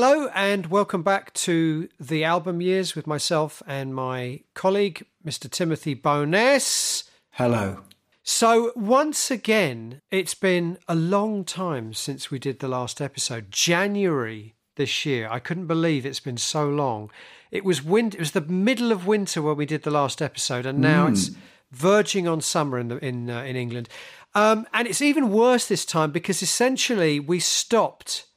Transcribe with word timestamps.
Hello 0.00 0.28
and 0.32 0.66
welcome 0.66 1.02
back 1.02 1.34
to 1.34 1.88
the 1.98 2.22
album 2.22 2.60
years 2.60 2.94
with 2.94 3.08
myself 3.08 3.64
and 3.66 3.92
my 3.92 4.44
colleague, 4.54 5.04
Mr. 5.26 5.50
Timothy 5.50 5.94
Bowness. 5.94 7.10
Hello. 7.30 7.80
So, 8.22 8.70
once 8.76 9.28
again, 9.28 10.00
it's 10.12 10.34
been 10.34 10.78
a 10.86 10.94
long 10.94 11.44
time 11.44 11.94
since 11.94 12.30
we 12.30 12.38
did 12.38 12.60
the 12.60 12.68
last 12.68 13.00
episode. 13.00 13.50
January 13.50 14.54
this 14.76 15.04
year. 15.04 15.28
I 15.28 15.40
couldn't 15.40 15.66
believe 15.66 16.06
it's 16.06 16.20
been 16.20 16.36
so 16.36 16.68
long. 16.68 17.10
It 17.50 17.64
was 17.64 17.82
winter, 17.82 18.18
it 18.18 18.20
was 18.20 18.30
the 18.30 18.42
middle 18.42 18.92
of 18.92 19.04
winter 19.04 19.42
when 19.42 19.56
we 19.56 19.66
did 19.66 19.82
the 19.82 19.90
last 19.90 20.22
episode, 20.22 20.64
and 20.64 20.78
now 20.78 21.08
mm. 21.08 21.10
it's 21.10 21.32
verging 21.72 22.28
on 22.28 22.40
summer 22.40 22.78
in 22.78 22.86
the, 22.86 23.04
in 23.04 23.28
uh, 23.28 23.42
in 23.42 23.56
England. 23.56 23.88
Um, 24.36 24.64
and 24.72 24.86
it's 24.86 25.02
even 25.02 25.32
worse 25.32 25.66
this 25.66 25.84
time 25.84 26.12
because 26.12 26.40
essentially 26.40 27.18
we 27.18 27.40
stopped 27.40 28.27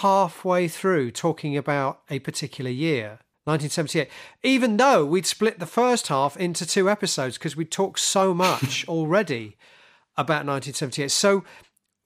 halfway 0.00 0.68
through 0.68 1.10
talking 1.10 1.56
about 1.56 2.00
a 2.08 2.18
particular 2.20 2.70
year. 2.70 3.18
1978, 3.44 4.08
even 4.44 4.76
though 4.76 5.04
we'd 5.04 5.26
split 5.26 5.58
the 5.58 5.66
first 5.66 6.06
half 6.06 6.36
into 6.36 6.64
two 6.64 6.88
episodes 6.88 7.36
because 7.36 7.56
we 7.56 7.64
talked 7.64 7.98
so 7.98 8.32
much 8.32 8.86
already 8.88 9.56
about 10.16 10.46
1978. 10.46 11.10
So 11.10 11.42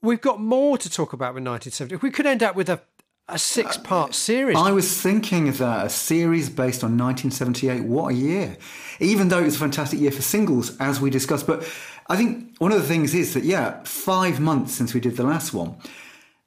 we've 0.01 0.21
got 0.21 0.41
more 0.41 0.79
to 0.79 0.89
talk 0.89 1.13
about 1.13 1.35
with 1.35 1.45
1978. 1.45 2.03
We 2.03 2.11
could 2.11 2.25
end 2.25 2.43
up 2.43 2.57
with 2.57 2.71
a, 2.71 2.80
a 3.29 3.39
six 3.39 3.77
part 3.77 4.10
uh, 4.10 4.13
series. 4.15 4.57
I 4.57 4.71
was 4.71 4.99
thinking 4.99 5.47
of 5.49 5.59
that, 5.59 5.87
a 5.87 5.91
series 5.91 6.49
based 6.49 6.82
on 6.82 6.97
1978. 6.97 7.85
What 7.85 8.15
a 8.15 8.16
year. 8.16 8.57
Even 8.99 9.29
though 9.29 9.41
it 9.41 9.45
was 9.45 9.57
a 9.57 9.60
fantastic 9.60 10.01
year 10.01 10.13
for 10.13 10.23
singles, 10.23 10.75
as 10.79 11.03
we 11.03 11.10
discussed. 11.10 11.47
But 11.47 11.71
I 12.09 12.16
think 12.16 12.57
one 12.59 12.73
of 12.73 12.80
the 12.80 12.88
things 12.88 13.15
is 13.15 13.35
that, 13.35 13.45
yeah, 13.45 13.82
five 13.85 14.41
months 14.41 14.73
since 14.73 14.95
we 14.95 15.01
did 15.01 15.16
the 15.16 15.25
last 15.25 15.53
one. 15.53 15.77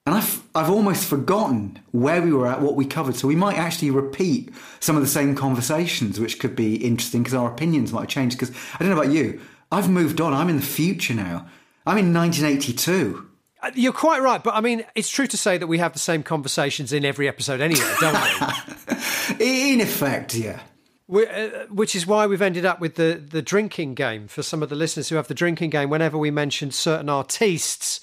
And 0.10 0.18
I've, 0.18 0.44
I've 0.56 0.72
almost 0.72 1.06
forgotten 1.06 1.78
where 1.92 2.20
we 2.20 2.34
were 2.34 2.48
at, 2.48 2.62
what 2.62 2.76
we 2.76 2.84
covered. 2.84 3.16
So 3.16 3.28
we 3.28 3.36
might 3.36 3.60
actually 3.60 3.92
repeat 3.92 4.52
some 4.80 4.96
of 4.96 5.04
the 5.04 5.08
same 5.08 5.36
conversations, 5.36 6.20
which 6.20 6.40
could 6.40 6.56
be 6.56 6.78
interesting 6.78 7.22
because 7.22 7.36
our 7.36 7.48
opinions 7.48 7.94
might 7.94 8.10
change. 8.10 8.34
Because 8.34 8.50
I 8.74 8.80
don't 8.80 8.90
know 8.90 9.00
about 9.00 9.14
you, 9.14 9.40
I've 9.72 9.88
moved 9.88 10.20
on. 10.20 10.34
I'm 10.34 10.50
in 10.50 10.56
the 10.56 10.64
future 10.64 11.14
now. 11.14 11.48
I'm 11.86 12.00
in 12.00 12.12
1982. 12.12 13.30
Uh, 13.62 13.70
you're 13.76 13.94
quite 13.94 14.24
right, 14.24 14.44
but 14.44 14.56
I 14.56 14.62
mean, 14.62 14.84
it's 14.96 15.12
true 15.12 15.28
to 15.28 15.38
say 15.38 15.60
that 15.60 15.68
we 15.68 15.78
have 15.78 15.94
the 15.94 16.00
same 16.00 16.24
conversations 16.24 16.92
in 16.92 17.06
every 17.06 17.28
episode 17.28 17.62
anyway, 17.62 17.94
don't 18.02 18.16
we? 18.16 19.36
in 19.74 19.80
effect, 19.80 20.34
yeah. 20.34 20.60
Uh, 21.08 21.68
which 21.70 21.96
is 21.96 22.08
why 22.08 22.26
we've 22.26 22.42
ended 22.42 22.66
up 22.66 22.80
with 22.80 22.96
the, 22.96 23.24
the 23.30 23.44
drinking 23.44 23.94
game 23.94 24.28
for 24.28 24.42
some 24.42 24.64
of 24.64 24.70
the 24.70 24.76
listeners 24.76 25.10
who 25.10 25.18
have 25.18 25.28
the 25.28 25.36
drinking 25.36 25.70
game. 25.70 25.92
Whenever 25.92 26.18
we 26.18 26.32
mention 26.32 26.72
certain 26.72 27.10
artistes, 27.10 28.02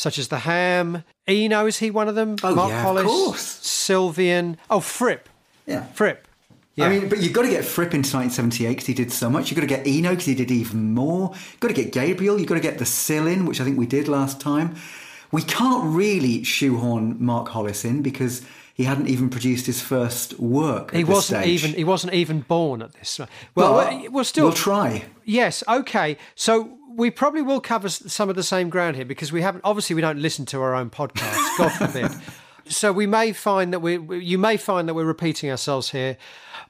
such 0.00 0.18
as 0.18 0.28
the 0.28 0.40
Ham. 0.40 1.04
Eno, 1.30 1.66
is 1.66 1.78
he 1.78 1.90
one 1.90 2.08
of 2.08 2.14
them? 2.14 2.36
Oh, 2.42 2.54
Mark 2.54 2.70
yeah, 2.70 2.82
Hollis, 2.82 3.02
of 3.02 3.08
course. 3.08 3.60
Sylvian. 3.60 4.56
Oh, 4.68 4.80
Fripp. 4.80 5.28
Yeah. 5.66 5.84
Fripp. 5.86 6.26
Yeah. 6.76 6.86
I 6.86 6.88
mean, 6.88 7.08
but 7.08 7.20
you've 7.20 7.32
got 7.32 7.42
to 7.42 7.50
get 7.50 7.64
Fripp 7.64 7.94
into 7.94 8.16
1978 8.16 8.68
because 8.70 8.86
he 8.86 8.94
did 8.94 9.12
so 9.12 9.28
much. 9.28 9.50
You've 9.50 9.56
got 9.56 9.62
to 9.62 9.66
get 9.66 9.86
Eno 9.86 10.10
because 10.10 10.26
he 10.26 10.34
did 10.34 10.50
even 10.50 10.94
more. 10.94 11.30
You've 11.32 11.60
got 11.60 11.68
to 11.68 11.74
get 11.74 11.92
Gabriel. 11.92 12.38
You've 12.38 12.48
got 12.48 12.54
to 12.54 12.60
get 12.60 12.78
the 12.78 12.86
Sill 12.86 13.26
in, 13.26 13.44
which 13.46 13.60
I 13.60 13.64
think 13.64 13.78
we 13.78 13.86
did 13.86 14.08
last 14.08 14.40
time. 14.40 14.76
We 15.32 15.42
can't 15.42 15.84
really 15.84 16.42
shoehorn 16.42 17.16
Mark 17.22 17.48
Hollis 17.48 17.84
in 17.84 18.02
because 18.02 18.42
he 18.74 18.84
hadn't 18.84 19.08
even 19.08 19.28
produced 19.28 19.66
his 19.66 19.82
first 19.82 20.40
work. 20.40 20.92
he 20.92 21.04
wasn't 21.04 21.42
stage. 21.42 21.62
even 21.62 21.76
he 21.76 21.84
wasn't 21.84 22.14
even 22.14 22.40
born 22.40 22.80
at 22.82 22.94
this. 22.94 23.20
Uh, 23.20 23.26
well, 23.54 23.74
well 23.74 24.06
uh, 24.06 24.10
we'll 24.10 24.24
still 24.24 24.46
we'll 24.46 24.54
try. 24.54 25.04
Yes. 25.24 25.62
Okay. 25.68 26.16
So 26.34 26.78
we 27.00 27.10
probably 27.10 27.40
will 27.40 27.60
cover 27.60 27.88
some 27.88 28.28
of 28.28 28.36
the 28.36 28.42
same 28.42 28.68
ground 28.68 28.94
here 28.94 29.06
because 29.06 29.32
we 29.32 29.40
haven't. 29.40 29.62
Obviously, 29.64 29.96
we 29.96 30.02
don't 30.02 30.20
listen 30.20 30.44
to 30.46 30.60
our 30.60 30.74
own 30.74 30.90
podcasts. 30.90 31.58
God 31.58 31.68
forbid. 31.70 32.12
So 32.66 32.92
we 32.92 33.06
may 33.06 33.32
find 33.32 33.72
that 33.72 33.80
we, 33.80 33.98
you 34.18 34.38
may 34.38 34.56
find 34.58 34.86
that 34.86 34.94
we're 34.94 35.06
repeating 35.06 35.50
ourselves 35.50 35.90
here, 35.90 36.18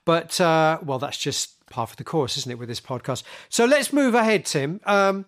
but 0.05 0.41
uh, 0.41 0.79
well, 0.83 1.01
that's 1.01 1.19
just 1.19 1.67
part 1.69 1.91
of 1.91 1.97
the 1.97 2.05
course, 2.05 2.39
isn't 2.39 2.51
it, 2.51 2.59
with 2.59 2.69
this 2.69 2.81
podcast? 2.81 3.25
So 3.49 3.65
let's 3.65 3.93
move 3.93 4.15
ahead, 4.15 4.47
Tim. 4.47 4.81
Um, 4.85 5.27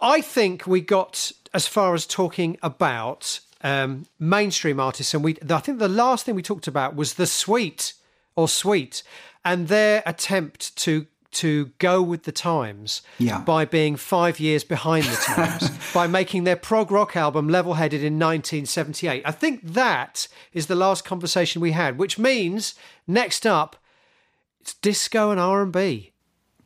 I 0.00 0.22
think 0.22 0.66
we 0.66 0.80
got 0.80 1.30
as 1.52 1.66
far 1.66 1.94
as 1.94 2.06
talking 2.06 2.56
about 2.62 3.38
um, 3.60 4.06
mainstream 4.18 4.80
artists, 4.80 5.12
and 5.12 5.22
we. 5.22 5.36
I 5.48 5.58
think 5.58 5.78
the 5.78 5.88
last 5.88 6.24
thing 6.24 6.34
we 6.34 6.42
talked 6.42 6.66
about 6.66 6.96
was 6.96 7.14
the 7.14 7.26
Sweet 7.26 7.92
or 8.34 8.48
Sweet, 8.48 9.02
and 9.44 9.68
their 9.68 10.02
attempt 10.06 10.74
to 10.78 11.06
to 11.32 11.70
go 11.78 12.02
with 12.02 12.24
the 12.24 12.32
times 12.32 13.02
yeah. 13.18 13.40
by 13.40 13.64
being 13.64 13.96
five 13.96 14.38
years 14.38 14.64
behind 14.64 15.04
the 15.04 15.16
times, 15.34 15.70
by 15.92 16.06
making 16.06 16.44
their 16.44 16.56
prog 16.56 16.90
rock 16.90 17.16
album 17.16 17.48
Level 17.48 17.74
Headed 17.74 18.00
in 18.00 18.18
1978. 18.18 19.22
I 19.24 19.30
think 19.30 19.60
that 19.62 20.28
is 20.52 20.66
the 20.66 20.74
last 20.74 21.04
conversation 21.04 21.62
we 21.62 21.72
had, 21.72 21.98
which 21.98 22.18
means 22.18 22.74
next 23.06 23.46
up, 23.46 23.76
it's 24.60 24.74
disco 24.74 25.30
and 25.30 25.40
R&B. 25.40 26.12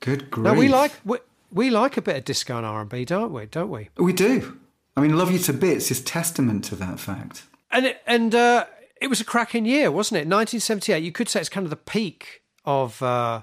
Good 0.01 0.31
grief. 0.31 0.45
Now, 0.45 0.55
we 0.55 0.69
like, 0.69 0.93
we, 1.05 1.19
we 1.51 1.71
like 1.71 1.97
a 1.97 2.03
bit 2.03 2.17
of 2.17 2.25
disco 2.25 2.57
and 2.57 2.67
R&B, 2.67 3.05
don't 3.05 3.33
we? 3.33 3.47
Don't 3.47 3.71
we? 3.71 3.89
We 3.97 4.13
do. 4.13 4.59
I 4.97 5.01
mean, 5.01 5.17
Love 5.17 5.31
You 5.31 5.39
to 5.41 5.53
Bits 5.53 5.91
is 5.91 6.01
testament 6.01 6.65
to 6.65 6.77
that 6.77 6.99
fact. 6.99 7.45
And, 7.71 7.87
it, 7.87 8.03
and 8.07 8.35
uh, 8.35 8.67
it 9.01 9.09
was 9.09 9.21
a 9.21 9.25
cracking 9.25 9.65
year, 9.65 9.91
wasn't 9.91 10.17
it? 10.17 10.27
1978, 10.27 11.05
you 11.05 11.13
could 11.13 11.29
say 11.29 11.41
it's 11.41 11.49
kind 11.49 11.65
of 11.65 11.71
the 11.71 11.77
peak 11.77 12.43
of... 12.65 13.01
Uh, 13.01 13.43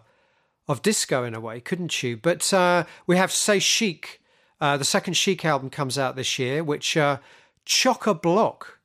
of 0.67 0.81
disco 0.81 1.23
in 1.23 1.33
a 1.33 1.39
way, 1.39 1.59
couldn't 1.59 2.03
you? 2.03 2.17
But 2.17 2.53
uh, 2.53 2.85
we 3.05 3.17
have 3.17 3.31
C'est 3.31 3.59
Chic. 3.59 4.21
Uh, 4.61 4.77
the 4.77 4.85
second 4.85 5.15
Chic 5.15 5.43
album 5.43 5.69
comes 5.69 5.97
out 5.97 6.15
this 6.15 6.39
year, 6.39 6.63
which 6.63 6.95
uh, 6.95 7.17
chock 7.65 8.07
a 8.07 8.13
block 8.13 8.79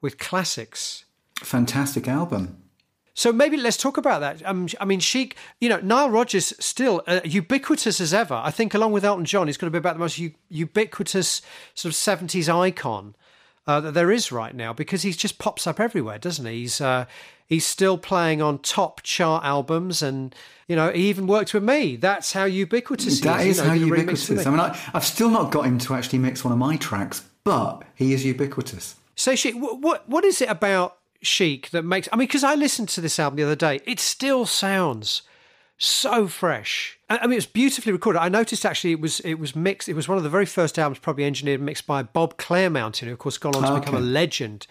with 0.00 0.18
classics. 0.18 1.04
Fantastic 1.36 2.06
album. 2.06 2.58
So 3.14 3.32
maybe 3.32 3.56
let's 3.56 3.76
talk 3.76 3.98
about 3.98 4.20
that. 4.20 4.46
Um, 4.46 4.68
I 4.80 4.86
mean, 4.86 5.00
Chic, 5.00 5.36
you 5.60 5.68
know, 5.68 5.80
Nile 5.80 6.08
Rodgers 6.08 6.54
still 6.58 7.02
uh, 7.06 7.20
ubiquitous 7.24 8.00
as 8.00 8.14
ever. 8.14 8.34
I 8.34 8.50
think, 8.50 8.72
along 8.72 8.92
with 8.92 9.04
Elton 9.04 9.26
John, 9.26 9.46
he's 9.46 9.58
going 9.58 9.70
to 9.70 9.70
be 9.70 9.78
about 9.78 9.94
the 9.94 10.00
most 10.00 10.18
u- 10.18 10.34
ubiquitous 10.48 11.42
sort 11.74 11.90
of 11.90 11.96
seventies 11.96 12.48
icon 12.48 13.14
uh, 13.66 13.80
that 13.80 13.94
there 13.94 14.10
is 14.10 14.32
right 14.32 14.54
now 14.54 14.72
because 14.72 15.02
he 15.02 15.12
just 15.12 15.38
pops 15.38 15.66
up 15.66 15.78
everywhere, 15.78 16.18
doesn't 16.18 16.44
he? 16.46 16.60
He's 16.60 16.80
uh, 16.80 17.06
he's 17.46 17.66
still 17.66 17.98
playing 17.98 18.42
on 18.42 18.58
top 18.58 19.02
chart 19.02 19.44
albums, 19.44 20.02
and 20.02 20.34
you 20.66 20.76
know, 20.76 20.90
he 20.90 21.08
even 21.08 21.26
worked 21.26 21.54
with 21.54 21.62
me. 21.62 21.96
That's 21.96 22.32
how 22.32 22.44
ubiquitous 22.44 23.20
that 23.20 23.40
he 23.40 23.50
is. 23.50 23.58
That 23.58 23.76
is 23.76 23.80
you 23.80 23.86
know, 23.86 23.94
how 23.94 23.96
ubiquitous. 23.96 24.46
I 24.46 24.50
mean, 24.50 24.60
I, 24.60 24.74
have 24.92 25.04
still 25.04 25.30
not 25.30 25.50
got 25.50 25.66
him 25.66 25.78
to 25.78 25.94
actually 25.94 26.18
mix 26.18 26.44
one 26.44 26.52
of 26.52 26.58
my 26.58 26.76
tracks, 26.76 27.28
but 27.44 27.82
he 27.94 28.12
is 28.12 28.24
ubiquitous. 28.24 28.96
So, 29.14 29.36
Chic, 29.36 29.54
what 29.54 30.08
what 30.08 30.24
is 30.24 30.40
it 30.40 30.48
about 30.48 30.96
Chic 31.22 31.70
that 31.70 31.84
makes? 31.84 32.08
I 32.12 32.16
mean, 32.16 32.26
because 32.26 32.44
I 32.44 32.54
listened 32.54 32.88
to 32.90 33.00
this 33.00 33.18
album 33.18 33.36
the 33.36 33.44
other 33.44 33.56
day, 33.56 33.80
it 33.86 34.00
still 34.00 34.46
sounds 34.46 35.22
so 35.82 36.28
fresh. 36.28 36.98
I 37.10 37.26
mean, 37.26 37.36
it's 37.36 37.46
beautifully 37.46 37.92
recorded. 37.92 38.20
I 38.20 38.28
noticed 38.28 38.64
actually 38.64 38.92
it 38.92 39.00
was 39.00 39.20
it 39.20 39.34
was 39.34 39.56
mixed. 39.56 39.88
It 39.88 39.94
was 39.94 40.08
one 40.08 40.16
of 40.16 40.24
the 40.24 40.30
very 40.30 40.46
first 40.46 40.78
albums, 40.78 40.98
probably 40.98 41.24
engineered 41.24 41.60
and 41.60 41.66
mixed 41.66 41.86
by 41.86 42.02
Bob 42.02 42.36
Clearmountain, 42.36 43.06
who 43.06 43.12
of 43.12 43.18
course 43.18 43.38
gone 43.38 43.56
on 43.56 43.62
to 43.62 43.72
okay. 43.72 43.80
become 43.80 43.94
a 43.94 44.00
legend 44.00 44.66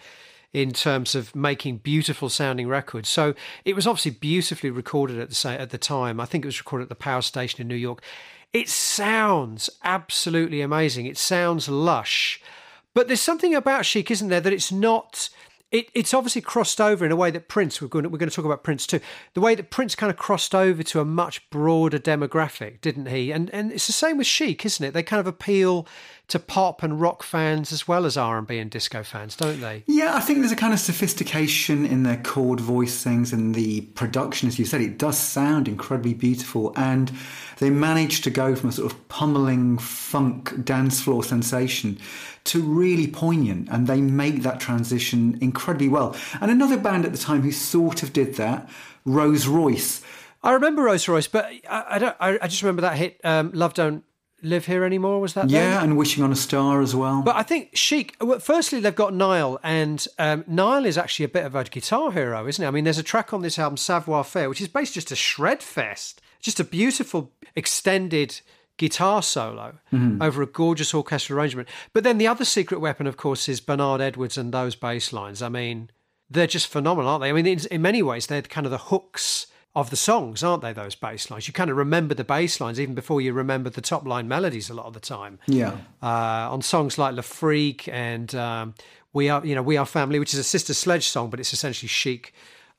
in 0.52 0.72
terms 0.72 1.14
of 1.14 1.34
making 1.34 1.78
beautiful 1.78 2.28
sounding 2.28 2.68
records. 2.68 3.08
So 3.08 3.34
it 3.64 3.74
was 3.74 3.86
obviously 3.86 4.12
beautifully 4.12 4.70
recorded 4.70 5.18
at 5.18 5.30
the 5.30 5.48
at 5.48 5.70
the 5.70 5.78
time. 5.78 6.20
I 6.20 6.24
think 6.24 6.44
it 6.44 6.48
was 6.48 6.58
recorded 6.58 6.84
at 6.84 6.88
the 6.88 6.94
Power 6.94 7.22
Station 7.22 7.60
in 7.60 7.68
New 7.68 7.74
York. 7.74 8.02
It 8.52 8.68
sounds 8.68 9.70
absolutely 9.82 10.60
amazing. 10.60 11.06
It 11.06 11.16
sounds 11.16 11.68
lush. 11.68 12.40
But 12.94 13.08
there's 13.08 13.22
something 13.22 13.54
about 13.54 13.86
Chic, 13.86 14.10
isn't 14.10 14.28
there, 14.28 14.40
that 14.40 14.52
it's 14.52 14.70
not 14.70 15.30
it, 15.72 15.88
it's 15.94 16.12
obviously 16.12 16.42
crossed 16.42 16.80
over 16.80 17.04
in 17.04 17.10
a 17.10 17.16
way 17.16 17.30
that 17.30 17.48
Prince, 17.48 17.80
we're 17.80 17.88
going, 17.88 18.02
to, 18.02 18.10
we're 18.10 18.18
going 18.18 18.28
to 18.28 18.36
talk 18.36 18.44
about 18.44 18.62
Prince 18.62 18.86
too, 18.86 19.00
the 19.32 19.40
way 19.40 19.54
that 19.54 19.70
Prince 19.70 19.94
kind 19.94 20.10
of 20.10 20.18
crossed 20.18 20.54
over 20.54 20.82
to 20.82 21.00
a 21.00 21.04
much 21.04 21.48
broader 21.48 21.98
demographic, 21.98 22.82
didn't 22.82 23.06
he? 23.06 23.32
And 23.32 23.50
and 23.50 23.72
it's 23.72 23.86
the 23.86 23.92
same 23.92 24.18
with 24.18 24.26
Chic, 24.26 24.64
isn't 24.66 24.84
it? 24.84 24.92
They 24.92 25.02
kind 25.02 25.18
of 25.18 25.26
appeal 25.26 25.88
to 26.32 26.38
pop 26.38 26.82
and 26.82 26.98
rock 26.98 27.22
fans 27.22 27.72
as 27.72 27.86
well 27.86 28.06
as 28.06 28.16
R&B 28.16 28.58
and 28.58 28.70
disco 28.70 29.02
fans, 29.02 29.36
don't 29.36 29.60
they? 29.60 29.84
Yeah, 29.86 30.16
I 30.16 30.20
think 30.20 30.38
there's 30.38 30.50
a 30.50 30.56
kind 30.56 30.72
of 30.72 30.80
sophistication 30.80 31.84
in 31.84 32.04
their 32.04 32.16
chord 32.16 32.58
voicings 32.58 33.34
and 33.34 33.54
the 33.54 33.82
production, 33.82 34.48
as 34.48 34.58
you 34.58 34.64
said, 34.64 34.80
it 34.80 34.96
does 34.96 35.18
sound 35.18 35.68
incredibly 35.68 36.14
beautiful. 36.14 36.72
And 36.74 37.12
they 37.58 37.68
managed 37.68 38.24
to 38.24 38.30
go 38.30 38.56
from 38.56 38.70
a 38.70 38.72
sort 38.72 38.90
of 38.90 39.08
pummeling 39.08 39.76
funk 39.76 40.64
dance 40.64 41.02
floor 41.02 41.22
sensation 41.22 41.98
to 42.44 42.62
really 42.62 43.08
poignant. 43.08 43.68
And 43.70 43.86
they 43.86 44.00
make 44.00 44.42
that 44.42 44.58
transition 44.58 45.36
incredibly 45.42 45.90
well. 45.90 46.16
And 46.40 46.50
another 46.50 46.78
band 46.78 47.04
at 47.04 47.12
the 47.12 47.18
time 47.18 47.42
who 47.42 47.52
sort 47.52 48.02
of 48.02 48.14
did 48.14 48.36
that, 48.36 48.70
Rose 49.04 49.46
Royce. 49.46 50.00
I 50.42 50.52
remember 50.52 50.84
Rose 50.84 51.06
Royce, 51.06 51.28
but 51.28 51.44
I, 51.68 51.84
I 51.90 51.98
don't. 51.98 52.16
I, 52.18 52.38
I, 52.40 52.48
just 52.48 52.62
remember 52.62 52.82
that 52.82 52.96
hit, 52.96 53.20
um, 53.22 53.52
"Love 53.52 53.74
Don't 53.74 54.02
live 54.42 54.66
here 54.66 54.84
anymore. 54.84 55.20
Was 55.20 55.34
that? 55.34 55.50
Yeah, 55.50 55.70
then? 55.70 55.84
and 55.84 55.96
wishing 55.96 56.22
on 56.22 56.32
a 56.32 56.36
star 56.36 56.82
as 56.82 56.94
well. 56.94 57.22
But 57.22 57.36
I 57.36 57.42
think 57.42 57.76
Chic. 57.76 58.16
Well, 58.20 58.38
firstly, 58.38 58.80
they've 58.80 58.94
got 58.94 59.14
Nile, 59.14 59.58
and 59.62 60.06
um, 60.18 60.44
Nile 60.46 60.84
is 60.84 60.98
actually 60.98 61.24
a 61.24 61.28
bit 61.28 61.44
of 61.44 61.54
a 61.54 61.64
guitar 61.64 62.12
hero, 62.12 62.46
isn't 62.46 62.62
he? 62.62 62.66
I 62.66 62.70
mean, 62.70 62.84
there's 62.84 62.98
a 62.98 63.02
track 63.02 63.32
on 63.32 63.42
this 63.42 63.58
album, 63.58 63.76
Savoir 63.76 64.24
Faire, 64.24 64.48
which 64.48 64.60
is 64.60 64.68
basically 64.68 65.00
just 65.00 65.12
a 65.12 65.16
shred 65.16 65.62
fest, 65.62 66.20
just 66.40 66.60
a 66.60 66.64
beautiful 66.64 67.32
extended 67.54 68.40
guitar 68.78 69.22
solo 69.22 69.78
mm-hmm. 69.92 70.20
over 70.20 70.42
a 70.42 70.46
gorgeous 70.46 70.94
orchestral 70.94 71.38
arrangement. 71.38 71.68
But 71.92 72.04
then 72.04 72.18
the 72.18 72.26
other 72.26 72.44
secret 72.44 72.80
weapon, 72.80 73.06
of 73.06 73.16
course, 73.16 73.48
is 73.48 73.60
Bernard 73.60 74.00
Edwards 74.00 74.38
and 74.38 74.52
those 74.52 74.74
bass 74.74 75.12
lines. 75.12 75.42
I 75.42 75.48
mean, 75.48 75.90
they're 76.30 76.46
just 76.46 76.68
phenomenal, 76.68 77.10
aren't 77.10 77.22
they? 77.22 77.28
I 77.28 77.32
mean, 77.32 77.46
in, 77.46 77.60
in 77.70 77.82
many 77.82 78.02
ways, 78.02 78.26
they're 78.26 78.42
kind 78.42 78.66
of 78.66 78.70
the 78.70 78.78
hooks 78.78 79.46
of 79.74 79.90
the 79.90 79.96
songs, 79.96 80.42
aren't 80.42 80.62
they? 80.62 80.72
Those 80.72 80.94
bass 80.94 81.30
lines. 81.30 81.46
You 81.46 81.54
kind 81.54 81.70
of 81.70 81.76
remember 81.76 82.14
the 82.14 82.24
bass 82.24 82.60
lines 82.60 82.78
even 82.78 82.94
before 82.94 83.20
you 83.20 83.32
remember 83.32 83.70
the 83.70 83.80
top 83.80 84.06
line 84.06 84.28
melodies 84.28 84.68
a 84.68 84.74
lot 84.74 84.86
of 84.86 84.92
the 84.92 85.00
time. 85.00 85.38
Yeah. 85.46 85.78
Uh, 86.02 86.48
on 86.50 86.60
songs 86.60 86.98
like 86.98 87.14
Le 87.14 87.22
Freak 87.22 87.88
and 87.88 88.34
um, 88.34 88.74
We 89.12 89.30
Are, 89.30 89.44
you 89.44 89.54
know, 89.54 89.62
We 89.62 89.78
Are 89.78 89.86
Family, 89.86 90.18
which 90.18 90.34
is 90.34 90.40
a 90.40 90.44
Sister 90.44 90.74
Sledge 90.74 91.08
song, 91.08 91.30
but 91.30 91.40
it's 91.40 91.54
essentially 91.54 91.88
Chic, 91.88 92.34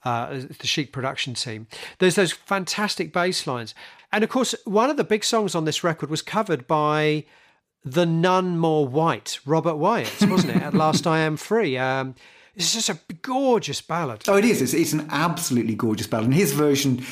uh, 0.05 0.41
the 0.59 0.67
Chic 0.67 0.91
production 0.91 1.33
team. 1.33 1.67
There's 1.97 2.15
those 2.15 2.31
fantastic 2.31 3.11
bass 3.11 3.47
lines. 3.47 3.73
And 4.11 4.23
of 4.23 4.29
course, 4.29 4.53
one 4.65 4.91
of 4.91 4.97
the 4.97 5.03
big 5.03 5.23
songs 5.23 5.55
on 5.55 5.65
this 5.65 5.83
record 5.83 6.11
was 6.11 6.21
covered 6.21 6.67
by 6.67 7.25
the 7.83 8.05
none 8.05 8.57
more 8.57 8.87
white 8.87 9.39
Robert 9.45 9.75
Wyatt, 9.75 10.21
wasn't 10.21 10.55
it? 10.55 10.61
At 10.61 10.73
last 10.75 11.07
I 11.07 11.19
am 11.19 11.37
free. 11.37 11.75
Um, 11.75 12.13
it's 12.55 12.73
just 12.73 12.89
a 12.89 12.99
gorgeous 13.21 13.81
ballad. 13.81 14.23
Oh, 14.27 14.37
it 14.37 14.45
is. 14.45 14.61
It's, 14.61 14.73
it's 14.73 14.93
an 14.93 15.07
absolutely 15.09 15.75
gorgeous 15.75 16.07
ballad. 16.07 16.25
And 16.25 16.33
his 16.33 16.53
version 16.53 17.03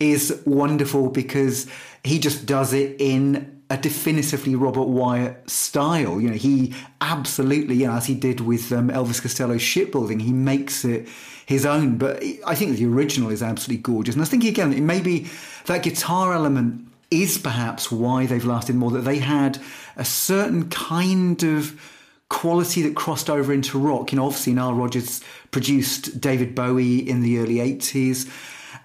is 0.00 0.42
wonderful 0.44 1.10
because 1.10 1.68
he 2.02 2.18
just 2.18 2.46
does 2.46 2.72
it 2.72 2.96
in 3.00 3.62
a 3.70 3.76
definitively 3.76 4.56
Robert 4.56 4.88
Wyatt 4.88 5.48
style. 5.48 6.20
You 6.20 6.30
know, 6.30 6.36
he 6.36 6.74
absolutely, 7.00 7.76
you 7.76 7.86
know, 7.86 7.94
as 7.94 8.06
he 8.06 8.14
did 8.14 8.40
with 8.40 8.72
um, 8.72 8.88
Elvis 8.88 9.22
Costello's 9.22 9.62
shipbuilding, 9.62 10.20
he 10.20 10.32
makes 10.32 10.84
it 10.84 11.06
his 11.46 11.64
own. 11.64 11.98
But 11.98 12.22
I 12.46 12.54
think 12.54 12.76
the 12.76 12.86
original 12.86 13.30
is 13.30 13.42
absolutely 13.42 13.82
gorgeous. 13.82 14.14
And 14.14 14.22
I 14.22 14.26
think, 14.26 14.44
again, 14.44 14.84
maybe 14.84 15.28
that 15.66 15.82
guitar 15.82 16.32
element 16.32 16.86
is 17.10 17.38
perhaps 17.38 17.90
why 17.92 18.26
they've 18.26 18.44
lasted 18.44 18.74
more, 18.74 18.90
that 18.90 19.02
they 19.02 19.18
had 19.18 19.58
a 19.96 20.04
certain 20.04 20.68
kind 20.68 21.42
of 21.42 21.80
quality 22.28 22.82
that 22.82 22.94
crossed 22.94 23.30
over 23.30 23.52
into 23.52 23.78
rock. 23.78 24.12
You 24.12 24.16
know, 24.16 24.26
obviously 24.26 24.52
Nile 24.54 24.74
Rodgers 24.74 25.22
produced 25.50 26.20
David 26.20 26.54
Bowie 26.54 26.98
in 26.98 27.20
the 27.20 27.38
early 27.38 27.56
80s, 27.56 28.30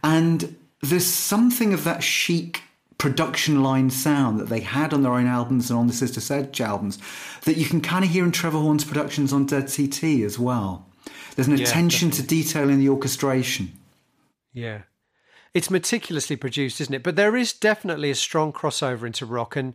and 0.03 0.55
there's 0.81 1.05
something 1.05 1.73
of 1.73 1.83
that 1.83 2.03
chic 2.03 2.61
production 2.97 3.61
line 3.61 3.89
sound 3.89 4.39
that 4.39 4.47
they 4.47 4.61
had 4.61 4.93
on 4.93 5.03
their 5.03 5.13
own 5.13 5.27
albums 5.27 5.69
and 5.69 5.77
on 5.77 5.87
the 5.87 5.93
Sister 5.93 6.21
Sledge 6.21 6.61
albums 6.61 6.99
that 7.43 7.57
you 7.57 7.65
can 7.65 7.81
kind 7.81 8.05
of 8.05 8.11
hear 8.11 8.23
in 8.23 8.31
Trevor 8.31 8.59
Horn's 8.59 8.85
productions 8.85 9.33
on 9.33 9.45
Dead 9.45 9.69
CT 9.69 10.03
as 10.23 10.39
well. 10.39 10.87
There's 11.35 11.47
an 11.47 11.57
yeah, 11.57 11.65
attention 11.65 12.09
definitely. 12.09 12.37
to 12.37 12.43
detail 12.43 12.69
in 12.69 12.79
the 12.79 12.89
orchestration. 12.89 13.73
Yeah. 14.53 14.83
It's 15.53 15.69
meticulously 15.69 16.35
produced, 16.35 16.81
isn't 16.81 16.93
it? 16.93 17.03
But 17.03 17.15
there 17.15 17.35
is 17.35 17.53
definitely 17.53 18.09
a 18.09 18.15
strong 18.15 18.51
crossover 18.51 19.05
into 19.05 19.25
rock 19.25 19.55
and 19.55 19.73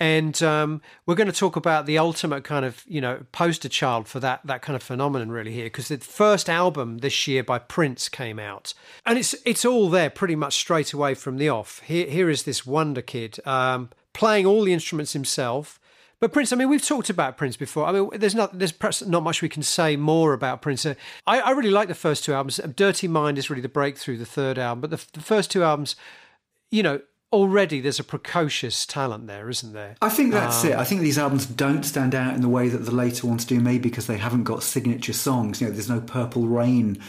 and 0.00 0.40
um, 0.42 0.80
we're 1.06 1.16
going 1.16 1.30
to 1.30 1.32
talk 1.32 1.56
about 1.56 1.86
the 1.86 1.98
ultimate 1.98 2.44
kind 2.44 2.64
of 2.64 2.84
you 2.86 3.00
know 3.00 3.24
poster 3.32 3.68
child 3.68 4.06
for 4.08 4.20
that 4.20 4.40
that 4.44 4.62
kind 4.62 4.76
of 4.76 4.82
phenomenon 4.82 5.30
really 5.30 5.52
here 5.52 5.66
because 5.66 5.88
the 5.88 5.98
first 5.98 6.48
album 6.48 6.98
this 6.98 7.26
year 7.26 7.42
by 7.42 7.58
Prince 7.58 8.08
came 8.08 8.38
out 8.38 8.74
and 9.04 9.18
it's 9.18 9.34
it's 9.44 9.64
all 9.64 9.88
there 9.90 10.10
pretty 10.10 10.36
much 10.36 10.54
straight 10.54 10.92
away 10.92 11.14
from 11.14 11.36
the 11.36 11.48
off. 11.48 11.80
Here 11.80 12.08
here 12.08 12.30
is 12.30 12.44
this 12.44 12.64
wonder 12.64 13.02
kid 13.02 13.38
um, 13.46 13.90
playing 14.12 14.46
all 14.46 14.64
the 14.64 14.72
instruments 14.72 15.12
himself. 15.12 15.80
But 16.20 16.32
Prince, 16.32 16.52
I 16.52 16.56
mean, 16.56 16.68
we've 16.68 16.84
talked 16.84 17.10
about 17.10 17.36
Prince 17.36 17.56
before. 17.56 17.86
I 17.86 17.92
mean, 17.92 18.10
there's 18.14 18.34
not, 18.34 18.58
there's 18.58 18.72
perhaps 18.72 19.06
not 19.06 19.22
much 19.22 19.40
we 19.40 19.48
can 19.48 19.62
say 19.62 19.96
more 19.96 20.32
about 20.32 20.62
Prince. 20.62 20.84
I, 20.84 20.96
I 21.26 21.50
really 21.50 21.70
like 21.70 21.86
the 21.86 21.94
first 21.94 22.24
two 22.24 22.34
albums. 22.34 22.60
Dirty 22.74 23.06
Mind 23.06 23.38
is 23.38 23.48
really 23.48 23.62
the 23.62 23.68
breakthrough, 23.68 24.16
the 24.16 24.26
third 24.26 24.58
album. 24.58 24.80
But 24.80 24.90
the, 24.90 25.04
the 25.12 25.20
first 25.20 25.50
two 25.50 25.62
albums, 25.62 25.94
you 26.70 26.82
know, 26.82 27.00
already 27.32 27.80
there's 27.80 28.00
a 28.00 28.04
precocious 28.04 28.86
talent 28.86 29.26
there, 29.26 29.48
isn't 29.48 29.74
there? 29.74 29.96
I 30.02 30.08
think 30.08 30.32
that's 30.32 30.64
um, 30.64 30.70
it. 30.70 30.76
I 30.76 30.84
think 30.84 31.02
these 31.02 31.18
albums 31.18 31.46
don't 31.46 31.84
stand 31.84 32.14
out 32.14 32.34
in 32.34 32.40
the 32.40 32.48
way 32.48 32.68
that 32.68 32.78
the 32.78 32.94
later 32.94 33.26
ones 33.26 33.44
do, 33.44 33.60
maybe 33.60 33.88
because 33.88 34.06
they 34.06 34.16
haven't 34.16 34.44
got 34.44 34.62
signature 34.62 35.12
songs. 35.12 35.60
You 35.60 35.68
know, 35.68 35.72
there's 35.72 35.90
no 35.90 36.00
Purple 36.00 36.46
Rain 36.46 37.00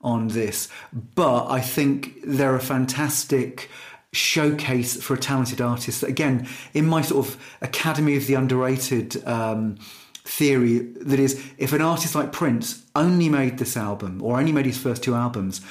on 0.00 0.28
this, 0.28 0.68
but 0.92 1.48
I 1.48 1.60
think 1.60 2.20
they're 2.24 2.54
a 2.54 2.60
fantastic 2.60 3.70
showcase 4.12 5.00
for 5.02 5.14
a 5.14 5.18
talented 5.18 5.60
artist. 5.60 6.02
Again, 6.02 6.48
in 6.74 6.86
my 6.86 7.02
sort 7.02 7.26
of 7.26 7.56
Academy 7.60 8.16
of 8.16 8.26
the 8.26 8.34
Underrated. 8.34 9.26
Um, 9.26 9.78
theory 10.24 10.80
that 11.00 11.18
is 11.18 11.42
if 11.56 11.72
an 11.72 11.80
artist 11.80 12.14
like 12.14 12.32
Prince 12.32 12.84
only 12.94 13.30
made 13.30 13.56
this 13.56 13.78
album 13.78 14.22
or 14.22 14.38
only 14.38 14.52
made 14.52 14.66
his 14.66 14.76
first 14.76 15.02
two 15.02 15.14
albums, 15.14 15.62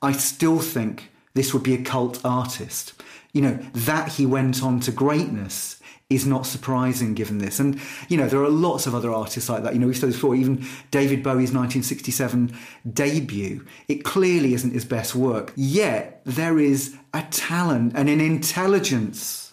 I 0.00 0.12
still 0.12 0.58
think 0.58 1.10
this 1.34 1.52
would 1.52 1.62
be 1.62 1.74
a 1.74 1.82
cult 1.82 2.24
artist 2.24 2.94
you 3.36 3.42
know, 3.42 3.58
that 3.74 4.12
he 4.12 4.24
went 4.24 4.62
on 4.62 4.80
to 4.80 4.90
greatness 4.90 5.78
is 6.08 6.24
not 6.24 6.46
surprising 6.46 7.14
given 7.14 7.38
this. 7.38 7.58
And, 7.58 7.80
you 8.08 8.16
know, 8.16 8.28
there 8.28 8.42
are 8.42 8.48
lots 8.48 8.86
of 8.86 8.94
other 8.94 9.12
artists 9.12 9.48
like 9.48 9.64
that. 9.64 9.74
You 9.74 9.80
know, 9.80 9.88
we've 9.88 9.96
said 9.96 10.12
before, 10.12 10.36
even 10.36 10.64
David 10.92 11.22
Bowie's 11.22 11.52
1967 11.52 12.56
debut, 12.92 13.66
it 13.88 14.04
clearly 14.04 14.54
isn't 14.54 14.72
his 14.72 14.84
best 14.84 15.16
work. 15.16 15.52
Yet 15.56 16.20
there 16.24 16.60
is 16.60 16.96
a 17.12 17.22
talent 17.30 17.94
and 17.96 18.08
an 18.08 18.20
intelligence 18.20 19.52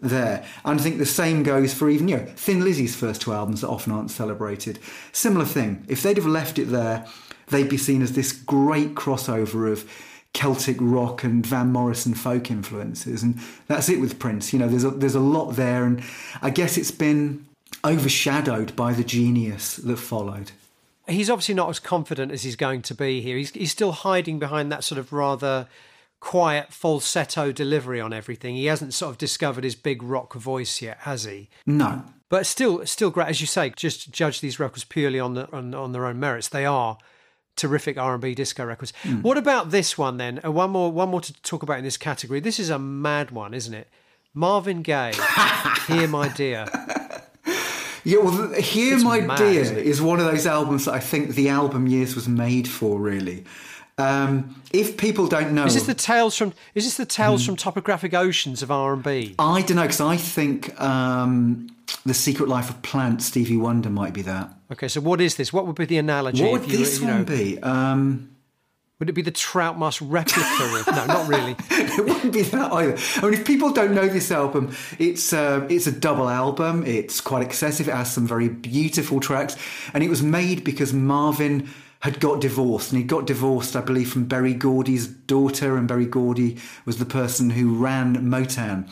there. 0.00 0.44
And 0.64 0.80
I 0.80 0.82
think 0.82 0.98
the 0.98 1.06
same 1.06 1.44
goes 1.44 1.72
for 1.72 1.88
even, 1.88 2.08
you 2.08 2.16
know, 2.16 2.26
Thin 2.34 2.64
Lizzy's 2.64 2.96
first 2.96 3.22
two 3.22 3.32
albums 3.32 3.60
that 3.60 3.68
often 3.68 3.92
aren't 3.92 4.10
celebrated. 4.10 4.80
Similar 5.12 5.44
thing. 5.44 5.84
If 5.88 6.02
they'd 6.02 6.16
have 6.16 6.26
left 6.26 6.58
it 6.58 6.64
there, 6.64 7.06
they'd 7.48 7.68
be 7.68 7.76
seen 7.76 8.02
as 8.02 8.12
this 8.12 8.32
great 8.32 8.96
crossover 8.96 9.70
of 9.70 9.88
Celtic 10.32 10.76
rock 10.80 11.24
and 11.24 11.44
Van 11.44 11.72
Morrison 11.72 12.14
folk 12.14 12.50
influences, 12.50 13.22
and 13.22 13.38
that's 13.66 13.88
it 13.88 14.00
with 14.00 14.18
Prince. 14.18 14.52
You 14.52 14.58
know, 14.58 14.68
there's 14.68 14.84
a, 14.84 14.90
there's 14.90 15.14
a 15.14 15.20
lot 15.20 15.52
there, 15.52 15.84
and 15.84 16.02
I 16.40 16.50
guess 16.50 16.78
it's 16.78 16.90
been 16.90 17.46
overshadowed 17.84 18.74
by 18.74 18.92
the 18.92 19.04
genius 19.04 19.76
that 19.76 19.98
followed. 19.98 20.52
He's 21.06 21.28
obviously 21.28 21.54
not 21.54 21.68
as 21.68 21.80
confident 21.80 22.32
as 22.32 22.44
he's 22.44 22.56
going 22.56 22.82
to 22.82 22.94
be 22.94 23.20
here. 23.20 23.36
He's 23.36 23.50
he's 23.50 23.72
still 23.72 23.92
hiding 23.92 24.38
behind 24.38 24.72
that 24.72 24.84
sort 24.84 24.98
of 24.98 25.12
rather 25.12 25.66
quiet 26.20 26.72
falsetto 26.72 27.50
delivery 27.50 28.00
on 28.00 28.12
everything. 28.12 28.54
He 28.54 28.66
hasn't 28.66 28.94
sort 28.94 29.10
of 29.10 29.18
discovered 29.18 29.64
his 29.64 29.74
big 29.74 30.02
rock 30.02 30.34
voice 30.34 30.80
yet, 30.80 30.98
has 30.98 31.24
he? 31.24 31.48
No. 31.66 32.04
But 32.28 32.46
still, 32.46 32.86
still 32.86 33.10
great 33.10 33.28
as 33.28 33.40
you 33.40 33.46
say. 33.46 33.70
Just 33.70 34.10
judge 34.12 34.40
these 34.40 34.60
records 34.60 34.84
purely 34.84 35.20
on 35.20 35.34
the 35.34 35.52
on, 35.52 35.74
on 35.74 35.92
their 35.92 36.06
own 36.06 36.20
merits. 36.20 36.48
They 36.48 36.64
are 36.64 36.96
terrific 37.56 37.98
R&B 37.98 38.34
disco 38.34 38.64
records. 38.64 38.92
Mm. 39.02 39.22
What 39.22 39.38
about 39.38 39.70
this 39.70 39.96
one 39.96 40.16
then? 40.16 40.40
Uh, 40.44 40.50
one 40.50 40.70
more 40.70 40.90
one 40.90 41.08
more 41.10 41.20
to 41.20 41.32
talk 41.42 41.62
about 41.62 41.78
in 41.78 41.84
this 41.84 41.96
category. 41.96 42.40
This 42.40 42.58
is 42.58 42.70
a 42.70 42.78
mad 42.78 43.30
one, 43.30 43.54
isn't 43.54 43.74
it? 43.74 43.88
Marvin 44.34 44.82
Gaye, 44.82 45.12
Here 45.88 46.08
My 46.08 46.28
Dear. 46.28 46.66
Yeah, 48.04 48.18
well, 48.18 48.52
Here 48.54 48.94
it's 48.94 49.04
My 49.04 49.20
mad, 49.20 49.38
Dear 49.38 49.62
is 49.62 50.00
one 50.00 50.20
of 50.20 50.26
those 50.26 50.46
albums 50.46 50.86
that 50.86 50.94
I 50.94 51.00
think 51.00 51.34
the 51.34 51.50
album 51.50 51.86
years 51.86 52.14
was 52.14 52.28
made 52.28 52.66
for, 52.66 52.98
really. 52.98 53.44
Um, 53.98 54.60
if 54.72 54.96
people 54.96 55.26
don't 55.26 55.52
know, 55.52 55.66
is 55.66 55.74
this 55.74 55.86
the 55.86 55.94
tales 55.94 56.34
from? 56.36 56.54
Is 56.74 56.84
this 56.84 56.96
the 56.96 57.04
tales 57.04 57.42
mm. 57.42 57.46
from 57.46 57.56
topographic 57.56 58.14
oceans 58.14 58.62
of 58.62 58.70
R 58.70 58.94
and 58.94 59.02
B? 59.02 59.34
I 59.38 59.60
don't 59.62 59.76
know 59.76 59.82
because 59.82 60.00
I 60.00 60.16
think 60.16 60.80
um, 60.80 61.68
the 62.06 62.14
Secret 62.14 62.48
Life 62.48 62.70
of 62.70 62.80
Plants, 62.82 63.26
Stevie 63.26 63.58
Wonder 63.58 63.90
might 63.90 64.14
be 64.14 64.22
that. 64.22 64.50
Okay, 64.72 64.88
so 64.88 65.02
what 65.02 65.20
is 65.20 65.36
this? 65.36 65.52
What 65.52 65.66
would 65.66 65.76
be 65.76 65.84
the 65.84 65.98
analogy? 65.98 66.42
What 66.42 66.62
would 66.62 66.70
you, 66.70 66.78
this 66.78 66.98
you 66.98 67.06
know, 67.06 67.14
one 67.16 67.24
be? 67.24 67.62
Um, 67.62 68.36
would 68.98 69.10
it 69.10 69.12
be 69.12 69.22
the 69.22 69.30
Trout 69.30 69.78
Mask 69.78 70.00
replica 70.02 70.64
of? 70.78 70.86
No, 70.86 71.06
not 71.06 71.28
really. 71.28 71.56
it 71.70 72.06
wouldn't 72.06 72.32
be 72.32 72.42
that 72.42 72.72
either. 72.72 72.96
I 73.16 73.20
mean, 73.22 73.34
if 73.34 73.46
people 73.46 73.72
don't 73.72 73.94
know 73.94 74.08
this 74.08 74.30
album, 74.30 74.74
it's 74.98 75.32
uh, 75.32 75.66
it's 75.68 75.86
a 75.86 75.92
double 75.92 76.28
album. 76.28 76.86
It's 76.86 77.20
quite 77.20 77.42
excessive. 77.42 77.88
It 77.88 77.94
has 77.94 78.10
some 78.10 78.26
very 78.26 78.48
beautiful 78.48 79.20
tracks, 79.20 79.56
and 79.92 80.02
it 80.02 80.08
was 80.08 80.22
made 80.22 80.64
because 80.64 80.94
Marvin 80.94 81.68
had 82.00 82.18
got 82.18 82.40
divorced, 82.40 82.92
and 82.92 83.00
he 83.00 83.04
got 83.04 83.26
divorced, 83.26 83.76
I 83.76 83.80
believe, 83.82 84.10
from 84.10 84.24
Berry 84.24 84.54
Gordy's 84.54 85.06
daughter, 85.06 85.76
and 85.76 85.86
Berry 85.86 86.06
Gordy 86.06 86.58
was 86.86 86.96
the 86.96 87.04
person 87.04 87.50
who 87.50 87.74
ran 87.74 88.16
Motown. 88.16 88.88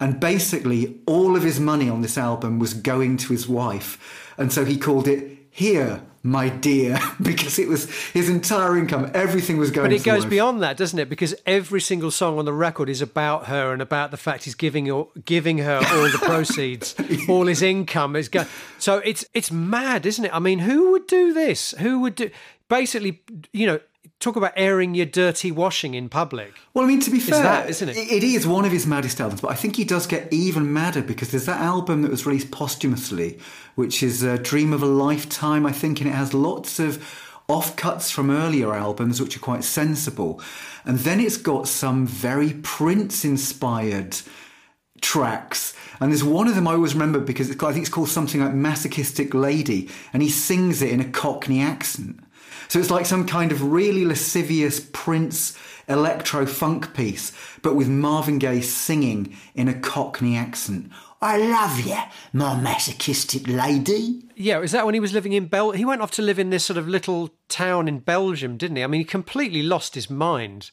And 0.00 0.18
basically, 0.18 0.98
all 1.06 1.36
of 1.36 1.42
his 1.42 1.60
money 1.60 1.88
on 1.88 2.00
this 2.00 2.16
album 2.16 2.58
was 2.58 2.72
going 2.72 3.18
to 3.18 3.32
his 3.32 3.46
wife. 3.46 4.32
And 4.38 4.50
so 4.50 4.64
he 4.64 4.78
called 4.78 5.06
it 5.06 5.38
Here, 5.50 6.02
My 6.22 6.48
Dear, 6.48 6.98
because 7.22 7.58
it 7.58 7.68
was 7.68 7.90
his 8.08 8.30
entire 8.30 8.78
income. 8.78 9.10
Everything 9.12 9.58
was 9.58 9.70
going 9.70 9.90
But 9.90 9.94
it 9.94 10.02
goes 10.02 10.24
beyond 10.24 10.62
that, 10.62 10.78
doesn't 10.78 10.98
it? 10.98 11.10
Because 11.10 11.34
every 11.44 11.82
single 11.82 12.10
song 12.10 12.38
on 12.38 12.46
the 12.46 12.52
record 12.54 12.88
is 12.88 13.02
about 13.02 13.46
her 13.46 13.74
and 13.74 13.82
about 13.82 14.10
the 14.10 14.16
fact 14.16 14.44
he's 14.44 14.54
giving 14.54 14.86
her, 14.86 15.04
giving 15.26 15.58
her 15.58 15.76
all 15.76 16.10
the 16.10 16.18
proceeds, 16.22 16.94
all 17.28 17.46
his 17.46 17.60
income 17.60 18.16
is 18.16 18.30
going. 18.30 18.46
So 18.78 18.98
it's 19.04 19.26
it's 19.34 19.52
mad, 19.52 20.06
isn't 20.06 20.24
it? 20.24 20.34
I 20.34 20.38
mean, 20.38 20.60
who 20.60 20.92
would 20.92 21.06
do 21.06 21.34
this? 21.34 21.72
Who 21.78 22.00
would 22.00 22.14
do 22.14 22.30
basically, 22.70 23.20
you 23.52 23.66
know, 23.66 23.80
talk 24.20 24.36
about 24.36 24.52
airing 24.54 24.94
your 24.94 25.06
dirty 25.06 25.50
washing 25.50 25.94
in 25.94 26.08
public. 26.08 26.52
Well, 26.74 26.84
I 26.84 26.88
mean, 26.88 27.00
to 27.00 27.10
be 27.10 27.18
fair, 27.18 27.42
that, 27.42 27.70
isn't 27.70 27.88
it? 27.88 27.96
it 27.96 28.22
is 28.22 28.46
one 28.46 28.66
of 28.66 28.70
his 28.70 28.86
maddest 28.86 29.20
albums, 29.20 29.40
but 29.40 29.50
I 29.50 29.54
think 29.54 29.76
he 29.76 29.84
does 29.84 30.06
get 30.06 30.32
even 30.32 30.72
madder 30.72 31.02
because 31.02 31.30
there's 31.30 31.46
that 31.46 31.60
album 31.60 32.02
that 32.02 32.10
was 32.10 32.26
released 32.26 32.50
posthumously, 32.50 33.38
which 33.74 34.02
is 34.02 34.22
a 34.22 34.38
Dream 34.38 34.72
of 34.72 34.82
a 34.82 34.86
Lifetime, 34.86 35.64
I 35.66 35.72
think, 35.72 36.00
and 36.00 36.08
it 36.08 36.14
has 36.14 36.34
lots 36.34 36.78
of 36.78 37.02
offcuts 37.48 38.12
from 38.12 38.30
earlier 38.30 38.74
albums, 38.74 39.20
which 39.20 39.36
are 39.36 39.40
quite 39.40 39.64
sensible. 39.64 40.40
And 40.84 40.98
then 41.00 41.18
it's 41.18 41.38
got 41.38 41.66
some 41.66 42.06
very 42.06 42.52
Prince 42.62 43.24
inspired 43.24 44.18
tracks. 45.00 45.74
And 45.98 46.12
there's 46.12 46.22
one 46.22 46.46
of 46.46 46.54
them 46.54 46.68
I 46.68 46.74
always 46.74 46.94
remember 46.94 47.20
because 47.20 47.50
I 47.50 47.72
think 47.72 47.78
it's 47.78 47.88
called 47.88 48.10
something 48.10 48.40
like 48.42 48.54
Masochistic 48.54 49.32
Lady, 49.32 49.88
and 50.12 50.22
he 50.22 50.28
sings 50.28 50.82
it 50.82 50.90
in 50.90 51.00
a 51.00 51.10
Cockney 51.10 51.62
accent 51.62 52.20
So 52.70 52.78
it's 52.78 52.88
like 52.88 53.04
some 53.04 53.26
kind 53.26 53.50
of 53.50 53.64
really 53.64 54.04
lascivious 54.04 54.78
Prince 54.92 55.58
electro 55.88 56.46
funk 56.46 56.94
piece, 56.94 57.32
but 57.62 57.74
with 57.74 57.88
Marvin 57.88 58.38
Gaye 58.38 58.60
singing 58.60 59.36
in 59.56 59.66
a 59.66 59.74
Cockney 59.74 60.36
accent. 60.36 60.88
I 61.20 61.36
love 61.36 61.80
you, 61.80 61.98
my 62.32 62.60
masochistic 62.60 63.48
lady. 63.48 64.22
Yeah, 64.36 64.60
is 64.60 64.70
that 64.70 64.86
when 64.86 64.94
he 64.94 65.00
was 65.00 65.12
living 65.12 65.32
in 65.32 65.46
Bel? 65.46 65.72
He 65.72 65.84
went 65.84 66.00
off 66.00 66.12
to 66.12 66.22
live 66.22 66.38
in 66.38 66.50
this 66.50 66.64
sort 66.64 66.76
of 66.76 66.86
little 66.86 67.30
town 67.48 67.88
in 67.88 67.98
Belgium, 67.98 68.56
didn't 68.56 68.76
he? 68.76 68.84
I 68.84 68.86
mean, 68.86 69.00
he 69.00 69.04
completely 69.04 69.64
lost 69.64 69.96
his 69.96 70.08
mind 70.08 70.70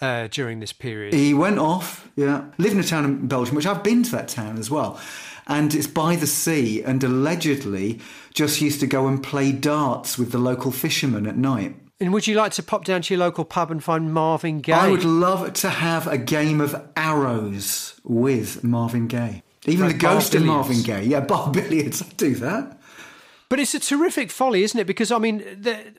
uh, 0.00 0.26
during 0.26 0.58
this 0.58 0.72
period. 0.72 1.14
He 1.14 1.32
went 1.32 1.60
off, 1.60 2.10
yeah, 2.16 2.46
lived 2.58 2.74
in 2.74 2.80
a 2.80 2.84
town 2.84 3.04
in 3.04 3.28
Belgium, 3.28 3.54
which 3.54 3.66
I've 3.66 3.84
been 3.84 4.02
to 4.02 4.10
that 4.10 4.26
town 4.26 4.58
as 4.58 4.68
well. 4.68 5.00
And 5.46 5.74
it's 5.74 5.86
by 5.86 6.16
the 6.16 6.26
sea, 6.26 6.82
and 6.82 7.02
allegedly 7.04 8.00
just 8.34 8.60
used 8.60 8.80
to 8.80 8.86
go 8.86 9.06
and 9.06 9.22
play 9.22 9.52
darts 9.52 10.18
with 10.18 10.32
the 10.32 10.38
local 10.38 10.72
fishermen 10.72 11.26
at 11.26 11.36
night. 11.36 11.76
And 11.98 12.12
would 12.12 12.26
you 12.26 12.34
like 12.34 12.52
to 12.52 12.62
pop 12.62 12.84
down 12.84 13.02
to 13.02 13.14
your 13.14 13.20
local 13.20 13.44
pub 13.44 13.70
and 13.70 13.82
find 13.82 14.12
Marvin 14.12 14.60
Gaye? 14.60 14.72
I 14.72 14.90
would 14.90 15.04
love 15.04 15.52
to 15.54 15.70
have 15.70 16.06
a 16.06 16.18
game 16.18 16.60
of 16.60 16.74
arrows 16.94 17.98
with 18.04 18.62
Marvin 18.62 19.06
Gaye. 19.06 19.42
Even 19.66 19.86
Like 19.86 19.94
the 19.94 19.98
ghost 19.98 20.34
of 20.34 20.44
Marvin. 20.44 20.82
Gaye. 20.82 21.04
Yeah, 21.04 21.20
bar 21.26 21.50
billiards. 21.50 22.02
I'd 22.02 22.16
do 22.16 22.34
that. 22.36 22.78
But 23.48 23.60
it's 23.60 23.74
a 23.74 23.80
terrific 23.80 24.30
folly, 24.30 24.62
isn't 24.62 24.78
it? 24.78 24.86
Because 24.86 25.10
I 25.10 25.18
mean, 25.18 25.38
the, 25.38 25.94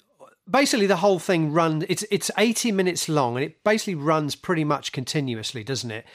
basically 0.50 0.88
the 0.88 0.98
whole 0.98 1.20
thing 1.20 1.52
runs. 1.52 1.86
It's 1.90 2.06
it's 2.12 2.32
eighty 2.38 2.72
minutes 2.72 3.10
long, 3.10 3.36
and 3.36 3.44
it 3.44 3.64
basically 3.64 3.96
runs 3.96 4.36
pretty 4.36 4.64
much 4.64 4.92
continuously, 4.92 5.64
doesn't 5.64 5.92
it? 5.92 6.06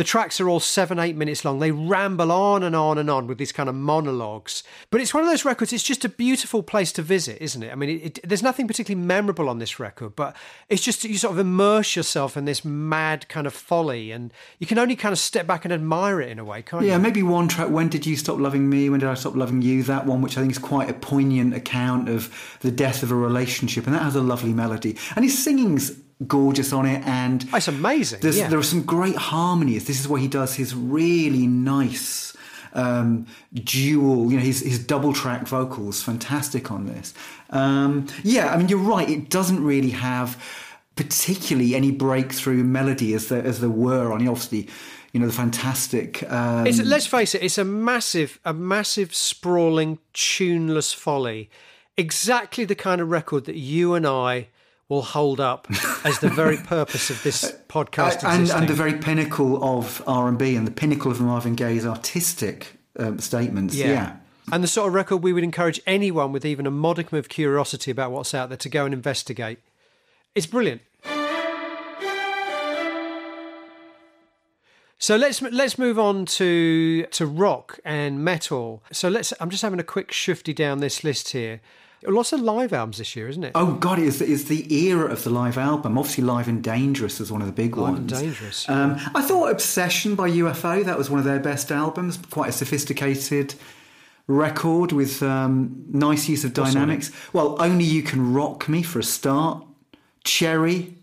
The 0.00 0.04
tracks 0.04 0.40
are 0.40 0.48
all 0.48 0.60
seven, 0.60 0.98
eight 0.98 1.14
minutes 1.14 1.44
long. 1.44 1.58
They 1.58 1.72
ramble 1.72 2.32
on 2.32 2.62
and 2.62 2.74
on 2.74 2.96
and 2.96 3.10
on 3.10 3.26
with 3.26 3.36
these 3.36 3.52
kind 3.52 3.68
of 3.68 3.74
monologues. 3.74 4.62
But 4.90 5.02
it's 5.02 5.12
one 5.12 5.22
of 5.22 5.28
those 5.28 5.44
records. 5.44 5.74
It's 5.74 5.82
just 5.82 6.06
a 6.06 6.08
beautiful 6.08 6.62
place 6.62 6.90
to 6.92 7.02
visit, 7.02 7.36
isn't 7.38 7.62
it? 7.62 7.70
I 7.70 7.74
mean, 7.74 7.90
it, 7.90 8.18
it, 8.18 8.20
there's 8.26 8.42
nothing 8.42 8.66
particularly 8.66 9.04
memorable 9.04 9.46
on 9.46 9.58
this 9.58 9.78
record, 9.78 10.16
but 10.16 10.34
it's 10.70 10.80
just 10.80 11.04
you 11.04 11.18
sort 11.18 11.34
of 11.34 11.38
immerse 11.38 11.96
yourself 11.96 12.38
in 12.38 12.46
this 12.46 12.64
mad 12.64 13.28
kind 13.28 13.46
of 13.46 13.52
folly, 13.52 14.10
and 14.10 14.32
you 14.58 14.66
can 14.66 14.78
only 14.78 14.96
kind 14.96 15.12
of 15.12 15.18
step 15.18 15.46
back 15.46 15.66
and 15.66 15.74
admire 15.74 16.22
it 16.22 16.30
in 16.30 16.38
a 16.38 16.46
way, 16.46 16.62
can't 16.62 16.82
Yeah, 16.82 16.86
you? 16.86 16.92
Yeah, 16.92 16.98
maybe 17.02 17.22
one 17.22 17.46
track. 17.46 17.68
When 17.68 17.90
did 17.90 18.06
you 18.06 18.16
stop 18.16 18.38
loving 18.38 18.70
me? 18.70 18.88
When 18.88 19.00
did 19.00 19.08
I 19.10 19.12
stop 19.12 19.36
loving 19.36 19.60
you? 19.60 19.82
That 19.82 20.06
one, 20.06 20.22
which 20.22 20.38
I 20.38 20.40
think 20.40 20.52
is 20.52 20.58
quite 20.58 20.88
a 20.88 20.94
poignant 20.94 21.52
account 21.52 22.08
of 22.08 22.58
the 22.62 22.70
death 22.70 23.02
of 23.02 23.10
a 23.10 23.14
relationship, 23.14 23.84
and 23.84 23.94
that 23.94 24.00
has 24.00 24.16
a 24.16 24.22
lovely 24.22 24.54
melody. 24.54 24.96
And 25.14 25.26
his 25.26 25.44
singing's 25.44 25.92
gorgeous 26.26 26.72
on 26.72 26.86
it, 26.86 27.02
and 27.06 27.48
It's 27.52 27.68
amazing. 27.68 28.20
Yeah. 28.22 28.48
There 28.48 28.58
are 28.58 28.62
some 28.62 28.82
great 28.82 29.16
harmonies. 29.16 29.86
This 29.86 30.00
is 30.00 30.08
where 30.08 30.20
he 30.20 30.28
does 30.28 30.54
his 30.54 30.74
really 30.74 31.46
nice 31.46 32.36
um, 32.72 33.26
dual, 33.54 34.30
you 34.30 34.38
know, 34.38 34.44
his, 34.44 34.60
his 34.60 34.78
double 34.78 35.12
track 35.12 35.46
vocals, 35.46 36.02
fantastic 36.02 36.70
on 36.70 36.86
this. 36.86 37.14
Um, 37.50 38.06
yeah, 38.22 38.52
I 38.52 38.56
mean, 38.56 38.68
you're 38.68 38.78
right. 38.78 39.08
It 39.08 39.28
doesn't 39.28 39.62
really 39.64 39.90
have 39.90 40.42
particularly 40.96 41.74
any 41.74 41.90
breakthrough 41.90 42.62
melody 42.62 43.14
as 43.14 43.28
there, 43.28 43.44
as 43.44 43.60
there 43.60 43.70
were 43.70 44.12
on, 44.12 44.26
obviously, 44.28 44.68
you 45.12 45.20
know, 45.20 45.26
the 45.26 45.32
fantastic. 45.32 46.30
Um, 46.30 46.66
It's, 46.66 46.80
let's 46.80 47.06
face 47.06 47.34
it, 47.34 47.42
it's 47.42 47.58
a 47.58 47.64
massive, 47.64 48.38
a 48.44 48.52
massive, 48.52 49.14
sprawling, 49.14 49.98
tuneless 50.12 50.92
folly. 50.92 51.50
Exactly 51.96 52.64
the 52.64 52.74
kind 52.74 53.00
of 53.00 53.10
record 53.10 53.46
that 53.46 53.56
you 53.56 53.94
and 53.94 54.06
I 54.06 54.48
will 54.90 55.02
hold 55.02 55.40
up 55.40 55.68
as 56.04 56.18
the 56.18 56.28
very 56.28 56.56
purpose 56.66 57.08
of 57.08 57.22
this 57.22 57.56
podcast 57.68 58.24
and, 58.24 58.50
and 58.50 58.68
the 58.68 58.74
very 58.74 58.94
pinnacle 58.94 59.62
of 59.64 60.02
R&B 60.06 60.56
and 60.56 60.66
the 60.66 60.72
pinnacle 60.72 61.10
of 61.10 61.20
Marvin 61.20 61.54
Gaye's 61.54 61.86
artistic 61.86 62.76
um, 62.98 63.18
statements. 63.18 63.74
yeah. 63.74 64.16
And 64.52 64.64
the 64.64 64.68
sort 64.68 64.88
of 64.88 64.94
record 64.94 65.18
we 65.18 65.32
would 65.32 65.44
encourage 65.44 65.80
anyone 65.86 66.32
with 66.32 66.44
even 66.44 66.66
a 66.66 66.72
modicum 66.72 67.16
of 67.16 67.28
curiosity 67.28 67.92
about 67.92 68.10
what's 68.10 68.34
out 68.34 68.48
there 68.48 68.58
to 68.58 68.68
go 68.68 68.84
and 68.84 68.92
investigate. 68.92 69.60
It's 70.34 70.46
brilliant. 70.46 70.82
So 74.98 75.16
let's 75.16 75.40
let's 75.40 75.78
move 75.78 75.98
on 76.00 76.26
to 76.26 77.06
to 77.06 77.26
rock 77.26 77.78
and 77.84 78.24
metal. 78.24 78.82
So 78.92 79.08
let's. 79.08 79.32
I'm 79.40 79.50
just 79.50 79.62
having 79.62 79.78
a 79.80 79.84
quick 79.84 80.12
shifty 80.12 80.52
down 80.52 80.80
this 80.80 81.04
list 81.04 81.30
here. 81.30 81.60
Lots 82.06 82.32
of 82.32 82.40
live 82.40 82.72
albums 82.72 82.98
this 82.98 83.14
year, 83.14 83.28
isn't 83.28 83.44
it? 83.44 83.52
Oh 83.54 83.74
God, 83.74 83.98
it's, 83.98 84.20
it's 84.22 84.44
the 84.44 84.72
era 84.74 85.10
of 85.10 85.22
the 85.22 85.30
live 85.30 85.58
album. 85.58 85.98
Obviously, 85.98 86.24
Live 86.24 86.48
and 86.48 86.64
Dangerous 86.64 87.20
is 87.20 87.30
one 87.30 87.42
of 87.42 87.46
the 87.46 87.52
big 87.52 87.76
Live 87.76 87.88
and 87.96 88.10
ones. 88.10 88.12
Dangerous, 88.22 88.68
Um, 88.68 88.96
I 89.14 89.20
thought 89.22 89.50
Obsession 89.50 90.14
by 90.14 90.30
UFO 90.30 90.84
that 90.84 90.96
was 90.96 91.10
one 91.10 91.18
of 91.18 91.26
their 91.26 91.38
best 91.40 91.70
albums. 91.70 92.18
Quite 92.30 92.48
a 92.48 92.52
sophisticated 92.52 93.54
record 94.26 94.92
with 94.92 95.22
um, 95.22 95.84
nice 95.88 96.28
use 96.28 96.44
of 96.44 96.54
dynamics. 96.54 97.10
Well, 97.34 97.56
only 97.60 97.84
you 97.84 98.02
can 98.02 98.32
rock 98.32 98.68
me 98.68 98.82
for 98.82 98.98
a 98.98 99.02
start. 99.02 99.64
Cherry. 100.24 100.94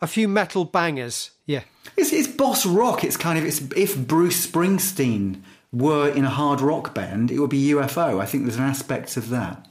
A 0.00 0.06
few 0.06 0.28
metal 0.28 0.64
bangers. 0.64 1.30
Yeah. 1.46 1.62
It's, 1.96 2.12
it's 2.12 2.28
boss 2.28 2.66
rock. 2.66 3.02
It's 3.02 3.16
kind 3.16 3.38
of 3.38 3.44
it's 3.44 3.60
if 3.74 3.96
Bruce 3.96 4.46
Springsteen 4.46 5.40
were 5.72 6.08
in 6.08 6.24
a 6.24 6.30
hard 6.30 6.60
rock 6.60 6.94
band, 6.94 7.30
it 7.30 7.38
would 7.38 7.50
be 7.50 7.70
UFO. 7.70 8.20
I 8.20 8.26
think 8.26 8.44
there's 8.44 8.56
an 8.56 8.64
aspect 8.64 9.16
of 9.16 9.30
that. 9.30 9.66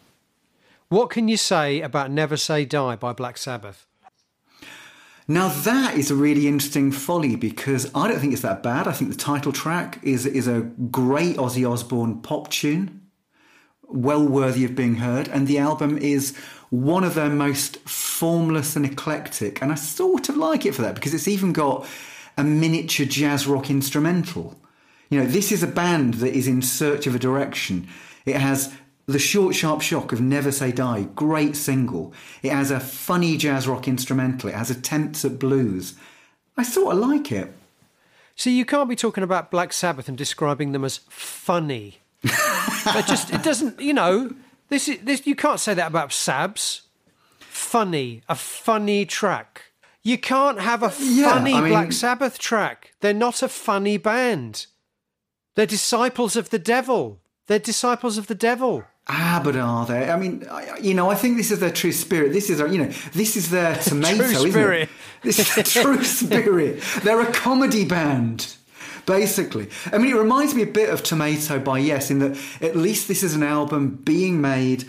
What 0.90 1.10
can 1.10 1.28
you 1.28 1.36
say 1.36 1.82
about 1.82 2.12
Never 2.12 2.38
Say 2.38 2.64
Die 2.64 2.96
by 2.96 3.12
Black 3.12 3.38
Sabbath? 3.38 3.86
Now 5.28 5.50
that 5.50 5.96
is 5.96 6.10
a 6.10 6.16
really 6.16 6.48
interesting 6.48 6.94
folly 6.94 7.36
because 7.36 7.92
I 7.94 8.08
don't 8.08 8.20
think 8.20 8.32
it's 8.32 8.44
that 8.44 8.64
bad. 8.64 8.88
I 8.88 8.94
think 8.94 9.12
the 9.12 9.18
title 9.18 9.52
track 9.52 10.00
is 10.02 10.26
is 10.26 10.48
a 10.48 10.62
great 10.90 11.36
Ozzy 11.36 11.70
Osbourne 11.70 12.22
pop 12.22 12.50
tune, 12.50 13.02
well 13.84 14.26
worthy 14.26 14.64
of 14.64 14.78
being 14.78 14.96
heard, 14.96 15.28
and 15.28 15.46
the 15.46 15.58
album 15.58 15.98
is 15.98 16.34
one 16.70 17.04
of 17.04 17.16
their 17.16 17.30
most 17.30 17.80
formless 17.80 18.78
and 18.78 18.86
eclectic. 18.86 19.62
And 19.62 19.74
I 19.74 19.76
sort 19.76 20.30
of 20.30 20.38
like 20.38 20.66
it 20.66 20.74
for 20.74 20.84
that 20.84 20.96
because 20.96 21.14
it's 21.14 21.28
even 21.28 21.52
got 21.52 21.86
a 22.38 22.46
miniature 22.46 23.06
jazz 23.06 23.46
rock 23.46 23.70
instrumental. 23.70 24.56
You 25.10 25.20
know, 25.20 25.26
this 25.26 25.52
is 25.52 25.64
a 25.64 25.68
band 25.68 26.16
that 26.16 26.34
is 26.34 26.48
in 26.48 26.62
search 26.62 27.08
of 27.08 27.16
a 27.16 27.20
direction. 27.20 27.90
It 28.26 28.38
has 28.38 28.74
the 29.08 29.20
short, 29.20 29.56
sharp 29.56 29.82
shock 29.82 30.12
of 30.12 30.20
Never 30.20 30.52
Say 30.52 30.72
Die, 30.72 31.04
great 31.16 31.56
single. 31.56 32.14
It 32.44 32.52
has 32.52 32.72
a 32.72 32.80
funny 32.80 33.38
jazz 33.38 33.68
rock 33.68 33.88
instrumental. 33.88 34.50
It 34.50 34.56
has 34.56 34.70
attempts 34.70 35.24
at 35.24 35.40
blues. 35.40 35.96
I 36.58 36.64
sort 36.64 36.94
of 36.96 37.00
like 37.02 37.32
it. 37.32 37.54
See, 38.36 38.56
you 38.56 38.66
can't 38.66 38.90
be 38.90 38.96
talking 38.96 39.24
about 39.24 39.50
Black 39.50 39.72
Sabbath 39.74 40.08
and 40.10 40.18
describing 40.18 40.74
them 40.74 40.84
as 40.84 40.98
funny. 41.10 42.00
it 42.24 43.06
just 43.08 43.32
it 43.34 43.44
doesn't. 43.44 43.80
You 43.80 43.94
know, 43.94 44.36
this 44.70 44.88
is 44.90 45.00
this. 45.00 45.26
You 45.26 45.36
can't 45.36 45.60
say 45.60 45.74
that 45.74 45.88
about 45.88 46.10
Sabs. 46.10 46.82
Funny, 47.40 48.22
a 48.28 48.36
funny 48.36 49.06
track. 49.06 49.72
You 50.04 50.18
can't 50.18 50.60
have 50.60 50.84
a 50.84 50.94
Yeah, 51.00 51.32
funny 51.34 51.54
I 51.54 51.62
mean- 51.62 51.70
Black 51.72 51.92
Sabbath 51.92 52.38
track. 52.40 52.94
They're 53.00 53.14
not 53.14 53.42
a 53.42 53.48
funny 53.48 53.98
band. 53.98 54.68
They're 55.56 55.66
disciples 55.66 56.36
of 56.36 56.50
the 56.50 56.60
devil. 56.60 57.20
They're 57.48 57.58
disciples 57.60 58.18
of 58.18 58.28
the 58.28 58.36
devil. 58.36 58.84
Ah, 59.10 59.42
but 59.44 59.56
are 59.56 59.86
they? 59.86 60.10
I 60.10 60.18
mean, 60.18 60.46
I, 60.52 60.78
you 60.80 60.94
know, 60.94 61.10
I 61.10 61.16
think 61.16 61.38
this 61.38 61.50
is 61.52 61.60
their 61.60 61.72
true 61.72 61.94
spirit. 61.94 62.34
This 62.34 62.50
is, 62.50 62.58
their, 62.58 62.68
you 62.68 62.78
know, 62.78 62.90
this 63.14 63.38
is 63.38 63.50
their 63.50 63.76
tormato, 63.76 64.20
isn't 64.20 64.52
spirit. 64.52 64.84
it? 64.84 64.90
This 65.22 65.40
is 65.40 65.56
their 65.56 65.64
true 65.64 66.04
spirit. 66.18 66.82
They're 67.04 67.22
a 67.22 67.32
comedy 67.32 67.86
band, 67.86 68.56
basically. 69.06 69.70
I 69.94 69.98
mean, 69.98 70.12
it 70.12 70.18
reminds 70.18 70.54
me 70.54 70.64
a 70.64 70.68
bit 70.68 70.90
of 70.90 71.04
Tormato 71.04 71.64
by 71.64 71.80
Yes, 71.80 72.12
in 72.12 72.20
that 72.20 72.38
at 72.62 72.76
least 72.76 73.08
this 73.08 73.24
is 73.24 73.34
an 73.34 73.44
album 73.44 73.96
being 74.04 74.42
made 74.42 74.84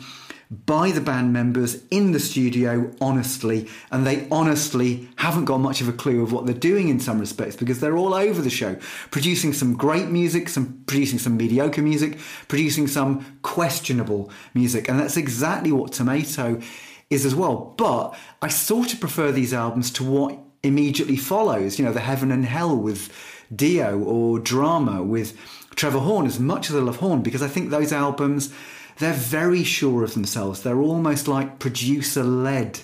by 0.50 0.90
the 0.90 1.00
band 1.00 1.32
members 1.32 1.82
in 1.90 2.12
the 2.12 2.20
studio 2.20 2.90
honestly. 3.00 3.68
And 3.90 4.06
they 4.06 4.26
honestly 4.30 5.08
haven't 5.16 5.44
got 5.44 5.58
much 5.58 5.80
of 5.80 5.88
a 5.88 5.92
clue 5.92 6.22
of 6.22 6.32
what 6.32 6.46
they're 6.46 6.54
doing 6.54 6.88
in 6.88 7.00
some 7.00 7.18
respects 7.18 7.56
because 7.56 7.80
they're 7.80 7.96
all 7.96 8.14
over 8.14 8.40
the 8.40 8.50
show 8.50 8.76
producing 9.10 9.52
some 9.52 9.74
great 9.74 10.08
music 10.08 10.48
some 10.48 10.82
producing 10.86 11.18
some 11.18 11.36
mediocre 11.36 11.82
music 11.82 12.18
producing 12.48 12.86
some 12.86 13.38
questionable 13.42 14.30
music. 14.54 14.88
And 14.88 14.98
that's 14.98 15.16
exactly 15.16 15.72
what 15.72 15.92
tormato 15.92 16.62
is 17.10 17.26
as 17.26 17.34
well. 17.34 17.74
But 17.76 18.16
i 18.40 18.48
sort 18.48 18.94
of 18.94 19.00
prefer 19.00 19.32
these 19.32 19.52
albums 19.52 19.90
to 19.92 20.04
what 20.04 20.38
immediately 20.62 21.16
follows 21.16 21.78
you 21.78 21.84
know 21.84 21.92
the 21.92 22.00
heaven 22.00 22.32
and 22.32 22.44
hell 22.44 22.76
with 22.76 23.12
dio 23.54 23.98
or 24.00 24.38
drama 24.38 25.02
with 25.02 25.38
trevor 25.76 26.00
horn 26.00 26.26
as 26.26 26.40
much 26.40 26.68
as 26.68 26.74
i 26.74 26.80
love 26.80 26.96
horn 26.96 27.22
because 27.22 27.42
i 27.42 27.48
think 27.48 27.70
those 27.70 27.92
albums 27.92 28.52
they're 28.98 29.12
very 29.12 29.64
sure 29.64 30.04
of 30.04 30.14
themselves. 30.14 30.62
They're 30.62 30.80
almost 30.80 31.28
like 31.28 31.58
producer 31.58 32.22
led 32.22 32.80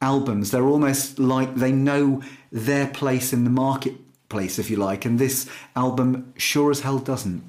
albums. 0.00 0.50
They're 0.50 0.66
almost 0.66 1.18
like 1.18 1.54
they 1.54 1.72
know 1.72 2.22
their 2.50 2.88
place 2.88 3.32
in 3.32 3.44
the 3.44 3.50
marketplace, 3.50 4.58
if 4.58 4.70
you 4.70 4.76
like. 4.76 5.04
And 5.04 5.18
this 5.18 5.48
album 5.76 6.34
sure 6.36 6.70
as 6.70 6.80
hell 6.80 6.98
doesn't. 6.98 7.48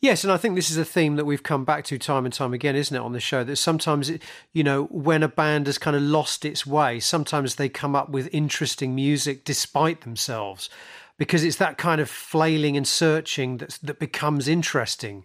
Yes, 0.00 0.22
and 0.22 0.30
I 0.30 0.36
think 0.36 0.54
this 0.54 0.70
is 0.70 0.76
a 0.76 0.84
theme 0.84 1.16
that 1.16 1.24
we've 1.24 1.42
come 1.42 1.64
back 1.64 1.84
to 1.84 1.98
time 1.98 2.26
and 2.26 2.34
time 2.34 2.52
again, 2.52 2.76
isn't 2.76 2.94
it, 2.94 3.00
on 3.00 3.12
the 3.12 3.20
show? 3.20 3.42
That 3.42 3.56
sometimes, 3.56 4.10
it, 4.10 4.20
you 4.52 4.62
know, 4.62 4.84
when 4.90 5.22
a 5.22 5.28
band 5.28 5.66
has 5.66 5.78
kind 5.78 5.96
of 5.96 6.02
lost 6.02 6.44
its 6.44 6.66
way, 6.66 7.00
sometimes 7.00 7.54
they 7.54 7.70
come 7.70 7.96
up 7.96 8.10
with 8.10 8.28
interesting 8.30 8.94
music 8.94 9.44
despite 9.44 10.02
themselves, 10.02 10.68
because 11.16 11.42
it's 11.42 11.56
that 11.56 11.78
kind 11.78 12.02
of 12.02 12.10
flailing 12.10 12.76
and 12.76 12.86
searching 12.86 13.56
that 13.58 13.78
that 13.82 13.98
becomes 13.98 14.46
interesting 14.46 15.24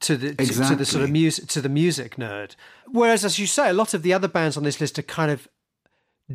to 0.00 0.16
the 0.16 0.34
to, 0.34 0.46
to 0.46 0.76
the 0.76 0.84
sort 0.84 1.04
of 1.04 1.10
music 1.10 1.48
to 1.48 1.60
the 1.60 1.68
music 1.68 2.16
nerd. 2.16 2.54
Whereas, 2.86 3.24
as 3.24 3.38
you 3.38 3.46
say, 3.46 3.68
a 3.68 3.74
lot 3.74 3.94
of 3.94 4.02
the 4.02 4.12
other 4.12 4.28
bands 4.28 4.56
on 4.56 4.62
this 4.62 4.80
list 4.80 4.98
are 4.98 5.02
kind 5.02 5.30
of 5.30 5.48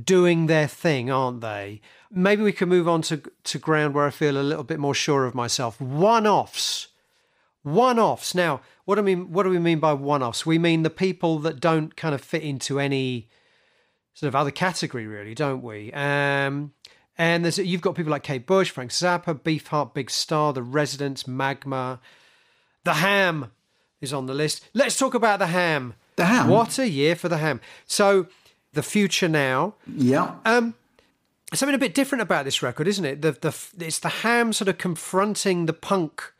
doing 0.01 0.47
their 0.47 0.67
thing, 0.67 1.11
aren't 1.11 1.41
they? 1.41 1.81
Maybe 2.11 2.43
we 2.43 2.51
can 2.51 2.69
move 2.69 2.87
on 2.87 3.01
to 3.03 3.21
to 3.43 3.59
ground 3.59 3.93
where 3.93 4.05
I 4.05 4.09
feel 4.09 4.37
a 4.37 4.43
little 4.43 4.63
bit 4.63 4.79
more 4.79 4.93
sure 4.95 5.25
of 5.25 5.35
myself. 5.35 5.79
One 5.79 6.27
offs, 6.27 6.89
one 7.61 7.99
offs. 7.99 8.35
Now, 8.35 8.61
what 8.85 8.95
do 8.95 9.01
I 9.01 9.03
mean? 9.03 9.31
What 9.31 9.43
do 9.43 9.49
we 9.49 9.59
mean 9.59 9.79
by 9.79 9.93
one 9.93 10.23
offs? 10.23 10.45
We 10.45 10.57
mean 10.57 10.83
the 10.83 10.89
people 10.89 11.39
that 11.39 11.59
don't 11.59 11.95
kind 11.95 12.13
of 12.13 12.21
fit 12.21 12.43
into 12.43 12.79
any 12.79 13.29
sort 14.13 14.27
of 14.27 14.35
other 14.35 14.51
category, 14.51 15.07
really, 15.07 15.33
don't 15.33 15.63
we? 15.63 15.91
Um, 15.93 16.73
and 17.17 17.43
there's 17.43 17.57
you've 17.57 17.81
got 17.81 17.95
people 17.95 18.11
like 18.11 18.23
Kate 18.23 18.45
Bush, 18.45 18.71
Frank 18.71 18.91
Zappa, 18.91 19.39
Beefheart, 19.39 19.93
Big 19.93 20.09
Star, 20.09 20.53
The 20.53 20.63
Residents, 20.63 21.27
Magma, 21.27 21.99
The 22.83 22.95
Ham 22.95 23.51
is 24.01 24.13
on 24.13 24.25
the 24.25 24.33
list. 24.33 24.67
Let's 24.73 24.97
talk 24.97 25.13
about 25.13 25.39
The 25.39 25.47
Ham. 25.47 25.93
The 26.15 26.25
Ham. 26.25 26.49
What 26.49 26.77
a 26.79 26.89
year 26.89 27.15
for 27.15 27.29
The 27.29 27.37
Ham. 27.37 27.61
So, 27.85 28.27
The 28.73 28.83
Future 28.83 29.29
Now. 29.29 29.75
Yeah. 29.87 30.35
Um, 30.45 30.75
something 31.53 31.75
a 31.75 31.79
bit 31.79 31.93
different 31.95 32.21
about 32.21 32.45
this 32.45 32.61
record, 32.61 32.87
isn't 32.87 33.05
it? 33.05 33.21
The 33.21 33.31
the 33.31 33.85
it's 33.85 33.99
the 33.99 34.09
Ham 34.09 34.53
sort 34.53 34.67
of 34.67 34.77
confronting 34.77 35.65
the 35.65 35.73
punk 35.73 36.33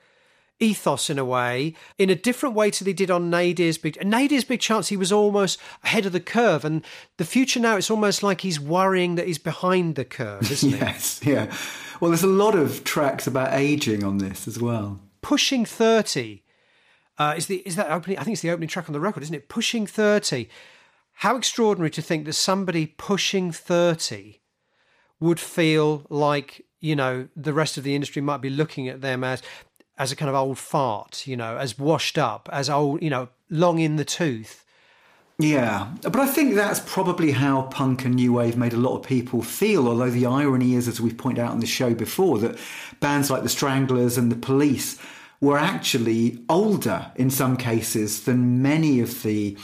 ethos 0.59 1.09
in 1.09 1.19
a 1.19 1.25
way, 1.25 1.75
in 1.97 2.09
a 2.09 2.15
different 2.15 2.55
way 2.55 2.71
to 2.71 2.83
they 2.83 2.93
did 2.93 3.11
on 3.11 3.29
Nadir's 3.31 3.77
Big 3.77 3.95
Nadir's 3.99 4.43
Big 4.43 4.59
Chance. 4.59 4.89
He 4.89 4.97
was 4.97 5.11
almost 5.11 5.59
ahead 5.83 6.05
of 6.05 6.11
the 6.11 6.19
curve, 6.19 6.65
and 6.65 6.83
the 7.17 7.25
future 7.25 7.59
now 7.59 7.77
it's 7.77 7.91
almost 7.91 8.23
like 8.23 8.41
he's 8.41 8.59
worrying 8.59 9.15
that 9.15 9.27
he's 9.27 9.37
behind 9.37 9.95
the 9.95 10.05
curve, 10.05 10.51
isn't 10.51 10.69
yes, 10.81 11.21
yeah. 11.23 11.53
Well, 11.99 12.11
there's 12.11 12.23
a 12.23 12.27
lot 12.27 12.55
of 12.55 12.83
tracks 12.83 13.27
about 13.27 13.53
aging 13.53 14.03
on 14.03 14.17
this 14.17 14.47
as 14.47 14.59
well. 14.59 14.99
Pushing 15.23 15.65
thirty 15.65 16.43
uh, 17.17 17.33
is 17.37 17.47
the 17.47 17.57
is 17.65 17.75
that 17.75 17.91
opening? 17.91 18.17
I 18.17 18.23
think 18.23 18.33
it's 18.33 18.41
the 18.41 18.51
opening 18.51 18.69
track 18.69 18.89
on 18.89 18.93
the 18.93 18.99
record, 18.99 19.23
isn't 19.23 19.35
it? 19.35 19.49
Pushing 19.49 19.85
thirty. 19.85 20.49
How 21.17 21.35
extraordinary 21.35 21.91
to 21.91 22.01
think 22.01 22.25
that 22.25 22.33
somebody 22.33 22.87
pushing 22.87 23.51
thirty 23.51 24.41
would 25.19 25.39
feel 25.39 26.05
like 26.09 26.65
you 26.79 26.95
know 26.95 27.27
the 27.35 27.53
rest 27.53 27.77
of 27.77 27.83
the 27.83 27.95
industry 27.95 28.21
might 28.21 28.41
be 28.41 28.49
looking 28.49 28.87
at 28.87 29.01
them 29.01 29.23
as 29.23 29.41
as 29.97 30.11
a 30.11 30.15
kind 30.15 30.29
of 30.29 30.35
old 30.35 30.57
fart, 30.57 31.27
you 31.27 31.37
know, 31.37 31.57
as 31.57 31.77
washed 31.77 32.17
up, 32.17 32.49
as 32.51 32.67
old, 32.67 33.03
you 33.03 33.11
know, 33.11 33.29
long 33.49 33.77
in 33.77 33.95
the 33.95 34.05
tooth. 34.05 34.62
Yeah, 35.39 35.91
but 36.03 36.17
I 36.17 36.27
think 36.27 36.53
that's 36.53 36.79
probably 36.79 37.31
how 37.31 37.63
punk 37.63 38.05
and 38.05 38.15
new 38.15 38.33
wave 38.33 38.55
made 38.55 38.73
a 38.73 38.77
lot 38.77 38.97
of 38.97 39.03
people 39.03 39.41
feel. 39.41 39.87
Although 39.87 40.11
the 40.11 40.27
irony 40.27 40.75
is, 40.75 40.87
as 40.87 41.01
we've 41.01 41.17
pointed 41.17 41.41
out 41.41 41.51
on 41.51 41.59
the 41.59 41.65
show 41.65 41.93
before, 41.93 42.37
that 42.39 42.57
bands 42.99 43.29
like 43.31 43.43
the 43.43 43.49
Stranglers 43.49 44.17
and 44.17 44.31
the 44.31 44.35
Police 44.35 44.99
were 45.41 45.57
actually 45.57 46.39
older 46.49 47.11
in 47.15 47.29
some 47.29 47.57
cases 47.57 48.23
than 48.23 48.61
many 48.61 48.99
of 48.99 49.23
the 49.23 49.57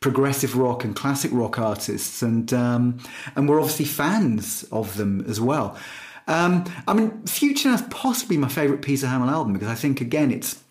progressive 0.00 0.56
rock 0.56 0.82
and 0.82 0.96
classic 0.96 1.30
rock 1.32 1.58
artists, 1.58 2.22
and 2.22 2.52
um, 2.52 2.98
and 3.36 3.48
we're 3.48 3.60
obviously 3.60 3.84
fans 3.84 4.64
of 4.72 4.96
them 4.96 5.24
as 5.28 5.40
well. 5.40 5.78
Um, 6.26 6.64
I 6.88 6.94
mean, 6.94 7.26
Future 7.26 7.70
is 7.70 7.82
possibly 7.82 8.36
my 8.36 8.48
favourite 8.48 8.82
Peter 8.82 9.06
Hammill 9.06 9.30
album 9.30 9.52
because 9.52 9.68
I 9.68 9.74
think 9.74 10.00
again 10.00 10.30
it's 10.30 10.62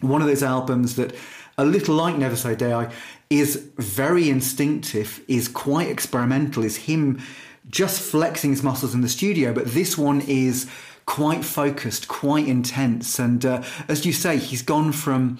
one 0.00 0.20
of 0.20 0.28
those 0.28 0.42
albums 0.42 0.96
that, 0.96 1.14
a 1.56 1.64
little 1.64 1.94
like 1.94 2.16
Never 2.16 2.36
Say 2.36 2.54
Die, 2.54 2.92
is 3.30 3.70
very 3.76 4.28
instinctive, 4.28 5.22
is 5.28 5.48
quite 5.48 5.88
experimental, 5.88 6.64
is 6.64 6.76
him 6.76 7.20
just 7.68 8.00
flexing 8.00 8.50
his 8.50 8.62
muscles 8.62 8.94
in 8.94 9.00
the 9.00 9.08
studio. 9.08 9.52
But 9.52 9.66
this 9.66 9.96
one 9.96 10.20
is 10.22 10.70
quite 11.06 11.44
focused, 11.44 12.08
quite 12.08 12.46
intense, 12.46 13.18
and 13.18 13.44
uh, 13.44 13.62
as 13.88 14.06
you 14.06 14.12
say, 14.12 14.36
he's 14.36 14.62
gone 14.62 14.92
from 14.92 15.38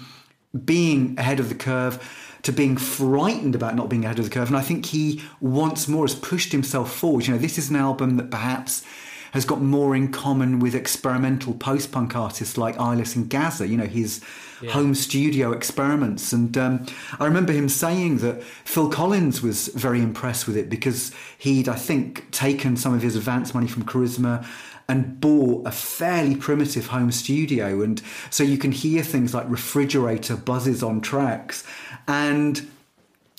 being 0.65 1.19
ahead 1.19 1.41
of 1.41 1.49
the 1.49 1.55
curve 1.55 2.03
to 2.43 2.53
being 2.53 2.77
frightened 2.77 3.55
about 3.55 3.75
not 3.75 3.89
being 3.89 4.05
ahead 4.05 4.19
of 4.19 4.25
the 4.27 4.31
curve. 4.31 4.49
And 4.49 4.57
I 4.57 4.61
think 4.61 4.87
he 4.87 5.23
once 5.41 5.89
more 5.89 6.05
has 6.05 6.15
pushed 6.15 6.53
himself 6.53 6.95
forward. 6.95 7.27
You 7.27 7.33
know, 7.33 7.39
this 7.39 7.59
is 7.59 7.71
an 7.71 7.77
album 7.77 8.19
that 8.19 8.31
perhaps 8.31 8.85
has 9.33 9.45
got 9.45 9.61
more 9.61 9.97
in 9.97 10.13
common 10.13 10.61
with 10.61 10.75
experimental 10.75 11.55
post 11.55 11.91
punk 11.91 12.15
artists 12.15 12.57
like 12.57 12.79
Eyeless 12.79 13.17
in 13.17 13.27
Gaza, 13.27 13.67
you 13.67 13.77
know, 13.77 13.87
his 13.87 14.23
yeah. 14.61 14.73
home 14.73 14.95
studio 14.95 15.53
experiments. 15.53 16.33
And 16.33 16.57
um, 16.57 16.87
I 17.19 17.25
remember 17.25 17.53
him 17.53 17.69
saying 17.69 18.19
that 18.19 18.43
Phil 18.43 18.89
Collins 18.89 19.43
was 19.43 19.69
very 19.69 20.01
impressed 20.01 20.47
with 20.47 20.57
it 20.57 20.69
because 20.69 21.13
he'd, 21.39 21.69
I 21.69 21.77
think, 21.77 22.31
taken 22.31 22.77
some 22.77 22.95
of 22.95 23.03
his 23.03 23.17
advance 23.17 23.55
money 23.55 23.69
from 23.69 23.85
Charisma 23.85 24.47
and 24.89 25.21
bought 25.21 25.67
a 25.67 25.71
fairly 25.71 26.37
primitive 26.37 26.89
home 26.89 27.11
studio. 27.11 27.83
And 27.83 28.03
so 28.31 28.45
you 28.45 28.59
can 28.59 28.73
hear 28.73 29.03
things 29.03 29.33
like 29.33 29.49
refrigerator 29.49 30.37
buzzes 30.37 30.83
on 30.83 31.01
tracks. 31.01 31.65
And 32.07 32.69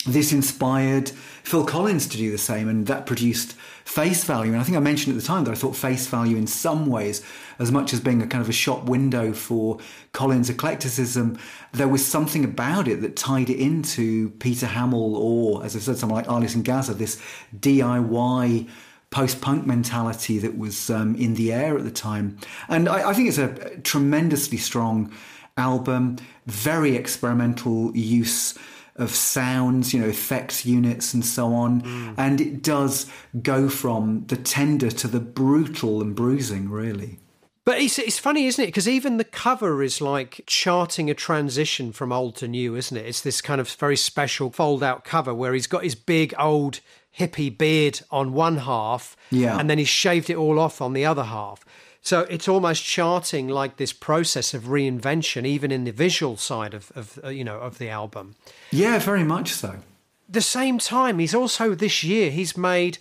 this 0.08 0.32
inspired 0.32 1.10
Phil 1.10 1.65
Collins 1.65 2.08
to 2.08 2.17
do 2.17 2.32
the 2.32 2.38
same, 2.38 2.67
and 2.67 2.88
that 2.88 3.06
produced 3.06 3.56
face 3.86 4.24
value. 4.24 4.52
And 4.52 4.60
I 4.60 4.63
think 4.63 4.76
I 4.76 4.82
mentioned 4.82 5.15
at 5.15 5.21
the 5.21 5.28
time 5.28 5.43
that 5.45 5.52
I 5.52 5.56
thought 5.56 5.76
face 5.76 6.08
value, 6.08 6.36
in 6.36 6.48
some 6.48 6.88
ways, 6.88 7.24
as 7.60 7.71
much 7.71 7.93
as 7.93 8.00
being 8.00 8.21
a 8.21 8.28
kind 8.28 8.41
of 8.41 8.50
a 8.50 8.54
shop 8.54 8.86
window 8.86 9.32
for 9.32 9.78
Collins' 10.12 10.50
eclecticism, 10.50 11.38
there 11.71 11.88
was 11.88 12.06
something 12.06 12.43
about 12.43 12.88
it 12.88 13.02
that 13.02 13.15
tied 13.15 13.50
it 13.50 13.60
into 13.60 14.32
Peter 14.32 14.65
Hammill, 14.65 15.15
or 15.15 15.63
as 15.63 15.76
I 15.76 15.80
said, 15.80 15.98
someone 15.98 16.26
like 16.26 16.56
and 16.56 16.65
Gaza, 16.65 16.95
this 16.95 17.21
DIY 17.58 18.67
post 19.12 19.39
punk 19.39 19.65
mentality 19.65 20.39
that 20.39 20.58
was 20.58 20.89
um, 20.89 21.15
in 21.15 21.36
the 21.36 21.54
air 21.54 21.78
at 21.78 21.84
the 21.84 21.91
time. 21.91 22.38
And 22.67 22.89
I, 22.89 23.12
I 23.12 23.13
think 23.13 23.30
it's 23.30 23.38
a 23.38 23.78
tremendously 23.82 24.58
strong 24.58 25.13
album, 25.58 26.17
very 26.48 26.95
experimental 26.95 27.95
use 27.95 28.58
of 28.96 29.12
sounds, 29.12 29.94
you 29.94 30.00
know, 30.00 30.08
effects 30.08 30.66
units 30.66 31.14
and 31.14 31.26
so 31.26 31.54
on. 31.54 31.82
Mm. 31.82 32.14
And 32.18 32.42
it 32.42 32.62
does 32.62 33.12
go 33.42 33.68
from 33.68 34.26
the 34.28 34.38
tender 34.38 34.90
to 34.90 35.08
the 35.08 35.20
brutal 35.20 36.02
and 36.02 36.16
bruising, 36.16 36.70
really. 36.70 37.20
But 37.66 37.82
it's, 37.82 37.98
it's 37.98 38.20
funny, 38.20 38.46
isn't 38.46 38.64
it? 38.64 38.68
Because 38.68 38.88
even 38.88 39.18
the 39.18 39.24
cover 39.24 39.82
is 39.82 40.00
like 40.00 40.44
charting 40.46 41.10
a 41.10 41.16
transition 41.16 41.92
from 41.92 42.12
old 42.12 42.36
to 42.38 42.48
new, 42.48 42.76
isn't 42.76 42.96
it? 42.96 43.08
It's 43.08 43.22
this 43.22 43.42
kind 43.42 43.60
of 43.60 43.70
very 43.72 43.98
special 43.98 44.52
fold 44.52 44.84
out 44.84 45.04
cover 45.04 45.34
where 45.34 45.54
he's 45.54 45.68
got 45.68 45.84
his 45.84 45.96
big 45.96 46.34
old 46.38 46.80
hippie 47.18 47.56
beard 47.56 48.02
on 48.12 48.34
one 48.34 48.58
half, 48.58 49.18
yeah. 49.32 49.58
and 49.58 49.70
then 49.70 49.78
he's 49.80 49.88
shaved 49.88 50.30
it 50.30 50.36
all 50.36 50.60
off 50.60 50.82
on 50.82 50.94
the 50.94 51.06
other 51.06 51.24
half. 51.24 51.66
So 52.06 52.20
it's 52.30 52.48
almost 52.48 52.84
charting 52.84 53.48
like 53.48 53.78
this 53.78 53.91
process 53.91 54.54
of 54.54 54.65
reinvention, 54.65 55.44
even 55.44 55.72
in 55.72 55.86
the 55.86 55.91
visual 55.91 56.38
side 56.38 56.76
of, 56.76 56.91
of 56.94 57.20
uh, 57.24 57.30
you 57.30 57.44
know 57.44 57.58
of 57.58 57.80
the 57.80 57.89
album. 57.89 58.36
Yeah, 58.70 59.00
very 59.00 59.24
much 59.24 59.52
so. 59.54 59.80
The 60.30 60.41
same 60.41 60.78
time, 60.78 61.18
he's 61.18 61.34
also 61.34 61.74
this 61.74 62.04
year 62.04 62.30
he's 62.30 62.56
made 62.56 63.00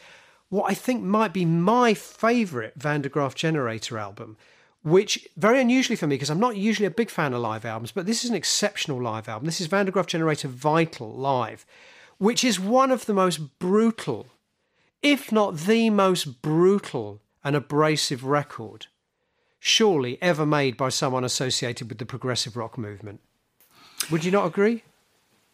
what 0.49 0.71
I 0.71 0.75
think 0.75 1.03
might 1.03 1.35
be 1.35 1.45
my 1.45 1.93
favourite 1.93 2.77
Van 2.77 3.03
der 3.03 3.11
Graaf 3.11 3.35
Generator 3.35 3.99
album, 3.99 4.38
which 4.83 5.29
very 5.37 5.61
unusually 5.61 5.97
for 5.97 6.07
me 6.07 6.14
because 6.14 6.31
I'm 6.31 6.40
not 6.40 6.57
usually 6.57 6.87
a 6.87 6.90
big 6.90 7.11
fan 7.11 7.35
of 7.35 7.43
live 7.43 7.67
albums, 7.67 7.93
but 7.93 8.07
this 8.07 8.25
is 8.25 8.31
an 8.31 8.37
exceptional 8.37 9.03
live 9.03 9.29
album. 9.29 9.45
This 9.45 9.61
is 9.61 9.67
Van 9.67 9.85
der 9.85 9.93
Graaf 9.93 10.07
Generator 10.07 10.49
Vital 10.49 11.12
live, 11.12 11.67
which 12.17 12.43
is 12.43 12.59
one 12.59 12.90
of 12.90 13.05
the 13.05 13.12
most 13.12 13.59
brutal, 13.59 14.29
if 15.03 15.31
not 15.31 15.59
the 15.59 15.90
most 15.90 16.40
brutal 16.40 17.21
and 17.45 17.55
abrasive 17.55 18.25
record 18.25 18.87
surely 19.66 20.18
ever 20.20 20.44
made 20.44 20.77
by 20.77 20.90
someone 20.90 21.24
associated 21.24 21.88
with 21.88 21.96
the 21.96 22.05
progressive 22.05 22.55
rock 22.55 22.77
movement. 22.77 23.18
Would 24.11 24.22
you 24.22 24.31
not 24.31 24.44
agree? 24.44 24.83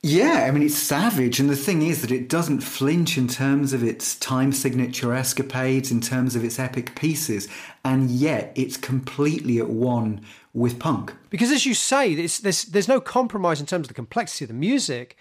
Yeah, 0.02 0.46
I 0.48 0.50
mean, 0.50 0.64
it's 0.64 0.76
savage. 0.76 1.38
And 1.38 1.48
the 1.48 1.54
thing 1.54 1.82
is 1.82 2.02
that 2.02 2.10
it 2.10 2.28
doesn't 2.28 2.60
flinch 2.60 3.16
in 3.16 3.28
terms 3.28 3.72
of 3.72 3.84
its 3.84 4.16
time 4.16 4.50
signature 4.50 5.14
escapades, 5.14 5.92
in 5.92 6.00
terms 6.00 6.34
of 6.34 6.42
its 6.42 6.58
epic 6.58 6.96
pieces. 6.96 7.46
And 7.84 8.10
yet 8.10 8.52
it's 8.56 8.76
completely 8.76 9.60
at 9.60 9.68
one 9.68 10.22
with 10.52 10.80
punk. 10.80 11.14
Because 11.28 11.52
as 11.52 11.64
you 11.64 11.74
say, 11.74 12.16
there's, 12.16 12.64
there's 12.64 12.88
no 12.88 13.00
compromise 13.00 13.60
in 13.60 13.66
terms 13.66 13.84
of 13.84 13.88
the 13.88 13.94
complexity 13.94 14.44
of 14.44 14.48
the 14.48 14.54
music, 14.54 15.16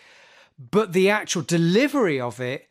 but 0.71 0.93
the 0.93 1.11
actual 1.11 1.43
delivery 1.43 2.19
of 2.19 2.41
it 2.41 2.67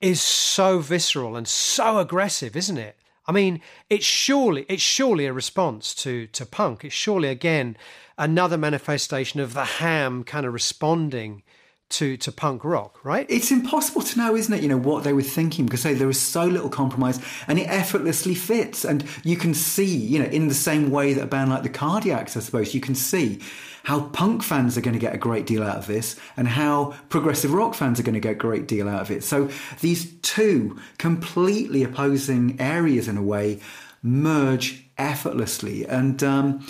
is 0.00 0.22
so 0.22 0.78
visceral 0.78 1.36
and 1.36 1.46
so 1.46 1.98
aggressive, 1.98 2.56
isn't 2.56 2.78
it? 2.78 2.96
I 3.26 3.32
mean, 3.32 3.60
it's 3.88 4.04
surely 4.04 4.66
it's 4.68 4.82
surely 4.82 5.26
a 5.26 5.32
response 5.32 5.94
to 5.96 6.26
to 6.28 6.46
punk. 6.46 6.84
It's 6.84 6.94
surely 6.94 7.28
again 7.28 7.76
another 8.18 8.58
manifestation 8.58 9.40
of 9.40 9.54
the 9.54 9.64
ham 9.64 10.24
kind 10.24 10.46
of 10.46 10.52
responding 10.52 11.42
to 11.90 12.16
to 12.16 12.32
punk 12.32 12.64
rock, 12.64 13.04
right? 13.04 13.26
It's 13.28 13.50
impossible 13.50 14.02
to 14.02 14.18
know, 14.18 14.34
isn't 14.34 14.52
it? 14.52 14.62
You 14.62 14.68
know 14.68 14.78
what 14.78 15.04
they 15.04 15.12
were 15.12 15.22
thinking 15.22 15.66
because 15.66 15.82
say 15.82 15.94
there 15.94 16.10
is 16.10 16.20
so 16.20 16.46
little 16.46 16.70
compromise, 16.70 17.20
and 17.46 17.58
it 17.58 17.68
effortlessly 17.68 18.34
fits. 18.34 18.84
And 18.84 19.04
you 19.22 19.36
can 19.36 19.54
see, 19.54 19.84
you 19.84 20.18
know, 20.18 20.26
in 20.26 20.48
the 20.48 20.54
same 20.54 20.90
way 20.90 21.12
that 21.12 21.22
a 21.22 21.26
band 21.26 21.50
like 21.50 21.62
the 21.62 21.68
Cardiacs, 21.68 22.36
I 22.36 22.40
suppose, 22.40 22.74
you 22.74 22.80
can 22.80 22.94
see 22.94 23.40
how 23.84 24.02
punk 24.08 24.42
fans 24.42 24.78
are 24.78 24.80
going 24.80 24.94
to 24.94 25.00
get 25.00 25.14
a 25.14 25.18
great 25.18 25.46
deal 25.46 25.62
out 25.62 25.76
of 25.76 25.86
this 25.86 26.16
and 26.36 26.46
how 26.46 26.94
progressive 27.08 27.52
rock 27.52 27.74
fans 27.74 27.98
are 27.98 28.04
going 28.04 28.14
to 28.14 28.20
get 28.20 28.32
a 28.32 28.36
great 28.36 28.66
deal 28.68 28.88
out 28.88 29.00
of 29.00 29.10
it. 29.10 29.24
So 29.24 29.50
these 29.80 30.12
two 30.22 30.78
completely 30.98 31.82
opposing 31.82 32.60
areas, 32.60 33.08
in 33.08 33.16
a 33.16 33.22
way, 33.22 33.60
merge 34.02 34.84
effortlessly. 34.98 35.84
And 35.86 36.22
um, 36.22 36.64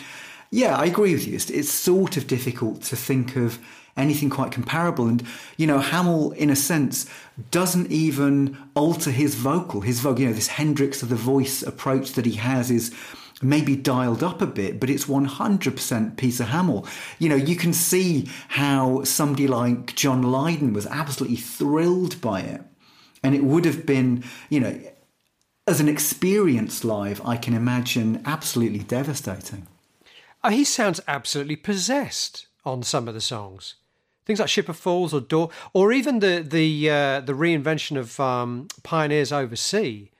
Yeah, 0.55 0.77
I 0.77 0.85
agree 0.85 1.15
with 1.15 1.27
you. 1.27 1.35
It's, 1.35 1.49
it's 1.49 1.73
sort 1.73 2.19
of 2.19 2.27
difficult 2.27 2.83
to 2.83 2.97
think 2.97 3.37
of 3.37 3.59
anything 3.97 4.29
quite 4.29 4.53
comparable. 4.53 5.09
And, 5.09 5.25
you 5.57 5.67
know, 5.67 5.81
Hammill, 5.81 6.37
in 6.37 6.51
a 6.51 6.57
sense, 6.57 7.07
doesn't 7.51 7.91
even 7.91 8.59
alter 8.75 9.11
his 9.11 9.35
vocal. 9.35 9.81
His 9.81 10.01
vocal, 10.01 10.21
you 10.21 10.27
know, 10.27 10.35
this 10.35 10.49
Hendrix 10.49 11.03
of 11.03 11.09
the 11.09 11.17
voice 11.17 11.63
approach 11.63 12.13
that 12.13 12.27
he 12.27 12.33
has 12.33 12.71
is 12.71 12.95
maybe 13.43 13.77
dialed 13.77 14.23
up 14.23 14.41
a 14.41 14.47
bit, 14.47 14.81
but 14.81 14.91
it's 14.91 15.07
100% 15.07 16.17
Peter 16.17 16.45
Hammill. 16.45 16.87
You 17.19 17.29
know, 17.29 17.37
you 17.37 17.57
can 17.57 17.73
see 17.73 18.29
how 18.49 19.05
somebody 19.05 19.47
like 19.47 19.95
John 19.95 20.23
Lydon 20.23 20.73
was 20.73 20.87
absolutely 20.87 21.37
thrilled 21.37 22.21
by 22.21 22.41
it. 22.41 22.63
And 23.23 23.35
it 23.35 23.45
would 23.45 23.65
have 23.65 23.87
been, 23.87 24.25
you 24.49 24.61
know, 24.61 24.81
as 25.67 25.81
an 25.81 25.89
experience 25.89 26.85
live, 26.85 27.25
I 27.25 27.37
can 27.37 27.55
imagine 27.55 28.23
absolutely 28.27 28.81
devastating. 28.81 29.69
Oh, 30.43 30.51
he 30.51 30.65
sounds 30.65 31.01
absolutely 31.07 31.57
possessed 31.57 32.47
on 32.65 32.83
some 32.83 33.07
of 33.07 33.15
the 33.15 33.21
songs. 33.21 33.77
Things 34.25 34.41
like 34.41 34.49
Ship 34.49 34.69
of 34.69 34.77
Fools 34.77 35.13
or 35.13 35.21
Door, 35.21 35.51
or 35.73 35.93
even 35.93 36.21
the 36.21 36.45
the 36.47 36.91
uh, 36.91 37.21
the 37.21 37.33
reinvention 37.33 37.97
of 37.97 38.21
um, 38.21 38.69
Pioneers 38.85 39.33
Over 39.33 39.57
c, 39.57 40.12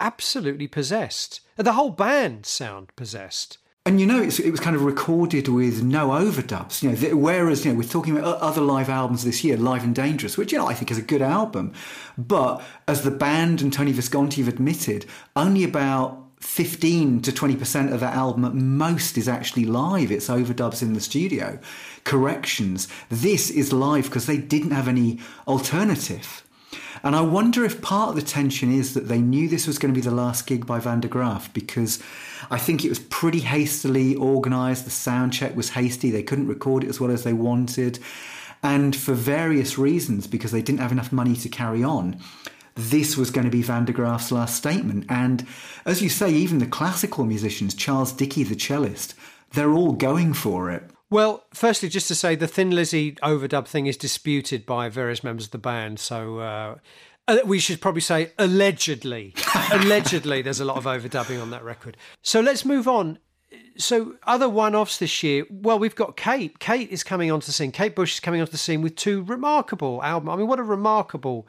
absolutely 0.00 0.66
possessed. 0.66 1.40
The 1.56 1.74
whole 1.74 1.90
band 1.90 2.46
sound 2.46 2.88
possessed. 2.96 3.58
And 3.86 3.98
you 3.98 4.06
know, 4.06 4.22
it 4.22 4.50
was 4.50 4.60
kind 4.60 4.76
of 4.76 4.84
recorded 4.84 5.48
with 5.48 5.82
no 5.82 6.08
overdubs. 6.08 6.82
You 6.82 6.90
know, 6.90 7.16
whereas 7.16 7.64
you 7.64 7.72
know 7.72 7.78
we're 7.78 7.88
talking 7.88 8.16
about 8.16 8.38
other 8.40 8.60
live 8.60 8.90
albums 8.90 9.24
this 9.24 9.42
year, 9.42 9.56
Live 9.56 9.84
and 9.84 9.94
Dangerous, 9.94 10.36
which 10.36 10.52
you 10.52 10.58
know 10.58 10.66
I 10.66 10.74
think 10.74 10.90
is 10.90 10.98
a 10.98 11.02
good 11.02 11.22
album, 11.22 11.72
but 12.18 12.62
as 12.86 13.02
the 13.02 13.10
band 13.10 13.62
and 13.62 13.72
Tony 13.72 13.92
Visconti 13.92 14.42
have 14.42 14.52
admitted, 14.52 15.06
only 15.34 15.64
about 15.64 16.22
15 16.40 17.20
to 17.22 17.32
20% 17.32 17.92
of 17.92 18.00
that 18.00 18.14
album 18.14 18.44
at 18.44 18.54
most 18.54 19.18
is 19.18 19.28
actually 19.28 19.64
live. 19.64 20.10
It's 20.10 20.28
overdubs 20.28 20.82
in 20.82 20.94
the 20.94 21.00
studio, 21.00 21.58
corrections. 22.04 22.88
This 23.08 23.50
is 23.50 23.72
live 23.72 24.04
because 24.04 24.26
they 24.26 24.38
didn't 24.38 24.70
have 24.70 24.88
any 24.88 25.18
alternative. 25.46 26.42
And 27.02 27.16
I 27.16 27.22
wonder 27.22 27.64
if 27.64 27.80
part 27.80 28.10
of 28.10 28.16
the 28.16 28.22
tension 28.22 28.72
is 28.72 28.94
that 28.94 29.08
they 29.08 29.20
knew 29.20 29.48
this 29.48 29.66
was 29.66 29.78
going 29.78 29.92
to 29.92 29.98
be 29.98 30.04
the 30.04 30.14
last 30.14 30.46
gig 30.46 30.66
by 30.66 30.78
Van 30.80 31.00
der 31.00 31.08
Graaf 31.08 31.52
because 31.54 31.98
I 32.50 32.58
think 32.58 32.84
it 32.84 32.88
was 32.88 32.98
pretty 32.98 33.40
hastily 33.40 34.16
organised. 34.16 34.84
The 34.84 34.90
sound 34.90 35.32
check 35.32 35.56
was 35.56 35.70
hasty. 35.70 36.10
They 36.10 36.22
couldn't 36.22 36.48
record 36.48 36.84
it 36.84 36.90
as 36.90 37.00
well 37.00 37.10
as 37.10 37.24
they 37.24 37.32
wanted. 37.32 37.98
And 38.62 38.94
for 38.94 39.14
various 39.14 39.78
reasons, 39.78 40.26
because 40.26 40.52
they 40.52 40.62
didn't 40.62 40.80
have 40.80 40.92
enough 40.92 41.12
money 41.12 41.34
to 41.36 41.48
carry 41.48 41.82
on, 41.82 42.20
this 42.74 43.16
was 43.16 43.30
going 43.30 43.46
to 43.46 43.50
be 43.50 43.62
Van 43.62 43.84
der 43.84 43.92
Graaf's 43.92 44.30
last 44.30 44.56
statement. 44.56 45.06
And 45.08 45.46
as 45.86 46.02
you 46.02 46.08
say, 46.08 46.30
even 46.30 46.58
the 46.58 46.66
classical 46.66 47.24
musicians, 47.24 47.74
Charles 47.74 48.12
Dickie, 48.12 48.44
the 48.44 48.54
cellist, 48.54 49.14
they're 49.52 49.72
all 49.72 49.92
going 49.92 50.34
for 50.34 50.70
it. 50.70 50.90
Well, 51.10 51.44
firstly, 51.52 51.88
just 51.88 52.06
to 52.08 52.14
say 52.14 52.36
the 52.36 52.46
Thin 52.46 52.70
Lizzy 52.70 53.12
overdub 53.16 53.66
thing 53.66 53.86
is 53.86 53.96
disputed 53.96 54.64
by 54.64 54.88
various 54.88 55.24
members 55.24 55.46
of 55.46 55.50
the 55.50 55.58
band. 55.58 55.98
So 55.98 56.38
uh, 56.38 56.76
uh 57.26 57.38
we 57.44 57.58
should 57.58 57.80
probably 57.80 58.00
say 58.00 58.32
allegedly. 58.38 59.34
allegedly, 59.72 60.40
there's 60.40 60.60
a 60.60 60.64
lot 60.64 60.76
of 60.76 60.84
overdubbing 60.84 61.42
on 61.42 61.50
that 61.50 61.64
record. 61.64 61.96
So 62.22 62.40
let's 62.40 62.64
move 62.64 62.86
on. 62.86 63.18
So 63.76 64.14
other 64.24 64.48
one-offs 64.48 64.98
this 64.98 65.22
year. 65.24 65.46
Well, 65.50 65.80
we've 65.80 65.96
got 65.96 66.16
Kate. 66.16 66.60
Kate 66.60 66.90
is 66.90 67.02
coming 67.02 67.32
onto 67.32 67.46
the 67.46 67.52
scene. 67.52 67.72
Kate 67.72 67.96
Bush 67.96 68.14
is 68.14 68.20
coming 68.20 68.40
onto 68.40 68.52
the 68.52 68.58
scene 68.58 68.80
with 68.80 68.94
two 68.94 69.24
remarkable 69.24 70.00
albums. 70.04 70.32
I 70.32 70.36
mean, 70.36 70.46
what 70.46 70.60
a 70.60 70.64
remarkable 70.64 71.48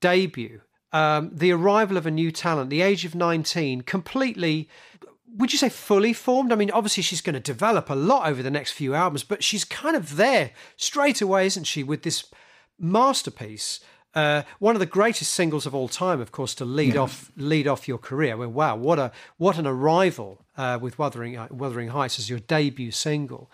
debut. 0.00 0.60
Um, 0.92 1.30
the 1.32 1.52
arrival 1.52 1.96
of 1.96 2.04
a 2.04 2.10
new 2.10 2.32
talent, 2.32 2.68
the 2.68 2.82
age 2.82 3.04
of 3.04 3.14
19, 3.14 3.82
completely 3.82 4.68
would 5.36 5.52
you 5.52 5.58
say 5.58 5.68
fully 5.68 6.12
formed? 6.12 6.52
I 6.52 6.56
mean, 6.56 6.70
obviously 6.70 7.02
she's 7.02 7.20
going 7.20 7.34
to 7.34 7.40
develop 7.40 7.90
a 7.90 7.94
lot 7.94 8.28
over 8.28 8.42
the 8.42 8.50
next 8.50 8.72
few 8.72 8.94
albums, 8.94 9.22
but 9.22 9.42
she's 9.42 9.64
kind 9.64 9.96
of 9.96 10.16
there 10.16 10.50
straight 10.76 11.20
away, 11.20 11.46
isn't 11.46 11.64
she, 11.64 11.82
with 11.82 12.02
this 12.02 12.24
masterpiece? 12.78 13.80
Uh, 14.14 14.42
one 14.58 14.74
of 14.74 14.80
the 14.80 14.86
greatest 14.86 15.32
singles 15.32 15.66
of 15.66 15.74
all 15.74 15.88
time, 15.88 16.20
of 16.20 16.32
course, 16.32 16.54
to 16.56 16.64
lead 16.64 16.94
yeah. 16.94 17.00
off 17.00 17.30
lead 17.36 17.68
off 17.68 17.86
your 17.86 17.98
career. 17.98 18.36
Well, 18.36 18.48
wow, 18.48 18.76
what 18.76 18.98
a 18.98 19.12
what 19.36 19.56
an 19.56 19.66
arrival 19.66 20.44
uh, 20.56 20.78
with 20.80 20.98
Wuthering 20.98 21.38
Wuthering 21.50 21.88
Heights 21.88 22.18
as 22.18 22.28
your 22.28 22.40
debut 22.40 22.90
single. 22.90 23.50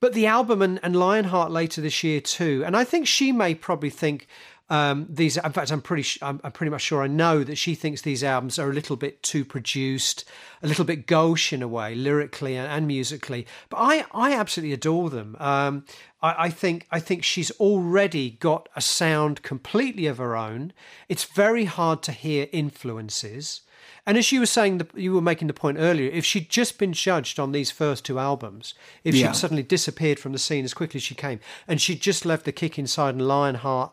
But 0.00 0.12
the 0.12 0.26
album 0.26 0.62
and, 0.62 0.78
and 0.84 0.94
Lionheart 0.94 1.50
later 1.50 1.80
this 1.80 2.04
year 2.04 2.20
too, 2.20 2.62
and 2.64 2.76
I 2.76 2.84
think 2.84 3.08
she 3.08 3.32
may 3.32 3.54
probably 3.54 3.90
think 3.90 4.28
um, 4.70 5.06
these, 5.08 5.38
in 5.38 5.52
fact, 5.52 5.70
I'm 5.70 5.80
pretty, 5.80 6.18
I'm, 6.20 6.40
I'm, 6.44 6.52
pretty 6.52 6.70
much 6.70 6.82
sure 6.82 7.02
I 7.02 7.06
know 7.06 7.42
that 7.42 7.56
she 7.56 7.74
thinks 7.74 8.02
these 8.02 8.22
albums 8.22 8.58
are 8.58 8.68
a 8.68 8.72
little 8.72 8.96
bit 8.96 9.22
too 9.22 9.44
produced, 9.44 10.24
a 10.62 10.66
little 10.66 10.84
bit 10.84 11.06
gauche 11.06 11.54
in 11.54 11.62
a 11.62 11.68
way, 11.68 11.94
lyrically 11.94 12.54
and, 12.54 12.68
and 12.68 12.86
musically. 12.86 13.46
But 13.70 13.78
I, 13.78 14.04
I 14.12 14.34
absolutely 14.34 14.74
adore 14.74 15.08
them. 15.08 15.36
Um, 15.40 15.86
I, 16.20 16.34
I, 16.44 16.50
think, 16.50 16.86
I 16.90 17.00
think 17.00 17.24
she's 17.24 17.50
already 17.52 18.30
got 18.30 18.68
a 18.76 18.82
sound 18.82 19.42
completely 19.42 20.06
of 20.06 20.18
her 20.18 20.36
own. 20.36 20.74
It's 21.08 21.24
very 21.24 21.64
hard 21.64 22.02
to 22.02 22.12
hear 22.12 22.48
influences. 22.52 23.62
And 24.04 24.18
as 24.18 24.32
you 24.32 24.40
were 24.40 24.46
saying, 24.46 24.86
you 24.94 25.14
were 25.14 25.22
making 25.22 25.48
the 25.48 25.54
point 25.54 25.78
earlier, 25.78 26.10
if 26.10 26.26
she'd 26.26 26.50
just 26.50 26.78
been 26.78 26.92
judged 26.92 27.40
on 27.40 27.52
these 27.52 27.70
first 27.70 28.04
two 28.04 28.18
albums, 28.18 28.74
if 29.02 29.14
yeah. 29.14 29.28
she'd 29.28 29.36
suddenly 29.36 29.62
disappeared 29.62 30.18
from 30.18 30.32
the 30.32 30.38
scene 30.38 30.64
as 30.64 30.74
quickly 30.74 30.98
as 30.98 31.02
she 31.02 31.14
came, 31.14 31.40
and 31.66 31.80
she'd 31.80 32.02
just 32.02 32.26
left 32.26 32.44
the 32.44 32.52
kick 32.52 32.78
inside 32.78 33.14
and 33.14 33.26
Lionheart 33.26 33.92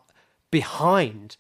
behind, 0.56 1.36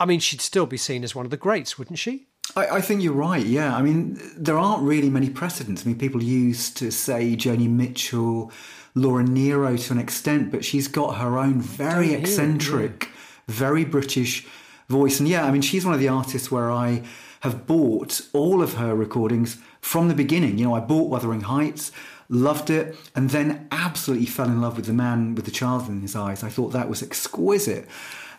I 0.00 0.04
mean, 0.04 0.18
she'd 0.18 0.40
still 0.40 0.66
be 0.66 0.76
seen 0.76 1.04
as 1.04 1.14
one 1.14 1.24
of 1.24 1.30
the 1.30 1.36
greats, 1.36 1.78
wouldn't 1.78 2.00
she? 2.00 2.26
I, 2.56 2.66
I, 2.66 2.80
think 2.80 3.04
you're 3.04 3.12
right. 3.12 3.46
Yeah, 3.46 3.76
I 3.76 3.82
mean, 3.82 4.20
there 4.36 4.58
aren't 4.58 4.82
really 4.82 5.10
many 5.10 5.30
precedents. 5.30 5.84
I 5.84 5.86
mean, 5.86 5.96
people 5.96 6.20
used 6.20 6.76
to 6.78 6.90
say 6.90 7.36
Joni 7.36 7.70
Mitchell, 7.70 8.50
Laura 8.96 9.22
Nyro 9.22 9.76
to 9.76 9.92
an 9.92 10.00
extent, 10.00 10.50
but 10.50 10.64
she's 10.64 10.88
got 10.88 11.18
her 11.18 11.38
own 11.38 11.60
very 11.60 12.14
eccentric, 12.14 13.04
yeah. 13.04 13.10
very 13.46 13.84
British 13.84 14.44
voice. 14.88 15.20
And 15.20 15.28
yeah, 15.28 15.44
I 15.44 15.52
mean, 15.52 15.62
she's 15.62 15.84
one 15.84 15.94
of 15.94 16.00
the 16.00 16.08
artists 16.08 16.50
where 16.50 16.72
I 16.72 17.04
have 17.42 17.64
bought 17.64 18.22
all 18.32 18.60
of 18.60 18.74
her 18.74 18.92
recordings 18.92 19.58
from 19.80 20.08
the 20.08 20.14
beginning. 20.14 20.58
You 20.58 20.64
know, 20.64 20.74
I 20.74 20.80
bought 20.80 21.10
Wuthering 21.10 21.42
Heights 21.42 21.92
loved 22.28 22.68
it, 22.70 22.94
and 23.14 23.30
then 23.30 23.66
absolutely 23.72 24.26
fell 24.26 24.48
in 24.48 24.60
love 24.60 24.76
with 24.76 24.86
the 24.86 24.92
man 24.92 25.34
with 25.34 25.44
the 25.44 25.50
child 25.50 25.88
in 25.88 26.02
his 26.02 26.14
eyes. 26.14 26.42
I 26.42 26.50
thought 26.50 26.70
that 26.70 26.88
was 26.88 27.02
exquisite. 27.02 27.88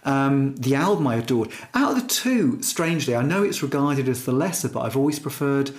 Um, 0.04 0.56
the 0.56 0.76
album 0.76 1.08
I 1.08 1.16
adored. 1.16 1.52
Out 1.74 1.96
of 1.96 2.02
the 2.02 2.08
two, 2.08 2.62
strangely, 2.62 3.16
I 3.16 3.22
know 3.22 3.44
it's 3.44 3.62
regarded 3.62 4.08
as 4.08 4.26
the 4.26 4.32
lesser, 4.32 4.70
but 4.70 4.82
I've 4.82 4.98
always 4.98 5.20
preferred 5.20 5.72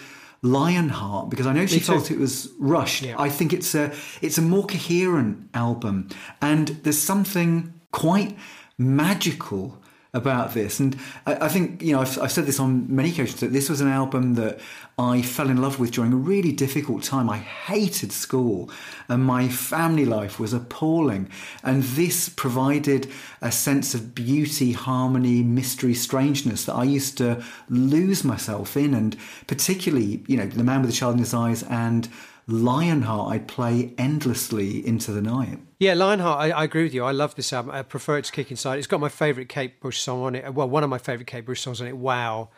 Lionheart 0.42 1.30
because 1.30 1.46
I 1.46 1.52
know 1.52 1.66
she 1.66 1.80
felt 1.80 2.10
it 2.10 2.18
was 2.18 2.50
rushed. 2.58 3.02
Yeah. 3.02 3.16
I 3.18 3.28
think 3.28 3.52
it's 3.52 3.74
a 3.74 3.92
it's 4.22 4.38
a 4.38 4.42
more 4.42 4.66
coherent 4.66 5.48
album, 5.54 6.08
and 6.40 6.68
there's 6.82 7.00
something 7.00 7.74
quite 7.92 8.36
magical 8.78 9.79
about 10.12 10.54
this. 10.54 10.80
And 10.80 10.98
I, 11.26 11.46
I 11.46 11.48
think, 11.48 11.82
you 11.82 11.92
know, 11.92 12.00
I've, 12.00 12.18
I've, 12.18 12.32
said 12.32 12.46
this 12.46 12.58
on 12.58 12.94
many 12.94 13.10
occasions 13.10 13.40
that 13.40 13.52
this 13.52 13.68
was 13.68 13.80
an 13.80 13.88
album 13.88 14.34
that 14.34 14.58
I 14.98 15.22
fell 15.22 15.48
in 15.48 15.62
love 15.62 15.78
with 15.78 15.92
during 15.92 16.12
a 16.12 16.16
really 16.16 16.52
difficult 16.52 17.02
time. 17.02 17.30
I 17.30 17.38
hated 17.38 18.10
school 18.12 18.70
and 19.08 19.24
my 19.24 19.48
family 19.48 20.04
life 20.04 20.40
was 20.40 20.52
appalling. 20.52 21.30
And 21.62 21.82
this 21.82 22.28
provided 22.28 23.10
a 23.40 23.52
sense 23.52 23.94
of 23.94 24.14
beauty, 24.14 24.72
harmony, 24.72 25.42
mystery, 25.42 25.94
strangeness 25.94 26.64
that 26.64 26.74
I 26.74 26.84
used 26.84 27.16
to 27.18 27.42
lose 27.68 28.24
myself 28.24 28.76
in. 28.76 28.94
And 28.94 29.16
particularly, 29.46 30.22
you 30.26 30.36
know, 30.36 30.46
The 30.46 30.64
Man 30.64 30.82
with 30.82 30.90
the 30.90 30.96
Child 30.96 31.14
in 31.14 31.20
His 31.20 31.34
Eyes 31.34 31.62
and 31.64 32.08
Lionheart, 32.50 33.32
I'd 33.32 33.48
play 33.48 33.94
endlessly 33.96 34.86
into 34.86 35.12
the 35.12 35.22
night. 35.22 35.58
Yeah, 35.78 35.94
Lionheart, 35.94 36.38
I, 36.40 36.50
I, 36.50 36.64
agree 36.64 36.82
with 36.82 36.94
you. 36.94 37.04
I 37.04 37.12
love 37.12 37.34
this 37.34 37.52
album. 37.52 37.72
I 37.74 37.82
prefer 37.82 38.18
it 38.18 38.24
to 38.26 38.32
Kick 38.32 38.50
Inside. 38.50 38.78
It's 38.78 38.86
got 38.86 39.00
my 39.00 39.08
favourite 39.08 39.48
Kate 39.48 39.80
Bush 39.80 40.00
song 40.00 40.22
on 40.22 40.34
it. 40.34 40.52
Well, 40.52 40.68
one 40.68 40.84
of 40.84 40.90
my 40.90 40.98
favourite 40.98 41.26
Kate 41.26 41.46
Bush 41.46 41.60
songs 41.60 41.80
on 41.80 41.86
it, 41.86 41.96
Wow. 41.96 42.50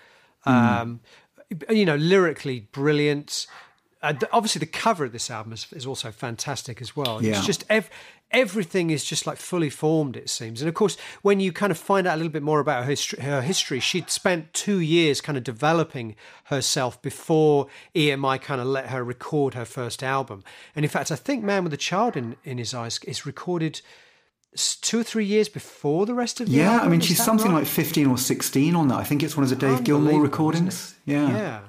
Mm. 0.46 0.80
Um, 0.80 1.00
you 1.70 1.84
know, 1.84 1.96
lyrically 1.96 2.60
brilliant. 2.72 3.46
Uh, 4.02 4.14
obviously, 4.32 4.58
the 4.58 4.66
cover 4.66 5.04
of 5.04 5.12
this 5.12 5.30
album 5.30 5.52
is, 5.52 5.72
is 5.72 5.86
also 5.86 6.10
fantastic 6.10 6.80
as 6.80 6.96
well. 6.96 7.22
Yeah. 7.22 7.36
It's 7.36 7.46
just 7.46 7.64
ev- 7.70 7.90
everything 8.32 8.90
is 8.90 9.04
just 9.04 9.26
like 9.26 9.38
fully 9.38 9.70
formed, 9.70 10.16
it 10.16 10.30
seems. 10.30 10.62
And 10.62 10.68
of 10.68 10.74
course, 10.74 10.96
when 11.22 11.40
you 11.40 11.52
kind 11.52 11.70
of 11.70 11.78
find 11.78 12.06
out 12.06 12.14
a 12.14 12.16
little 12.16 12.32
bit 12.32 12.42
more 12.42 12.60
about 12.60 12.84
her 12.84 12.90
history, 12.90 13.22
her 13.22 13.42
history 13.42 13.80
she'd 13.80 14.10
spent 14.10 14.52
two 14.52 14.80
years 14.80 15.20
kind 15.20 15.36
of 15.38 15.44
developing 15.44 16.16
herself 16.44 17.00
before 17.02 17.66
EMI 17.94 18.40
kind 18.40 18.60
of 18.60 18.66
let 18.66 18.86
her 18.86 19.04
record 19.04 19.54
her 19.54 19.64
first 19.64 20.02
album. 20.02 20.42
And 20.74 20.84
in 20.84 20.90
fact, 20.90 21.10
I 21.10 21.16
think 21.16 21.44
Man 21.44 21.64
with 21.64 21.72
a 21.72 21.78
Child 21.78 22.16
in, 22.16 22.36
in 22.44 22.58
His 22.58 22.74
Eyes 22.74 22.98
is 23.04 23.26
recorded 23.26 23.80
two 24.54 25.00
or 25.00 25.02
three 25.02 25.24
years 25.24 25.48
before 25.48 26.04
the 26.04 26.12
rest 26.12 26.38
of 26.38 26.46
the 26.46 26.52
yeah 26.52 26.72
album. 26.72 26.86
i 26.86 26.90
mean 26.90 27.00
she's 27.00 27.24
something 27.24 27.52
right? 27.52 27.60
like 27.60 27.66
15 27.66 28.06
or 28.08 28.18
16 28.18 28.76
on 28.76 28.88
that 28.88 28.98
i 28.98 29.02
think 29.02 29.22
it's 29.22 29.34
one 29.34 29.44
of 29.44 29.48
the 29.48 29.56
dave 29.56 29.82
gilmour 29.82 30.20
recordings 30.20 30.94
yeah 31.06 31.26
yeah 31.30 31.60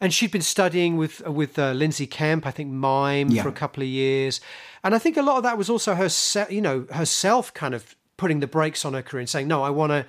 and 0.00 0.14
she'd 0.14 0.30
been 0.30 0.40
studying 0.42 0.96
with 0.96 1.26
with 1.28 1.58
uh, 1.58 1.72
lindsay 1.72 2.06
kemp 2.06 2.46
i 2.46 2.50
think 2.50 2.70
mime 2.70 3.30
yeah. 3.30 3.42
for 3.42 3.48
a 3.48 3.52
couple 3.52 3.82
of 3.82 3.88
years 3.88 4.40
and 4.82 4.94
I 4.94 4.98
think 4.98 5.16
a 5.16 5.22
lot 5.22 5.36
of 5.36 5.42
that 5.42 5.58
was 5.58 5.68
also 5.68 5.94
her, 5.94 6.08
you 6.48 6.60
know, 6.60 6.86
herself 6.92 7.52
kind 7.52 7.74
of 7.74 7.96
putting 8.16 8.40
the 8.40 8.46
brakes 8.46 8.84
on 8.84 8.94
her 8.94 9.02
career 9.02 9.20
and 9.20 9.28
saying, 9.28 9.48
no, 9.48 9.62
I 9.62 9.70
want 9.70 9.90
to, 9.90 10.06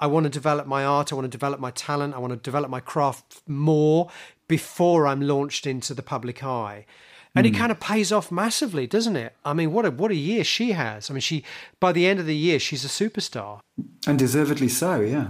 I 0.00 0.06
want 0.06 0.24
to 0.24 0.30
develop 0.30 0.66
my 0.66 0.84
art, 0.84 1.12
I 1.12 1.16
want 1.16 1.24
to 1.24 1.30
develop 1.30 1.60
my 1.60 1.70
talent, 1.70 2.14
I 2.14 2.18
want 2.18 2.32
to 2.32 2.36
develop 2.36 2.70
my 2.70 2.80
craft 2.80 3.42
more 3.46 4.10
before 4.48 5.06
I'm 5.06 5.20
launched 5.20 5.66
into 5.66 5.92
the 5.92 6.02
public 6.02 6.42
eye. 6.42 6.86
And 7.34 7.46
it 7.46 7.50
kind 7.50 7.70
of 7.70 7.78
pays 7.78 8.12
off 8.12 8.32
massively, 8.32 8.86
doesn't 8.86 9.14
it? 9.14 9.36
I 9.44 9.52
mean, 9.52 9.70
what 9.70 9.84
a 9.84 9.90
what 9.90 10.10
a 10.10 10.14
year 10.14 10.42
she 10.42 10.72
has. 10.72 11.10
I 11.10 11.12
mean, 11.12 11.20
she 11.20 11.44
by 11.80 11.92
the 11.92 12.06
end 12.06 12.18
of 12.18 12.24
the 12.24 12.34
year, 12.34 12.58
she's 12.58 12.82
a 12.82 12.88
superstar. 12.88 13.60
And 14.06 14.18
deservedly 14.18 14.70
so, 14.70 15.02
yeah. 15.02 15.28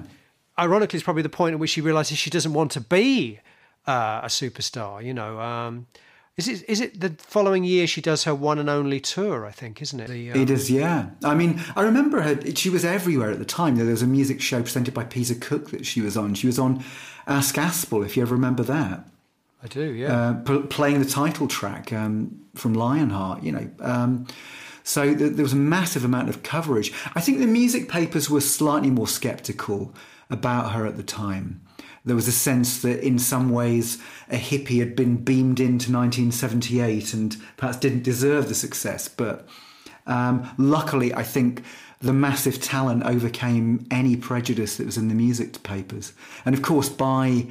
Ironically, 0.56 0.98
it's 0.98 1.04
probably 1.04 1.24
the 1.24 1.28
point 1.28 1.54
at 1.54 1.58
which 1.58 1.70
she 1.70 1.80
realizes 1.80 2.16
she 2.16 2.30
doesn't 2.30 2.52
want 2.52 2.70
to 2.72 2.80
be 2.80 3.40
uh, 3.86 4.20
a 4.22 4.28
superstar. 4.28 5.04
You 5.04 5.14
know, 5.14 5.40
um, 5.40 5.86
is 6.36 6.48
it 6.48 6.64
is 6.68 6.80
it 6.80 7.00
the 7.00 7.10
following 7.18 7.64
year 7.64 7.86
she 7.86 8.00
does 8.00 8.24
her 8.24 8.34
one 8.34 8.58
and 8.58 8.68
only 8.68 9.00
tour? 9.00 9.46
I 9.46 9.52
think, 9.52 9.80
isn't 9.80 10.00
it? 10.00 10.08
The, 10.08 10.32
um, 10.32 10.40
It 10.40 10.50
is, 10.50 10.70
yeah. 10.70 11.10
I 11.24 11.34
mean, 11.34 11.62
I 11.74 11.82
remember 11.82 12.20
her. 12.20 12.38
She 12.54 12.68
was 12.68 12.84
everywhere 12.84 13.30
at 13.30 13.38
the 13.38 13.44
time. 13.44 13.76
There 13.76 13.86
was 13.86 14.02
a 14.02 14.06
music 14.06 14.40
show 14.40 14.62
presented 14.62 14.92
by 14.92 15.04
Peter 15.04 15.34
Cook 15.34 15.70
that 15.70 15.86
she 15.86 16.00
was 16.00 16.16
on. 16.16 16.34
She 16.34 16.46
was 16.46 16.58
on 16.58 16.84
Ask 17.26 17.54
Aspel, 17.56 18.04
if 18.04 18.16
you 18.16 18.22
ever 18.22 18.34
remember 18.34 18.62
that. 18.64 19.08
I 19.62 19.68
do, 19.68 19.92
yeah. 19.92 20.14
uh, 20.14 20.34
p- 20.34 20.66
playing 20.68 21.00
the 21.00 21.08
title 21.08 21.48
track 21.48 21.92
um, 21.92 22.40
from 22.54 22.74
Lionheart, 22.74 23.42
you 23.42 23.52
know. 23.52 23.70
Um, 23.80 24.26
so 24.84 25.14
th- 25.14 25.32
there 25.32 25.42
was 25.42 25.54
a 25.54 25.56
massive 25.56 26.04
amount 26.04 26.28
of 26.28 26.42
coverage. 26.42 26.92
I 27.14 27.20
think 27.20 27.38
the 27.38 27.46
music 27.46 27.88
papers 27.88 28.30
were 28.30 28.42
slightly 28.42 28.90
more 28.90 29.08
sceptical 29.08 29.94
about 30.30 30.72
her 30.72 30.86
at 30.86 30.96
the 30.96 31.02
time. 31.02 31.62
There 32.06 32.16
was 32.16 32.28
a 32.28 32.32
sense 32.32 32.80
that 32.82 33.00
in 33.00 33.18
some 33.18 33.50
ways 33.50 33.98
a 34.30 34.36
hippie 34.36 34.78
had 34.78 34.96
been 34.96 35.16
beamed 35.16 35.60
into 35.60 35.92
1978 35.92 37.12
and 37.12 37.36
perhaps 37.56 37.76
didn't 37.76 38.04
deserve 38.04 38.48
the 38.48 38.54
success. 38.54 39.08
But 39.08 39.46
um, 40.06 40.48
luckily, 40.56 41.12
I 41.12 41.24
think 41.24 41.62
the 42.00 42.12
massive 42.12 42.60
talent 42.60 43.02
overcame 43.02 43.86
any 43.90 44.16
prejudice 44.16 44.76
that 44.76 44.86
was 44.86 44.96
in 44.96 45.08
the 45.08 45.14
music 45.14 45.62
papers. 45.62 46.12
And 46.44 46.54
of 46.54 46.62
course, 46.62 46.88
by 46.88 47.46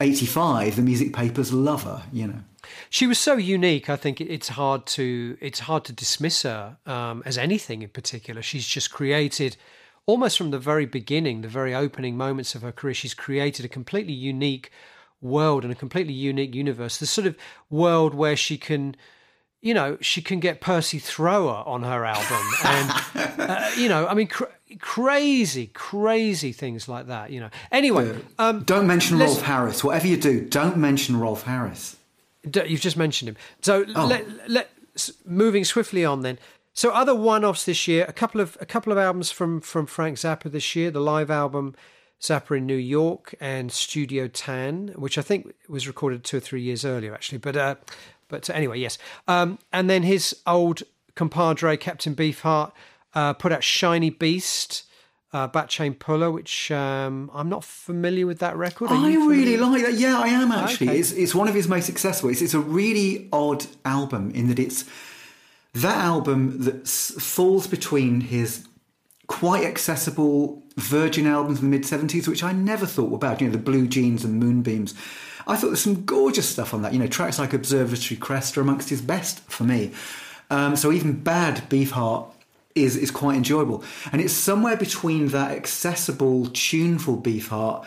85, 0.00 0.76
the 0.76 0.82
music 0.82 1.12
papers 1.12 1.52
love 1.52 1.82
her, 1.82 2.04
you 2.12 2.28
know. 2.28 2.40
She 2.90 3.06
was 3.06 3.18
so 3.18 3.36
unique. 3.36 3.88
I 3.88 3.96
think 3.96 4.20
it's 4.20 4.48
hard 4.48 4.86
to 4.86 5.36
it's 5.40 5.60
hard 5.60 5.84
to 5.86 5.92
dismiss 5.92 6.42
her 6.42 6.76
um, 6.86 7.22
as 7.24 7.38
anything 7.38 7.82
in 7.82 7.88
particular. 7.88 8.42
She's 8.42 8.66
just 8.66 8.92
created, 8.92 9.56
almost 10.08 10.38
from 10.38 10.50
the 10.50 10.58
very 10.58 10.86
beginning, 10.86 11.42
the 11.42 11.48
very 11.48 11.74
opening 11.74 12.16
moments 12.16 12.54
of 12.54 12.62
her 12.62 12.72
career. 12.72 12.94
She's 12.94 13.12
created 13.14 13.64
a 13.64 13.68
completely 13.68 14.14
unique 14.14 14.72
world 15.20 15.62
and 15.64 15.70
a 15.72 15.76
completely 15.76 16.14
unique 16.14 16.54
universe. 16.54 16.96
The 16.96 17.06
sort 17.06 17.26
of 17.26 17.36
world 17.68 18.14
where 18.14 18.34
she 18.34 18.56
can, 18.56 18.96
you 19.60 19.74
know, 19.74 19.98
she 20.00 20.22
can 20.22 20.40
get 20.40 20.60
Percy 20.62 20.98
Thrower 20.98 21.62
on 21.66 21.82
her 21.82 22.04
album, 22.04 22.44
and 22.64 23.40
uh, 23.50 23.70
you 23.76 23.88
know, 23.88 24.06
I 24.08 24.14
mean, 24.14 24.28
cr- 24.28 24.44
crazy, 24.80 25.66
crazy 25.68 26.52
things 26.52 26.88
like 26.88 27.06
that. 27.08 27.30
You 27.30 27.40
know. 27.40 27.50
Anyway, 27.70 28.18
um, 28.38 28.62
Don't 28.64 28.86
mention 28.86 29.18
Rolf 29.18 29.42
Harris. 29.42 29.84
Whatever 29.84 30.06
you 30.06 30.16
do, 30.16 30.40
don't 30.40 30.78
mention 30.78 31.18
Rolf 31.20 31.42
Harris. 31.42 31.96
D- 32.48 32.62
You've 32.66 32.80
just 32.80 32.96
mentioned 32.96 33.28
him. 33.30 33.36
So 33.60 33.84
Oh. 33.94 34.06
let, 34.06 34.24
let 34.48 34.70
moving 35.26 35.64
swiftly 35.64 36.04
on 36.04 36.22
then. 36.22 36.38
So 36.78 36.90
other 36.90 37.12
one-offs 37.12 37.64
this 37.64 37.88
year, 37.88 38.04
a 38.06 38.12
couple 38.12 38.40
of 38.40 38.56
a 38.60 38.64
couple 38.64 38.92
of 38.92 38.98
albums 38.98 39.32
from 39.32 39.60
from 39.60 39.84
Frank 39.84 40.16
Zappa 40.16 40.48
this 40.48 40.76
year, 40.76 40.92
the 40.92 41.00
live 41.00 41.28
album 41.28 41.74
Zappa 42.20 42.56
in 42.56 42.66
New 42.66 42.76
York 42.76 43.34
and 43.40 43.72
Studio 43.72 44.28
Tan, 44.28 44.92
which 44.94 45.18
I 45.18 45.22
think 45.22 45.52
was 45.68 45.88
recorded 45.88 46.22
two 46.22 46.36
or 46.36 46.40
three 46.40 46.62
years 46.62 46.84
earlier 46.84 47.12
actually. 47.12 47.38
But 47.38 47.56
uh, 47.56 47.74
but 48.28 48.48
anyway, 48.50 48.78
yes. 48.78 48.96
Um, 49.26 49.58
and 49.72 49.90
then 49.90 50.04
his 50.04 50.36
old 50.46 50.84
compadre 51.16 51.76
Captain 51.76 52.14
Beefheart 52.14 52.70
uh, 53.12 53.32
put 53.32 53.50
out 53.50 53.64
Shiny 53.64 54.10
Beast. 54.10 54.84
Uh, 55.30 55.46
Bat 55.46 55.68
Chain 55.68 55.92
Puller, 55.92 56.30
which 56.30 56.70
um, 56.70 57.30
I'm 57.34 57.50
not 57.50 57.62
familiar 57.62 58.26
with 58.26 58.38
that 58.38 58.56
record. 58.56 58.90
Are 58.90 58.96
I 58.96 59.12
really 59.12 59.58
like 59.58 59.82
that. 59.82 59.92
Yeah, 59.92 60.18
I 60.18 60.28
am 60.28 60.50
actually. 60.50 60.88
Okay. 60.88 60.98
It's, 61.00 61.12
it's 61.12 61.34
one 61.34 61.48
of 61.48 61.54
his 61.54 61.68
most 61.68 61.84
successful. 61.84 62.30
It's, 62.30 62.40
it's 62.40 62.54
a 62.54 62.60
really 62.60 63.28
odd 63.30 63.66
album 63.84 64.30
in 64.30 64.48
that 64.48 64.58
it's 64.58 64.86
that 65.82 65.98
album 65.98 66.62
that 66.64 66.88
falls 66.88 67.66
between 67.66 68.20
his 68.20 68.66
quite 69.26 69.64
accessible 69.64 70.62
Virgin 70.76 71.26
albums 71.26 71.58
from 71.58 71.70
the 71.70 71.76
mid 71.76 71.86
70s, 71.86 72.28
which 72.28 72.44
I 72.44 72.52
never 72.52 72.86
thought 72.86 73.10
were 73.10 73.18
bad. 73.18 73.40
You 73.40 73.48
know, 73.48 73.52
the 73.52 73.58
Blue 73.58 73.86
Jeans 73.88 74.24
and 74.24 74.38
Moonbeams. 74.40 74.94
I 75.46 75.56
thought 75.56 75.68
there's 75.68 75.80
some 75.80 76.04
gorgeous 76.04 76.48
stuff 76.48 76.72
on 76.72 76.82
that. 76.82 76.92
You 76.92 76.98
know, 76.98 77.06
tracks 77.06 77.38
like 77.38 77.52
Observatory 77.52 78.16
Crest 78.16 78.56
are 78.56 78.60
amongst 78.60 78.90
his 78.90 79.00
best 79.00 79.40
for 79.40 79.64
me. 79.64 79.92
Um, 80.50 80.76
so 80.76 80.92
even 80.92 81.20
bad 81.20 81.68
Beefheart 81.68 82.30
is 82.74 82.96
is 82.96 83.10
quite 83.10 83.36
enjoyable, 83.36 83.82
and 84.12 84.20
it's 84.20 84.32
somewhere 84.32 84.76
between 84.76 85.28
that 85.28 85.50
accessible, 85.50 86.46
tuneful 86.46 87.20
Beefheart 87.20 87.86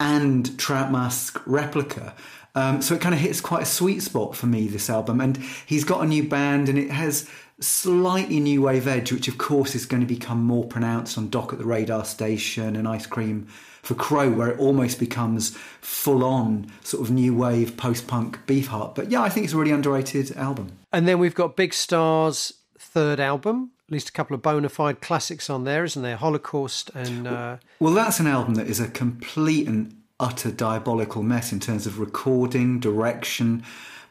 and 0.00 0.58
Trout 0.58 0.90
Mask 0.90 1.40
Replica. 1.46 2.14
Um, 2.56 2.80
so 2.80 2.94
it 2.94 3.00
kind 3.02 3.14
of 3.14 3.20
hits 3.20 3.40
quite 3.40 3.62
a 3.62 3.66
sweet 3.66 4.02
spot 4.02 4.34
for 4.34 4.46
me 4.46 4.66
this 4.66 4.88
album, 4.90 5.20
and 5.20 5.36
he's 5.66 5.84
got 5.84 6.02
a 6.02 6.06
new 6.06 6.26
band, 6.26 6.68
and 6.68 6.78
it 6.78 6.90
has 6.90 7.28
slightly 7.60 8.40
new 8.40 8.62
wave 8.62 8.88
edge, 8.88 9.12
which 9.12 9.28
of 9.28 9.38
course 9.38 9.74
is 9.74 9.86
going 9.86 10.00
to 10.00 10.06
become 10.06 10.42
more 10.42 10.64
pronounced 10.64 11.16
on 11.16 11.28
Doc 11.28 11.52
at 11.52 11.58
the 11.58 11.64
Radar 11.66 12.04
Station 12.04 12.74
and 12.74 12.88
Ice 12.88 13.06
Cream 13.06 13.46
for 13.82 13.94
Crow, 13.94 14.30
where 14.30 14.48
it 14.48 14.58
almost 14.58 14.98
becomes 14.98 15.56
full 15.80 16.24
on 16.24 16.70
sort 16.82 17.02
of 17.02 17.10
new 17.10 17.34
wave 17.34 17.76
post 17.76 18.06
punk 18.06 18.38
Beefheart. 18.46 18.94
But 18.94 19.10
yeah, 19.10 19.22
I 19.22 19.28
think 19.28 19.44
it's 19.44 19.52
a 19.52 19.56
really 19.56 19.70
underrated 19.70 20.36
album. 20.36 20.72
And 20.92 21.06
then 21.06 21.18
we've 21.18 21.34
got 21.34 21.56
Big 21.56 21.72
Star's 21.72 22.54
third 22.78 23.20
album, 23.20 23.72
at 23.86 23.92
least 23.92 24.08
a 24.08 24.12
couple 24.12 24.34
of 24.34 24.42
bona 24.42 24.70
fide 24.70 25.00
classics 25.00 25.48
on 25.50 25.64
there, 25.64 25.84
isn't 25.84 26.02
there? 26.02 26.16
Holocaust 26.16 26.90
and 26.94 27.26
uh, 27.26 27.56
Well, 27.78 27.92
that's 27.92 28.18
an 28.18 28.26
album 28.26 28.54
that 28.54 28.66
is 28.66 28.80
a 28.80 28.88
complete 28.88 29.68
and 29.68 29.94
utter 30.18 30.50
diabolical 30.50 31.22
mess 31.22 31.52
in 31.52 31.60
terms 31.60 31.86
of 31.86 31.98
recording, 31.98 32.80
direction, 32.80 33.62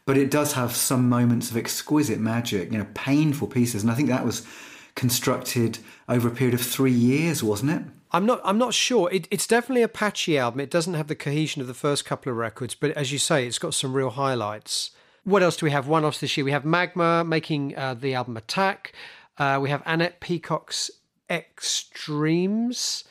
but 0.06 0.18
it 0.18 0.30
does 0.30 0.54
have 0.54 0.76
some 0.76 1.10
moments 1.10 1.50
of 1.50 1.58
exquisite 1.58 2.20
magic, 2.20 2.72
you 2.72 2.78
know, 2.78 2.88
painful 2.94 3.48
pieces. 3.48 3.82
And 3.82 3.92
I 3.92 3.96
think 3.96 4.10
that 4.10 4.26
was 4.26 4.46
constructed 4.94 5.80
over 6.08 6.28
a 6.28 6.32
period 6.32 6.54
of 6.54 6.62
three 6.62 6.92
years, 6.92 7.44
wasn't 7.44 7.72
it? 7.72 7.82
I'm 8.12 8.26
not. 8.26 8.40
I'm 8.46 8.58
not 8.58 8.74
sure. 8.74 9.12
It, 9.12 9.28
it's 9.30 9.48
definitely 9.48 9.82
a 9.82 9.90
patchy 9.90 10.38
album. 10.38 10.62
It 10.62 10.72
doesn't 10.72 10.94
have 10.94 11.08
the 11.08 11.16
cohesion 11.16 11.62
of 11.62 11.68
the 11.68 11.74
first 11.74 12.06
couple 12.06 12.32
of 12.32 12.38
records, 12.38 12.74
but 12.74 12.92
as 12.92 13.12
you 13.12 13.18
say, 13.18 13.46
it's 13.46 13.60
got 13.60 13.74
some 13.74 13.94
real 13.94 14.12
highlights. 14.12 14.92
What 15.26 15.42
else 15.44 15.58
do 15.58 15.66
we 15.66 15.72
have? 15.72 15.88
One 15.88 16.06
offs 16.06 16.20
this 16.22 16.38
year. 16.38 16.46
We 16.46 16.52
have 16.52 16.64
Magma 16.64 17.26
making 17.26 17.76
uh, 17.76 17.96
the 17.96 18.14
album 18.14 18.38
Attack. 18.38 18.94
Uh, 19.38 19.60
we 19.62 19.70
have 19.70 19.82
Annette 19.86 20.22
Peacock's 20.22 20.92
Extremes. 21.30 23.04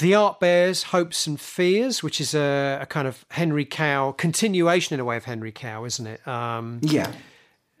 The 0.00 0.14
Art 0.14 0.40
Bears, 0.40 0.84
Hopes 0.84 1.26
and 1.26 1.38
Fears, 1.40 2.02
which 2.02 2.20
is 2.20 2.34
a, 2.34 2.78
a 2.82 2.86
kind 2.86 3.06
of 3.06 3.24
Henry 3.30 3.64
Cow 3.64 4.12
continuation 4.12 4.94
in 4.94 5.00
a 5.00 5.04
way 5.04 5.16
of 5.16 5.24
Henry 5.24 5.52
Cow, 5.52 5.84
isn't 5.84 6.06
it? 6.06 6.26
Um, 6.26 6.80
Yeah. 6.82 7.12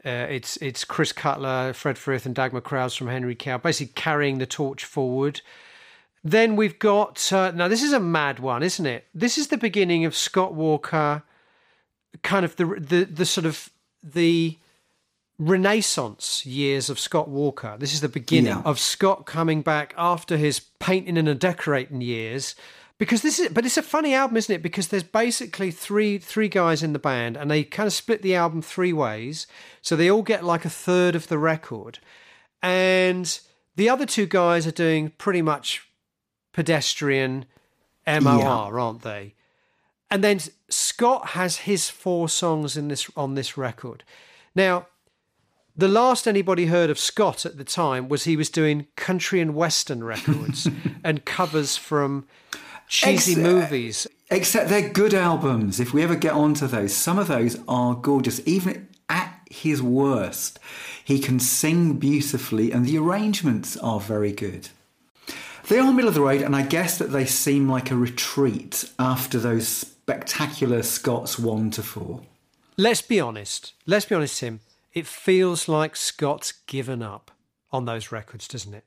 uh, 0.04 0.26
it's 0.28 0.56
it's 0.58 0.84
Chris 0.84 1.12
Cutler, 1.12 1.72
Fred 1.72 1.96
Frith, 1.98 2.26
and 2.26 2.34
Dagmar 2.34 2.60
Krause 2.60 2.94
from 2.94 3.08
Henry 3.08 3.34
Cow, 3.34 3.56
basically 3.58 3.92
carrying 3.94 4.38
the 4.38 4.46
torch 4.46 4.84
forward. 4.84 5.40
Then 6.22 6.56
we've 6.56 6.78
got 6.78 7.32
uh, 7.32 7.52
now 7.52 7.68
this 7.68 7.82
is 7.82 7.92
a 7.94 8.00
mad 8.00 8.38
one, 8.38 8.62
isn't 8.62 8.84
it? 8.86 9.06
This 9.14 9.38
is 9.38 9.48
the 9.48 9.56
beginning 9.58 10.04
of 10.04 10.14
Scott 10.14 10.52
Walker, 10.54 11.22
kind 12.22 12.44
of 12.44 12.56
the 12.56 12.66
the 12.66 13.04
the 13.04 13.24
sort 13.26 13.46
of 13.46 13.70
the 14.02 14.58
renaissance 15.40 16.44
years 16.44 16.90
of 16.90 17.00
Scott 17.00 17.28
Walker. 17.28 17.74
This 17.78 17.94
is 17.94 18.02
the 18.02 18.08
beginning 18.10 18.52
Yeah. 18.52 18.62
of 18.64 18.78
Scott 18.78 19.24
coming 19.24 19.62
back 19.62 19.94
after 19.96 20.36
his 20.36 20.60
painting 20.78 21.16
and 21.16 21.40
decorating 21.40 22.02
years. 22.02 22.54
Because 22.98 23.22
this 23.22 23.38
is, 23.38 23.48
but 23.48 23.64
it's 23.64 23.78
a 23.78 23.82
funny 23.82 24.12
album, 24.12 24.36
isn't 24.36 24.54
it? 24.54 24.62
Because 24.62 24.88
there's 24.88 25.02
basically 25.02 25.70
three 25.70 26.18
three 26.18 26.48
guys 26.48 26.82
in 26.82 26.92
the 26.92 26.98
band, 26.98 27.38
and 27.38 27.50
they 27.50 27.64
kind 27.64 27.86
of 27.86 27.94
split 27.94 28.20
the 28.20 28.34
album 28.34 28.60
three 28.60 28.92
ways, 28.92 29.46
so 29.80 29.96
they 29.96 30.10
all 30.10 30.20
get 30.22 30.44
like 30.44 30.66
a 30.66 30.70
third 30.70 31.14
of 31.16 31.28
the 31.28 31.38
record, 31.38 31.98
and 32.62 33.40
the 33.76 33.88
other 33.88 34.04
two 34.04 34.26
guys 34.26 34.66
are 34.66 34.70
doing 34.72 35.12
pretty 35.16 35.40
much 35.40 35.88
pedestrian 36.52 37.46
MOR, 38.06 38.78
aren't 38.78 39.00
they? 39.00 39.34
And 40.10 40.22
then 40.22 40.40
Scott 40.68 41.28
has 41.28 41.58
his 41.58 41.88
four 41.88 42.28
songs 42.28 42.76
in 42.76 42.88
this 42.88 43.08
on 43.16 43.34
this 43.34 43.56
record. 43.56 44.04
Now, 44.54 44.88
the 45.76 45.88
last 45.88 46.26
anybody 46.26 46.66
heard 46.66 46.90
of 46.90 46.98
Scott 46.98 47.46
at 47.46 47.56
the 47.56 47.64
time 47.64 48.08
was 48.08 48.24
he 48.24 48.36
was 48.36 48.50
doing 48.50 48.86
country 48.96 49.40
and 49.40 49.54
western 49.54 50.04
records 50.04 50.68
and 51.04 51.24
covers 51.24 51.76
from 51.76 52.26
cheesy 52.88 53.36
movies. 53.36 54.06
Except 54.30 54.68
they're 54.68 54.88
good 54.88 55.14
albums. 55.14 55.80
If 55.80 55.92
we 55.92 56.02
ever 56.02 56.16
get 56.16 56.32
onto 56.32 56.66
those, 56.66 56.94
some 56.94 57.18
of 57.18 57.28
those 57.28 57.58
are 57.66 57.94
gorgeous. 57.94 58.40
Even 58.46 58.88
at 59.08 59.40
his 59.50 59.82
worst, 59.82 60.58
he 61.04 61.18
can 61.18 61.40
sing 61.40 61.94
beautifully, 61.94 62.70
and 62.72 62.86
the 62.86 62.98
arrangements 62.98 63.76
are 63.78 64.00
very 64.00 64.32
good. 64.32 64.68
They 65.68 65.78
are 65.78 65.92
middle 65.92 66.08
of 66.08 66.14
the 66.14 66.20
road, 66.20 66.42
and 66.42 66.54
I 66.54 66.62
guess 66.62 66.98
that 66.98 67.12
they 67.12 67.26
seem 67.26 67.68
like 67.68 67.90
a 67.90 67.96
retreat 67.96 68.84
after 68.98 69.38
those 69.38 69.68
spectacular 69.68 70.82
Scots 70.82 71.38
one 71.38 71.70
to 71.72 71.82
four. 71.82 72.22
Let's 72.76 73.02
be 73.02 73.20
honest. 73.20 73.74
Let's 73.86 74.04
be 74.04 74.14
honest, 74.14 74.38
Tim. 74.40 74.60
It 74.92 75.06
feels 75.06 75.68
like 75.68 75.94
Scott's 75.96 76.52
given 76.66 77.02
up 77.02 77.30
on 77.70 77.84
those 77.84 78.10
records, 78.10 78.48
doesn't 78.48 78.74
it? 78.74 78.84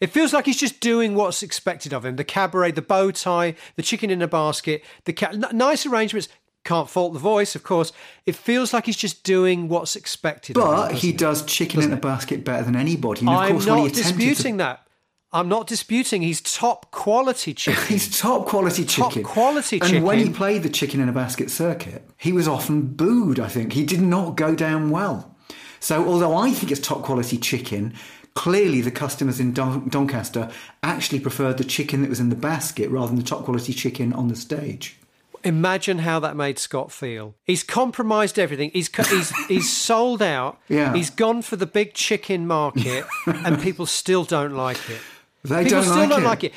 It 0.00 0.10
feels 0.10 0.32
like 0.32 0.46
he's 0.46 0.60
just 0.60 0.78
doing 0.80 1.14
what's 1.16 1.42
expected 1.42 1.92
of 1.92 2.04
him. 2.04 2.14
The 2.16 2.22
cabaret, 2.24 2.70
the 2.72 2.82
bow 2.82 3.10
tie, 3.10 3.56
the 3.74 3.82
chicken 3.82 4.10
in 4.10 4.22
a 4.22 4.28
basket, 4.28 4.84
the 5.04 5.12
ca- 5.12 5.30
n- 5.32 5.44
nice 5.52 5.84
arrangements, 5.86 6.28
Can't 6.64 6.88
fault 6.90 7.14
the 7.14 7.18
voice, 7.18 7.54
of 7.56 7.62
course. 7.62 7.92
It 8.26 8.36
feels 8.36 8.72
like 8.72 8.86
he's 8.86 8.96
just 8.96 9.22
doing 9.24 9.68
what's 9.68 9.96
expected. 9.96 10.56
of 10.56 10.62
him, 10.62 10.68
But 10.70 10.76
doesn't 10.76 10.96
he 10.98 11.12
does 11.12 11.44
chicken 11.46 11.82
in 11.82 11.92
a 11.92 11.96
basket 11.96 12.44
better 12.44 12.62
than 12.64 12.76
anybody. 12.76 13.20
And 13.20 13.30
of 13.30 13.34
I'm 13.36 13.52
course, 13.52 13.66
when 13.66 13.78
he 13.78 13.84
not 13.86 13.94
disputing 13.94 14.56
that. 14.58 14.86
I'm 15.32 15.48
not 15.48 15.66
disputing. 15.66 16.22
He's 16.22 16.40
top 16.40 16.90
quality 16.90 17.52
chicken. 17.64 17.84
he's 17.86 18.18
top 18.18 18.46
quality 18.46 18.84
chicken. 18.84 19.22
Top 19.22 19.32
quality 19.32 19.80
chicken. 19.80 19.96
And 19.96 20.04
when 20.04 20.18
he 20.18 20.30
played 20.30 20.62
the 20.62 20.70
chicken 20.70 21.00
in 21.00 21.08
a 21.08 21.12
basket 21.12 21.50
circuit, 21.50 22.02
he 22.16 22.32
was 22.32 22.48
often 22.48 22.82
booed. 22.82 23.38
I 23.38 23.48
think 23.48 23.72
he 23.74 23.84
did 23.84 24.00
not 24.00 24.36
go 24.36 24.54
down 24.54 24.90
well. 24.90 25.34
So, 25.80 26.06
although 26.06 26.34
I 26.36 26.50
think 26.50 26.72
it's 26.72 26.80
top 26.80 27.02
quality 27.02 27.36
chicken, 27.38 27.94
clearly 28.34 28.80
the 28.80 28.90
customers 28.90 29.38
in 29.38 29.52
Don- 29.52 29.88
Doncaster 29.88 30.50
actually 30.82 31.20
preferred 31.20 31.58
the 31.58 31.64
chicken 31.64 32.02
that 32.02 32.08
was 32.08 32.20
in 32.20 32.30
the 32.30 32.36
basket 32.36 32.90
rather 32.90 33.08
than 33.08 33.16
the 33.16 33.22
top 33.22 33.44
quality 33.44 33.72
chicken 33.72 34.12
on 34.12 34.28
the 34.28 34.36
stage. 34.36 34.96
Imagine 35.44 35.98
how 36.00 36.18
that 36.18 36.34
made 36.34 36.58
Scott 36.58 36.90
feel. 36.90 37.36
He's 37.44 37.62
compromised 37.62 38.40
everything. 38.40 38.70
He's 38.72 38.90
he's 39.08 39.36
he's 39.48 39.72
sold 39.72 40.20
out. 40.20 40.58
Yeah. 40.68 40.92
He's 40.94 41.10
gone 41.10 41.42
for 41.42 41.54
the 41.54 41.66
big 41.66 41.94
chicken 41.94 42.46
market, 42.46 43.06
and 43.26 43.60
people 43.60 43.86
still 43.86 44.24
don't 44.24 44.54
like 44.56 44.90
it. 44.90 45.00
They 45.44 45.64
People 45.64 45.82
don't 45.82 45.84
still 45.84 45.96
like 45.96 46.08
don't 46.08 46.22
it. 46.22 46.26
like 46.26 46.44
it. 46.44 46.52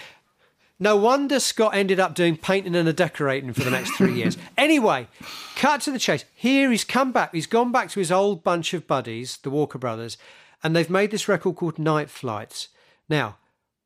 No 0.80 0.96
wonder 0.96 1.40
Scott 1.40 1.76
ended 1.76 2.00
up 2.00 2.16
doing 2.16 2.36
painting 2.36 2.76
and 2.76 2.96
decorating 2.96 3.54
for 3.54 3.64
the 3.64 3.70
next 3.70 3.92
three 3.92 4.16
years. 4.16 4.36
Anyway, 4.58 5.08
cut 5.56 5.82
to 5.82 5.92
the 5.92 6.00
chase. 6.00 6.24
Here 6.34 6.72
he's 6.72 6.84
come 6.84 7.12
back. 7.12 7.34
He's 7.34 7.46
gone 7.48 7.72
back 7.72 7.90
to 7.92 8.00
his 8.00 8.12
old 8.12 8.44
bunch 8.44 8.74
of 8.74 8.88
buddies, 8.88 9.38
the 9.38 9.50
Walker 9.50 9.78
Brothers, 9.78 10.18
and 10.64 10.76
they've 10.76 10.90
made 10.90 11.12
this 11.12 11.28
record 11.28 11.56
called 11.56 11.78
Night 11.80 12.10
Flights. 12.10 12.70
Now, 13.10 13.38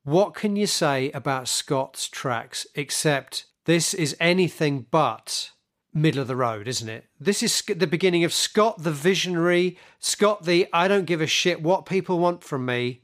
what 0.03 0.33
can 0.33 0.55
you 0.55 0.67
say 0.67 1.11
about 1.11 1.47
Scott's 1.47 2.07
tracks 2.07 2.67
except 2.75 3.45
this 3.65 3.93
is 3.93 4.15
anything 4.19 4.85
but 4.91 5.51
middle 5.93 6.21
of 6.21 6.27
the 6.27 6.35
road, 6.35 6.67
isn't 6.67 6.89
it? 6.89 7.05
This 7.19 7.41
is 7.41 7.61
the 7.67 7.87
beginning 7.87 8.23
of 8.23 8.33
Scott 8.33 8.83
the 8.83 8.91
visionary, 8.91 9.77
Scott 9.99 10.43
the 10.43 10.67
I 10.71 10.87
don't 10.87 11.05
give 11.05 11.21
a 11.21 11.27
shit 11.27 11.61
what 11.61 11.85
people 11.85 12.19
want 12.19 12.43
from 12.43 12.65
me 12.65 13.01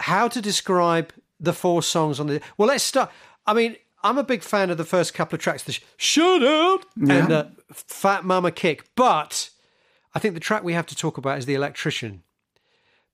how 0.00 0.28
to 0.28 0.40
describe 0.40 1.12
the 1.38 1.52
four 1.52 1.82
songs 1.82 2.18
on 2.20 2.26
the 2.26 2.40
well 2.58 2.68
let's 2.68 2.84
start 2.84 3.10
i 3.46 3.54
mean 3.54 3.76
i'm 4.02 4.18
a 4.18 4.24
big 4.24 4.42
fan 4.42 4.70
of 4.70 4.76
the 4.76 4.84
first 4.84 5.14
couple 5.14 5.36
of 5.36 5.40
tracks 5.42 5.62
the 5.62 5.72
sh- 5.72 5.82
shut 5.96 6.42
out 6.42 6.84
and 7.08 7.32
uh, 7.32 7.44
fat 7.72 8.24
mama 8.24 8.50
kick 8.50 8.88
but 8.94 9.50
i 10.14 10.18
think 10.18 10.34
the 10.34 10.40
track 10.40 10.62
we 10.62 10.72
have 10.72 10.86
to 10.86 10.96
talk 10.96 11.16
about 11.18 11.38
is 11.38 11.46
the 11.46 11.54
electrician 11.54 12.22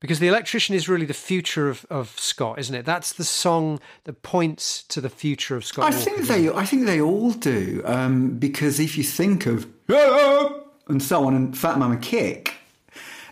because 0.01 0.19
the 0.19 0.29
electrician 0.29 0.75
is 0.75 0.89
really 0.89 1.07
the 1.07 1.15
future 1.15 1.69
of, 1.71 1.87
of 1.91 2.19
scott 2.19 2.59
isn't 2.59 2.75
it? 2.75 2.85
That's 2.85 3.13
the 3.13 3.25
song 3.25 3.81
that 4.05 4.23
points 4.23 4.83
to 4.85 5.01
the 5.01 5.09
future 5.09 5.57
of 5.57 5.65
scott 5.65 5.87
I 5.87 5.97
Walker, 5.97 6.05
think 6.05 6.27
they, 6.29 6.51
I 6.51 6.65
think 6.67 6.87
they 6.87 7.01
all 7.01 7.33
do, 7.33 7.83
um, 7.85 8.39
because 8.39 8.79
if 8.79 8.99
you 8.99 9.05
think 9.05 9.47
of 9.47 9.67
and 10.89 11.03
so 11.03 11.25
on 11.25 11.35
and 11.35 11.57
Fat 11.57 11.79
Mama 11.79 11.97
Kick, 11.97 12.55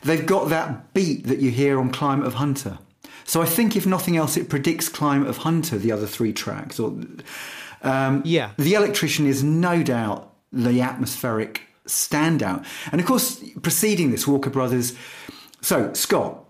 they've 0.03 0.25
got 0.25 0.49
that 0.49 0.93
beat 0.95 1.27
that 1.27 1.39
you 1.39 1.51
hear 1.51 1.79
on 1.79 1.91
Climate 1.91 2.27
of 2.27 2.35
Hunter. 2.35 2.79
So 3.25 3.43
I 3.43 3.47
think 3.47 3.75
if 3.77 3.87
nothing 3.87 4.17
else, 4.17 4.37
it 4.37 4.49
predicts 4.49 4.89
Climate 4.89 5.29
of 5.29 5.39
Hunter, 5.39 5.79
the 5.79 5.93
other 5.93 6.07
three 6.07 6.33
tracks. 6.33 6.79
Or 6.79 6.95
um, 7.83 8.23
Yeah. 8.25 8.51
the 8.59 8.75
electrician 8.75 9.27
is 9.27 9.43
no 9.43 9.83
doubt 9.83 10.31
the 10.53 10.81
atmospheric 10.81 11.63
standout, 11.87 12.65
and 12.93 13.01
of 13.01 13.07
course, 13.07 13.43
preceding 13.63 14.11
this, 14.11 14.27
Walker 14.27 14.51
Brothers. 14.51 14.95
So 15.61 15.93
Scott, 15.95 16.41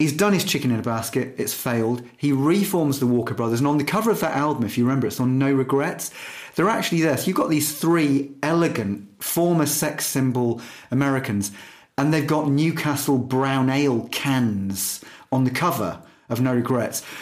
He's 0.00 0.12
done 0.12 0.32
his 0.32 0.44
chicken 0.44 0.72
in 0.72 0.80
a 0.80 0.82
basket. 0.82 1.36
It's 1.38 1.54
failed. 1.54 2.02
He 2.16 2.32
reforms 2.32 2.98
the 2.98 3.06
Walker 3.06 3.32
Brothers, 3.32 3.60
and 3.60 3.68
on 3.68 3.78
the 3.78 3.84
cover 3.84 4.10
of 4.10 4.18
that 4.20 4.36
album, 4.36 4.64
if 4.64 4.76
you 4.76 4.84
remember, 4.84 5.06
it's 5.06 5.20
on 5.20 5.38
No 5.38 5.52
Regrets. 5.52 6.10
They're 6.56 6.68
actually 6.68 7.02
there. 7.02 7.16
So 7.16 7.26
you've 7.28 7.36
got 7.36 7.48
these 7.48 7.78
three 7.78 8.32
elegant 8.42 9.22
former 9.22 9.66
sex 9.66 10.04
symbol 10.04 10.60
Americans, 10.90 11.52
and 11.96 12.12
they've 12.12 12.26
got 12.26 12.50
Newcastle 12.50 13.18
Brown 13.18 13.70
Ale 13.70 14.08
cans 14.10 15.00
on 15.34 15.44
the 15.44 15.50
cover 15.50 16.00
of 16.28 16.40
No 16.40 16.54
Regrets. 16.54 17.02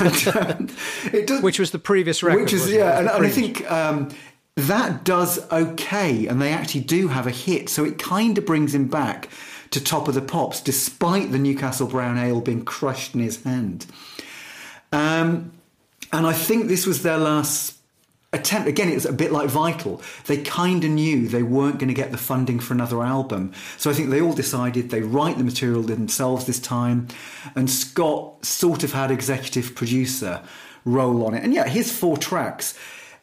And, 0.00 0.28
um, 0.36 0.68
it 1.12 1.28
does, 1.28 1.40
which 1.40 1.60
was 1.60 1.70
the 1.70 1.78
previous 1.78 2.20
record 2.24 2.42
which 2.42 2.52
is 2.52 2.62
wasn't 2.62 2.74
it? 2.74 2.80
It 2.80 2.80
yeah, 2.80 2.98
and, 2.98 3.08
and 3.08 3.24
I 3.24 3.28
think 3.28 3.70
um, 3.70 4.08
that 4.56 5.04
does 5.04 5.38
okay, 5.52 6.26
and 6.26 6.42
they 6.42 6.52
actually 6.52 6.80
do 6.80 7.06
have 7.06 7.28
a 7.28 7.30
hit. 7.30 7.68
So 7.68 7.84
it 7.84 7.96
kind 7.96 8.36
of 8.38 8.44
brings 8.44 8.74
him 8.74 8.88
back 8.88 9.28
to 9.70 9.82
top 9.82 10.08
of 10.08 10.14
the 10.14 10.20
pops, 10.20 10.60
despite 10.60 11.30
the 11.30 11.38
Newcastle 11.38 11.86
Brown 11.86 12.18
Ale 12.18 12.40
being 12.40 12.64
crushed 12.64 13.14
in 13.14 13.20
his 13.20 13.40
hand. 13.44 13.86
Um, 14.90 15.52
and 16.12 16.26
I 16.26 16.32
think 16.32 16.66
this 16.66 16.86
was 16.86 17.04
their 17.04 17.18
last 17.18 17.77
attempt. 18.32 18.68
Again, 18.68 18.88
it's 18.88 19.04
a 19.04 19.12
bit 19.12 19.32
like 19.32 19.48
Vital. 19.48 20.02
They 20.26 20.42
kind 20.42 20.84
of 20.84 20.90
knew 20.90 21.28
they 21.28 21.42
weren't 21.42 21.78
going 21.78 21.88
to 21.88 21.94
get 21.94 22.10
the 22.10 22.18
funding 22.18 22.60
for 22.60 22.74
another 22.74 23.02
album. 23.02 23.52
So 23.78 23.90
I 23.90 23.94
think 23.94 24.10
they 24.10 24.20
all 24.20 24.34
decided 24.34 24.90
they 24.90 25.00
write 25.00 25.38
the 25.38 25.44
material 25.44 25.82
themselves 25.82 26.46
this 26.46 26.60
time. 26.60 27.08
And 27.54 27.70
Scott 27.70 28.44
sort 28.44 28.84
of 28.84 28.92
had 28.92 29.10
executive 29.10 29.74
producer 29.74 30.42
role 30.84 31.24
on 31.26 31.34
it. 31.34 31.42
And 31.42 31.54
yeah, 31.54 31.68
his 31.68 31.90
four 31.90 32.16
tracks, 32.16 32.78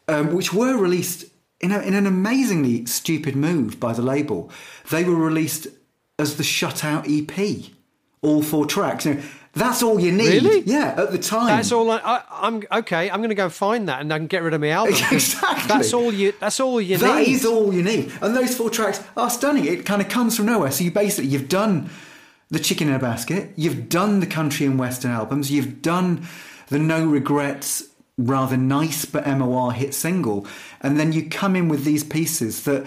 um, 0.07 0.33
which 0.33 0.53
were 0.53 0.77
released 0.77 1.25
in, 1.61 1.71
a, 1.71 1.79
in 1.79 1.93
an 1.93 2.07
amazingly 2.07 2.85
stupid 2.85 3.35
move 3.35 3.79
by 3.79 3.93
the 3.93 4.01
label, 4.01 4.49
they 4.89 5.03
were 5.03 5.15
released 5.15 5.67
as 6.17 6.37
the 6.37 6.43
Shutout 6.43 7.05
EP. 7.07 7.71
All 8.21 8.41
four 8.41 8.65
tracks. 8.65 9.05
Now, 9.05 9.21
that's 9.55 9.81
all 9.81 9.99
you 9.99 10.11
need. 10.11 10.43
Really? 10.43 10.61
Yeah, 10.65 10.95
at 10.97 11.11
the 11.11 11.17
time. 11.17 11.47
That's 11.47 11.71
all 11.71 11.89
I, 11.89 11.97
I, 11.97 12.23
I'm 12.29 12.61
okay. 12.71 13.09
I'm 13.09 13.19
going 13.19 13.29
to 13.29 13.35
go 13.35 13.49
find 13.49 13.87
that 13.87 14.01
and 14.01 14.13
I 14.13 14.17
can 14.17 14.27
get 14.27 14.43
rid 14.43 14.53
of 14.53 14.61
my 14.61 14.69
album. 14.69 14.93
Exactly. 15.11 15.67
That's 15.67 15.93
all 15.93 16.13
you. 16.13 16.33
That's 16.39 16.59
all 16.59 16.81
you 16.81 16.97
That 16.97 17.19
need. 17.19 17.29
is 17.29 17.45
all 17.45 17.73
you 17.73 17.81
need. 17.81 18.11
And 18.21 18.35
those 18.35 18.55
four 18.55 18.69
tracks 18.69 19.01
are 19.15 19.29
stunning. 19.29 19.65
It 19.65 19.85
kind 19.85 20.01
of 20.01 20.09
comes 20.09 20.35
from 20.35 20.45
nowhere. 20.47 20.71
So 20.71 20.83
you 20.83 20.91
basically 20.91 21.29
you've 21.29 21.47
done 21.49 21.89
the 22.51 22.59
chicken 22.59 22.89
in 22.89 22.93
a 22.93 22.99
basket, 22.99 23.51
you've 23.55 23.89
done 23.89 24.19
the 24.19 24.27
country 24.27 24.65
and 24.65 24.77
western 24.77 25.11
albums, 25.11 25.49
you've 25.51 25.81
done 25.81 26.27
the 26.67 26.77
no 26.77 27.05
regrets 27.05 27.83
rather 28.17 28.55
nice 28.55 29.03
but 29.03 29.27
MOR 29.27 29.71
hit 29.73 29.93
single, 29.93 30.45
and 30.81 30.99
then 30.99 31.11
you 31.11 31.27
come 31.27 31.55
in 31.55 31.67
with 31.69 31.83
these 31.85 32.03
pieces 32.03 32.63
that 32.63 32.85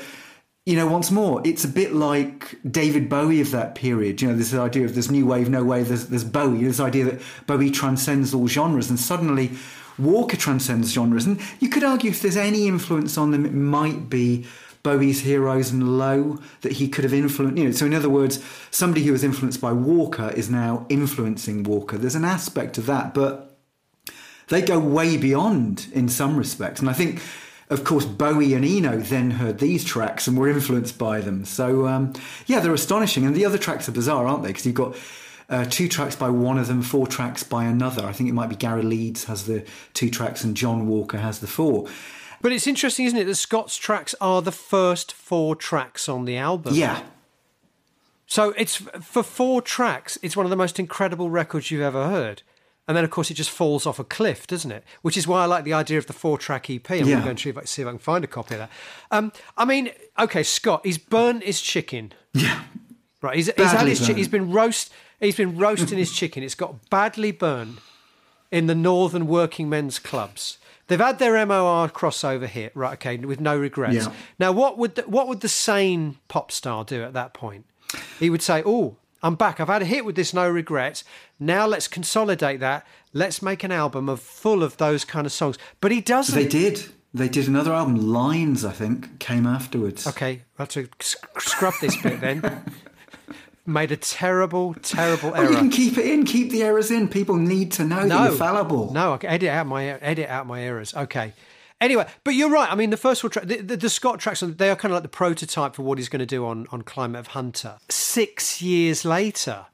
you 0.68 0.76
know, 0.76 0.86
once 0.86 1.10
more, 1.10 1.40
it's 1.46 1.64
a 1.64 1.68
bit 1.68 1.94
like 1.94 2.58
David 2.70 3.08
Bowie 3.08 3.40
of 3.40 3.52
that 3.52 3.74
period. 3.74 4.20
You 4.20 4.28
know, 4.28 4.36
this 4.36 4.52
idea 4.52 4.84
of 4.84 4.94
this 4.94 5.10
new 5.10 5.24
wave, 5.24 5.48
no 5.48 5.64
wave, 5.64 5.88
there's, 5.88 6.08
there's 6.08 6.24
Bowie. 6.24 6.62
This 6.62 6.78
idea 6.78 7.06
that 7.06 7.22
Bowie 7.46 7.70
transcends 7.70 8.34
all 8.34 8.46
genres, 8.46 8.90
and 8.90 9.00
suddenly 9.00 9.52
Walker 9.98 10.36
transcends 10.36 10.92
genres. 10.92 11.24
And 11.24 11.40
you 11.58 11.70
could 11.70 11.84
argue 11.84 12.10
if 12.10 12.20
there's 12.20 12.36
any 12.36 12.68
influence 12.68 13.16
on 13.16 13.30
them, 13.30 13.46
it 13.46 13.54
might 13.54 14.10
be 14.10 14.44
Bowie's 14.82 15.22
Heroes 15.22 15.70
and 15.70 15.96
Low 15.96 16.38
that 16.60 16.72
he 16.72 16.86
could 16.86 17.04
have 17.04 17.14
influenced. 17.14 17.56
You 17.56 17.64
know, 17.64 17.70
so 17.70 17.86
in 17.86 17.94
other 17.94 18.10
words, 18.10 18.44
somebody 18.70 19.06
who 19.06 19.12
was 19.12 19.24
influenced 19.24 19.62
by 19.62 19.72
Walker 19.72 20.34
is 20.36 20.50
now 20.50 20.84
influencing 20.90 21.62
Walker. 21.62 21.96
There's 21.96 22.14
an 22.14 22.26
aspect 22.26 22.76
of 22.76 22.84
that, 22.84 23.14
but 23.14 23.58
they 24.48 24.60
go 24.60 24.78
way 24.78 25.16
beyond 25.16 25.86
in 25.94 26.10
some 26.10 26.36
respects. 26.36 26.78
And 26.80 26.90
I 26.90 26.92
think, 26.92 27.22
of 27.70 27.84
course, 27.84 28.04
Bowie 28.04 28.54
and 28.54 28.64
Eno 28.64 28.98
then 28.98 29.32
heard 29.32 29.58
these 29.58 29.84
tracks 29.84 30.26
and 30.26 30.38
were 30.38 30.48
influenced 30.48 30.98
by 30.98 31.20
them. 31.20 31.44
So, 31.44 31.86
um, 31.86 32.14
yeah, 32.46 32.60
they're 32.60 32.72
astonishing. 32.72 33.26
And 33.26 33.34
the 33.34 33.44
other 33.44 33.58
tracks 33.58 33.88
are 33.88 33.92
bizarre, 33.92 34.26
aren't 34.26 34.42
they? 34.42 34.50
Because 34.50 34.66
you've 34.66 34.74
got 34.74 34.96
uh, 35.50 35.64
two 35.66 35.88
tracks 35.88 36.16
by 36.16 36.30
one 36.30 36.58
of 36.58 36.66
them, 36.66 36.82
four 36.82 37.06
tracks 37.06 37.42
by 37.42 37.64
another. 37.64 38.04
I 38.04 38.12
think 38.12 38.28
it 38.30 38.34
might 38.34 38.48
be 38.48 38.56
Gary 38.56 38.82
Leeds 38.82 39.24
has 39.24 39.44
the 39.46 39.64
two 39.94 40.10
tracks 40.10 40.44
and 40.44 40.56
John 40.56 40.86
Walker 40.88 41.18
has 41.18 41.40
the 41.40 41.46
four. 41.46 41.88
But 42.40 42.52
it's 42.52 42.66
interesting, 42.66 43.06
isn't 43.06 43.18
it, 43.18 43.24
that 43.24 43.34
Scott's 43.34 43.76
tracks 43.76 44.14
are 44.20 44.40
the 44.40 44.52
first 44.52 45.12
four 45.12 45.56
tracks 45.56 46.08
on 46.08 46.24
the 46.24 46.36
album. 46.36 46.74
Yeah. 46.74 47.02
So 48.26 48.50
it's 48.50 48.76
for 48.76 49.22
four 49.22 49.60
tracks. 49.62 50.18
It's 50.22 50.36
one 50.36 50.46
of 50.46 50.50
the 50.50 50.56
most 50.56 50.78
incredible 50.78 51.30
records 51.30 51.70
you've 51.70 51.82
ever 51.82 52.08
heard. 52.08 52.42
And 52.88 52.96
then, 52.96 53.04
of 53.04 53.10
course, 53.10 53.30
it 53.30 53.34
just 53.34 53.50
falls 53.50 53.86
off 53.86 53.98
a 53.98 54.04
cliff, 54.04 54.46
doesn't 54.46 54.72
it? 54.72 54.82
Which 55.02 55.16
is 55.18 55.28
why 55.28 55.42
I 55.42 55.44
like 55.44 55.64
the 55.64 55.74
idea 55.74 55.98
of 55.98 56.06
the 56.06 56.12
four-track 56.14 56.70
EP. 56.70 56.90
I'm 56.90 56.96
Yeah. 56.98 57.04
going 57.04 57.18
to 57.18 57.24
go 57.24 57.30
and 57.30 57.38
see 57.38 57.50
if, 57.50 57.58
I, 57.58 57.64
see 57.64 57.82
if 57.82 57.88
I 57.88 57.90
can 57.90 57.98
find 57.98 58.24
a 58.24 58.26
copy 58.26 58.54
of 58.54 58.60
that. 58.60 58.70
Um, 59.10 59.30
I 59.58 59.64
mean, 59.66 59.90
okay, 60.18 60.42
Scott, 60.42 60.80
he's 60.84 60.96
burnt 60.98 61.44
his 61.44 61.60
chicken. 61.60 62.12
Yeah. 62.32 62.62
Right, 63.20 63.36
he's, 63.36 63.46
he's 63.56 63.72
had 63.72 63.86
his 63.88 64.06
chi- 64.06 64.12
he's 64.14 64.28
been 64.28 64.52
roast 64.52 64.92
he's 65.20 65.36
been 65.36 65.58
roasting 65.58 65.98
his 65.98 66.12
chicken. 66.12 66.42
It's 66.44 66.54
got 66.54 66.88
badly 66.88 67.32
burned 67.32 67.78
in 68.52 68.68
the 68.68 68.74
northern 68.76 69.26
working 69.26 69.68
men's 69.68 69.98
clubs. 69.98 70.56
They've 70.86 71.00
had 71.00 71.18
their 71.18 71.44
MOR 71.44 71.88
crossover 71.88 72.46
hit, 72.46 72.70
right? 72.76 72.92
Okay, 72.94 73.16
with 73.18 73.40
no 73.40 73.58
regrets. 73.58 74.06
Yeah. 74.06 74.12
Now, 74.38 74.52
what 74.52 74.78
would 74.78 74.94
the, 74.94 75.02
what 75.02 75.26
would 75.28 75.40
the 75.40 75.48
sane 75.48 76.16
pop 76.28 76.50
star 76.52 76.84
do 76.84 77.02
at 77.02 77.12
that 77.12 77.34
point? 77.34 77.66
He 78.20 78.30
would 78.30 78.40
say, 78.40 78.62
"Oh, 78.64 78.96
I'm 79.22 79.34
back. 79.34 79.58
I've 79.60 79.68
had 79.68 79.82
a 79.82 79.84
hit 79.86 80.04
with 80.04 80.14
this 80.16 80.32
no 80.32 80.48
regrets. 80.48 81.04
Now 81.40 81.66
let's 81.66 81.88
consolidate 81.88 82.60
that. 82.60 82.86
Let's 83.12 83.42
make 83.42 83.64
an 83.64 83.72
album 83.72 84.08
of 84.08 84.20
full 84.20 84.62
of 84.62 84.76
those 84.76 85.04
kind 85.04 85.26
of 85.26 85.32
songs." 85.32 85.58
But 85.80 85.90
he 85.92 86.00
doesn't. 86.00 86.34
They 86.34 86.46
did. 86.48 86.84
They 87.14 87.28
did 87.28 87.48
another 87.48 87.72
album, 87.72 87.96
Lines, 88.12 88.66
I 88.66 88.72
think, 88.72 89.18
came 89.18 89.46
afterwards. 89.46 90.06
Okay, 90.06 90.42
I 90.58 90.62
have 90.62 90.68
to 90.70 90.88
sc- 91.00 91.40
scrub 91.40 91.72
this 91.80 92.00
bit 92.00 92.20
then. 92.20 92.62
Made 93.66 93.92
a 93.92 93.96
terrible, 93.96 94.74
terrible 94.82 95.32
Oh, 95.34 95.42
you 95.42 95.56
can 95.56 95.70
keep 95.70 95.98
it 95.98 96.06
in, 96.06 96.24
keep 96.24 96.50
the 96.50 96.62
errors 96.62 96.90
in. 96.90 97.08
People 97.08 97.36
need 97.36 97.72
to 97.72 97.84
know 97.84 98.06
that 98.06 98.28
you're 98.28 98.36
fallible. 98.38 98.92
No, 98.92 99.14
I 99.14 99.16
can 99.18 99.30
edit 99.30 99.48
out 99.50 99.66
my 99.66 99.86
edit 99.86 100.28
out 100.28 100.46
my 100.46 100.62
errors. 100.62 100.94
Okay. 100.94 101.32
Anyway, 101.80 102.06
but 102.24 102.34
you're 102.34 102.50
right. 102.50 102.70
I 102.70 102.74
mean, 102.74 102.90
the 102.90 102.96
first 102.96 103.20
four 103.20 103.30
track, 103.30 103.46
the, 103.46 103.60
the, 103.60 103.76
the 103.76 103.90
Scott 103.90 104.18
tracks, 104.18 104.40
they 104.40 104.68
are 104.68 104.74
kind 104.76 104.92
of 104.92 104.96
like 104.96 105.04
the 105.04 105.08
prototype 105.08 105.74
for 105.74 105.82
what 105.82 105.98
he's 105.98 106.08
going 106.08 106.20
to 106.20 106.26
do 106.26 106.44
on, 106.44 106.66
on 106.72 106.82
Climate 106.82 107.20
of 107.20 107.26
Hunter. 107.28 107.76
Six 107.88 108.60
years 108.60 109.04
later, 109.04 109.66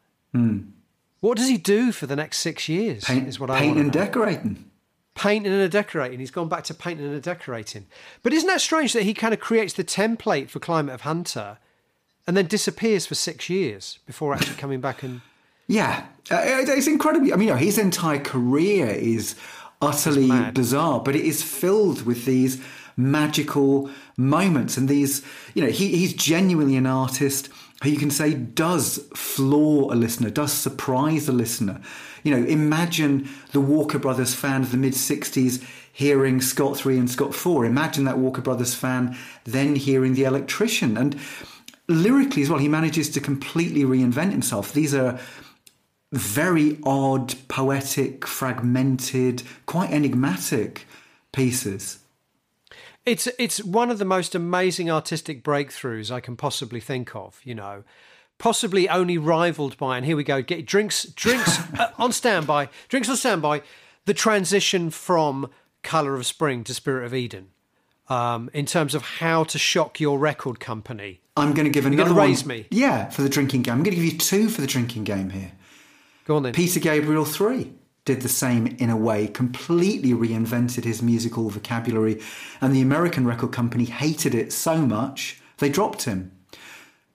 what 1.21 1.39
does 1.39 1.49
he 1.49 1.57
do 1.57 1.93
for 1.93 2.07
the 2.07 2.17
next 2.17 2.39
six 2.39 2.69
years? 2.69 3.05
Paint, 3.05 3.29
is 3.29 3.41
what 3.41 3.51
I 3.51 3.61
painting 3.61 3.81
and 3.81 3.93
decorating. 3.93 4.71
painting 5.15 5.53
and 5.53 5.73
decorating. 5.73 6.19
He's 6.19 6.31
gone 6.31 6.49
back 6.49 6.65
to 6.65 6.75
painting 6.75 7.07
and 7.07 7.23
decorating. 7.23 7.87
But 8.23 8.35
isn't 8.35 8.49
that 8.49 8.61
strange 8.61 8.93
that 8.93 9.05
he 9.05 9.15
kind 9.15 9.33
of 9.33 9.41
creates 9.41 9.73
the 9.73 9.85
template 9.85 10.51
for 10.51 10.59
Climate 10.59 10.95
of 10.95 11.01
Hunter 11.03 11.59
and 12.27 12.37
then 12.37 12.47
disappears 12.47 13.07
for 13.07 13.15
six 13.15 13.49
years 13.49 13.99
before 14.07 14.35
actually 14.35 14.57
coming 14.57 14.81
back 14.81 15.03
and. 15.03 15.21
Yeah, 15.67 16.05
uh, 16.31 16.43
it's 16.45 16.87
incredibly. 16.87 17.33
I 17.33 17.37
mean, 17.37 17.49
you 17.49 17.55
know, 17.55 17.59
his 17.59 17.79
entire 17.79 18.19
career 18.19 18.89
is 18.89 19.35
utterly 19.85 20.51
bizarre, 20.53 21.01
but 21.01 21.15
it 21.17 21.25
is 21.25 21.43
filled 21.43 22.07
with 22.07 22.25
these 22.25 22.63
magical 22.97 23.91
moments 24.17 24.77
and 24.77 24.89
these. 24.89 25.23
You 25.55 25.63
know, 25.63 25.71
he, 25.71 25.97
he's 25.97 26.13
genuinely 26.13 26.77
an 26.77 26.87
artist 26.87 27.49
who 27.83 27.91
you 27.91 27.99
can 27.99 28.11
say 28.11 28.35
does 28.35 28.99
floor 29.15 29.93
a 29.93 29.97
listener, 29.97 30.31
does 30.31 30.53
surprise 30.53 31.29
a 31.29 31.33
listener. 31.33 31.81
You 32.23 32.37
know, 32.37 32.47
imagine 32.47 33.29
the 33.53 33.61
Walker 33.61 33.99
Brothers 33.99 34.35
fan 34.35 34.63
of 34.63 34.71
the 34.71 34.77
mid 34.77 34.95
'60s 34.95 35.63
hearing 35.93 36.41
Scott 36.41 36.77
Three 36.77 36.99
and 36.99 37.11
Scott 37.11 37.35
Four. 37.35 37.65
Imagine 37.65 38.05
that 38.05 38.19
Walker 38.19 38.43
Brothers 38.43 38.75
fan 38.75 39.17
then 39.45 39.77
hearing 39.77 40.15
The 40.15 40.25
Electrician 40.25 40.97
and. 40.97 41.19
Lyrically 41.87 42.41
as 42.41 42.49
well, 42.49 42.59
he 42.59 42.67
manages 42.67 43.11
to 43.11 43.21
completely 43.21 43.83
reinvent 43.83 44.31
himself. 44.31 44.73
These 44.73 44.95
are 44.95 45.21
very 46.17 46.79
odd, 46.85 47.35
poetic, 47.49 48.27
fragmented, 48.27 49.43
quite 49.67 49.91
enigmatic 49.91 50.87
pieces. 51.33 51.99
It's 53.05 53.27
it's 53.39 53.63
one 53.63 53.91
of 53.91 53.99
the 53.99 54.05
most 54.05 54.35
amazing 54.35 54.91
artistic 54.91 55.45
breakthroughs 55.45 56.11
I 56.11 56.21
can 56.21 56.37
possibly 56.37 56.81
think 56.81 57.15
of. 57.15 57.41
You 57.45 57.55
know, 57.55 57.85
possibly 58.39 58.89
only 58.89 59.19
rivaled 59.19 59.77
by 59.77 59.97
and 59.97 60.07
here 60.07 60.17
we 60.17 60.25
go. 60.25 60.41
Get 60.43 60.65
drinks 60.65 61.05
drinks 61.05 61.59
uh, 61.79 61.91
on 61.99 62.13
standby. 62.13 62.71
Drinks 62.89 63.09
on 63.09 63.17
standby. 63.17 63.63
The 64.07 64.15
transition 64.15 64.91
from 64.91 65.51
Color 65.83 66.15
of 66.15 66.27
Spring 66.27 66.65
to 66.65 66.75
Spirit 66.75 67.05
of 67.05 67.15
Eden, 67.15 67.49
um, 68.09 68.51
in 68.53 68.67
terms 68.67 68.95
of 68.95 69.03
how 69.03 69.45
to 69.45 69.59
shock 69.59 70.01
your 70.01 70.19
record 70.19 70.61
company. 70.61 71.21
I'm 71.37 71.53
going 71.53 71.65
to 71.65 71.71
give 71.71 71.87
another 71.87 72.15
one. 72.15 72.29
raise 72.29 72.47
me? 72.47 72.67
Yeah, 72.71 73.11
for 73.11 73.23
the 73.23 73.29
drinking 73.29 73.63
game. 73.63 73.75
I'm 73.75 73.83
going 73.83 73.97
to 73.97 74.03
give 74.03 74.13
you 74.13 74.19
two 74.19 74.49
for 74.49 74.61
the 74.61 74.67
drinking 74.67 75.05
game 75.05 75.31
here. 75.31 75.53
Go 76.25 76.37
on 76.37 76.43
then. 76.43 76.53
Peter 76.53 76.81
Gabriel 76.81 77.25
3 77.25 77.73
did 78.05 78.21
the 78.23 78.29
same 78.29 78.67
in 78.67 78.91
a 78.91 78.97
way, 78.97 79.27
completely 79.27 80.11
reinvented 80.13 80.85
his 80.85 81.03
musical 81.03 81.49
vocabulary, 81.49 82.21
and 82.61 82.75
the 82.75 82.83
American 82.83 83.27
record 83.27 83.53
company 83.53 83.85
hated 83.87 84.35
it 84.35 84.53
so 84.53 84.79
much 84.79 85.41
they 85.59 85.69
dropped 85.69 86.03
him. 86.03 86.33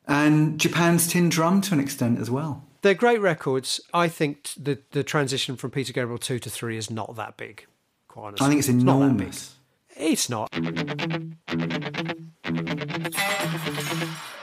And 0.08 0.60
Japan's 0.60 1.08
Tin 1.08 1.30
Drum 1.30 1.62
to 1.62 1.74
an 1.74 1.80
extent 1.80 2.20
as 2.20 2.32
well. 2.32 2.66
They're 2.82 2.94
great 2.96 3.22
records. 3.22 3.82
I 3.94 4.08
think 4.08 4.52
the 4.58 4.80
the 4.92 5.04
transition 5.04 5.56
from 5.58 5.72
Peter 5.72 5.94
Gabriel 5.94 6.18
two 6.18 6.40
to 6.40 6.50
three 6.50 6.78
is 6.78 6.90
not 6.90 7.16
that 7.18 7.38
big. 7.38 7.66
Quite 8.08 8.42
honestly, 8.42 8.46
I 8.46 8.50
think 8.50 8.60
it's 8.60 8.68
big. 8.70 8.82
enormous. 8.82 9.56
It's 9.96 10.30
not. 10.30 10.50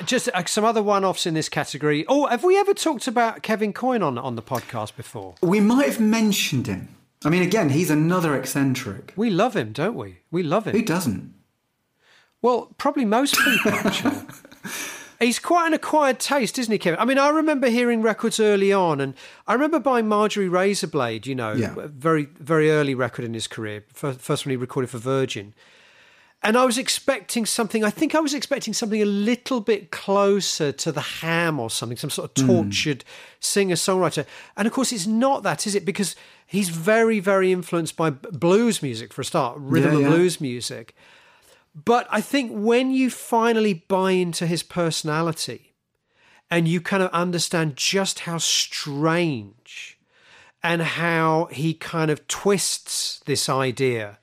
Just 0.05 0.29
uh, 0.33 0.45
some 0.47 0.65
other 0.65 0.83
one-offs 0.83 1.27
in 1.27 1.35
this 1.35 1.49
category. 1.49 2.05
Oh, 2.09 2.27
have 2.27 2.45
we 2.45 2.57
ever 2.59 2.75
talked 2.75 3.09
about 3.09 3.43
Kevin 3.43 3.73
Coyne 3.73 4.03
on 4.03 4.19
on 4.19 4.37
the 4.37 4.43
podcast 4.43 4.97
before? 4.97 5.35
We 5.43 5.61
might 5.61 5.87
have 5.87 6.01
mentioned 6.01 6.67
him. 6.69 6.89
I 7.25 7.29
mean, 7.29 7.43
again, 7.43 7.71
he's 7.71 7.91
another 7.91 8.37
eccentric. 8.37 9.13
We 9.17 9.31
love 9.31 9.57
him, 9.57 9.73
don't 9.73 9.97
we? 9.97 10.19
We 10.31 10.43
love 10.45 10.67
him. 10.67 10.77
Who 10.77 10.83
doesn't? 10.83 11.35
Well, 12.43 12.73
probably 12.79 13.05
most 13.05 13.37
people 13.37 13.73
actually. 13.73 14.17
He's 15.19 15.39
quite 15.39 15.67
an 15.69 15.73
acquired 15.73 16.21
taste, 16.21 16.59
isn't 16.59 16.71
he, 16.71 16.77
Kevin? 16.79 17.01
I 17.01 17.07
mean, 17.07 17.17
I 17.19 17.31
remember 17.31 17.69
hearing 17.71 18.03
records 18.03 18.39
early 18.39 18.71
on, 18.71 19.01
and 19.01 19.15
I 19.47 19.55
remember 19.55 19.81
buying 19.81 20.07
Marjory 20.09 20.47
Razorblade, 20.47 21.25
you 21.25 21.35
know, 21.35 21.53
Yeah. 21.55 21.75
a 21.79 21.89
very, 21.89 22.27
very 22.39 22.71
early 22.71 22.95
record 22.95 23.25
in 23.25 23.33
his 23.33 23.47
career, 23.47 23.83
fir- 23.95 24.13
first 24.13 24.45
one 24.45 24.51
he 24.51 24.57
recorded 24.57 24.91
for 24.91 24.99
Virgin. 24.99 25.55
And 26.43 26.57
I 26.57 26.64
was 26.64 26.78
expecting 26.78 27.45
something, 27.47 27.82
I 27.82 27.91
think 27.91 28.14
I 28.14 28.20
was 28.20 28.34
expecting 28.34 28.72
something 28.72 29.03
a 29.03 29.07
little 29.07 29.61
bit 29.61 29.91
closer 29.91 30.70
to 30.70 30.93
the 30.93 31.01
ham 31.01 31.59
or 31.59 31.70
something, 31.70 31.97
some 31.97 32.11
sort 32.11 32.30
of 32.30 32.45
hmm. 32.45 32.53
tortured 32.53 33.05
singer 33.41 33.74
songwriter. 33.74 34.26
And 34.57 34.66
of 34.66 34.72
course, 34.72 34.93
it's 34.93 35.07
not 35.07 35.43
that, 35.43 35.66
is 35.66 35.74
it? 35.74 35.84
Because 35.84 36.14
he's 36.47 36.68
very, 36.68 37.20
very 37.20 37.53
influenced 37.53 37.97
by 37.97 38.11
blues 38.11 38.82
music 38.82 39.12
for 39.12 39.22
a 39.22 39.24
start, 39.24 39.57
rhythm 39.59 39.93
Yeah, 39.93 39.97
and 39.97 40.03
yeah. 40.03 40.09
blues 40.11 40.41
music. 40.41 40.95
But 41.74 42.07
I 42.11 42.20
think 42.20 42.53
when 42.53 42.91
you 42.91 43.11
finally 43.11 43.74
buy 43.74 44.12
into 44.12 44.47
his 44.47 44.62
personality 44.62 45.74
and 46.51 46.68
you 46.68 46.80
kind 46.80 47.03
of 47.03 47.11
understand 47.11 47.76
just 47.76 48.20
how 48.20 48.39
strange 48.39 49.99
and 50.62 50.80
how 50.80 51.49
he 51.51 51.74
kind 51.74 52.11
of 52.11 52.26
twists 52.28 53.20
this 53.26 53.49
idea 53.49 54.18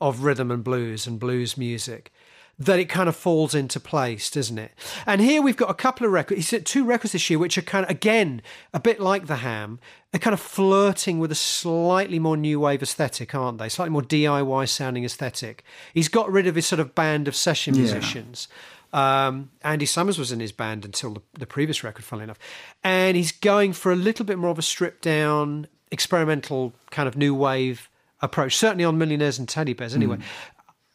of 0.00 0.22
rhythm 0.22 0.50
and 0.50 0.62
blues 0.64 1.06
and 1.06 1.18
blues 1.18 1.56
music, 1.56 2.12
that 2.58 2.78
it 2.80 2.88
kind 2.88 3.08
of 3.08 3.14
falls 3.14 3.54
into 3.54 3.78
place, 3.78 4.30
doesn't 4.30 4.58
it? 4.58 4.72
And 5.06 5.20
here 5.20 5.40
we've 5.40 5.56
got 5.56 5.70
a 5.70 5.74
couple 5.74 6.04
of 6.06 6.12
records. 6.12 6.38
He 6.38 6.42
said 6.42 6.66
two 6.66 6.84
records 6.84 7.12
this 7.12 7.30
year, 7.30 7.38
which 7.38 7.56
are 7.56 7.62
kind 7.62 7.84
of, 7.84 7.90
again, 7.90 8.42
a 8.74 8.80
bit 8.80 8.98
like 9.00 9.26
the 9.28 9.36
ham, 9.36 9.78
they're 10.10 10.18
kind 10.18 10.34
of 10.34 10.40
flirting 10.40 11.18
with 11.20 11.30
a 11.30 11.36
slightly 11.36 12.18
more 12.18 12.36
new 12.36 12.58
wave 12.58 12.82
aesthetic, 12.82 13.32
aren't 13.34 13.58
they? 13.58 13.68
Slightly 13.68 13.92
more 13.92 14.02
DIY 14.02 14.68
sounding 14.68 15.04
aesthetic. 15.04 15.62
He's 15.94 16.08
got 16.08 16.30
rid 16.32 16.46
of 16.48 16.56
his 16.56 16.66
sort 16.66 16.80
of 16.80 16.94
band 16.96 17.28
of 17.28 17.36
session 17.36 17.74
Yeah. 17.74 17.82
musicians. 17.82 18.48
Um, 18.92 19.50
Andy 19.62 19.84
Summers 19.86 20.18
was 20.18 20.32
in 20.32 20.40
his 20.40 20.50
band 20.50 20.84
until 20.84 21.10
the, 21.14 21.22
the 21.38 21.46
previous 21.46 21.84
record, 21.84 22.04
funnily 22.04 22.24
enough. 22.24 22.38
And 22.82 23.16
he's 23.16 23.32
going 23.32 23.74
for 23.74 23.92
a 23.92 23.96
little 23.96 24.24
bit 24.24 24.38
more 24.38 24.50
of 24.50 24.58
a 24.58 24.62
stripped 24.62 25.02
down, 25.02 25.68
experimental 25.92 26.72
kind 26.90 27.06
of 27.06 27.16
new 27.16 27.34
wave 27.34 27.88
approach, 28.20 28.56
certainly 28.56 28.84
on 28.84 28.98
Millionaires 28.98 29.38
and 29.38 29.48
Teddy 29.48 29.72
Bears, 29.72 29.94
anyway. 29.94 30.18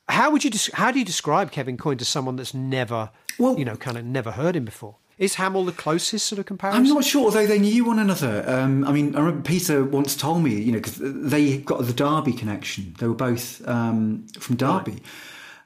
How 0.09 0.32
would 0.32 0.43
you 0.43 0.49
des- 0.49 0.71
how 0.74 0.91
do 0.91 0.99
you 0.99 1.05
describe 1.05 1.51
Kevin 1.51 1.78
Coyne 1.78 1.97
to 1.97 2.05
someone 2.05 2.36
that's 2.36 2.53
never, 2.53 3.09
Well- 3.39 3.57
you 3.57 3.65
know, 3.65 3.76
kind 3.78 3.97
of 3.97 4.05
never 4.05 4.32
heard 4.32 4.55
him 4.55 4.65
before? 4.65 4.97
Is 5.19 5.36
Hammill 5.36 5.65
the 5.65 5.71
closest 5.71 6.26
sort 6.26 6.39
of 6.39 6.45
comparison? 6.47 6.82
I'm 6.86 6.89
not 6.89 7.03
sure, 7.05 7.26
although 7.26 7.45
they 7.45 7.59
knew 7.59 7.86
one 7.86 7.99
another. 7.99 8.43
Um, 8.47 8.84
I 8.84 8.91
mean, 8.91 9.15
I 9.15 9.19
remember 9.19 9.43
Peter 9.43 9.84
once 9.84 10.15
told 10.15 10.43
me, 10.43 10.59
you 10.59 10.71
know, 10.71 10.80
because 10.80 10.97
they 10.99 11.59
got 11.59 11.86
the 11.86 11.93
Derby 11.93 12.34
connection. 12.34 12.95
They 12.97 13.07
were 13.07 13.13
both 13.13 13.65
um, 13.67 14.26
from 14.39 14.55
Derby. 14.55 15.01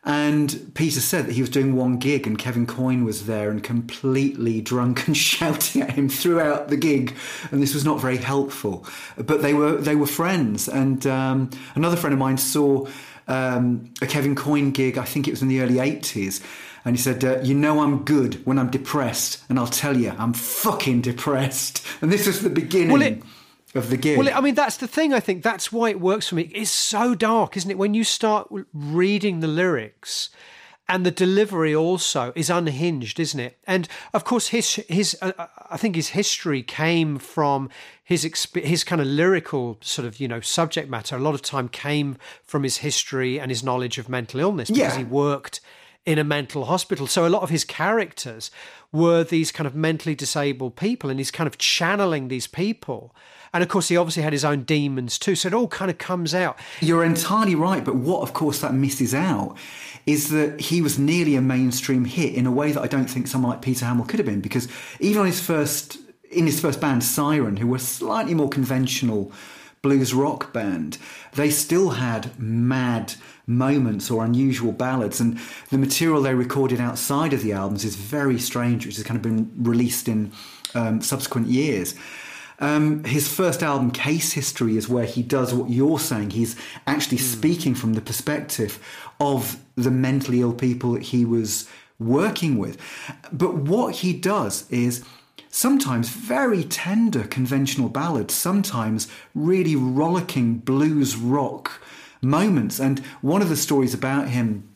And 0.07 0.71
Peter 0.73 1.01
said 1.01 1.25
that 1.27 1.33
he 1.33 1.41
was 1.41 1.49
doing 1.49 1.75
one 1.75 1.97
gig 1.97 2.25
and 2.25 2.39
Kevin 2.39 2.65
Coyne 2.65 3.03
was 3.03 3.25
there 3.25 3.51
and 3.51 3.61
completely 3.61 4.61
drunk 4.61 5.05
and 5.05 5.17
shouting 5.29 5.81
at 5.81 5.91
him 5.91 6.07
throughout 6.07 6.69
the 6.69 6.77
gig. 6.77 7.13
And 7.51 7.61
this 7.61 7.73
was 7.73 7.83
not 7.83 7.99
very 7.99 8.15
helpful. 8.15 8.85
But 9.17 9.41
they 9.41 9.53
were 9.53 9.75
they 9.75 9.95
were 9.97 10.07
friends. 10.07 10.69
And 10.69 11.05
um, 11.05 11.49
another 11.75 11.97
friend 11.97 12.13
of 12.13 12.19
mine 12.19 12.37
saw 12.37 12.87
um, 13.27 13.91
a 14.01 14.07
Kevin 14.07 14.33
Coyne 14.33 14.71
gig, 14.71 14.97
I 14.97 15.03
think 15.03 15.27
it 15.27 15.31
was 15.31 15.41
in 15.41 15.49
the 15.49 15.59
early 15.59 15.75
80s. 15.75 16.41
And 16.85 16.95
he 16.95 17.01
said, 17.01 17.25
uh, 17.25 17.41
You 17.41 17.53
know, 17.53 17.81
I'm 17.81 18.05
good 18.05 18.35
when 18.45 18.57
I'm 18.57 18.69
depressed. 18.69 19.43
And 19.49 19.59
I'll 19.59 19.67
tell 19.67 19.97
you, 19.97 20.13
I'm 20.17 20.31
fucking 20.33 21.01
depressed. 21.01 21.85
And 22.01 22.11
this 22.13 22.27
was 22.27 22.43
the 22.43 22.49
beginning 22.49 22.91
Well, 22.93 23.01
it- 23.01 23.23
of 23.75 23.89
the 23.89 23.97
gig. 23.97 24.17
Well, 24.17 24.29
I 24.33 24.41
mean, 24.41 24.55
that's 24.55 24.77
the 24.77 24.87
thing. 24.87 25.13
I 25.13 25.19
think 25.19 25.43
that's 25.43 25.71
why 25.71 25.89
it 25.89 25.99
works 25.99 26.27
for 26.29 26.35
me. 26.35 26.43
It's 26.53 26.71
so 26.71 27.15
dark, 27.15 27.57
isn't 27.57 27.69
it? 27.69 27.77
When 27.77 27.93
you 27.93 28.03
start 28.03 28.47
reading 28.73 29.39
the 29.41 29.47
lyrics, 29.47 30.29
and 30.89 31.05
the 31.05 31.11
delivery 31.11 31.75
also 31.75 32.31
is 32.35 32.49
unhinged, 32.49 33.19
isn't 33.19 33.39
it? 33.39 33.57
And 33.67 33.89
of 34.13 34.23
course, 34.23 34.47
his 34.47 34.75
his 34.87 35.17
uh, 35.21 35.33
I 35.69 35.75
think 35.77 35.95
his 35.97 36.09
history 36.09 36.63
came 36.63 37.17
from 37.17 37.69
his 38.03 38.23
exp- 38.23 38.63
his 38.63 38.85
kind 38.85 39.01
of 39.01 39.07
lyrical 39.07 39.77
sort 39.81 40.07
of 40.07 40.19
you 40.21 40.27
know 40.29 40.39
subject 40.39 40.89
matter. 40.89 41.17
A 41.17 41.19
lot 41.19 41.33
of 41.35 41.41
time 41.41 41.67
came 41.67 42.17
from 42.43 42.63
his 42.63 42.77
history 42.77 43.37
and 43.39 43.51
his 43.51 43.63
knowledge 43.63 43.97
of 43.97 44.07
mental 44.07 44.39
illness 44.39 44.69
because 44.69 44.93
Yeah. 44.93 44.97
he 44.97 45.03
worked 45.03 45.59
in 46.05 46.17
a 46.17 46.23
mental 46.23 46.65
hospital. 46.65 47.05
So 47.05 47.27
a 47.27 47.29
lot 47.29 47.41
of 47.43 47.49
his 47.49 47.65
characters 47.65 48.49
were 48.93 49.25
these 49.25 49.51
kind 49.51 49.67
of 49.67 49.75
mentally 49.75 50.15
disabled 50.15 50.77
people, 50.77 51.09
and 51.09 51.19
he's 51.19 51.31
kind 51.31 51.47
of 51.49 51.57
channeling 51.57 52.29
these 52.29 52.47
people. 52.47 53.13
And 53.57 53.63
of 53.63 53.69
course, 53.69 53.87
he 53.87 53.97
obviously 53.97 54.21
had 54.21 54.33
his 54.33 54.45
own 54.45 54.65
demons 54.65 55.17
too. 55.17 55.33
So 55.33 55.47
it 55.47 55.53
all 55.55 55.67
kind 55.67 55.89
of 55.89 55.97
comes 55.97 56.35
out. 56.35 56.59
You're 56.79 57.03
entirely 57.03 57.55
right, 57.55 57.83
but 57.83 57.95
what, 57.95 58.21
of 58.21 58.31
course, 58.31 58.59
that 58.59 58.75
misses 58.75 59.15
out 59.15 59.57
is 60.05 60.29
that 60.29 60.61
he 60.61 60.79
was 60.79 60.99
nearly 60.99 61.35
a 61.35 61.41
mainstream 61.41 62.05
hit 62.05 62.35
in 62.35 62.45
a 62.45 62.51
way 62.51 62.71
that 62.71 62.83
I 62.83 62.85
don't 62.85 63.07
think 63.07 63.25
someone 63.25 63.49
like 63.49 63.63
Peter 63.63 63.83
Hammill 63.83 64.07
could 64.07 64.19
have 64.19 64.27
been. 64.27 64.41
Because 64.41 64.67
even 64.99 65.21
on 65.21 65.25
his 65.25 65.41
first, 65.41 65.97
in 66.29 66.45
his 66.45 66.59
first 66.59 66.79
band, 66.79 67.03
Siren, 67.03 67.57
who 67.57 67.65
were 67.65 67.79
slightly 67.79 68.35
more 68.35 68.47
conventional 68.47 69.31
blues 69.81 70.13
rock 70.13 70.53
band, 70.53 70.99
they 71.33 71.49
still 71.49 71.89
had 71.89 72.39
mad 72.39 73.15
moments 73.47 74.11
or 74.11 74.23
unusual 74.23 74.71
ballads, 74.71 75.19
and 75.19 75.39
the 75.71 75.79
material 75.79 76.21
they 76.21 76.35
recorded 76.35 76.79
outside 76.79 77.33
of 77.33 77.41
the 77.41 77.53
albums 77.53 77.83
is 77.83 77.95
very 77.95 78.37
strange, 78.37 78.85
which 78.85 78.97
has 78.97 79.03
kind 79.03 79.17
of 79.17 79.23
been 79.23 79.51
released 79.57 80.07
in 80.07 80.31
um, 80.75 81.01
subsequent 81.01 81.47
years. 81.47 81.95
Um, 82.59 83.03
his 83.03 83.27
first 83.27 83.61
album, 83.61 83.91
Case 83.91 84.33
History, 84.33 84.77
is 84.77 84.89
where 84.89 85.05
he 85.05 85.21
does 85.21 85.53
what 85.53 85.69
you're 85.69 85.99
saying. 85.99 86.31
He's 86.31 86.55
actually 86.87 87.17
mm. 87.17 87.21
speaking 87.35 87.75
from 87.75 87.93
the 87.93 88.01
perspective 88.01 88.79
of 89.19 89.59
the 89.75 89.91
mentally 89.91 90.41
ill 90.41 90.53
people 90.53 90.93
that 90.93 91.03
he 91.03 91.23
was 91.23 91.69
working 91.99 92.57
with. 92.57 92.77
But 93.31 93.55
what 93.55 93.97
he 93.97 94.13
does 94.13 94.69
is 94.71 95.03
sometimes 95.49 96.09
very 96.09 96.63
tender 96.63 97.23
conventional 97.23 97.89
ballads, 97.89 98.33
sometimes 98.33 99.07
really 99.35 99.75
rollicking 99.75 100.57
blues 100.57 101.15
rock 101.15 101.81
moments. 102.21 102.79
And 102.79 102.99
one 103.21 103.41
of 103.41 103.49
the 103.49 103.55
stories 103.55 103.93
about 103.93 104.29
him, 104.29 104.67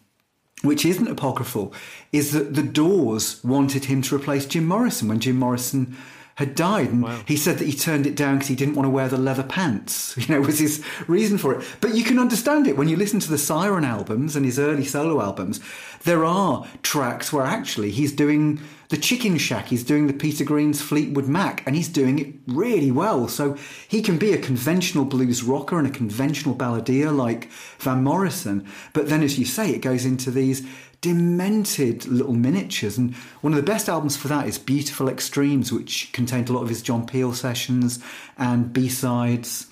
which 0.61 0.85
isn't 0.85 1.07
apocryphal, 1.07 1.73
is 2.11 2.31
that 2.31 2.53
the 2.53 2.63
Doors 2.63 3.43
wanted 3.43 3.85
him 3.85 4.01
to 4.03 4.15
replace 4.15 4.45
Jim 4.45 4.65
Morrison 4.65 5.07
when 5.07 5.19
Jim 5.19 5.37
Morrison 5.37 5.95
had 6.41 6.55
died. 6.55 6.89
And 6.89 7.03
wow. 7.03 7.21
he 7.25 7.37
said 7.37 7.57
that 7.59 7.65
he 7.65 7.73
turned 7.73 8.05
it 8.05 8.15
down 8.15 8.35
because 8.35 8.49
he 8.49 8.55
didn't 8.55 8.75
want 8.75 8.85
to 8.85 8.89
wear 8.89 9.07
the 9.07 9.17
leather 9.17 9.43
pants, 9.43 10.15
you 10.17 10.27
know, 10.27 10.41
was 10.41 10.59
his 10.59 10.83
reason 11.07 11.37
for 11.37 11.59
it. 11.59 11.65
But 11.79 11.95
you 11.95 12.03
can 12.03 12.19
understand 12.19 12.67
it 12.67 12.77
when 12.77 12.89
you 12.89 12.97
listen 12.97 13.19
to 13.21 13.29
the 13.29 13.37
Siren 13.37 13.85
albums 13.85 14.35
and 14.35 14.45
his 14.45 14.59
early 14.59 14.85
solo 14.85 15.21
albums. 15.21 15.59
There 16.03 16.25
are 16.25 16.67
tracks 16.83 17.31
where 17.31 17.45
actually 17.45 17.91
he's 17.91 18.11
doing 18.11 18.59
the 18.89 18.97
Chicken 18.97 19.37
Shack, 19.37 19.67
he's 19.67 19.85
doing 19.85 20.07
the 20.07 20.13
Peter 20.13 20.43
Green's 20.43 20.81
Fleetwood 20.81 21.27
Mac, 21.27 21.65
and 21.65 21.77
he's 21.77 21.87
doing 21.87 22.19
it 22.19 22.33
really 22.45 22.91
well. 22.91 23.29
So 23.29 23.55
he 23.87 24.01
can 24.01 24.17
be 24.17 24.33
a 24.33 24.37
conventional 24.37 25.05
blues 25.05 25.43
rocker 25.43 25.79
and 25.79 25.87
a 25.87 25.91
conventional 25.91 26.55
balladeer 26.55 27.15
like 27.15 27.49
Van 27.79 28.03
Morrison. 28.03 28.67
But 28.91 29.07
then, 29.07 29.23
as 29.23 29.39
you 29.39 29.45
say, 29.45 29.69
it 29.69 29.79
goes 29.79 30.03
into 30.03 30.29
these 30.29 30.67
demented 31.01 32.05
little 32.05 32.33
miniatures. 32.33 32.97
And 32.97 33.15
one 33.41 33.53
of 33.53 33.57
the 33.57 33.71
best 33.71 33.89
albums 33.89 34.15
for 34.15 34.27
that 34.27 34.47
is 34.47 34.57
Beautiful 34.57 35.09
Extremes, 35.09 35.71
which 35.71 36.11
contained 36.13 36.49
a 36.49 36.53
lot 36.53 36.61
of 36.61 36.69
his 36.69 36.81
John 36.81 37.05
Peel 37.05 37.33
sessions 37.33 37.99
and 38.37 38.71
B 38.71 38.87
sides. 38.87 39.67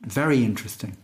Very 0.00 0.44
interesting. 0.44 0.96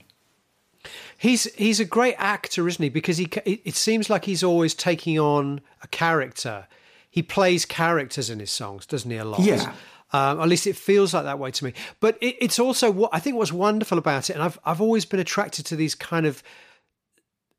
He's 1.16 1.53
he's 1.55 1.81
a 1.81 1.85
great 1.85 2.14
actor, 2.19 2.66
isn't 2.66 2.83
he? 2.83 2.89
Because 2.89 3.19
he 3.19 3.29
it 3.45 3.75
seems 3.75 4.09
like 4.09 4.25
he's 4.25 4.43
always 4.43 4.75
taking 4.75 5.19
on 5.19 5.61
a 5.83 5.89
character. 5.89 6.66
He 7.11 7.23
plays 7.23 7.64
characters 7.64 8.31
in 8.31 8.39
his 8.39 8.53
songs, 8.53 8.87
doesn't 8.87 9.11
he? 9.11 9.16
A 9.16 9.25
lot. 9.25 9.41
Yeah. 9.41 9.73
Um, 10.12 10.41
at 10.41 10.49
least 10.49 10.66
it 10.66 10.77
feels 10.77 11.12
like 11.12 11.25
that 11.25 11.39
way 11.39 11.51
to 11.51 11.64
me. 11.64 11.75
But 12.01 12.16
it, 12.23 12.37
it's 12.41 12.59
also 12.59 12.91
what 12.91 13.11
I 13.12 13.19
think 13.19 13.37
what's 13.37 13.53
wonderful 13.53 13.99
about 13.99 14.31
it, 14.31 14.35
and 14.35 14.43
I've 14.43 14.59
I've 14.64 14.81
always 14.81 15.05
been 15.05 15.21
attracted 15.21 15.66
to 15.66 15.77
these 15.77 15.95
kind 15.95 16.25
of 16.25 16.43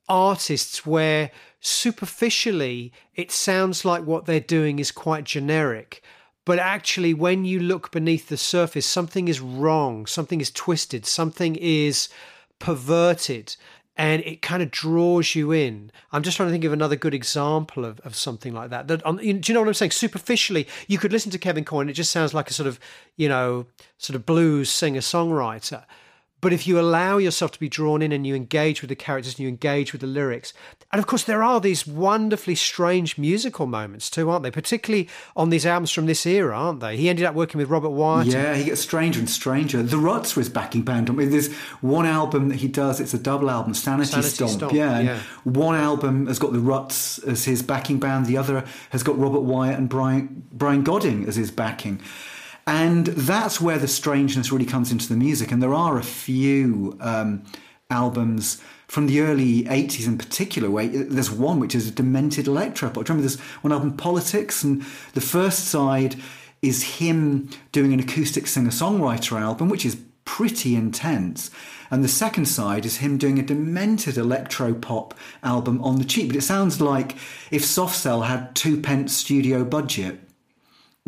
artists 0.10 0.86
where 0.86 1.32
superficially 1.62 2.92
it 3.16 3.32
sounds 3.32 3.86
like 3.86 4.04
what 4.06 4.26
they're 4.26 4.40
doing 4.40 4.80
is 4.80 4.92
quite 4.92 5.24
generic. 5.24 6.02
But 6.46 6.58
actually, 6.58 7.14
when 7.14 7.46
you 7.46 7.60
look 7.60 7.92
beneath 7.92 8.28
the 8.28 8.38
surface, 8.38 8.86
something 8.86 9.28
is 9.28 9.40
wrong, 9.40 10.06
something 10.08 10.42
is 10.42 10.50
twisted, 10.50 11.06
something 11.06 11.56
is 11.56 12.10
perverted, 12.58 13.56
and 13.96 14.24
it 14.24 14.42
kind 14.42 14.64
of 14.64 14.72
draws 14.72 15.36
you 15.36 15.52
in. 15.52 15.92
I'm 16.12 16.24
just 16.24 16.38
trying 16.38 16.48
to 16.48 16.52
think 16.52 16.64
of 16.64 16.74
another 16.74 16.96
good 16.96 17.14
example 17.14 17.84
of, 17.84 18.00
of 18.00 18.16
something 18.16 18.54
like 18.54 18.70
that. 18.70 18.88
That 18.88 19.06
um, 19.06 19.18
do 19.18 19.26
you 19.28 19.54
know 19.54 19.60
what 19.60 19.68
I'm 19.68 19.74
saying? 19.74 19.92
Superficially, 19.92 20.68
you 20.88 20.98
could 20.98 21.12
listen 21.12 21.32
to 21.32 21.38
Kevin 21.38 21.66
Coyne; 21.66 21.90
it 21.90 21.94
just 21.94 22.12
sounds 22.12 22.34
like 22.34 22.50
a 22.50 22.54
sort 22.54 22.68
of 22.68 22.80
you 23.18 23.28
know 23.28 23.68
sort 23.98 24.16
of 24.16 24.26
blues 24.26 24.70
singer 24.70 25.02
songwriter. 25.02 25.84
But 26.42 26.54
if 26.54 26.66
you 26.66 26.80
allow 26.80 27.18
yourself 27.18 27.52
to 27.52 27.60
be 27.60 27.68
drawn 27.68 28.02
in 28.02 28.12
and 28.12 28.26
you 28.26 28.36
engage 28.36 28.82
with 28.82 28.90
the 28.90 28.96
characters 28.96 29.34
and 29.34 29.40
you 29.42 29.50
engage 29.50 29.92
with 29.92 30.02
the 30.02 30.08
lyrics, 30.08 30.54
and 30.92 31.00
of 31.00 31.06
course, 31.06 31.24
there 31.24 31.44
are 31.44 31.60
these 31.60 31.86
wonderfully 31.86 32.56
strange 32.56 33.18
musical 33.18 33.68
moments 33.68 34.10
too, 34.10 34.30
aren't 34.30 34.44
they? 34.44 34.52
Particularly 34.52 35.10
on 35.36 35.50
these 35.50 35.66
albums 35.66 35.92
from 35.92 36.06
this 36.06 36.26
era, 36.26 36.58
aren't 36.58 36.80
they? 36.80 36.98
He 36.98 37.10
ended 37.10 37.26
up 37.26 37.36
working 37.36 37.60
with 37.60 37.70
Robert 37.70 37.90
Wyatt. 37.90 38.28
Yeah, 38.28 38.56
he 38.56 38.64
gets 38.64 38.82
stranger 38.82 39.20
and 39.20 39.30
stranger. 39.30 39.84
The 39.84 39.98
Ruts 39.98 40.36
were 40.36 40.42
his 40.42 40.50
backing 40.50 40.84
band. 40.84 41.10
I 41.10 41.14
mean, 41.14 41.30
there's 41.30 41.54
one 41.82 42.06
album 42.06 42.50
that 42.50 42.58
he 42.58 42.68
does, 42.68 43.00
it's 43.00 43.14
a 43.14 43.20
double 43.20 43.50
album, 43.50 43.74
Sanity, 43.74 44.10
Sanity 44.12 44.30
Stomp. 44.30 44.52
Stomp. 44.52 44.74
Yeah, 44.74 45.00
yeah. 45.00 45.20
One 45.44 45.76
album 45.76 46.28
has 46.28 46.40
got 46.40 46.54
the 46.54 46.60
Ruts 46.60 47.20
as 47.20 47.46
his 47.46 47.62
backing 47.62 48.00
band, 48.00 48.26
the 48.26 48.38
other 48.38 48.66
has 48.92 49.04
got 49.04 49.18
Robert 49.20 49.42
Wyatt 49.42 49.78
and 49.78 49.90
Brian, 49.90 50.48
Brian 50.52 50.84
Godding 50.84 51.28
as 51.28 51.36
his 51.36 51.52
backing. 51.52 52.02
And 52.70 53.08
that's 53.08 53.60
where 53.60 53.80
the 53.80 53.88
strangeness 53.88 54.52
really 54.52 54.64
comes 54.64 54.92
into 54.92 55.10
the 55.10 55.16
music. 55.16 55.52
And 55.52 55.60
there 55.60 55.74
are 55.74 55.98
a 55.98 56.04
few 56.04 56.96
um, 57.02 57.44
albums 57.90 58.62
from 58.88 59.08
the 59.08 59.22
early 59.22 59.64
80s 59.64 60.06
in 60.06 60.20
particular 60.20 60.70
where 60.70 60.88
there's 60.88 61.32
one 61.32 61.60
which 61.60 61.74
is 61.74 61.88
a 61.88 61.92
demented 61.92 62.46
electro 62.46 62.90
pop. 62.92 63.10
remember 63.10 63.28
there's 63.28 63.40
one 63.62 63.74
album, 63.74 63.98
Politics, 63.98 64.64
and 64.64 64.84
the 65.16 65.22
first 65.22 65.66
side 65.66 66.16
is 66.62 67.00
him 67.00 67.50
doing 67.72 67.92
an 67.92 68.00
acoustic 68.00 68.46
singer-songwriter 68.46 69.42
album, 69.42 69.68
which 69.68 69.84
is 69.84 69.98
pretty 70.24 70.76
intense. 70.76 71.50
And 71.90 72.04
the 72.04 72.08
second 72.08 72.46
side 72.46 72.86
is 72.86 72.98
him 72.98 73.18
doing 73.18 73.40
a 73.40 73.44
demented 73.44 74.16
electro 74.16 74.76
pop 74.76 75.16
album 75.42 75.82
on 75.82 75.98
the 75.98 76.06
cheap. 76.06 76.28
But 76.28 76.36
it 76.36 76.44
sounds 76.44 76.80
like 76.80 77.16
if 77.50 77.66
Soft 77.66 77.96
Cell 77.96 78.22
had 78.22 78.56
two 78.56 78.80
pence 78.80 79.18
studio 79.18 79.66
budget 79.66 80.29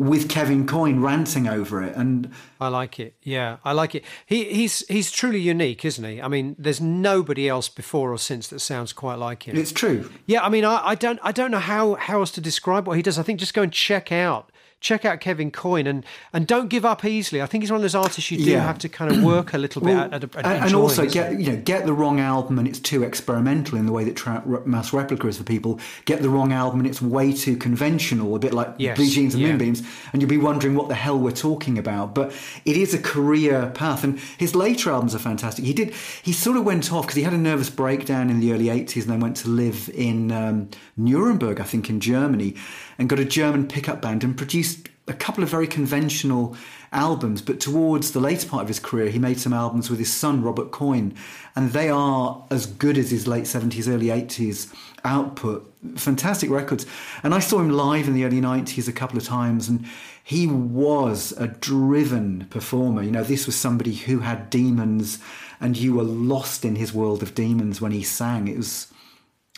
with 0.02 0.28
Kevin 0.28 0.66
Coyne 0.66 1.00
ranting 1.00 1.46
over 1.46 1.80
it 1.80 1.94
and 1.94 2.30
I 2.60 2.68
like 2.68 2.98
it. 2.98 3.14
Yeah, 3.22 3.58
I 3.64 3.72
like 3.72 3.94
it. 3.94 4.04
He 4.26 4.44
he's 4.44 4.86
he's 4.88 5.12
truly 5.12 5.40
unique, 5.40 5.84
isn't 5.84 6.04
he? 6.04 6.20
I 6.20 6.26
mean, 6.26 6.56
there's 6.58 6.80
nobody 6.80 7.48
else 7.48 7.68
before 7.68 8.12
or 8.12 8.18
since 8.18 8.48
that 8.48 8.58
sounds 8.58 8.92
quite 8.92 9.16
like 9.16 9.44
him. 9.44 9.56
It's 9.56 9.70
true. 9.70 10.10
Yeah, 10.26 10.42
I 10.42 10.48
mean, 10.48 10.64
I, 10.64 10.88
I 10.88 10.94
don't 10.96 11.20
I 11.22 11.30
don't 11.30 11.52
know 11.52 11.60
how 11.60 11.94
how 11.94 12.18
else 12.18 12.32
to 12.32 12.40
describe 12.40 12.86
what 12.86 12.96
he 12.96 13.02
does. 13.02 13.18
I 13.18 13.22
think 13.22 13.38
just 13.38 13.54
go 13.54 13.62
and 13.62 13.72
check 13.72 14.10
out 14.10 14.50
check 14.82 15.04
out 15.04 15.20
Kevin 15.20 15.50
Coyne 15.50 15.86
and 15.86 16.04
and 16.32 16.46
don't 16.46 16.68
give 16.68 16.84
up 16.84 17.04
easily. 17.04 17.40
I 17.40 17.46
think 17.46 17.62
he's 17.62 17.70
one 17.70 17.76
of 17.76 17.82
those 17.82 17.94
artists 17.94 18.30
you 18.30 18.36
do 18.36 18.50
yeah. 18.50 18.60
have 18.60 18.78
to 18.80 18.88
kind 18.88 19.14
of 19.14 19.22
work 19.22 19.54
a 19.54 19.58
little 19.58 19.80
bit 19.80 19.94
well, 19.94 20.12
at, 20.12 20.24
at, 20.24 20.36
at 20.36 20.66
and 20.66 20.74
also 20.74 21.08
get 21.08 21.40
you 21.40 21.50
know 21.50 21.56
get 21.56 21.86
the 21.86 21.94
wrong 21.94 22.20
album 22.20 22.58
and 22.58 22.68
it's 22.68 22.80
too 22.80 23.02
experimental 23.02 23.78
in 23.78 23.86
the 23.86 23.92
way 23.92 24.04
that 24.04 24.16
tra- 24.16 24.42
mass 24.66 24.92
replica 24.92 25.28
is 25.28 25.38
for 25.38 25.44
people. 25.44 25.80
Get 26.04 26.20
the 26.20 26.28
wrong 26.28 26.52
album 26.52 26.80
and 26.80 26.88
it's 26.88 27.00
way 27.00 27.32
too 27.32 27.56
conventional, 27.56 28.34
a 28.34 28.38
bit 28.38 28.52
like 28.52 28.74
yes. 28.76 28.96
Blue 28.96 29.08
Jeans 29.08 29.34
and 29.34 29.42
yeah. 29.42 29.50
Moonbeams, 29.50 29.82
and 30.12 30.20
you'll 30.20 30.28
be 30.28 30.36
wondering 30.36 30.74
what 30.74 30.88
the 30.88 30.94
hell 30.96 31.18
we're 31.18 31.30
talking 31.30 31.78
about. 31.78 32.14
But 32.14 32.32
it 32.64 32.76
is 32.76 32.92
a 32.92 32.98
career 32.98 33.70
path, 33.74 34.02
and 34.02 34.18
his 34.36 34.54
later 34.54 34.90
albums 34.90 35.14
are 35.14 35.20
fantastic. 35.20 35.64
He 35.64 35.72
did 35.72 35.94
he 36.22 36.32
sort 36.32 36.56
of 36.56 36.64
went 36.64 36.92
off 36.92 37.06
because 37.06 37.16
he 37.16 37.22
had 37.22 37.32
a 37.32 37.38
nervous 37.38 37.70
breakdown 37.70 38.28
in 38.28 38.40
the 38.40 38.52
early 38.52 38.66
'80s 38.66 39.02
and 39.02 39.12
then 39.12 39.20
went 39.20 39.36
to 39.38 39.48
live 39.48 39.88
in 39.94 40.32
um, 40.32 40.70
Nuremberg, 40.96 41.60
I 41.60 41.64
think, 41.64 41.88
in 41.88 42.00
Germany, 42.00 42.56
and 42.98 43.08
got 43.08 43.20
a 43.20 43.24
German 43.24 43.68
pickup 43.68 44.02
band 44.02 44.24
and 44.24 44.36
produced 44.36 44.71
a 45.08 45.12
couple 45.12 45.42
of 45.42 45.50
very 45.50 45.66
conventional 45.66 46.56
albums, 46.92 47.42
but 47.42 47.58
towards 47.58 48.12
the 48.12 48.20
later 48.20 48.48
part 48.48 48.62
of 48.62 48.68
his 48.68 48.78
career, 48.78 49.08
he 49.08 49.18
made 49.18 49.40
some 49.40 49.52
albums 49.52 49.90
with 49.90 49.98
his 49.98 50.12
son, 50.12 50.42
Robert 50.42 50.70
Coyne, 50.70 51.14
and 51.56 51.72
they 51.72 51.88
are 51.88 52.44
as 52.50 52.66
good 52.66 52.96
as 52.96 53.10
his 53.10 53.26
late 53.26 53.44
70s, 53.44 53.88
early 53.88 54.06
80s 54.06 54.72
output. 55.04 55.72
Fantastic 55.96 56.50
records. 56.50 56.86
And 57.22 57.34
I 57.34 57.40
saw 57.40 57.58
him 57.58 57.70
live 57.70 58.06
in 58.06 58.14
the 58.14 58.24
early 58.24 58.40
90s 58.40 58.88
a 58.88 58.92
couple 58.92 59.18
of 59.18 59.24
times, 59.24 59.68
and 59.68 59.84
he 60.22 60.46
was 60.46 61.32
a 61.32 61.48
driven 61.48 62.46
performer. 62.50 63.02
You 63.02 63.10
know, 63.10 63.24
this 63.24 63.46
was 63.46 63.56
somebody 63.56 63.94
who 63.94 64.20
had 64.20 64.50
demons, 64.50 65.18
and 65.60 65.76
you 65.76 65.94
were 65.94 66.04
lost 66.04 66.64
in 66.64 66.76
his 66.76 66.92
world 66.92 67.22
of 67.22 67.34
demons 67.34 67.80
when 67.80 67.92
he 67.92 68.04
sang. 68.04 68.46
It 68.46 68.56
was 68.56 68.92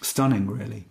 stunning, 0.01 0.49
really. 0.49 0.87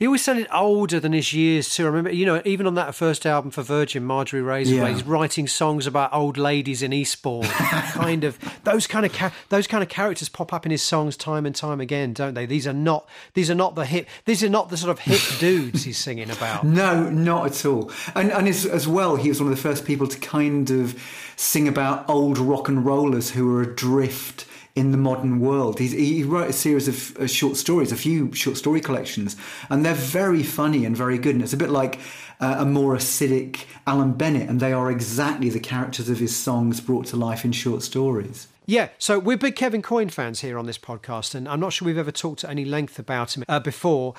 He 0.00 0.06
always 0.06 0.24
sounded 0.24 0.48
older 0.50 0.98
than 0.98 1.12
his 1.12 1.34
years 1.34 1.74
too. 1.74 1.84
I 1.84 1.88
remember, 1.88 2.10
you 2.10 2.24
know, 2.24 2.40
even 2.46 2.66
on 2.66 2.74
that 2.74 2.94
first 2.94 3.26
album 3.26 3.50
for 3.50 3.60
Virgin, 3.60 4.02
Marjorie 4.02 4.40
Razor, 4.40 4.76
yeah. 4.76 4.88
he's 4.88 5.04
writing 5.04 5.46
songs 5.46 5.86
about 5.86 6.14
old 6.14 6.38
ladies 6.38 6.82
in 6.82 6.90
Eastbourne. 6.90 7.42
kind 7.50 8.24
of 8.24 8.38
those 8.64 8.86
kind 8.86 9.04
of 9.04 9.12
ca- 9.12 9.34
those 9.50 9.66
kind 9.66 9.82
of 9.82 9.90
characters 9.90 10.30
pop 10.30 10.54
up 10.54 10.64
in 10.64 10.72
his 10.72 10.82
songs 10.82 11.18
time 11.18 11.44
and 11.44 11.54
time 11.54 11.82
again, 11.82 12.14
don't 12.14 12.32
they? 12.32 12.46
These 12.46 12.66
are 12.66 12.72
not 12.72 13.06
these 13.34 13.50
are 13.50 13.54
not 13.54 13.74
the 13.74 13.84
hip 13.84 14.08
these 14.24 14.42
are 14.42 14.48
not 14.48 14.70
the 14.70 14.78
sort 14.78 14.90
of 14.90 15.00
hip 15.00 15.20
dudes 15.38 15.84
he's 15.84 15.98
singing 15.98 16.30
about. 16.30 16.64
No, 16.64 17.10
not 17.10 17.48
at 17.48 17.66
all. 17.66 17.92
And 18.14 18.32
and 18.32 18.48
as, 18.48 18.64
as 18.64 18.88
well, 18.88 19.16
he 19.16 19.28
was 19.28 19.38
one 19.38 19.52
of 19.52 19.54
the 19.54 19.62
first 19.62 19.84
people 19.84 20.06
to 20.06 20.18
kind 20.18 20.70
of 20.70 20.98
sing 21.36 21.68
about 21.68 22.08
old 22.08 22.38
rock 22.38 22.70
and 22.70 22.86
rollers 22.86 23.32
who 23.32 23.48
were 23.48 23.60
adrift 23.60 24.46
in 24.74 24.92
the 24.92 24.98
modern 24.98 25.40
world. 25.40 25.78
He's, 25.78 25.92
he 25.92 26.22
wrote 26.22 26.50
a 26.50 26.52
series 26.52 26.88
of 26.88 27.16
uh, 27.16 27.26
short 27.26 27.56
stories, 27.56 27.92
a 27.92 27.96
few 27.96 28.32
short 28.32 28.56
story 28.56 28.80
collections, 28.80 29.36
and 29.68 29.84
they're 29.84 29.94
very 29.94 30.42
funny 30.42 30.84
and 30.84 30.96
very 30.96 31.18
good. 31.18 31.34
And 31.34 31.42
it's 31.42 31.52
a 31.52 31.56
bit 31.56 31.70
like 31.70 32.00
uh, 32.40 32.56
a 32.58 32.64
more 32.64 32.94
acidic 32.94 33.64
Alan 33.86 34.12
Bennett, 34.12 34.48
and 34.48 34.60
they 34.60 34.72
are 34.72 34.90
exactly 34.90 35.50
the 35.50 35.60
characters 35.60 36.08
of 36.08 36.18
his 36.18 36.34
songs 36.34 36.80
brought 36.80 37.06
to 37.06 37.16
life 37.16 37.44
in 37.44 37.52
short 37.52 37.82
stories. 37.82 38.48
Yeah, 38.66 38.90
so 38.98 39.18
we're 39.18 39.36
big 39.36 39.56
Kevin 39.56 39.82
Coyne 39.82 40.10
fans 40.10 40.40
here 40.40 40.56
on 40.56 40.66
this 40.66 40.78
podcast, 40.78 41.34
and 41.34 41.48
I'm 41.48 41.60
not 41.60 41.72
sure 41.72 41.86
we've 41.86 41.98
ever 41.98 42.12
talked 42.12 42.44
at 42.44 42.50
any 42.50 42.64
length 42.64 42.98
about 42.98 43.36
him 43.36 43.44
uh, 43.48 43.58
before. 43.58 44.14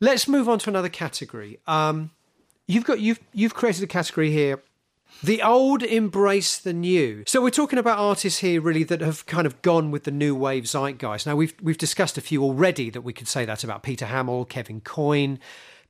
Let's 0.00 0.28
move 0.28 0.48
on 0.48 0.58
to 0.60 0.70
another 0.70 0.88
category. 0.88 1.58
Um, 1.66 2.10
you've 2.68 2.84
got 2.84 3.00
you've 3.00 3.20
you've 3.32 3.54
created 3.54 3.82
a 3.82 3.86
category 3.86 4.30
here 4.30 4.62
the 5.22 5.42
old 5.42 5.82
embrace 5.82 6.58
the 6.58 6.72
new. 6.72 7.24
So 7.26 7.40
we're 7.40 7.50
talking 7.50 7.78
about 7.78 7.98
artists 7.98 8.40
here 8.40 8.60
really 8.60 8.84
that 8.84 9.00
have 9.00 9.24
kind 9.26 9.46
of 9.46 9.60
gone 9.62 9.90
with 9.90 10.04
the 10.04 10.10
new 10.10 10.34
wave 10.34 10.64
zeitgeist. 10.64 11.26
Now 11.26 11.36
we've 11.36 11.54
we've 11.62 11.78
discussed 11.78 12.18
a 12.18 12.20
few 12.20 12.42
already 12.42 12.90
that 12.90 13.02
we 13.02 13.12
could 13.12 13.28
say 13.28 13.44
that 13.44 13.62
about 13.62 13.82
Peter 13.82 14.06
Hammill, 14.06 14.48
Kevin 14.48 14.80
Coyne, 14.80 15.38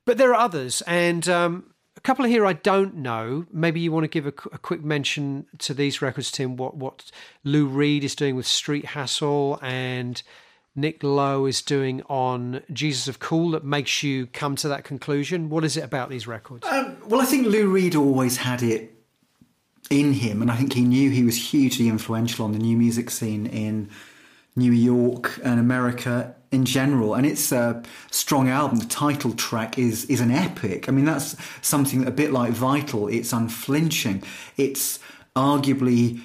but 0.05 0.17
there 0.17 0.31
are 0.31 0.39
others, 0.39 0.83
and 0.85 1.27
um, 1.27 1.73
a 1.97 2.01
couple 2.01 2.25
of 2.25 2.31
here 2.31 2.45
I 2.45 2.53
don't 2.53 2.95
know. 2.95 3.45
Maybe 3.51 3.79
you 3.79 3.91
want 3.91 4.03
to 4.03 4.09
give 4.09 4.25
a, 4.25 4.33
a, 4.51 4.57
quick 4.57 4.83
mention 4.83 5.47
to 5.59 5.73
these 5.73 6.01
records, 6.01 6.31
Tim. 6.31 6.55
What 6.55 6.75
what 6.75 7.11
Lou 7.43 7.65
Reed 7.65 8.03
is 8.03 8.15
doing 8.15 8.35
with 8.35 8.45
Street 8.45 8.85
Hassle 8.85 9.59
and 9.61 10.21
Nick 10.75 11.03
Lowe 11.03 11.45
is 11.45 11.61
doing 11.61 12.01
on 12.03 12.61
Jesus 12.71 13.07
of 13.07 13.19
Cool 13.19 13.51
that 13.51 13.63
makes 13.63 14.03
you 14.03 14.27
come 14.27 14.55
to 14.57 14.67
that 14.67 14.83
conclusion? 14.83 15.49
What 15.49 15.63
is 15.63 15.77
it 15.77 15.83
about 15.83 16.09
these 16.09 16.27
records? 16.27 16.67
Um, 16.67 16.97
well, 17.07 17.21
I 17.21 17.25
think 17.25 17.47
Lou 17.47 17.69
Reed 17.69 17.95
always 17.95 18.37
had 18.37 18.61
it 18.61 18.92
in 19.93 20.13
him, 20.13 20.41
and 20.41 20.51
I 20.51 20.55
think 20.55 20.73
he 20.73 20.81
knew 20.81 21.09
he 21.09 21.23
was 21.23 21.51
hugely 21.51 21.87
influential 21.87 22.45
on 22.45 22.51
the 22.51 22.59
new 22.59 22.75
music 22.75 23.09
scene 23.09 23.45
in 23.45 23.89
New 24.55 24.71
York 24.71 25.39
and 25.43 25.59
America 25.59 26.35
in 26.51 26.65
general. 26.65 27.13
And 27.13 27.25
it's 27.25 27.51
a 27.51 27.81
strong 28.11 28.49
album. 28.49 28.79
The 28.79 28.85
title 28.85 29.33
track 29.33 29.77
is 29.77 30.05
is 30.05 30.19
an 30.19 30.31
epic. 30.31 30.89
I 30.89 30.91
mean, 30.91 31.05
that's 31.05 31.35
something 31.61 32.07
a 32.07 32.11
bit 32.11 32.31
like 32.31 32.51
Vital. 32.51 33.07
It's 33.07 33.31
unflinching. 33.31 34.23
It's 34.57 34.99
arguably 35.35 36.21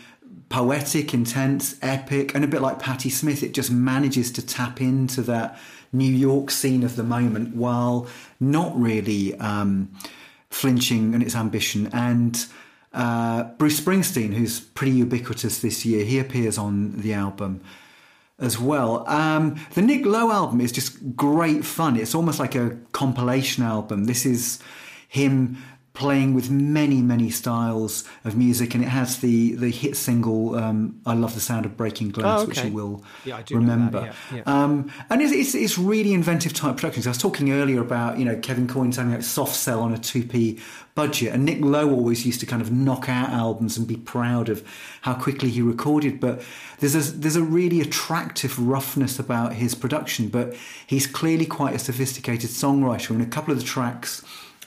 poetic, 0.49 1.13
intense, 1.13 1.77
epic, 1.83 2.35
and 2.35 2.45
a 2.45 2.49
bit 2.49 2.63
like 2.63 2.79
Patti 2.79 3.11
Smith, 3.11 3.43
it 3.43 3.53
just 3.53 3.71
manages 3.71 4.31
to 4.33 4.45
tap 4.45 4.81
into 4.81 5.21
that 5.23 5.59
New 5.93 6.11
York 6.11 6.51
scene 6.51 6.83
of 6.83 6.97
the 6.97 7.03
moment 7.03 7.55
while 7.55 8.07
not 8.41 8.79
really 8.79 9.35
um, 9.41 9.91
flinching 10.51 11.15
in 11.15 11.23
its 11.23 11.35
ambition. 11.35 11.89
And 11.93 12.47
uh, 12.99 13.45
Bruce 13.59 13.81
Springsteen, 13.81 14.35
who's 14.35 14.59
pretty 14.59 14.91
ubiquitous 14.93 15.61
this 15.61 15.87
year, 15.87 16.05
he 16.05 16.19
appears 16.19 16.59
on 16.59 17.01
the 17.01 17.15
album 17.15 17.61
as 18.41 18.59
well. 18.59 19.09
Um, 19.09 19.55
the 19.75 19.83
Nick 19.83 20.05
Lowe 20.05 20.33
album 20.33 20.61
is 20.61 20.73
just 20.73 21.15
great 21.15 21.65
fun. 21.65 21.97
It's 21.97 22.15
almost 22.15 22.41
like 22.41 22.57
a 22.57 22.77
compilation 22.91 23.63
album. 23.63 24.07
This 24.07 24.27
is 24.27 24.59
him 25.07 25.59
playing 25.99 26.33
with 26.33 26.49
many, 26.49 27.03
many 27.03 27.29
styles 27.29 28.05
of 28.25 28.37
music, 28.37 28.73
and 28.73 28.85
it 28.85 28.89
has 28.89 29.19
the 29.19 29.57
the 29.57 29.69
hit 29.69 29.97
single 29.97 30.55
um, 30.55 31.01
"I 31.05 31.15
Love 31.15 31.35
the 31.35 31.41
Sound 31.41 31.67
of 31.67 31.77
Breaking 31.77 32.11
Glass," 32.11 32.39
oh, 32.39 32.43
okay. 32.43 32.49
which 32.49 32.65
you 32.65 32.73
will 32.73 33.03
yeah, 33.25 33.43
remember. 33.51 34.03
That, 34.03 34.15
yeah, 34.31 34.37
yeah. 34.37 34.43
Um, 34.47 34.93
and 35.11 35.21
it's, 35.21 35.33
it's, 35.33 35.55
it's 35.57 35.77
really 35.77 36.15
inventive 36.15 36.55
type 36.55 36.77
productions. 36.77 37.09
I 37.09 37.11
was 37.11 37.19
talking 37.19 37.51
earlier 37.51 37.81
about 37.81 38.17
you 38.17 38.25
know 38.25 38.37
Kevin 38.37 38.69
Coyne 38.69 38.93
something 38.93 39.13
like 39.13 39.25
Soft 39.25 39.57
Cell 39.57 39.81
on 39.81 39.93
a 39.93 39.99
two 39.99 40.23
p 40.23 40.61
budget, 40.95 41.35
and 41.35 41.45
Nick 41.45 41.61
Lowe 41.61 41.91
always 41.91 42.25
used 42.25 42.39
to 42.41 42.47
kind 42.47 42.63
of 42.63 42.71
knock 42.71 43.09
out 43.09 43.31
albums 43.31 43.77
and 43.77 43.89
be 43.89 43.97
proud 43.97 44.49
of 44.49 44.65
how 45.01 45.15
quickly 45.15 45.51
he 45.51 45.63
recorded. 45.63 46.21
But 46.21 46.43
there's 46.79 46.95
a, 46.95 47.11
there's 47.11 47.37
a 47.37 47.43
really 47.43 47.81
attractive 47.81 48.57
roughness 48.57 49.19
about 49.19 49.55
his 49.55 49.75
production, 49.75 50.29
but 50.29 50.55
he's 50.87 51.09
clearly 51.09 51.47
quite 51.47 51.75
a 51.75 51.79
sophisticated 51.81 52.51
songwriter. 52.51 53.11
And 53.11 53.21
a 53.21 53.27
couple 53.27 53.53
of 53.53 53.59
the 53.59 53.67
tracks 53.67 54.23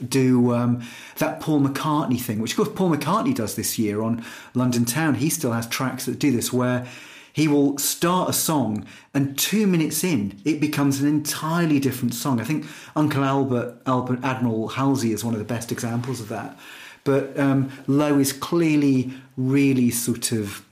do 0.09 0.53
um, 0.53 0.81
that 1.17 1.39
Paul 1.39 1.61
McCartney 1.61 2.19
thing, 2.19 2.39
which 2.39 2.51
of 2.51 2.57
course 2.57 2.69
Paul 2.75 2.91
McCartney 2.91 3.35
does 3.35 3.55
this 3.55 3.77
year 3.79 4.01
on 4.01 4.23
London 4.53 4.85
Town. 4.85 5.15
He 5.15 5.29
still 5.29 5.53
has 5.53 5.67
tracks 5.67 6.05
that 6.05 6.19
do 6.19 6.31
this 6.31 6.51
where 6.51 6.87
he 7.33 7.47
will 7.47 7.77
start 7.77 8.29
a 8.29 8.33
song 8.33 8.85
and 9.13 9.37
two 9.37 9.65
minutes 9.65 10.03
in 10.03 10.39
it 10.43 10.59
becomes 10.59 11.01
an 11.01 11.07
entirely 11.07 11.79
different 11.79 12.13
song. 12.13 12.41
I 12.41 12.43
think 12.43 12.65
Uncle 12.95 13.23
Albert, 13.23 13.81
Albert 13.85 14.19
Admiral 14.23 14.69
Halsey 14.69 15.13
is 15.13 15.23
one 15.23 15.33
of 15.33 15.39
the 15.39 15.45
best 15.45 15.71
examples 15.71 16.19
of 16.19 16.27
that. 16.29 16.57
But 17.03 17.39
um, 17.39 17.71
Lowe 17.87 18.19
is 18.19 18.33
clearly 18.33 19.13
really 19.37 19.89
sort 19.89 20.31
of 20.31 20.65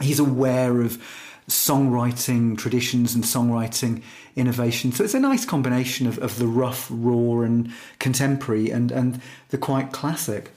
he's 0.00 0.18
aware 0.18 0.80
of 0.80 1.02
songwriting 1.48 2.56
traditions 2.56 3.14
and 3.14 3.24
songwriting 3.24 4.02
innovation. 4.36 4.92
So 4.92 5.04
it's 5.04 5.14
a 5.14 5.20
nice 5.20 5.44
combination 5.44 6.06
of, 6.06 6.18
of 6.18 6.38
the 6.38 6.46
rough, 6.46 6.88
raw, 6.90 7.40
and 7.40 7.72
contemporary, 7.98 8.70
and 8.70 8.92
and 8.92 9.20
the 9.48 9.58
quite 9.58 9.92
classic. 9.92 10.50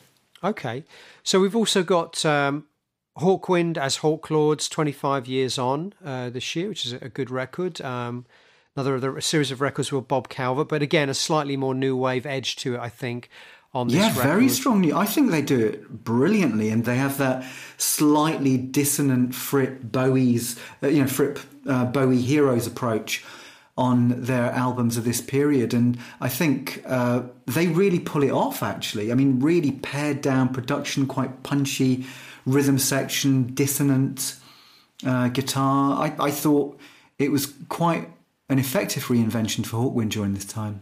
Okay, 0.44 0.84
so 1.24 1.40
we've 1.40 1.56
also 1.56 1.84
got 1.84 2.24
um, 2.26 2.66
Hawkwind 3.18 3.78
as 3.78 3.98
Hawklords, 3.98 4.70
twenty 4.70 4.92
five 4.92 5.28
years 5.28 5.58
on 5.58 5.94
uh, 6.04 6.30
this 6.30 6.56
year, 6.56 6.70
which 6.70 6.86
is 6.86 6.94
a 6.94 7.10
good 7.10 7.32
record. 7.32 7.82
Um, 7.82 8.26
another 8.76 9.18
a 9.18 9.22
series 9.22 9.52
of 9.52 9.62
records 9.62 9.92
with 9.92 10.08
Bob 10.08 10.30
Calvert, 10.30 10.68
but 10.68 10.82
again 10.82 11.10
a 11.10 11.14
slightly 11.14 11.58
more 11.58 11.74
new 11.74 11.96
wave 11.96 12.26
edge 12.26 12.56
to 12.58 12.76
it, 12.76 12.80
I 12.80 12.90
think 12.90 13.30
on 13.76 13.90
this 13.90 13.98
yeah, 13.98 14.08
record. 14.08 14.24
very 14.24 14.50
strongly. 14.50 14.94
I 14.94 15.06
think 15.06 15.30
they 15.30 15.42
do 15.42 15.60
it 15.60 16.04
brilliantly, 16.04 16.70
and 16.70 16.86
they 16.86 16.96
have 16.96 17.18
that 17.18 17.46
slightly 17.78 18.58
dissonant 18.58 19.36
Fripp 19.36 19.82
Bowie's, 19.84 20.58
uh, 20.82 20.88
you 20.88 21.02
know, 21.02 21.08
Fripp 21.08 21.40
uh, 21.68 21.84
Bowie 21.86 22.22
Heroes 22.22 22.66
approach 22.66 23.24
on 23.78 24.22
their 24.22 24.52
albums 24.54 24.96
of 24.96 25.04
this 25.04 25.20
period, 25.20 25.74
and 25.74 26.00
I 26.22 26.30
think 26.30 26.82
uh, 26.88 27.24
they 27.46 27.68
really 27.68 28.00
pull 28.00 28.24
it 28.24 28.32
off. 28.32 28.64
Actually, 28.64 29.12
I 29.12 29.16
mean, 29.16 29.42
really 29.42 29.72
pared 29.72 30.22
down 30.22 30.50
production, 30.50 31.06
quite 31.06 31.44
punchy, 31.44 32.06
rhythm 32.46 32.80
section, 32.80 33.54
dissonant 33.54 34.38
uh, 35.06 35.28
guitar. 35.28 36.02
I, 36.02 36.16
I 36.28 36.32
thought 36.32 36.80
it 37.20 37.30
was 37.30 37.54
quite 37.68 38.10
an 38.48 38.58
effective 38.58 39.04
reinvention 39.06 39.66
for 39.66 39.78
Hawkwind 39.78 40.12
during 40.12 40.34
this 40.34 40.46
time. 40.46 40.80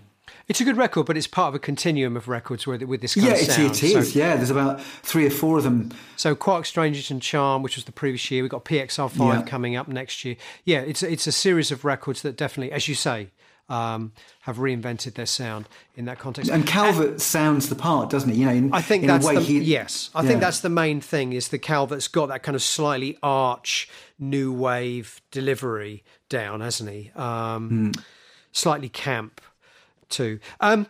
It's 0.48 0.60
a 0.60 0.66
good 0.66 0.76
record, 0.76 1.06
but 1.06 1.16
it's 1.16 1.28
part 1.28 1.50
of 1.50 1.56
a 1.56 1.60
continuum 1.60 2.18
of 2.18 2.28
records 2.28 2.68
with, 2.68 2.84
with 2.84 3.02
this 3.02 3.16
kind 3.16 3.28
yeah, 3.28 3.34
of 3.34 3.40
sound. 3.40 3.72
it 3.72 3.84
is. 3.84 4.14
So, 4.14 4.20
yeah, 4.20 4.36
there's 4.36 4.50
about 4.50 4.82
three 4.82 5.26
or 5.26 5.30
four 5.30 5.58
of 5.58 5.64
them. 5.64 5.92
So 6.18 6.36
Quark, 6.36 6.66
Strangers 6.66 7.10
and 7.10 7.22
Charm, 7.22 7.64
which 7.64 7.78
was 7.78 7.86
the 7.86 7.94
previous 7.94 8.30
year. 8.30 8.44
We've 8.44 8.52
got 8.52 8.66
PXR5 8.66 9.18
yeah. 9.18 9.42
coming 9.44 9.76
up 9.78 9.88
next 9.88 10.26
year. 10.26 10.36
Yeah, 10.66 10.80
it's, 10.80 11.02
it's 11.02 11.28
a 11.28 11.32
series 11.32 11.72
of 11.72 11.86
records 11.86 12.24
that 12.24 12.36
definitely, 12.36 12.74
as 12.74 12.90
you 12.90 12.96
say, 12.96 13.30
um, 13.70 14.12
have 14.42 14.58
reinvented 14.58 15.16
their 15.16 15.26
sound 15.26 15.70
in 15.96 16.06
that 16.06 16.20
context. 16.20 16.52
And 16.52 16.68
Calvert 16.68 17.08
and, 17.08 17.22
sounds 17.22 17.70
the 17.70 17.76
part, 17.76 18.10
doesn't 18.10 18.30
he? 18.30 18.40
You 18.40 18.46
know, 18.46 18.52
in, 18.52 18.74
I 18.74 18.82
think 18.82 19.04
in 19.04 19.08
that's 19.08 19.28
the, 19.28 19.40
he, 19.40 19.60
yes. 19.60 20.10
I 20.14 20.22
yeah. 20.22 20.28
think 20.28 20.42
that's 20.42 20.60
the 20.60 20.70
main 20.70 21.00
thing 21.00 21.34
is 21.34 21.48
the 21.48 21.60
Calvert's 21.60 22.10
got 22.10 22.28
that 22.28 22.44
kind 22.44 22.56
of 22.56 22.62
slightly 22.62 23.18
arch 23.24 23.90
new 24.20 24.52
wave 24.52 25.22
delivery 25.32 26.04
down, 26.28 26.60
hasn't 26.60 26.90
he? 26.90 27.12
Um, 27.16 27.94
mm. 27.94 28.04
Slightly 28.52 28.90
camp 28.90 29.42
too. 30.14 30.40
Um, 30.60 30.88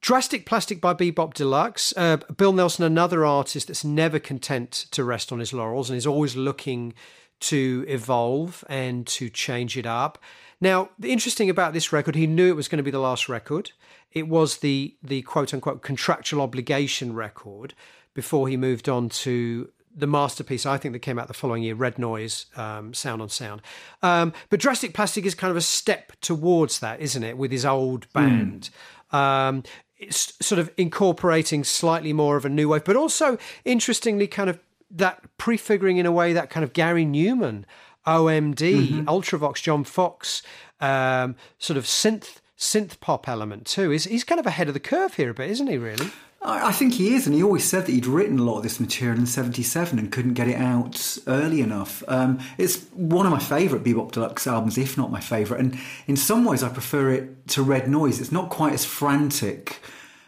Drastic 0.00 0.46
Plastic 0.46 0.80
by 0.80 0.92
Be 0.92 1.10
Bop 1.10 1.34
Deluxe. 1.34 1.92
Uh, 1.96 2.18
Bill 2.36 2.52
Nelson, 2.52 2.84
another 2.84 3.24
artist 3.24 3.66
that's 3.66 3.84
never 3.84 4.18
content 4.18 4.86
to 4.92 5.02
rest 5.02 5.32
on 5.32 5.40
his 5.40 5.52
laurels 5.52 5.90
and 5.90 5.96
is 5.96 6.06
always 6.06 6.36
looking 6.36 6.94
to 7.40 7.84
evolve 7.88 8.64
and 8.68 9.06
to 9.06 9.28
change 9.28 9.76
it 9.76 9.86
up. 9.86 10.18
Now, 10.60 10.90
the 10.98 11.12
interesting 11.12 11.50
about 11.50 11.72
this 11.72 11.92
record, 11.92 12.14
he 12.14 12.26
knew 12.26 12.48
it 12.48 12.56
was 12.56 12.68
going 12.68 12.78
to 12.78 12.84
be 12.84 12.90
the 12.90 12.98
last 12.98 13.28
record. 13.28 13.72
It 14.12 14.28
was 14.28 14.58
the 14.58 14.96
the 15.02 15.22
quote 15.22 15.52
unquote 15.52 15.82
contractual 15.82 16.42
obligation 16.42 17.14
record 17.14 17.74
before 18.14 18.48
he 18.48 18.56
moved 18.56 18.88
on 18.88 19.08
to 19.08 19.70
the 19.94 20.06
masterpiece 20.06 20.66
I 20.66 20.78
think 20.78 20.92
that 20.92 21.00
came 21.00 21.18
out 21.18 21.28
the 21.28 21.34
following 21.34 21.62
year, 21.62 21.74
Red 21.74 21.98
Noise, 21.98 22.46
um, 22.56 22.94
Sound 22.94 23.22
on 23.22 23.28
Sound. 23.28 23.62
Um, 24.02 24.32
but 24.50 24.60
Drastic 24.60 24.94
Plastic 24.94 25.26
is 25.26 25.34
kind 25.34 25.50
of 25.50 25.56
a 25.56 25.62
step 25.62 26.12
towards 26.20 26.80
that, 26.80 27.00
isn't 27.00 27.22
it? 27.22 27.36
With 27.36 27.50
his 27.50 27.64
old 27.64 28.06
hmm. 28.06 28.18
band. 28.18 28.70
Mm. 29.12 29.18
Um, 29.18 29.62
it's 29.98 30.34
sort 30.44 30.58
of 30.60 30.70
incorporating 30.76 31.64
slightly 31.64 32.12
more 32.12 32.36
of 32.36 32.44
a 32.44 32.48
new 32.48 32.68
wave, 32.68 32.84
but 32.84 32.96
also 32.96 33.36
interestingly, 33.64 34.26
kind 34.26 34.48
of 34.48 34.60
that 34.90 35.22
prefiguring 35.38 35.98
in 35.98 36.06
a 36.06 36.12
way 36.12 36.32
that 36.32 36.50
kind 36.50 36.64
of 36.64 36.72
Gary 36.72 37.04
Numan, 37.04 37.64
OMD, 38.06 38.54
mm-hmm. 38.54 39.08
Ultravox, 39.08 39.62
John 39.62 39.84
Foxx, 39.84 40.42
um, 40.80 41.34
sort 41.58 41.76
of 41.76 41.84
synth 41.84 42.36
synth 42.56 42.98
pop 43.00 43.28
element 43.28 43.66
too. 43.66 43.90
He's, 43.90 44.04
he's 44.04 44.24
kind 44.24 44.40
of 44.40 44.46
ahead 44.46 44.68
of 44.68 44.74
the 44.74 44.80
curve 44.80 45.14
here 45.14 45.30
a 45.30 45.34
bit, 45.34 45.50
isn't 45.50 45.68
he? 45.68 45.78
Really? 45.78 46.10
I 46.40 46.70
think 46.70 46.94
he 46.94 47.14
is, 47.14 47.26
and 47.26 47.34
he 47.34 47.42
always 47.42 47.64
said 47.64 47.86
that 47.86 47.92
he'd 47.92 48.06
written 48.06 48.38
a 48.38 48.44
lot 48.44 48.58
of 48.58 48.62
this 48.62 48.78
material 48.78 49.18
in 49.18 49.26
'77 49.26 49.98
and 49.98 50.12
couldn't 50.12 50.34
get 50.34 50.46
it 50.46 50.54
out 50.56 51.18
early 51.26 51.60
enough. 51.60 52.04
Um, 52.06 52.38
it's 52.58 52.84
one 52.92 53.26
of 53.26 53.32
my 53.32 53.40
favourite 53.40 53.82
Be 53.82 53.92
Bop 53.92 54.12
Deluxe 54.12 54.46
albums, 54.46 54.78
if 54.78 54.96
not 54.96 55.10
my 55.10 55.20
favourite, 55.20 55.60
and 55.60 55.78
in 56.06 56.16
some 56.16 56.44
ways 56.44 56.62
I 56.62 56.68
prefer 56.68 57.10
it 57.10 57.48
to 57.48 57.62
Red 57.62 57.88
Noise. 57.88 58.20
It's 58.20 58.30
not 58.30 58.50
quite 58.50 58.72
as 58.72 58.84
frantic 58.84 59.80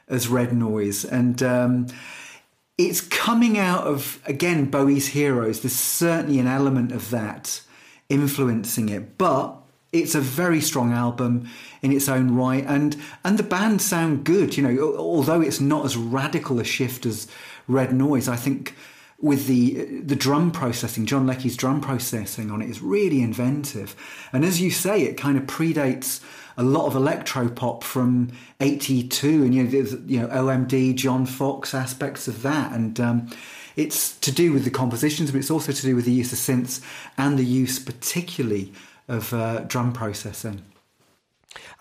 as 0.08 0.26
Red 0.26 0.52
Noise, 0.52 1.04
and 1.04 1.40
um, 1.44 1.86
it's 2.76 3.00
coming 3.00 3.56
out 3.56 3.86
of 3.86 4.20
again 4.26 4.68
Bowie's 4.68 5.08
Heroes. 5.08 5.60
There's 5.60 5.76
certainly 5.76 6.40
an 6.40 6.48
element 6.48 6.90
of 6.90 7.10
that 7.10 7.62
influencing 8.08 8.88
it, 8.88 9.16
but 9.16 9.56
it's 9.92 10.14
a 10.14 10.20
very 10.20 10.60
strong 10.60 10.92
album 10.92 11.48
in 11.82 11.92
its 11.92 12.08
own 12.08 12.34
right, 12.34 12.64
and 12.66 12.96
and 13.24 13.38
the 13.38 13.42
band 13.42 13.82
sound 13.82 14.24
good. 14.24 14.56
You 14.56 14.62
know, 14.62 14.96
although 14.96 15.40
it's 15.40 15.60
not 15.60 15.84
as 15.84 15.96
radical 15.96 16.60
a 16.60 16.64
shift 16.64 17.06
as 17.06 17.26
Red 17.66 17.92
Noise, 17.92 18.28
I 18.28 18.36
think 18.36 18.74
with 19.20 19.46
the 19.46 20.00
the 20.00 20.16
drum 20.16 20.52
processing, 20.52 21.06
John 21.06 21.26
Leckie's 21.26 21.56
drum 21.56 21.80
processing 21.80 22.50
on 22.50 22.62
it 22.62 22.70
is 22.70 22.80
really 22.80 23.20
inventive. 23.22 23.96
And 24.32 24.44
as 24.44 24.60
you 24.60 24.70
say, 24.70 25.02
it 25.02 25.16
kind 25.16 25.36
of 25.36 25.44
predates 25.44 26.22
a 26.56 26.62
lot 26.62 26.86
of 26.86 26.94
electro 26.94 27.48
pop 27.48 27.82
from 27.82 28.30
'82, 28.60 29.42
and 29.42 29.54
you 29.54 29.64
know, 29.64 29.98
you 30.06 30.20
know 30.20 30.28
OMD, 30.28 30.94
John 30.94 31.26
Foxx 31.26 31.74
aspects 31.74 32.28
of 32.28 32.42
that, 32.42 32.72
and 32.72 33.00
um, 33.00 33.30
it's 33.76 34.16
to 34.20 34.30
do 34.30 34.52
with 34.52 34.64
the 34.64 34.70
compositions, 34.70 35.32
but 35.32 35.38
it's 35.38 35.50
also 35.50 35.72
to 35.72 35.82
do 35.82 35.96
with 35.96 36.04
the 36.04 36.12
use 36.12 36.32
of 36.32 36.38
synths 36.38 36.80
and 37.18 37.38
the 37.38 37.44
use, 37.44 37.78
particularly 37.78 38.72
of 39.10 39.34
uh, 39.34 39.60
drum 39.60 39.92
processing. 39.92 40.62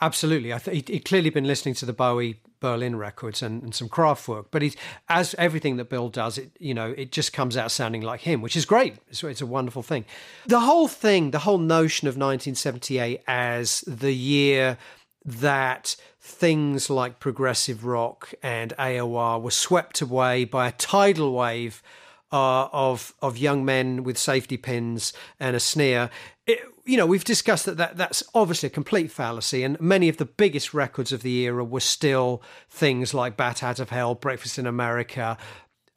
Absolutely, 0.01 0.51
I 0.51 0.57
think 0.57 0.89
he'd 0.89 1.05
clearly 1.05 1.29
been 1.29 1.45
listening 1.45 1.75
to 1.75 1.85
the 1.85 1.93
Bowie 1.93 2.39
Berlin 2.59 2.95
Records 2.95 3.41
and, 3.41 3.61
and 3.61 3.75
some 3.75 3.87
Kraftwerk. 3.87 4.45
But 4.49 4.63
he's, 4.63 4.75
as 5.07 5.35
everything 5.37 5.77
that 5.77 5.89
Bill 5.89 6.09
does, 6.09 6.37
it 6.37 6.51
you 6.59 6.73
know 6.73 6.93
it 6.97 7.11
just 7.11 7.33
comes 7.33 7.55
out 7.55 7.71
sounding 7.71 8.01
like 8.01 8.21
him, 8.21 8.41
which 8.41 8.55
is 8.55 8.65
great. 8.65 8.95
It's, 9.09 9.23
it's 9.23 9.41
a 9.41 9.45
wonderful 9.45 9.83
thing. 9.83 10.05
The 10.47 10.61
whole 10.61 10.87
thing, 10.87 11.31
the 11.31 11.39
whole 11.39 11.59
notion 11.59 12.07
of 12.07 12.13
1978 12.13 13.21
as 13.27 13.81
the 13.81 14.13
year 14.13 14.77
that 15.23 15.95
things 16.19 16.89
like 16.89 17.19
progressive 17.19 17.85
rock 17.85 18.33
and 18.41 18.73
AOR 18.79 19.41
were 19.41 19.51
swept 19.51 20.01
away 20.01 20.45
by 20.45 20.67
a 20.67 20.71
tidal 20.71 21.33
wave 21.33 21.83
uh, 22.31 22.67
of 22.71 23.13
of 23.21 23.37
young 23.37 23.65
men 23.65 24.03
with 24.03 24.17
safety 24.17 24.57
pins 24.57 25.13
and 25.39 25.55
a 25.55 25.59
sneer. 25.59 26.09
It, 26.47 26.59
you 26.89 26.97
know, 26.97 27.05
we've 27.05 27.23
discussed 27.23 27.65
that, 27.65 27.77
that 27.77 27.97
that's 27.97 28.23
obviously 28.33 28.67
a 28.67 28.71
complete 28.71 29.11
fallacy, 29.11 29.63
and 29.63 29.79
many 29.79 30.09
of 30.09 30.17
the 30.17 30.25
biggest 30.25 30.73
records 30.73 31.11
of 31.11 31.21
the 31.21 31.41
era 31.41 31.63
were 31.63 31.79
still 31.79 32.41
things 32.69 33.13
like 33.13 33.37
"Bat 33.37 33.63
Out 33.63 33.79
of 33.79 33.91
Hell," 33.91 34.15
"Breakfast 34.15 34.57
in 34.57 34.65
America," 34.65 35.37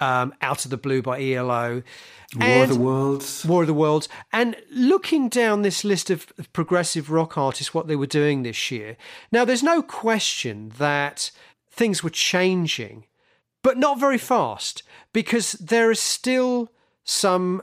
um, 0.01 0.35
"Out 0.43 0.67
of 0.67 0.71
the 0.71 0.77
Blue" 0.77 1.01
by 1.01 1.21
ELO. 1.23 1.83
War 2.35 2.49
and 2.49 2.71
of 2.71 2.77
the 2.77 2.83
Worlds. 2.83 3.45
War 3.45 3.63
of 3.63 3.67
the 3.67 3.75
Worlds. 3.75 4.09
And 4.33 4.57
looking 4.71 5.29
down 5.29 5.63
this 5.63 5.85
list 5.85 6.11
of 6.11 6.33
progressive 6.53 7.11
rock 7.11 7.37
artists, 7.39 7.75
what 7.75 7.89
they 7.89 7.97
were 7.97 8.07
doing 8.07 8.43
this 8.43 8.71
year. 8.71 8.97
Now, 9.31 9.45
there's 9.45 9.63
no 9.63 9.83
question 9.83 10.73
that 10.79 11.31
things 11.71 12.03
were 12.03 12.11
changing, 12.11 13.07
but 13.63 13.79
not 13.79 13.99
very 13.99 14.19
fast 14.19 14.83
because 15.13 15.53
there 15.53 15.91
is 15.91 16.01
still 16.01 16.71
some, 17.05 17.63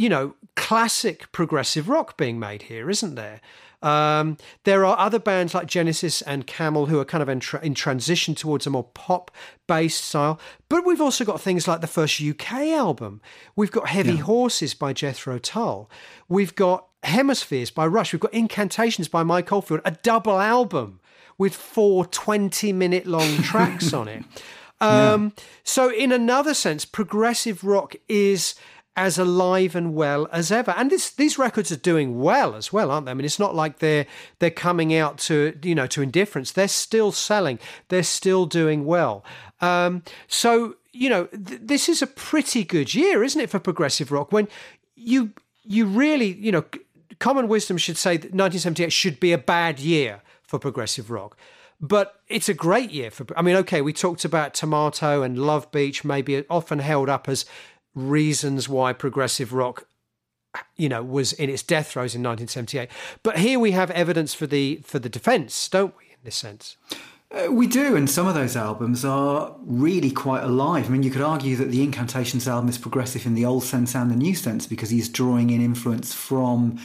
you 0.00 0.08
know, 0.08 0.34
classic 0.56 1.30
progressive 1.30 1.86
rock 1.86 2.16
being 2.16 2.38
made 2.38 2.62
here, 2.62 2.88
isn't 2.88 3.16
there? 3.16 3.42
Um, 3.82 4.38
there 4.64 4.86
are 4.86 4.98
other 4.98 5.18
bands 5.18 5.52
like 5.52 5.66
Genesis 5.66 6.22
and 6.22 6.46
Camel 6.46 6.86
who 6.86 6.98
are 6.98 7.04
kind 7.04 7.20
of 7.20 7.28
in, 7.28 7.38
tra- 7.38 7.60
in 7.62 7.74
transition 7.74 8.34
towards 8.34 8.66
a 8.66 8.70
more 8.70 8.84
pop 8.94 9.30
based 9.66 10.02
style. 10.02 10.40
But 10.70 10.86
we've 10.86 11.02
also 11.02 11.22
got 11.26 11.38
things 11.38 11.68
like 11.68 11.82
the 11.82 11.86
first 11.86 12.18
UK 12.18 12.50
album. 12.68 13.20
We've 13.54 13.70
got 13.70 13.88
Heavy 13.88 14.12
yeah. 14.12 14.22
Horses 14.22 14.72
by 14.72 14.94
Jethro 14.94 15.38
Tull. 15.38 15.90
We've 16.30 16.54
got 16.54 16.86
Hemispheres 17.02 17.70
by 17.70 17.86
Rush. 17.86 18.14
We've 18.14 18.20
got 18.20 18.32
Incantations 18.32 19.06
by 19.06 19.22
Mike 19.22 19.52
Oldfield, 19.52 19.82
a 19.84 19.90
double 19.90 20.40
album 20.40 21.00
with 21.36 21.54
four 21.54 22.06
20 22.06 22.72
minute 22.72 23.06
long 23.06 23.36
tracks 23.42 23.92
on 23.92 24.08
it. 24.08 24.24
Um, 24.80 25.34
yeah. 25.36 25.44
So, 25.62 25.92
in 25.92 26.10
another 26.10 26.54
sense, 26.54 26.86
progressive 26.86 27.64
rock 27.64 27.96
is 28.08 28.54
as 28.96 29.18
alive 29.18 29.74
and 29.76 29.94
well 29.94 30.28
as 30.32 30.50
ever. 30.50 30.72
And 30.72 30.90
this, 30.90 31.10
these 31.10 31.38
records 31.38 31.70
are 31.70 31.76
doing 31.76 32.20
well 32.20 32.54
as 32.54 32.72
well, 32.72 32.90
aren't 32.90 33.06
they? 33.06 33.12
I 33.12 33.14
mean, 33.14 33.24
it's 33.24 33.38
not 33.38 33.54
like 33.54 33.78
they're 33.78 34.06
they're 34.38 34.50
coming 34.50 34.94
out 34.94 35.18
to 35.18 35.58
you 35.62 35.74
know 35.74 35.86
to 35.88 36.02
indifference. 36.02 36.52
They're 36.52 36.68
still 36.68 37.12
selling. 37.12 37.58
They're 37.88 38.02
still 38.02 38.46
doing 38.46 38.84
well. 38.84 39.24
Um, 39.60 40.02
so 40.26 40.76
you 40.92 41.08
know, 41.08 41.26
th- 41.26 41.60
this 41.62 41.88
is 41.88 42.02
a 42.02 42.06
pretty 42.06 42.64
good 42.64 42.94
year, 42.94 43.22
isn't 43.22 43.40
it, 43.40 43.50
for 43.50 43.58
progressive 43.58 44.10
rock? 44.10 44.32
When 44.32 44.48
you 44.96 45.32
you 45.64 45.86
really 45.86 46.32
you 46.32 46.52
know, 46.52 46.64
common 47.20 47.48
wisdom 47.48 47.78
should 47.78 47.96
say 47.96 48.16
that 48.16 48.32
1978 48.34 48.92
should 48.92 49.20
be 49.20 49.32
a 49.32 49.38
bad 49.38 49.78
year 49.78 50.22
for 50.42 50.58
progressive 50.58 51.10
rock. 51.10 51.36
But 51.80 52.20
it's 52.28 52.50
a 52.50 52.54
great 52.54 52.90
year 52.90 53.10
for. 53.10 53.26
I 53.36 53.42
mean, 53.42 53.56
okay, 53.56 53.80
we 53.80 53.94
talked 53.94 54.26
about 54.26 54.52
Tormato 54.52 55.24
and 55.24 55.38
Love 55.38 55.70
Beach, 55.72 56.04
maybe 56.04 56.44
often 56.50 56.80
held 56.80 57.08
up 57.08 57.26
as 57.26 57.46
reasons 57.94 58.68
why 58.68 58.92
progressive 58.92 59.52
rock 59.52 59.86
you 60.76 60.88
know 60.88 61.02
was 61.02 61.32
in 61.32 61.48
its 61.48 61.62
death 61.62 61.92
throes 61.92 62.14
in 62.14 62.22
1978 62.22 62.88
but 63.22 63.38
here 63.38 63.58
we 63.58 63.70
have 63.70 63.90
evidence 63.92 64.34
for 64.34 64.46
the 64.46 64.80
for 64.84 64.98
the 64.98 65.08
defense 65.08 65.68
don't 65.68 65.96
we 65.96 66.04
in 66.04 66.18
this 66.24 66.36
sense 66.36 66.76
uh, 67.32 67.46
we 67.48 67.68
do, 67.68 67.94
and 67.94 68.10
some 68.10 68.26
of 68.26 68.34
those 68.34 68.56
albums 68.56 69.04
are 69.04 69.54
really 69.60 70.10
quite 70.10 70.42
alive. 70.42 70.86
I 70.86 70.88
mean, 70.88 71.04
you 71.04 71.12
could 71.12 71.22
argue 71.22 71.54
that 71.56 71.70
the 71.70 71.80
Incantations 71.84 72.48
album 72.48 72.68
is 72.68 72.76
progressive 72.76 73.24
in 73.24 73.34
the 73.34 73.44
old 73.44 73.62
sense 73.62 73.94
and 73.94 74.10
the 74.10 74.16
new 74.16 74.34
sense 74.34 74.66
because 74.66 74.90
he's 74.90 75.08
drawing 75.08 75.50
in 75.50 75.60
influence 75.60 76.12
from 76.12 76.80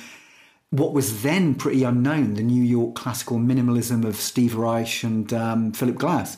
what 0.69 0.93
was 0.93 1.23
then 1.23 1.55
pretty 1.55 1.83
unknown 1.83 2.35
the 2.35 2.43
New 2.43 2.61
York 2.61 2.93
classical 2.93 3.39
minimalism 3.39 4.05
of 4.05 4.17
Steve 4.17 4.55
Reich 4.55 5.03
and 5.03 5.33
um, 5.33 5.71
Philip 5.71 5.95
Glass. 5.95 6.37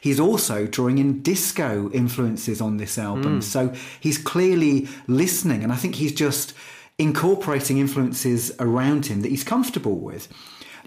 He's 0.00 0.20
also 0.20 0.66
drawing 0.66 0.98
in 0.98 1.22
disco 1.22 1.90
influences 1.92 2.60
on 2.60 2.76
this 2.76 2.98
album. 2.98 3.40
Mm. 3.40 3.42
So 3.42 3.74
he's 4.00 4.18
clearly 4.18 4.88
listening, 5.06 5.62
and 5.62 5.72
I 5.72 5.76
think 5.76 5.96
he's 5.96 6.12
just 6.12 6.54
incorporating 6.98 7.78
influences 7.78 8.52
around 8.58 9.06
him 9.06 9.22
that 9.22 9.28
he's 9.28 9.44
comfortable 9.44 9.98
with 9.98 10.28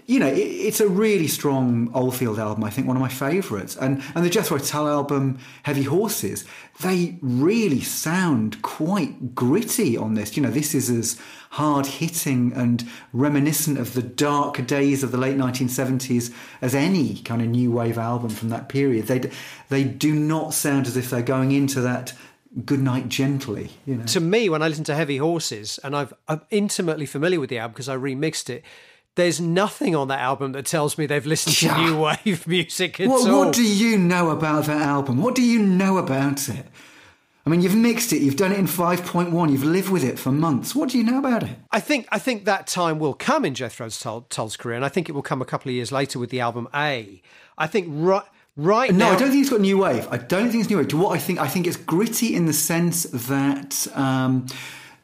you 0.06 0.18
know, 0.18 0.26
it, 0.26 0.38
it's 0.38 0.80
a 0.80 0.88
really 0.88 1.28
strong 1.28 1.90
Oldfield 1.94 2.38
album. 2.38 2.64
I 2.64 2.70
think 2.70 2.86
one 2.86 2.96
of 2.96 3.00
my 3.00 3.08
favourites, 3.08 3.76
and 3.76 4.02
and 4.14 4.24
the 4.24 4.30
Jethro 4.30 4.58
Tull 4.58 4.88
album, 4.88 5.38
Heavy 5.62 5.84
Horses, 5.84 6.44
they 6.80 7.18
really 7.22 7.80
sound 7.80 8.62
quite 8.62 9.34
gritty 9.34 9.96
on 9.96 10.14
this. 10.14 10.36
You 10.36 10.42
know, 10.42 10.50
this 10.50 10.74
is 10.74 10.90
as 10.90 11.18
hard 11.50 11.86
hitting 11.86 12.52
and 12.54 12.88
reminiscent 13.12 13.78
of 13.78 13.92
the 13.92 14.02
dark 14.02 14.66
days 14.66 15.02
of 15.02 15.12
the 15.12 15.18
late 15.18 15.36
1970s 15.36 16.32
as 16.62 16.74
any 16.74 17.16
kind 17.18 17.42
of 17.42 17.48
new 17.48 17.70
wave 17.70 17.98
album 17.98 18.30
from 18.30 18.48
that 18.48 18.68
period. 18.68 19.06
They 19.06 19.30
they 19.68 19.84
do 19.84 20.14
not 20.14 20.54
sound 20.54 20.86
as 20.86 20.96
if 20.96 21.10
they're 21.10 21.22
going 21.22 21.52
into 21.52 21.80
that 21.80 22.12
good 22.66 22.80
night 22.80 23.08
gently 23.08 23.70
you 23.86 23.96
know 23.96 24.04
to 24.04 24.20
me 24.20 24.50
when 24.50 24.62
i 24.62 24.68
listen 24.68 24.84
to 24.84 24.94
heavy 24.94 25.16
horses 25.16 25.80
and 25.82 25.96
I've, 25.96 26.12
i'm 26.28 26.42
intimately 26.50 27.06
familiar 27.06 27.40
with 27.40 27.48
the 27.48 27.56
album 27.56 27.72
because 27.72 27.88
i 27.88 27.96
remixed 27.96 28.50
it 28.50 28.62
there's 29.14 29.40
nothing 29.40 29.94
on 29.94 30.08
that 30.08 30.20
album 30.20 30.52
that 30.52 30.64
tells 30.64 30.96
me 30.96 31.06
they've 31.06 31.26
listened 31.26 31.56
to 31.56 31.78
new 31.78 32.00
wave 32.00 32.46
music 32.46 33.00
at 33.00 33.08
what, 33.08 33.28
all. 33.28 33.46
What 33.46 33.54
do 33.54 33.62
you 33.62 33.98
know 33.98 34.30
about 34.30 34.64
that 34.66 34.80
album? 34.80 35.20
What 35.20 35.34
do 35.34 35.42
you 35.42 35.62
know 35.62 35.98
about 35.98 36.48
it? 36.48 36.66
I 37.44 37.50
mean, 37.50 37.60
you've 37.60 37.76
mixed 37.76 38.12
it, 38.12 38.22
you've 38.22 38.36
done 38.36 38.52
it 38.52 38.58
in 38.58 38.66
5.1, 38.66 39.50
you've 39.50 39.64
lived 39.64 39.88
with 39.90 40.04
it 40.04 40.16
for 40.16 40.30
months. 40.30 40.76
What 40.76 40.90
do 40.90 40.98
you 40.98 41.02
know 41.02 41.18
about 41.18 41.42
it? 41.42 41.56
I 41.72 41.80
think 41.80 42.06
I 42.12 42.18
think 42.20 42.44
that 42.44 42.68
time 42.68 43.00
will 43.00 43.14
come 43.14 43.44
in 43.44 43.54
Jethro 43.54 43.88
Tull's 43.88 44.56
career, 44.56 44.76
and 44.76 44.84
I 44.84 44.88
think 44.88 45.08
it 45.08 45.12
will 45.12 45.22
come 45.22 45.42
a 45.42 45.44
couple 45.44 45.68
of 45.68 45.74
years 45.74 45.90
later 45.90 46.18
with 46.18 46.30
the 46.30 46.40
album 46.40 46.68
A. 46.72 47.20
I 47.58 47.66
think 47.66 47.88
right 47.90 48.24
right 48.56 48.92
no, 48.92 49.06
now, 49.06 49.10
I 49.10 49.16
don't 49.16 49.30
think 49.30 49.40
it's 49.42 49.50
got 49.50 49.60
new 49.60 49.78
wave. 49.78 50.06
I 50.10 50.18
don't 50.18 50.50
think 50.50 50.60
it's 50.60 50.70
new 50.70 50.76
wave. 50.76 50.88
To 50.88 50.96
what 50.96 51.16
I 51.16 51.18
think, 51.18 51.40
I 51.40 51.48
think 51.48 51.66
it's 51.66 51.76
gritty 51.76 52.34
in 52.34 52.46
the 52.46 52.52
sense 52.52 53.02
that. 53.04 53.86
Um, 53.94 54.46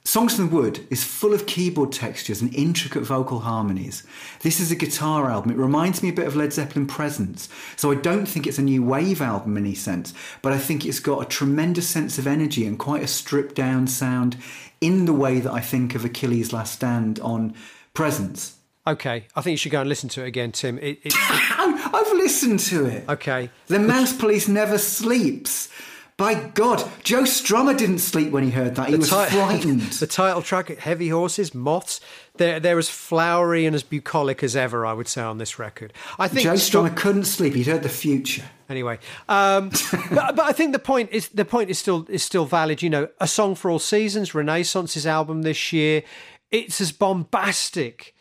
Songs 0.09 0.37
from 0.37 0.49
the 0.49 0.57
Wood 0.57 0.87
is 0.89 1.05
full 1.05 1.35
of 1.35 1.45
keyboard 1.45 1.93
textures 1.93 2.41
and 2.41 2.55
intricate 2.55 3.03
vocal 3.03 3.41
harmonies. 3.41 4.05
This 4.41 4.59
is 4.59 4.71
a 4.71 4.75
guitar 4.75 5.31
album. 5.31 5.51
It 5.51 5.59
reminds 5.59 6.03
me 6.03 6.09
a 6.09 6.15
bit 6.15 6.27
of 6.27 6.35
Led 6.35 6.51
Zeppelin 6.51 6.87
Presence. 6.87 7.51
So 7.77 7.91
I 7.91 7.97
don't 7.97 8.25
think 8.25 8.47
it's 8.47 8.57
a 8.57 8.63
new 8.63 8.83
wave 8.83 9.21
album 9.21 9.59
in 9.59 9.67
any 9.67 9.75
sense, 9.75 10.15
but 10.41 10.51
I 10.51 10.57
think 10.57 10.87
it's 10.87 10.99
got 10.99 11.21
a 11.21 11.29
tremendous 11.29 11.87
sense 11.87 12.17
of 12.17 12.27
energy 12.27 12.67
and 12.67 12.79
quite 12.79 13.03
a 13.03 13.07
stripped 13.07 13.55
down 13.55 13.87
sound 13.87 14.39
in 14.81 15.05
the 15.05 15.13
way 15.13 15.41
that 15.41 15.53
I 15.53 15.61
think 15.61 15.95
of 15.95 16.07
Achilles' 16.07 16.55
Last 16.55 16.77
Stand 16.77 17.21
on 17.21 17.53
Presence. 17.93 18.57
Okay, 18.87 19.27
I 19.37 19.43
think 19.43 19.53
you 19.53 19.59
should 19.59 19.73
go 19.73 19.81
and 19.81 19.91
listen 19.91 20.09
to 20.09 20.25
it 20.25 20.29
again, 20.29 20.53
Tim. 20.53 20.79
It, 20.79 21.01
it, 21.03 21.03
it... 21.05 21.15
I've 21.19 22.17
listened 22.17 22.61
to 22.61 22.87
it. 22.87 23.07
Okay. 23.11 23.51
The 23.67 23.79
Mouse 23.79 24.15
Police 24.15 24.49
never 24.49 24.79
sleeps. 24.79 25.69
By 26.19 26.35
God, 26.35 26.83
Joe 27.05 27.23
Strummer 27.23 27.79
didn't 27.79 28.01
sleep 28.01 28.33
when 28.33 28.43
he 28.43 28.51
heard 28.51 28.75
that. 28.75 28.89
He 28.89 28.93
the 28.95 28.99
was 28.99 29.09
ti- 29.09 29.27
frightened. 29.37 29.83
the 29.83 30.07
title 30.09 30.43
track, 30.43 30.69
Heavy 30.77 31.11
Horses, 31.11 31.55
Moths, 31.55 32.01
they're, 32.39 32.59
they're 32.59 32.77
as 32.79 32.89
flowery 32.89 33.67
and 33.67 33.75
as 33.77 33.85
bucolic 33.85 34.43
as 34.43 34.57
ever, 34.57 34.85
I 34.85 34.95
would 34.95 35.07
say, 35.07 35.23
on 35.23 35.39
this 35.39 35.61
record. 35.61 35.93
I 36.19 36.27
think 36.27 36.43
Joe 36.43 36.55
Strummer 36.55 36.95
couldn't 36.95 37.27
sleep. 37.27 37.55
He'd 37.55 37.69
heard 37.69 37.85
the 37.85 37.89
future. 37.89 38.43
Anyway, 38.69 38.99
um, 39.29 39.71
but, 40.11 40.35
but 40.35 40.41
I 40.41 40.53
think 40.53 40.73
the 40.73 40.81
point 40.81 41.11
is 41.13 41.29
the 41.29 41.45
point 41.45 41.71
is 41.71 41.79
still 41.79 42.05
is 42.11 42.25
still 42.25 42.45
valid. 42.47 42.83
You 42.83 42.91
know, 42.91 43.09
a 43.21 43.29
song 43.29 43.55
for 43.55 43.71
all 43.71 43.79
seasons, 43.79 44.35
Renaissance's 44.35 45.07
album 45.07 45.43
this 45.43 45.73
year. 45.73 46.03
It's 46.51 46.81
as 46.81 46.91
bombastic 46.93 48.15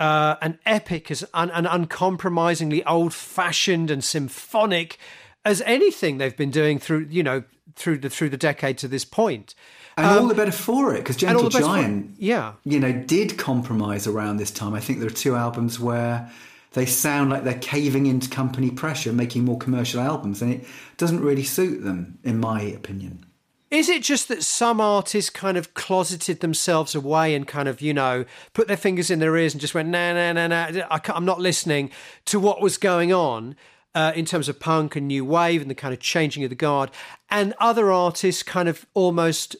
uh, 0.00 0.36
and 0.40 0.58
epic 0.64 1.10
as 1.10 1.22
un- 1.34 1.50
and 1.50 1.66
uncompromisingly 1.66 2.82
old 2.84 3.12
fashioned 3.12 3.90
and 3.90 4.02
symphonic 4.02 4.98
as 5.44 5.62
anything 5.62 6.18
they've 6.18 6.36
been 6.36 6.50
doing 6.50 6.78
through 6.78 7.06
you 7.10 7.22
know 7.22 7.44
through 7.76 7.98
the 7.98 8.10
through 8.10 8.30
the 8.30 8.36
decade 8.36 8.78
to 8.78 8.88
this 8.88 9.04
point. 9.04 9.54
And 9.96 10.06
um, 10.06 10.18
all 10.18 10.28
the 10.28 10.34
better 10.34 10.52
for 10.52 10.94
it 10.94 10.98
because 10.98 11.16
Gentle 11.16 11.50
Giant, 11.50 12.16
yeah, 12.18 12.54
you 12.64 12.80
know, 12.80 12.92
did 12.92 13.36
compromise 13.38 14.06
around 14.06 14.38
this 14.38 14.50
time. 14.50 14.74
I 14.74 14.80
think 14.80 15.00
there 15.00 15.08
are 15.08 15.10
two 15.10 15.36
albums 15.36 15.78
where 15.78 16.30
they 16.72 16.86
sound 16.86 17.30
like 17.30 17.44
they're 17.44 17.58
caving 17.58 18.06
into 18.06 18.28
company 18.28 18.70
pressure, 18.70 19.12
making 19.12 19.44
more 19.44 19.58
commercial 19.58 20.00
albums, 20.00 20.40
and 20.40 20.54
it 20.54 20.64
doesn't 20.96 21.20
really 21.20 21.44
suit 21.44 21.84
them, 21.84 22.18
in 22.24 22.38
my 22.38 22.62
opinion. 22.62 23.26
Is 23.70 23.88
it 23.88 24.02
just 24.02 24.28
that 24.28 24.42
some 24.42 24.82
artists 24.82 25.30
kind 25.30 25.56
of 25.56 25.72
closeted 25.72 26.40
themselves 26.40 26.94
away 26.94 27.34
and 27.34 27.48
kind 27.48 27.68
of, 27.68 27.80
you 27.80 27.94
know, 27.94 28.26
put 28.52 28.68
their 28.68 28.76
fingers 28.76 29.10
in 29.10 29.18
their 29.18 29.34
ears 29.34 29.54
and 29.54 29.62
just 29.62 29.74
went, 29.74 29.88
nah, 29.88 30.12
nah, 30.12 30.32
nah, 30.32 30.68
nah, 30.68 30.98
I'm 31.08 31.24
not 31.24 31.40
listening 31.40 31.90
to 32.26 32.38
what 32.38 32.60
was 32.60 32.76
going 32.76 33.14
on? 33.14 33.56
Uh, 33.94 34.12
in 34.14 34.24
terms 34.24 34.48
of 34.48 34.58
punk 34.58 34.96
and 34.96 35.08
new 35.08 35.24
wave 35.24 35.60
and 35.60 35.70
the 35.70 35.74
kind 35.74 35.92
of 35.92 36.00
changing 36.00 36.44
of 36.44 36.50
the 36.50 36.56
guard, 36.56 36.90
and 37.30 37.54
other 37.58 37.90
artists 37.92 38.42
kind 38.42 38.68
of 38.68 38.86
almost 38.94 39.56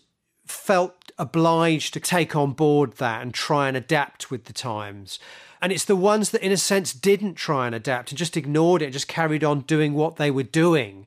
felt 0.47 1.13
obliged 1.19 1.95
to 1.95 2.01
take 2.01 2.35
on 2.35 2.53
board 2.53 2.95
that 2.95 3.23
and 3.23 3.33
try 3.33 3.69
and 3.69 3.77
adapt 3.77 4.31
with 4.31 4.45
the 4.45 4.53
times. 4.53 5.19
And 5.61 5.71
it's 5.73 5.85
the 5.85 5.95
ones 5.95 6.31
that, 6.31 6.43
in 6.43 6.51
a 6.51 6.57
sense, 6.57 6.93
didn't 6.93 7.35
try 7.35 7.67
and 7.67 7.75
adapt 7.75 8.11
and 8.11 8.19
just 8.19 8.37
ignored 8.37 8.83
it, 8.83 8.87
and 8.87 8.93
just 8.93 9.09
carried 9.09 9.45
on 9.45 9.61
doing 9.61 9.95
what 9.95 10.17
they 10.17 10.31
were 10.31 10.43
doing 10.43 11.07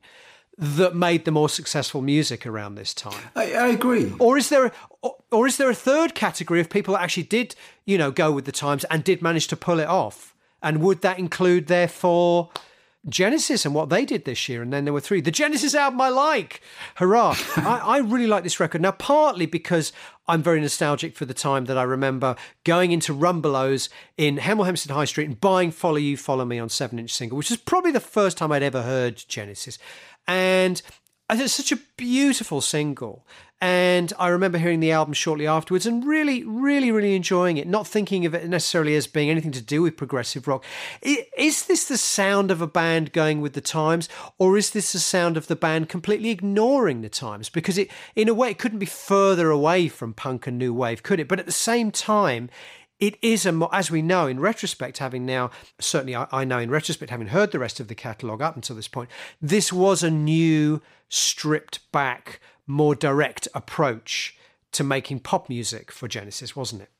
that 0.58 0.96
made 0.96 1.26
the 1.26 1.30
more 1.30 1.50
successful 1.50 2.00
music 2.00 2.46
around 2.46 2.76
this 2.76 2.94
time. 2.94 3.22
I, 3.34 3.52
I 3.52 3.66
agree. 3.68 4.14
Or 4.18 4.38
is 4.38 4.48
there, 4.48 4.72
or, 5.02 5.16
or 5.30 5.46
is 5.46 5.58
there 5.58 5.68
a 5.68 5.74
third 5.74 6.14
category 6.14 6.60
of 6.60 6.70
people 6.70 6.94
that 6.94 7.02
actually 7.02 7.24
did, 7.24 7.54
you 7.84 7.98
know, 7.98 8.10
go 8.10 8.32
with 8.32 8.46
the 8.46 8.52
times 8.52 8.84
and 8.84 9.04
did 9.04 9.20
manage 9.20 9.48
to 9.48 9.56
pull 9.56 9.80
it 9.80 9.88
off? 9.88 10.34
And 10.62 10.80
would 10.80 11.02
that 11.02 11.18
include, 11.18 11.66
therefore, 11.66 12.48
Genesis 13.08 13.64
and 13.64 13.74
what 13.74 13.88
they 13.88 14.04
did 14.04 14.24
this 14.24 14.48
year. 14.48 14.62
And 14.62 14.72
then 14.72 14.84
there 14.84 14.92
were 14.92 15.00
three. 15.00 15.20
The 15.20 15.30
Genesis 15.30 15.74
album 15.74 16.00
I 16.00 16.08
like. 16.08 16.60
Hurrah. 16.96 17.36
I, 17.56 17.80
I, 17.84 17.98
really 17.98 18.26
like 18.26 18.42
this 18.42 18.58
record. 18.58 18.80
Now, 18.80 18.92
partly 18.92 19.46
because 19.46 19.92
I'm 20.26 20.42
very 20.42 20.60
nostalgic 20.60 21.14
for 21.14 21.24
the 21.24 21.34
time 21.34 21.66
that 21.66 21.78
I 21.78 21.84
remember 21.84 22.36
going 22.64 22.92
into 22.92 23.14
Rumbelows 23.14 23.88
in 24.16 24.38
Hemel 24.38 24.66
Hempstead 24.66 24.92
High 24.92 25.04
Street 25.04 25.28
and 25.28 25.40
buying 25.40 25.70
Follow 25.70 25.96
You, 25.96 26.16
Follow 26.16 26.44
Me 26.44 26.58
on 26.58 26.68
7 26.68 26.98
inch 26.98 27.12
single, 27.12 27.38
which 27.38 27.50
is 27.50 27.56
probably 27.56 27.92
the 27.92 28.00
first 28.00 28.36
time 28.36 28.50
I'd 28.50 28.62
ever 28.62 28.82
heard 28.82 29.22
Genesis. 29.28 29.78
And 30.26 30.82
it's 31.30 31.54
such 31.54 31.72
a 31.72 31.78
beautiful 31.96 32.60
single. 32.60 33.26
And 33.58 34.12
I 34.18 34.28
remember 34.28 34.58
hearing 34.58 34.80
the 34.80 34.92
album 34.92 35.14
shortly 35.14 35.46
afterwards 35.46 35.86
and 35.86 36.04
really, 36.04 36.44
really, 36.44 36.92
really 36.92 37.16
enjoying 37.16 37.56
it, 37.56 37.66
not 37.66 37.86
thinking 37.86 38.26
of 38.26 38.34
it 38.34 38.46
necessarily 38.46 38.94
as 38.96 39.06
being 39.06 39.30
anything 39.30 39.52
to 39.52 39.62
do 39.62 39.80
with 39.80 39.96
progressive 39.96 40.46
rock. 40.46 40.62
Is 41.00 41.66
this 41.66 41.88
the 41.88 41.96
sound 41.96 42.50
of 42.50 42.60
a 42.60 42.66
band 42.66 43.14
going 43.14 43.40
with 43.40 43.54
the 43.54 43.62
times, 43.62 44.10
or 44.38 44.58
is 44.58 44.70
this 44.70 44.92
the 44.92 44.98
sound 44.98 45.38
of 45.38 45.46
the 45.46 45.56
band 45.56 45.88
completely 45.88 46.28
ignoring 46.28 47.00
the 47.00 47.08
times? 47.08 47.48
Because 47.48 47.78
it, 47.78 47.90
in 48.14 48.28
a 48.28 48.34
way, 48.34 48.50
it 48.50 48.58
couldn't 48.58 48.78
be 48.78 48.84
further 48.84 49.48
away 49.48 49.88
from 49.88 50.12
punk 50.12 50.46
and 50.46 50.58
new 50.58 50.74
wave, 50.74 51.02
could 51.02 51.18
it? 51.18 51.26
But 51.26 51.40
at 51.40 51.46
the 51.46 51.52
same 51.52 51.90
time, 51.90 52.50
it 52.98 53.16
is 53.22 53.46
a 53.46 53.68
as 53.72 53.90
we 53.90 54.02
know 54.02 54.26
in 54.26 54.40
retrospect 54.40 54.98
having 54.98 55.26
now 55.26 55.50
certainly 55.78 56.16
I, 56.16 56.26
I, 56.32 56.44
know 56.44 56.58
in 56.58 56.70
retrospect 56.70 57.10
having 57.10 57.28
heard 57.28 57.52
the 57.52 57.58
rest 57.58 57.80
of 57.80 57.88
the 57.88 57.94
catalogue 57.94 58.42
up 58.42 58.56
until 58.56 58.76
this 58.76 58.88
point 58.88 59.10
this 59.40 59.72
was 59.72 60.02
a 60.02 60.10
new 60.10 60.80
stripped 61.08 61.90
back 61.92 62.40
more 62.66 62.94
direct 62.94 63.48
approach 63.54 64.36
to 64.72 64.84
making 64.84 65.20
pop 65.20 65.48
music 65.48 65.90
for 65.90 66.08
Genesis, 66.08 66.54
wasn't 66.54 66.82
it? 66.82 66.90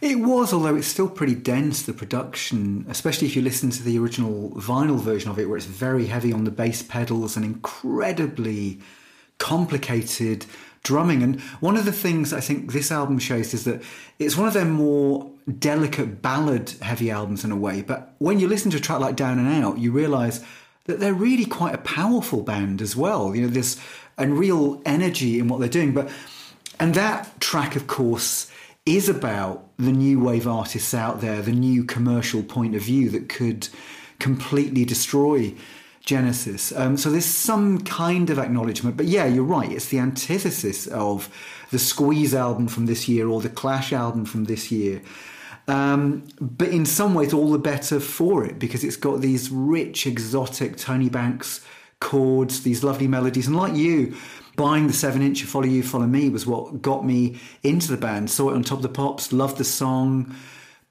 It 0.00 0.16
was, 0.16 0.52
although 0.52 0.74
it's 0.74 0.88
still 0.88 1.08
pretty 1.08 1.34
dense, 1.34 1.82
the 1.82 1.92
production, 1.92 2.84
especially 2.88 3.28
if 3.28 3.36
you 3.36 3.42
listen 3.42 3.70
to 3.70 3.82
the 3.82 3.98
original 3.98 4.50
vinyl 4.56 4.98
version 4.98 5.30
of 5.30 5.38
it, 5.38 5.46
where 5.46 5.56
it's 5.56 5.66
very 5.66 6.06
heavy 6.06 6.32
on 6.32 6.44
the 6.44 6.50
bass 6.50 6.82
pedals 6.82 7.36
and 7.36 7.44
incredibly 7.44 8.80
complicated 9.38 10.44
drumming. 10.82 11.22
And 11.22 11.40
one 11.60 11.76
of 11.76 11.84
the 11.84 11.92
things 11.92 12.32
I 12.32 12.40
think 12.40 12.72
this 12.72 12.90
album 12.90 13.18
shows 13.18 13.54
is 13.54 13.64
that 13.64 13.82
it's 14.18 14.36
one 14.36 14.48
of 14.48 14.54
their 14.54 14.64
more 14.64 15.30
delicate 15.58 16.22
ballad 16.22 16.70
heavy 16.82 17.10
albums 17.10 17.44
in 17.44 17.52
a 17.52 17.56
way. 17.56 17.82
But 17.82 18.14
when 18.18 18.40
you 18.40 18.48
listen 18.48 18.70
to 18.72 18.78
a 18.78 18.80
track 18.80 19.00
like 19.00 19.16
Down 19.16 19.38
and 19.38 19.64
Out, 19.64 19.78
you 19.78 19.92
realise 19.92 20.44
that 20.84 21.00
they're 21.00 21.14
really 21.14 21.44
quite 21.44 21.74
a 21.74 21.78
powerful 21.78 22.42
band 22.42 22.80
as 22.80 22.96
well. 22.96 23.34
You 23.34 23.42
know, 23.42 23.48
there's 23.48 23.80
and 24.20 24.38
real 24.38 24.82
energy 24.84 25.38
in 25.38 25.48
what 25.48 25.60
they're 25.60 25.68
doing. 25.68 25.92
But 25.92 26.10
and 26.78 26.94
that 26.94 27.40
track, 27.40 27.76
of 27.76 27.86
course, 27.86 28.50
is 28.86 29.08
about 29.08 29.66
the 29.76 29.92
new 29.92 30.20
wave 30.20 30.46
artists 30.46 30.94
out 30.94 31.20
there, 31.20 31.42
the 31.42 31.52
new 31.52 31.84
commercial 31.84 32.42
point 32.42 32.74
of 32.74 32.82
view 32.82 33.10
that 33.10 33.28
could 33.28 33.68
completely 34.18 34.84
destroy 34.84 35.54
Genesis. 36.10 36.72
Um, 36.72 36.96
so 36.96 37.08
there's 37.08 37.24
some 37.24 37.82
kind 37.84 38.30
of 38.30 38.38
acknowledgement, 38.40 38.96
but 38.96 39.06
yeah, 39.06 39.26
you're 39.26 39.44
right. 39.44 39.70
It's 39.70 39.86
the 39.86 40.00
antithesis 40.00 40.88
of 40.88 41.28
the 41.70 41.78
Squeeze 41.78 42.34
album 42.34 42.66
from 42.66 42.86
this 42.86 43.08
year 43.08 43.28
or 43.28 43.40
the 43.40 43.48
Clash 43.48 43.92
album 43.92 44.24
from 44.24 44.46
this 44.46 44.72
year. 44.72 45.02
Um, 45.68 46.26
but 46.40 46.70
in 46.70 46.84
some 46.84 47.14
ways, 47.14 47.32
all 47.32 47.52
the 47.52 47.60
better 47.60 48.00
for 48.00 48.44
it 48.44 48.58
because 48.58 48.82
it's 48.82 48.96
got 48.96 49.20
these 49.20 49.50
rich, 49.50 50.04
exotic 50.04 50.76
Tony 50.76 51.08
Banks 51.08 51.64
chords, 52.00 52.64
these 52.64 52.82
lovely 52.82 53.06
melodies. 53.06 53.46
And 53.46 53.54
like 53.54 53.76
you, 53.76 54.16
buying 54.56 54.88
the 54.88 54.92
seven 54.92 55.22
inch 55.22 55.44
Follow 55.44 55.66
You, 55.66 55.84
Follow 55.84 56.08
Me 56.08 56.28
was 56.28 56.44
what 56.44 56.82
got 56.82 57.06
me 57.06 57.38
into 57.62 57.86
the 57.86 57.96
band. 57.96 58.30
Saw 58.30 58.50
it 58.50 58.54
on 58.54 58.64
Top 58.64 58.78
of 58.78 58.82
the 58.82 58.88
Pops, 58.88 59.32
loved 59.32 59.58
the 59.58 59.64
song, 59.64 60.34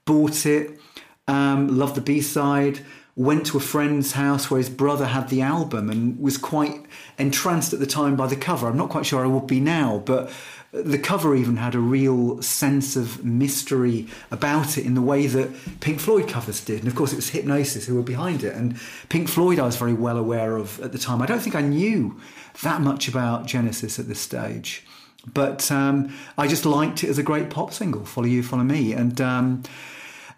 bought 0.06 0.46
it, 0.46 0.80
um, 1.28 1.76
loved 1.76 1.94
the 1.94 2.00
B 2.00 2.22
side. 2.22 2.80
Went 3.20 3.46
to 3.46 3.58
a 3.58 3.60
friend's 3.60 4.12
house 4.12 4.50
where 4.50 4.58
his 4.58 4.70
brother 4.70 5.06
had 5.06 5.28
the 5.28 5.42
album 5.42 5.90
and 5.90 6.18
was 6.18 6.38
quite 6.38 6.86
entranced 7.18 7.74
at 7.74 7.78
the 7.78 7.86
time 7.86 8.16
by 8.16 8.26
the 8.26 8.36
cover. 8.36 8.66
I'm 8.66 8.78
not 8.78 8.88
quite 8.88 9.04
sure 9.04 9.22
I 9.22 9.28
would 9.28 9.46
be 9.46 9.60
now, 9.60 10.02
but 10.06 10.30
the 10.72 10.98
cover 10.98 11.34
even 11.34 11.56
had 11.56 11.74
a 11.74 11.80
real 11.80 12.40
sense 12.40 12.96
of 12.96 13.24
mystery 13.24 14.06
about 14.30 14.78
it 14.78 14.86
in 14.86 14.94
the 14.94 15.02
way 15.02 15.26
that 15.26 15.50
Pink 15.80 16.00
Floyd 16.00 16.28
covers 16.28 16.64
did. 16.64 16.78
And 16.78 16.88
of 16.88 16.94
course, 16.94 17.12
it 17.12 17.16
was 17.16 17.30
Hipgnosis 17.30 17.86
who 17.86 17.96
were 17.96 18.02
behind 18.02 18.44
it. 18.44 18.54
And 18.54 18.78
Pink 19.08 19.28
Floyd, 19.28 19.58
I 19.58 19.66
was 19.66 19.76
very 19.76 19.92
well 19.92 20.16
aware 20.16 20.56
of 20.56 20.80
at 20.80 20.92
the 20.92 20.98
time. 20.98 21.20
I 21.20 21.26
don't 21.26 21.40
think 21.40 21.56
I 21.56 21.60
knew 21.60 22.20
that 22.62 22.80
much 22.80 23.08
about 23.08 23.46
Genesis 23.46 23.98
at 23.98 24.08
this 24.08 24.20
stage. 24.20 24.86
But 25.34 25.70
um, 25.70 26.14
I 26.38 26.46
just 26.46 26.64
liked 26.64 27.04
it 27.04 27.10
as 27.10 27.18
a 27.18 27.22
great 27.22 27.50
pop 27.50 27.72
single, 27.72 28.04
Follow 28.04 28.26
You, 28.28 28.42
Follow 28.42 28.64
Me. 28.64 28.92
And 28.92 29.20
um, 29.20 29.62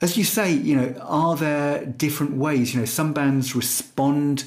as 0.03 0.17
you 0.17 0.25
say, 0.25 0.53
you 0.53 0.77
know, 0.77 0.95
are 1.01 1.37
there 1.37 1.87
different 1.87 2.37
ways? 2.37 2.75
You 2.75 2.81
know, 2.81 2.87
some 2.87 3.13
bands 3.13 3.55
respond 3.55 4.45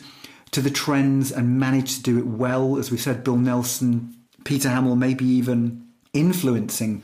to 0.51 0.61
the 0.61 0.69
trends 0.69 1.31
and 1.31 1.59
manage 1.59 1.95
to 1.95 2.03
do 2.03 2.19
it 2.19 2.27
well. 2.27 2.77
As 2.77 2.91
we 2.91 2.97
said, 2.97 3.23
Bill 3.23 3.37
Nelson 3.37 4.13
Peter 4.43 4.69
Hammill, 4.69 4.97
maybe 4.97 5.25
even 5.25 5.87
influencing 6.13 7.03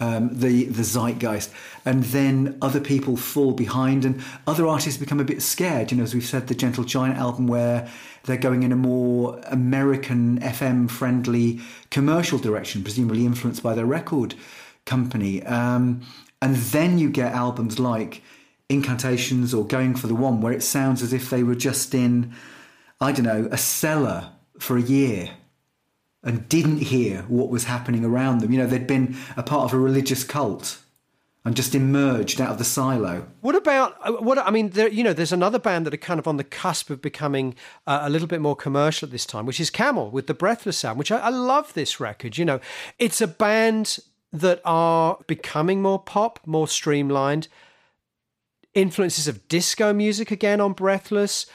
um, 0.00 0.28
the 0.32 0.64
the 0.64 0.82
zeitgeist, 0.82 1.50
and 1.84 2.02
then 2.04 2.58
other 2.60 2.80
people 2.80 3.16
fall 3.16 3.52
behind, 3.52 4.04
and 4.04 4.22
other 4.46 4.66
artists 4.66 4.98
become 4.98 5.20
a 5.20 5.24
bit 5.24 5.40
scared. 5.40 5.90
You 5.90 5.98
know, 5.98 6.02
as 6.02 6.14
we've 6.14 6.26
said, 6.26 6.48
the 6.48 6.54
Gentle 6.54 6.84
Giant 6.84 7.16
album, 7.16 7.46
where 7.46 7.88
they're 8.24 8.36
going 8.36 8.64
in 8.64 8.72
a 8.72 8.76
more 8.76 9.40
American 9.46 10.40
FM 10.40 10.90
friendly 10.90 11.60
commercial 11.90 12.38
direction, 12.38 12.82
presumably 12.82 13.24
influenced 13.24 13.62
by 13.62 13.74
their 13.74 13.86
record 13.86 14.34
company, 14.84 15.42
um, 15.44 16.02
and 16.44 16.56
then 16.56 16.98
you 16.98 17.08
get 17.08 17.32
albums 17.32 17.78
like 17.78 18.22
Incantations 18.68 19.54
or 19.54 19.66
Going 19.66 19.94
for 19.94 20.08
the 20.08 20.14
One, 20.14 20.42
where 20.42 20.52
it 20.52 20.62
sounds 20.62 21.02
as 21.02 21.14
if 21.14 21.30
they 21.30 21.42
were 21.42 21.54
just 21.54 21.94
in, 21.94 22.34
I 23.00 23.12
don't 23.12 23.24
know, 23.24 23.48
a 23.50 23.56
cellar 23.56 24.30
for 24.58 24.76
a 24.76 24.82
year 24.82 25.30
and 26.22 26.46
didn't 26.50 26.82
hear 26.82 27.22
what 27.28 27.48
was 27.48 27.64
happening 27.64 28.04
around 28.04 28.42
them. 28.42 28.52
You 28.52 28.58
know, 28.58 28.66
they'd 28.66 28.86
been 28.86 29.16
a 29.38 29.42
part 29.42 29.64
of 29.64 29.72
a 29.72 29.78
religious 29.78 30.22
cult 30.22 30.82
and 31.46 31.56
just 31.56 31.74
emerged 31.74 32.42
out 32.42 32.50
of 32.50 32.58
the 32.58 32.64
silo. 32.64 33.26
What 33.40 33.54
about 33.54 33.96
uh, 34.02 34.12
what? 34.12 34.36
I 34.36 34.50
mean, 34.50 34.68
there, 34.70 34.88
you 34.88 35.02
know, 35.02 35.14
there's 35.14 35.32
another 35.32 35.58
band 35.58 35.86
that 35.86 35.94
are 35.94 35.98
kind 35.98 36.20
of 36.20 36.28
on 36.28 36.36
the 36.36 36.44
cusp 36.44 36.90
of 36.90 37.00
becoming 37.00 37.54
uh, 37.86 38.00
a 38.02 38.10
little 38.10 38.28
bit 38.28 38.42
more 38.42 38.54
commercial 38.54 39.06
at 39.06 39.12
this 39.12 39.24
time, 39.24 39.46
which 39.46 39.60
is 39.60 39.70
Camel 39.70 40.10
with 40.10 40.26
the 40.26 40.34
Breathless 40.34 40.76
sound. 40.76 40.98
Which 40.98 41.10
I, 41.10 41.20
I 41.20 41.28
love 41.30 41.72
this 41.72 42.00
record. 42.00 42.36
You 42.36 42.44
know, 42.44 42.60
it's 42.98 43.22
a 43.22 43.26
band 43.26 43.98
that 44.34 44.60
are 44.64 45.18
becoming 45.28 45.80
more 45.80 46.00
pop, 46.00 46.40
more 46.44 46.68
streamlined. 46.68 47.48
Influences 48.74 49.28
of 49.28 49.46
disco 49.48 49.92
music 49.92 50.32
again 50.32 50.60
on 50.60 50.72
Breathless. 50.72 51.46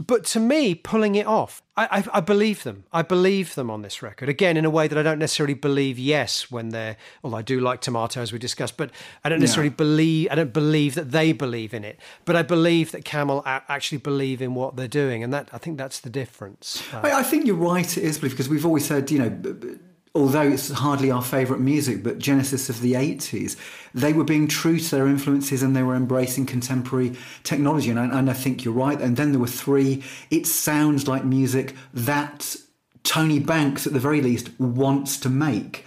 But 0.00 0.24
to 0.26 0.38
me, 0.38 0.76
pulling 0.76 1.16
it 1.16 1.26
off, 1.26 1.60
I, 1.76 1.88
I, 1.90 2.18
I, 2.18 2.20
believe 2.20 2.62
them. 2.62 2.84
I 2.92 3.02
believe 3.02 3.56
them 3.56 3.68
on 3.68 3.82
this 3.82 4.00
record. 4.00 4.28
Again, 4.28 4.56
in 4.56 4.64
a 4.64 4.70
way 4.70 4.86
that 4.86 4.96
I 4.96 5.02
don't 5.02 5.18
necessarily 5.18 5.54
believe 5.54 5.98
Yes 5.98 6.52
when 6.52 6.68
they're. 6.68 6.96
Well, 7.20 7.34
I 7.34 7.42
do 7.42 7.58
like 7.58 7.80
Tormato 7.80 8.18
as 8.18 8.32
we 8.32 8.38
discussed, 8.38 8.76
but 8.76 8.92
I 9.24 9.28
don't 9.28 9.40
necessarily 9.40 9.70
yeah. 9.70 9.76
believe. 9.76 10.28
I 10.30 10.36
don't 10.36 10.52
believe 10.52 10.94
that 10.94 11.10
they 11.10 11.32
believe 11.32 11.74
in 11.74 11.82
it. 11.82 11.98
But 12.26 12.36
I 12.36 12.42
believe 12.42 12.92
that 12.92 13.04
Camel 13.04 13.42
actually 13.44 13.98
believe 13.98 14.40
in 14.40 14.54
what 14.54 14.76
they're 14.76 14.86
doing, 14.86 15.24
and 15.24 15.32
that 15.32 15.48
I 15.52 15.58
think 15.58 15.78
that's 15.78 15.98
the 15.98 16.10
difference. 16.10 16.80
Uh, 16.92 17.00
I, 17.02 17.18
I, 17.18 17.22
think 17.24 17.46
you're 17.46 17.56
right. 17.56 17.98
It 17.98 18.04
is 18.04 18.18
because 18.20 18.48
we've 18.48 18.66
always 18.66 18.84
said, 18.84 19.10
you 19.10 19.18
know, 19.18 19.30
although 20.14 20.42
it's 20.42 20.70
hardly 20.70 21.10
our 21.10 21.22
favourite 21.22 21.60
music, 21.60 22.02
but 22.02 22.18
Genesis 22.18 22.68
of 22.68 22.80
the 22.80 22.94
80s, 22.94 23.56
they 23.94 24.12
were 24.12 24.24
being 24.24 24.48
true 24.48 24.78
to 24.78 24.90
their 24.90 25.06
influences 25.06 25.62
and 25.62 25.74
they 25.74 25.82
were 25.82 25.94
embracing 25.94 26.46
contemporary 26.46 27.16
technology. 27.44 27.90
And 27.90 27.98
I, 27.98 28.18
and 28.18 28.30
I 28.30 28.32
think 28.32 28.64
you're 28.64 28.74
right. 28.74 29.00
And 29.00 29.16
then 29.16 29.32
there 29.32 29.40
were 29.40 29.46
three. 29.46 30.02
It 30.30 30.46
sounds 30.46 31.06
like 31.08 31.24
music 31.24 31.74
that 31.94 32.56
Tony 33.02 33.38
Banks, 33.38 33.86
at 33.86 33.92
the 33.92 34.00
very 34.00 34.20
least, 34.20 34.50
wants 34.58 35.18
to 35.20 35.28
make. 35.28 35.84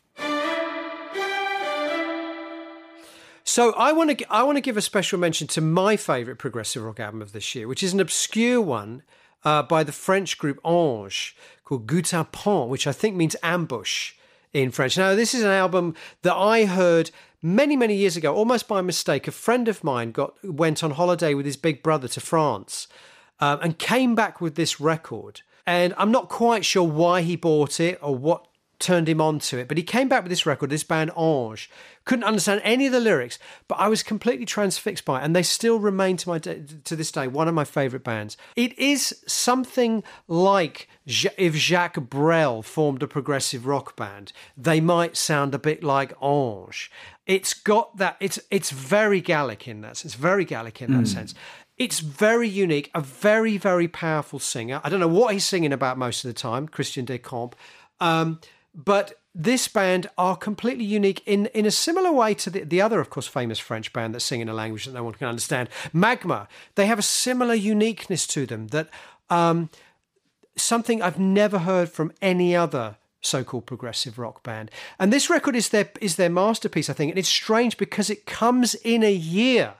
So 3.43 3.73
I 3.73 3.91
want 3.91 4.17
to 4.17 4.33
I 4.33 4.43
want 4.43 4.55
to 4.55 4.61
give 4.61 4.77
a 4.77 4.81
special 4.81 5.19
mention 5.19 5.45
to 5.47 5.61
my 5.61 5.97
favourite 5.97 6.39
progressive 6.39 6.83
rock 6.83 7.01
album 7.01 7.21
of 7.21 7.33
this 7.33 7.53
year, 7.53 7.67
which 7.67 7.83
is 7.83 7.91
an 7.91 7.99
obscure 7.99 8.61
one 8.61 9.03
uh, 9.43 9.63
by 9.63 9.83
the 9.83 9.91
French 9.91 10.37
group 10.37 10.57
Ange 10.65 11.35
called 11.71 11.87
Guet-apens, 11.87 12.67
which 12.67 12.85
I 12.85 12.91
think 12.91 13.15
means 13.15 13.37
ambush 13.41 14.13
in 14.51 14.71
French. 14.71 14.97
Now, 14.97 15.15
this 15.15 15.33
is 15.33 15.43
an 15.43 15.51
album 15.51 15.95
that 16.21 16.35
I 16.35 16.65
heard 16.65 17.11
many, 17.41 17.77
many 17.77 17.95
years 17.95 18.17
ago, 18.17 18.35
almost 18.35 18.67
by 18.67 18.81
mistake. 18.81 19.25
A 19.25 19.31
friend 19.31 19.69
of 19.69 19.81
mine 19.81 20.11
got 20.11 20.33
went 20.43 20.83
on 20.83 20.91
holiday 20.91 21.33
with 21.33 21.45
his 21.45 21.55
big 21.55 21.81
brother 21.81 22.09
to 22.09 22.19
France 22.19 22.89
um, 23.39 23.59
and 23.61 23.79
came 23.79 24.15
back 24.15 24.41
with 24.41 24.55
this 24.55 24.81
record. 24.81 25.43
And 25.65 25.93
I'm 25.97 26.11
not 26.11 26.27
quite 26.27 26.65
sure 26.65 26.83
why 26.83 27.21
he 27.21 27.37
bought 27.37 27.79
it 27.79 27.97
or 28.01 28.15
what 28.15 28.47
turned 28.81 29.07
him 29.07 29.21
on 29.21 29.39
to 29.39 29.57
it. 29.57 29.67
But 29.67 29.77
he 29.77 29.83
came 29.83 30.09
back 30.09 30.23
with 30.23 30.29
this 30.29 30.45
record, 30.45 30.69
this 30.69 30.83
band 30.83 31.11
Ange. 31.17 31.69
Couldn't 32.03 32.25
understand 32.25 32.61
any 32.63 32.87
of 32.87 32.91
the 32.91 32.99
lyrics, 32.99 33.37
but 33.67 33.75
I 33.75 33.87
was 33.87 34.01
completely 34.01 34.45
transfixed 34.45 35.05
by 35.05 35.21
it, 35.21 35.23
and 35.23 35.35
they 35.35 35.43
still 35.43 35.77
remain 35.79 36.17
to 36.17 36.29
my 36.29 36.39
to 36.39 36.95
this 36.95 37.11
day 37.11 37.27
one 37.27 37.47
of 37.47 37.53
my 37.53 37.63
favourite 37.63 38.03
bands. 38.03 38.37
It 38.55 38.77
is 38.77 39.23
something 39.27 40.03
like 40.27 40.89
if 41.05 41.55
Jacques 41.55 42.09
Brel 42.09 42.63
formed 42.63 43.03
a 43.03 43.07
progressive 43.07 43.67
rock 43.67 43.95
band, 43.95 44.33
they 44.57 44.81
might 44.81 45.15
sound 45.15 45.53
a 45.53 45.59
bit 45.59 45.83
like 45.83 46.13
Ange. 46.23 46.89
It's 47.27 47.53
got 47.53 47.97
that. 47.97 48.17
It's 48.19 48.39
it's 48.49 48.71
very 48.71 49.21
Gallic 49.21 49.67
in 49.67 49.81
that 49.81 49.97
sense. 49.97 50.13
It's 50.13 50.15
very 50.15 50.43
Gallic 50.43 50.81
in 50.81 50.91
that 50.93 51.03
mm. 51.03 51.07
sense. 51.07 51.35
It's 51.77 51.99
very 51.99 52.49
unique. 52.49 52.89
A 52.95 53.01
very 53.01 53.57
very 53.57 53.87
powerful 53.87 54.39
singer. 54.39 54.81
I 54.83 54.89
don't 54.89 54.99
know 54.99 55.07
what 55.07 55.33
he's 55.33 55.45
singing 55.45 55.71
about 55.71 55.99
most 55.99 56.25
of 56.25 56.29
the 56.29 56.33
time. 56.33 56.67
Christian 56.67 57.05
Descamps. 57.05 57.53
Um, 57.99 58.39
but 58.73 59.13
this 59.33 59.67
band 59.67 60.09
are 60.17 60.35
completely 60.35 60.83
unique 60.83 61.21
in, 61.25 61.47
in 61.47 61.65
a 61.65 61.71
similar 61.71 62.11
way 62.11 62.33
to 62.33 62.49
the, 62.49 62.63
the 62.63 62.81
other, 62.81 62.99
of 62.99 63.09
course, 63.09 63.27
famous 63.27 63.59
French 63.59 63.93
band 63.93 64.13
that's 64.13 64.25
singing 64.25 64.49
a 64.49 64.53
language 64.53 64.85
that 64.85 64.93
no 64.93 65.03
one 65.03 65.13
can 65.13 65.27
understand, 65.27 65.69
Magma. 65.93 66.47
They 66.75 66.85
have 66.85 66.99
a 66.99 67.03
similar 67.03 67.53
uniqueness 67.53 68.27
to 68.27 68.45
them 68.45 68.67
that 68.67 68.89
um, 69.29 69.69
something 70.57 71.01
I've 71.01 71.19
never 71.19 71.59
heard 71.59 71.89
from 71.89 72.11
any 72.21 72.55
other 72.55 72.97
so-called 73.21 73.65
progressive 73.65 74.17
rock 74.17 74.43
band. 74.43 74.71
And 74.99 75.13
this 75.13 75.29
record 75.29 75.55
is 75.55 75.69
their 75.69 75.89
is 76.01 76.15
their 76.15 76.29
masterpiece, 76.29 76.89
I 76.89 76.93
think. 76.93 77.11
And 77.11 77.19
it's 77.19 77.29
strange 77.29 77.77
because 77.77 78.09
it 78.09 78.25
comes 78.25 78.75
in 78.75 79.03
a 79.03 79.13
year 79.13 79.75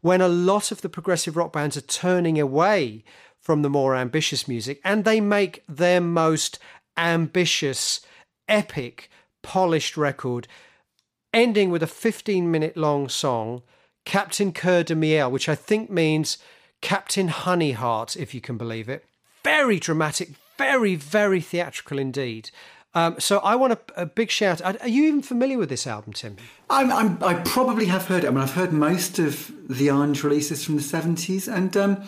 when 0.00 0.20
a 0.20 0.28
lot 0.28 0.72
of 0.72 0.80
the 0.80 0.88
progressive 0.88 1.36
rock 1.36 1.52
bands 1.52 1.76
are 1.76 1.82
turning 1.82 2.40
away 2.40 3.04
from 3.38 3.62
the 3.62 3.70
more 3.70 3.94
ambitious 3.94 4.48
music 4.48 4.80
and 4.84 5.04
they 5.04 5.20
make 5.20 5.62
their 5.68 6.00
most 6.00 6.58
ambitious 6.96 8.00
epic, 8.48 9.10
polished 9.42 9.96
record, 9.96 10.48
ending 11.32 11.70
with 11.70 11.82
a 11.82 11.86
15 11.86 12.50
minute 12.50 12.76
long 12.76 13.08
song, 13.08 13.62
Captain 14.04 14.52
Coeur 14.52 14.82
de 14.82 14.94
Miel, 14.94 15.30
which 15.30 15.48
I 15.48 15.54
think 15.54 15.90
means 15.90 16.38
Captain 16.80 17.28
Honeyheart, 17.28 18.16
if 18.16 18.34
you 18.34 18.40
can 18.40 18.56
believe 18.56 18.88
it. 18.88 19.04
Very 19.42 19.78
dramatic, 19.78 20.30
very, 20.56 20.94
very 20.94 21.40
theatrical 21.40 21.98
indeed. 21.98 22.50
Um, 22.94 23.16
so 23.18 23.40
I 23.40 23.56
want 23.56 23.74
a, 23.74 23.78
a, 23.94 24.06
big 24.06 24.30
shout. 24.30 24.62
Are 24.62 24.88
you 24.88 25.04
even 25.04 25.20
familiar 25.20 25.58
with 25.58 25.68
this 25.68 25.86
album, 25.86 26.14
Tim? 26.14 26.36
I'm, 26.70 26.90
I'm, 26.90 27.22
i 27.22 27.34
probably 27.34 27.84
have 27.86 28.06
heard 28.06 28.24
it. 28.24 28.28
I 28.28 28.30
mean, 28.30 28.38
I've 28.38 28.54
heard 28.54 28.72
most 28.72 29.18
of 29.18 29.52
the 29.68 29.90
Ange 29.90 30.24
releases 30.24 30.64
from 30.64 30.76
the 30.76 30.82
70s, 30.82 31.46
and 31.52 31.76
um, 31.76 32.02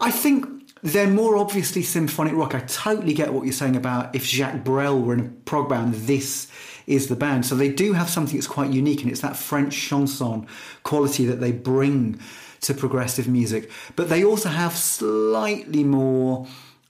I 0.00 0.10
think 0.10 0.59
they're 0.82 1.08
more 1.08 1.36
obviously 1.36 1.82
symphonic 1.82 2.34
rock. 2.34 2.54
I 2.54 2.60
totally 2.60 3.12
get 3.14 3.32
what 3.32 3.44
you're 3.44 3.52
saying 3.52 3.76
about 3.76 4.14
if 4.14 4.24
Jacques 4.24 4.64
Brel 4.64 5.00
were 5.00 5.14
in 5.14 5.20
a 5.20 5.28
prog 5.44 5.68
band, 5.68 5.94
this 5.94 6.50
is 6.86 7.08
the 7.08 7.16
band. 7.16 7.46
So 7.46 7.54
they 7.54 7.68
do 7.68 7.92
have 7.92 8.08
something 8.08 8.36
that's 8.36 8.46
quite 8.46 8.72
unique, 8.72 9.02
and 9.02 9.10
it's 9.10 9.20
that 9.20 9.36
French 9.36 9.74
chanson 9.76 10.46
quality 10.82 11.26
that 11.26 11.40
they 11.40 11.52
bring 11.52 12.20
to 12.62 12.74
progressive 12.74 13.28
music. 13.28 13.70
But 13.96 14.08
they 14.08 14.24
also 14.24 14.48
have 14.48 14.76
slightly 14.76 15.84
more 15.84 16.46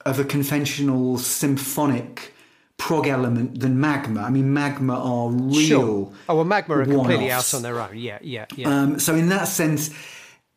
of 0.07 0.19
a 0.19 0.25
conventional 0.25 1.19
symphonic 1.19 2.35
prog 2.77 3.07
element 3.07 3.61
than 3.61 3.79
Magma. 3.79 4.23
I 4.23 4.31
mean, 4.31 4.53
Magma 4.55 4.95
are 4.95 5.29
real. 5.29 5.61
Sure. 5.61 6.13
Oh, 6.29 6.37
well, 6.37 6.45
Magma 6.45 6.79
are 6.79 6.85
completely 6.87 7.31
out 7.31 7.53
on 7.53 7.63
their 7.63 7.79
own. 7.79 7.97
Yeah, 7.97 8.19
yeah, 8.23 8.47
yeah. 8.57 8.69
Um, 8.69 8.99
so 8.99 9.15
in 9.15 9.29
that 9.29 9.49
sense 9.49 9.91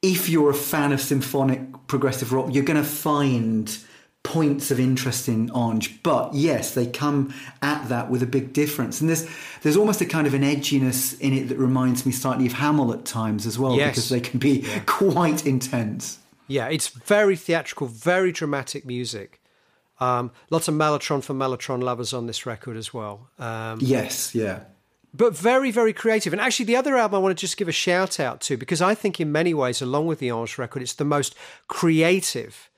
if 0.03 0.29
you're 0.29 0.51
a 0.51 0.53
fan 0.53 0.91
of 0.91 1.01
symphonic 1.01 1.87
progressive 1.87 2.31
rock, 2.33 2.53
you're 2.53 2.65
going 2.65 2.81
to 2.81 2.87
find 2.87 3.75
points 4.21 4.69
of 4.69 4.79
interest 4.79 5.27
in 5.27 5.49
Ange. 5.55 6.03
But 6.03 6.33
yes, 6.33 6.73
they 6.73 6.85
come 6.85 7.33
at 7.61 7.87
that 7.89 8.09
with 8.11 8.21
a 8.21 8.27
big 8.27 8.53
difference. 8.53 8.99
And 8.99 9.09
there's 9.09 9.27
there's 9.61 9.77
almost 9.77 10.01
a 10.01 10.05
kind 10.05 10.27
of 10.27 10.33
an 10.33 10.43
edginess 10.43 11.19
in 11.19 11.33
it 11.33 11.47
that 11.47 11.57
reminds 11.57 12.05
me 12.05 12.11
slightly 12.11 12.45
of 12.45 12.53
Hammill 12.53 12.93
at 12.93 13.05
times 13.05 13.45
as 13.45 13.57
well, 13.57 13.75
yes. 13.75 13.91
because 13.91 14.09
they 14.09 14.19
can 14.19 14.39
be 14.39 14.65
quite 14.85 15.45
intense. 15.45 16.19
Yeah, 16.47 16.67
it's 16.67 16.89
very 16.89 17.37
theatrical, 17.37 17.87
very 17.87 18.33
dramatic 18.33 18.85
music. 18.85 19.41
Um, 19.99 20.31
lots 20.49 20.67
of 20.67 20.75
Mellotron 20.75 21.23
for 21.23 21.33
Mellotron 21.33 21.81
lovers 21.81 22.13
on 22.13 22.27
this 22.27 22.45
record 22.45 22.75
as 22.75 22.93
well. 22.93 23.29
Um, 23.39 23.79
yes, 23.81 24.35
yeah 24.35 24.63
but 25.13 25.37
very, 25.37 25.71
very 25.71 25.93
creative. 25.93 26.33
And 26.33 26.41
actually, 26.41 26.65
the 26.65 26.75
other 26.75 26.97
album 26.97 27.15
I 27.15 27.19
want 27.19 27.37
to 27.37 27.41
just 27.41 27.57
give 27.57 27.67
a 27.67 27.73
shout 27.73 28.19
out 28.19 28.41
to 28.41 28.57
because 28.57 28.81
I 28.81 28.95
think, 28.95 29.19
in 29.19 29.31
many 29.31 29.53
ways, 29.53 29.81
along 29.81 30.07
with 30.07 30.19
the 30.19 30.29
Ange 30.29 30.57
record, 30.57 30.81
it's 30.81 30.93
the 30.93 31.05
most 31.05 31.35
creative 31.67 32.69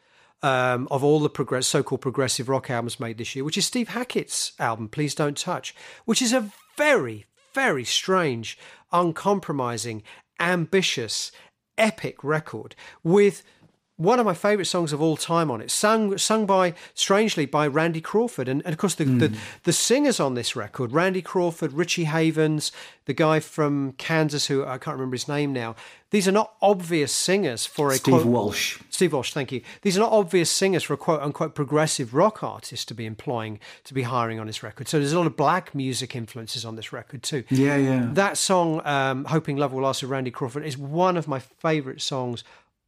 um, 0.43 0.87
of 0.91 1.03
all 1.03 1.19
the 1.19 1.29
progress, 1.29 1.67
so-called 1.67 2.01
progressive 2.01 2.49
rock 2.49 2.69
albums 2.69 2.99
made 2.99 3.17
this 3.17 3.35
year, 3.35 3.45
which 3.45 3.57
is 3.57 3.65
Steve 3.65 3.89
Hackett's 3.89 4.53
album, 4.59 4.89
"Please 4.89 5.15
Don't 5.15 5.37
Touch," 5.37 5.73
which 6.05 6.21
is 6.21 6.33
a 6.33 6.51
very, 6.77 7.25
very 7.53 7.85
strange, 7.85 8.57
uncompromising, 8.91 10.03
ambitious, 10.39 11.31
epic 11.77 12.23
record 12.23 12.75
with 13.03 13.43
one 13.97 14.19
of 14.19 14.25
my 14.25 14.33
favourite 14.33 14.67
songs 14.67 14.91
of 14.91 15.01
all 15.01 15.15
time 15.15 15.49
on 15.49 15.61
it, 15.61 15.71
sung 15.71 16.17
sung 16.17 16.45
by 16.45 16.73
strangely 16.93 17.45
by 17.45 17.65
Randy 17.65 18.01
Crawford, 18.01 18.49
and, 18.49 18.61
and 18.65 18.73
of 18.73 18.77
course 18.77 18.95
the, 18.95 19.05
mm. 19.05 19.19
the, 19.19 19.29
hmm. 19.29 19.35
the 19.63 19.73
singers 19.73 20.19
on 20.19 20.33
this 20.33 20.55
record, 20.55 20.91
Randy 20.91 21.21
Crawford, 21.21 21.71
Richie 21.71 22.03
Havens, 22.03 22.73
the 23.05 23.13
guy 23.13 23.39
from 23.39 23.93
Kansas 23.93 24.47
who 24.47 24.65
I 24.65 24.77
can't 24.77 24.97
remember 24.97 25.15
his 25.15 25.27
name 25.27 25.53
now. 25.53 25.75
These 26.11 26.27
are 26.27 26.33
not 26.33 26.53
obvious 26.61 27.11
singers 27.11 27.65
for 27.65 27.89
a 27.91 27.95
Steve 27.95 28.13
quote, 28.13 28.25
Walsh. 28.25 28.79
Steve 28.89 29.11
Walsh, 29.11 29.33
thank 29.33 29.51
you. 29.51 29.61
These 29.81 29.97
are 29.97 30.01
not 30.01 30.11
obvious 30.11 30.49
singers 30.49 30.83
for 30.83 30.93
a 30.93 30.97
quote 30.97 31.21
unquote 31.21 31.55
progressive 31.55 32.13
rock 32.13 32.43
artist 32.43 32.87
to 32.89 32.93
be 32.93 33.05
employing 33.05 33.59
to 33.85 33.93
be 33.93 34.03
hiring 34.03 34.39
on 34.39 34.47
this 34.47 34.61
record. 34.61 34.87
So 34.87 34.99
there's 34.99 35.13
a 35.13 35.17
lot 35.17 35.27
of 35.27 35.37
black 35.37 35.73
music 35.73 36.15
influences 36.15 36.65
on 36.65 36.75
this 36.75 36.91
record 36.91 37.23
too. 37.23 37.43
Yeah, 37.49 37.77
yeah. 37.77 38.09
That 38.11 38.37
song, 38.37 38.81
um, 38.85 39.25
"Hoping 39.25 39.57
Love 39.57 39.73
Will 39.73 39.83
Last" 39.83 40.03
of 40.03 40.09
Randy 40.09 40.31
Crawford, 40.31 40.65
is 40.65 40.77
one 40.77 41.17
of 41.17 41.27
my 41.27 41.39
favourite 41.39 42.01
songs 42.01 42.43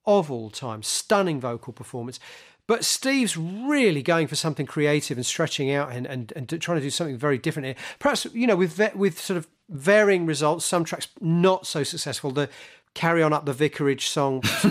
of 0.08 0.32
all 0.32 0.50
time. 0.50 0.82
Stunning 0.82 1.40
vocal 1.40 1.74
performance. 1.74 2.20
But 2.66 2.84
Steve's 2.84 3.38
really 3.38 4.02
going 4.02 4.28
for 4.28 4.36
something 4.36 4.66
creative 4.66 5.18
and 5.18 5.26
stretching 5.26 5.72
out 5.72 5.92
and, 5.92 6.06
and, 6.06 6.34
and 6.36 6.62
trying 6.62 6.78
to 6.78 6.84
do 6.84 6.90
something 6.90 7.18
very 7.18 7.38
different 7.38 7.66
here. 7.66 7.76
Perhaps, 8.00 8.26
you 8.34 8.48
know, 8.48 8.58
with, 8.58 8.78
with 8.96 9.20
sort 9.20 9.38
of 9.38 9.48
varying 9.70 10.26
results, 10.26 10.66
some 10.66 10.84
tracks 10.84 11.08
not 11.22 11.66
so 11.66 11.84
successful. 11.84 12.32
The 12.32 12.50
Carry 12.94 13.22
On 13.22 13.32
Up 13.32 13.46
the 13.46 13.54
Vicarage 13.54 14.08
song, 14.08 14.42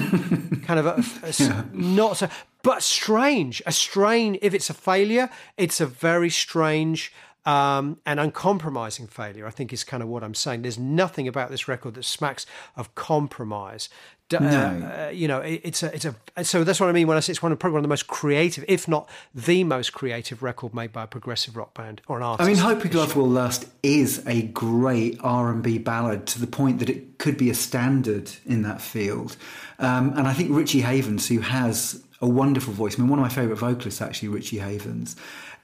kind 0.62 0.80
of 0.80 0.86
a, 0.86 1.04
a, 1.22 1.32
yeah. 1.38 1.64
not 1.72 2.16
so, 2.16 2.28
but 2.62 2.82
strange. 2.82 3.62
A 3.64 3.72
strain, 3.72 4.36
if 4.42 4.52
it's 4.52 4.68
a 4.68 4.74
failure, 4.74 5.30
it's 5.56 5.80
a 5.80 5.86
very 5.86 6.28
strange 6.28 7.12
um, 7.46 7.98
and 8.04 8.18
uncompromising 8.18 9.06
failure, 9.06 9.46
I 9.46 9.50
think 9.50 9.72
is 9.72 9.84
kind 9.84 10.02
of 10.02 10.08
what 10.08 10.24
I'm 10.24 10.34
saying. 10.34 10.62
There's 10.62 10.78
nothing 10.78 11.28
about 11.28 11.50
this 11.50 11.68
record 11.68 11.94
that 11.94 12.04
smacks 12.04 12.44
of 12.74 12.94
compromise. 12.96 13.88
No. 14.32 14.40
Uh, 14.40 15.10
you 15.10 15.28
know, 15.28 15.40
it, 15.40 15.60
it's 15.62 15.82
a, 15.82 15.94
it's 15.94 16.04
a. 16.04 16.44
So 16.44 16.64
that's 16.64 16.80
what 16.80 16.88
I 16.88 16.92
mean 16.92 17.06
when 17.06 17.16
I 17.16 17.20
say 17.20 17.30
it's 17.30 17.42
one 17.42 17.52
of 17.52 17.58
probably 17.58 17.74
one 17.74 17.80
of 17.80 17.84
the 17.84 17.88
most 17.88 18.08
creative, 18.08 18.64
if 18.66 18.88
not 18.88 19.08
the 19.34 19.62
most 19.62 19.92
creative 19.92 20.42
record 20.42 20.74
made 20.74 20.92
by 20.92 21.04
a 21.04 21.06
progressive 21.06 21.56
rock 21.56 21.74
band 21.74 22.02
or 22.08 22.16
an 22.16 22.24
artist. 22.24 22.44
I 22.44 22.50
mean, 22.50 22.60
"Hope 22.60 22.78
"Hoping 22.78 22.98
Love 22.98 23.14
Will 23.14 23.28
Last" 23.28 23.66
is 23.82 24.26
a 24.26 24.42
great 24.42 25.18
R 25.22 25.50
and 25.52 25.62
B 25.62 25.78
ballad 25.78 26.26
to 26.26 26.40
the 26.40 26.48
point 26.48 26.80
that 26.80 26.90
it 26.90 27.18
could 27.18 27.36
be 27.36 27.50
a 27.50 27.54
standard 27.54 28.32
in 28.44 28.62
that 28.62 28.80
field. 28.80 29.36
Um, 29.78 30.12
and 30.16 30.26
I 30.26 30.32
think 30.32 30.50
Richie 30.50 30.80
Havens, 30.80 31.28
who 31.28 31.40
has 31.40 32.02
a 32.20 32.26
wonderful 32.26 32.72
voice, 32.72 32.98
I 32.98 33.02
mean, 33.02 33.10
one 33.10 33.18
of 33.18 33.22
my 33.22 33.28
favourite 33.28 33.58
vocalists 33.58 34.02
actually, 34.02 34.28
Richie 34.28 34.58
Havens. 34.58 35.14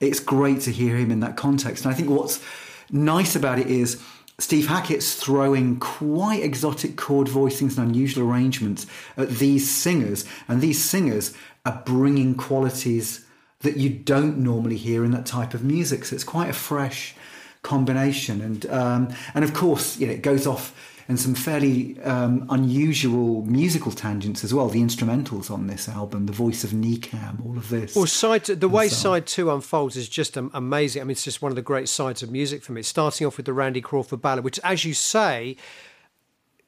It's 0.01 0.21
great 0.21 0.61
to 0.63 0.71
hear 0.71 0.97
him 0.97 1.11
in 1.11 1.21
that 1.21 1.37
context. 1.37 1.85
And 1.85 1.93
I 1.93 1.97
think 1.97 2.11
what's 2.11 2.43
nice 2.91 3.35
about 3.35 3.59
it 3.59 3.69
is 3.69 4.03
Steve 4.39 4.66
Hackett's 4.66 5.14
throwing 5.14 5.78
quite 5.78 6.43
exotic 6.43 6.97
chord 6.97 7.28
voicings 7.28 7.78
and 7.78 7.89
unusual 7.89 8.28
arrangements 8.28 8.87
at 9.16 9.28
these 9.28 9.70
singers, 9.70 10.24
and 10.49 10.61
these 10.61 10.83
singers 10.83 11.35
are 11.64 11.83
bringing 11.85 12.35
qualities 12.35 13.24
that 13.61 13.76
you 13.76 13.89
don't 13.89 14.39
normally 14.39 14.76
hear 14.76 15.05
in 15.05 15.12
that 15.12 15.26
type 15.26 15.55
of 15.55 15.62
music. 15.62 16.05
So 16.05 16.14
it's 16.14 16.24
quite 16.24 16.51
a 16.51 16.55
fresh 16.55 17.14
combination, 17.62 18.41
and 18.41 18.66
um, 18.66 19.14
and 19.35 19.45
of 19.45 19.55
course, 19.55 19.99
you 19.99 20.07
know, 20.07 20.12
it 20.12 20.22
goes 20.22 20.47
off 20.47 20.74
and 21.09 21.18
some 21.18 21.34
fairly 21.34 22.00
um, 22.03 22.46
unusual 22.50 23.44
musical 23.46 23.92
tangents 23.92 24.44
as 24.44 24.55
well. 24.55 24.68
The 24.68 24.80
instrumentals 24.80 25.50
on 25.50 25.66
this 25.66 25.88
album, 25.88 26.26
the 26.26 26.32
voice 26.32 26.64
of 26.64 26.70
Necam, 26.70 27.44
all 27.44 27.57
of 27.57 27.68
this. 27.68 27.94
Well, 27.94 28.07
side 28.07 28.44
the 28.44 28.68
way 28.68 28.88
so. 28.88 28.94
side 28.94 29.26
two 29.26 29.50
unfolds 29.50 29.96
is 29.96 30.09
just 30.09 30.36
amazing. 30.36 31.03
I 31.03 31.05
mean, 31.05 31.12
it's 31.12 31.24
just 31.24 31.42
one 31.42 31.53
of 31.53 31.57
the 31.57 31.62
great 31.62 31.88
sides 31.88 32.22
of 32.22 32.30
music 32.30 32.62
for 32.62 32.72
me. 32.72 32.82
Starting 32.82 33.26
off 33.26 33.36
with 33.36 33.46
the 33.46 33.53
Randy 33.53 33.80
Crawford 33.80 34.22
ballad, 34.22 34.44
which, 34.44 34.61
as 34.64 34.84
you 34.84 34.94
say, 34.94 35.57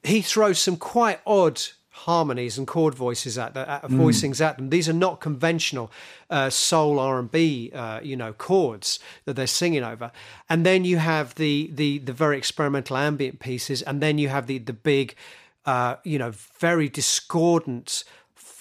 he 0.03 0.21
throws 0.21 0.59
some 0.59 0.77
quite 0.77 1.19
odd 1.25 1.61
harmonies 1.95 2.57
and 2.57 2.67
chord 2.67 2.93
voices 2.93 3.37
at, 3.37 3.53
the, 3.53 3.69
at 3.69 3.83
mm. 3.83 3.97
voicings 3.97 4.41
at 4.41 4.57
them. 4.57 4.69
These 4.69 4.89
are 4.89 4.93
not 4.93 5.21
conventional 5.21 5.89
uh, 6.29 6.49
soul 6.49 6.99
R 6.99 7.19
and 7.19 7.31
B, 7.31 7.71
uh, 7.73 8.01
you 8.03 8.17
know, 8.17 8.33
chords 8.33 8.99
that 9.23 9.35
they're 9.35 9.47
singing 9.47 9.83
over. 9.83 10.11
And 10.49 10.65
then 10.65 10.83
you 10.83 10.97
have 10.97 11.35
the 11.35 11.71
the 11.73 11.99
the 11.99 12.13
very 12.13 12.37
experimental 12.37 12.97
ambient 12.97 13.39
pieces, 13.39 13.81
and 13.81 14.01
then 14.01 14.17
you 14.17 14.29
have 14.29 14.47
the 14.47 14.57
the 14.57 14.73
big, 14.73 15.15
uh, 15.65 15.95
you 16.03 16.19
know, 16.19 16.31
very 16.59 16.89
discordant 16.89 18.03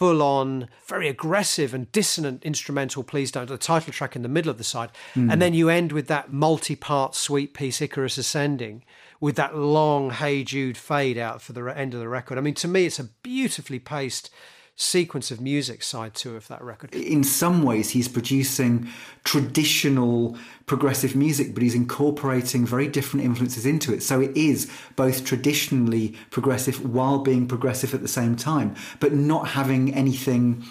full 0.05 0.22
on, 0.22 0.68
very 0.84 1.09
aggressive 1.09 1.72
and 1.72 1.90
dissonant 1.90 2.44
instrumental 2.44 3.02
Please 3.02 3.32
Don't, 3.32 3.48
the 3.48 3.57
title 3.57 3.90
track 3.90 4.14
in 4.14 4.20
the 4.20 4.28
middle 4.28 4.50
of 4.50 4.59
the 4.59 4.64
side. 4.64 4.90
Mm. 5.14 5.32
And 5.32 5.40
then 5.40 5.55
you 5.55 5.70
end 5.70 5.92
with 5.92 6.09
that 6.09 6.30
multi 6.30 6.76
part 6.76 7.14
suite 7.14 7.55
piece, 7.55 7.80
Icarus 7.80 8.18
Ascending, 8.18 8.84
with 9.18 9.36
that 9.36 9.57
long 9.57 10.11
Hey 10.11 10.44
Jude 10.44 10.76
fade 10.76 11.16
out 11.16 11.40
for 11.40 11.55
the 11.55 11.64
end 11.64 11.94
of 11.94 12.00
the 12.00 12.09
record. 12.09 12.36
I 12.36 12.42
mean, 12.42 12.52
to 12.55 12.68
me, 12.68 12.84
it's 12.84 12.98
a 12.98 13.05
beautifully 13.05 13.78
paced 13.78 14.28
sequence 14.76 15.30
of 15.30 15.40
music 15.40 15.82
side 15.82 16.14
two 16.14 16.36
of 16.36 16.48
that 16.48 16.62
record. 16.62 16.94
In 16.94 17.22
some 17.22 17.62
ways, 17.62 17.90
he's 17.90 18.08
producing 18.08 18.88
traditional 19.22 20.36
progressive 20.66 21.14
music, 21.14 21.54
but 21.54 21.62
he's 21.62 21.74
incorporating 21.74 22.66
very 22.66 22.88
different 22.88 23.24
influences 23.24 23.66
into 23.66 23.92
it. 23.94 24.02
So 24.02 24.20
it 24.20 24.36
is 24.36 24.70
both 24.96 25.24
traditionally 25.24 26.14
progressive 26.30 26.84
while 26.92 27.18
being 27.18 27.46
progressive 27.46 27.94
at 27.94 28.02
the 28.02 28.08
same 28.08 28.34
time, 28.34 28.74
but 28.98 29.12
not 29.12 29.48
having 29.48 29.94
anything 29.94 30.64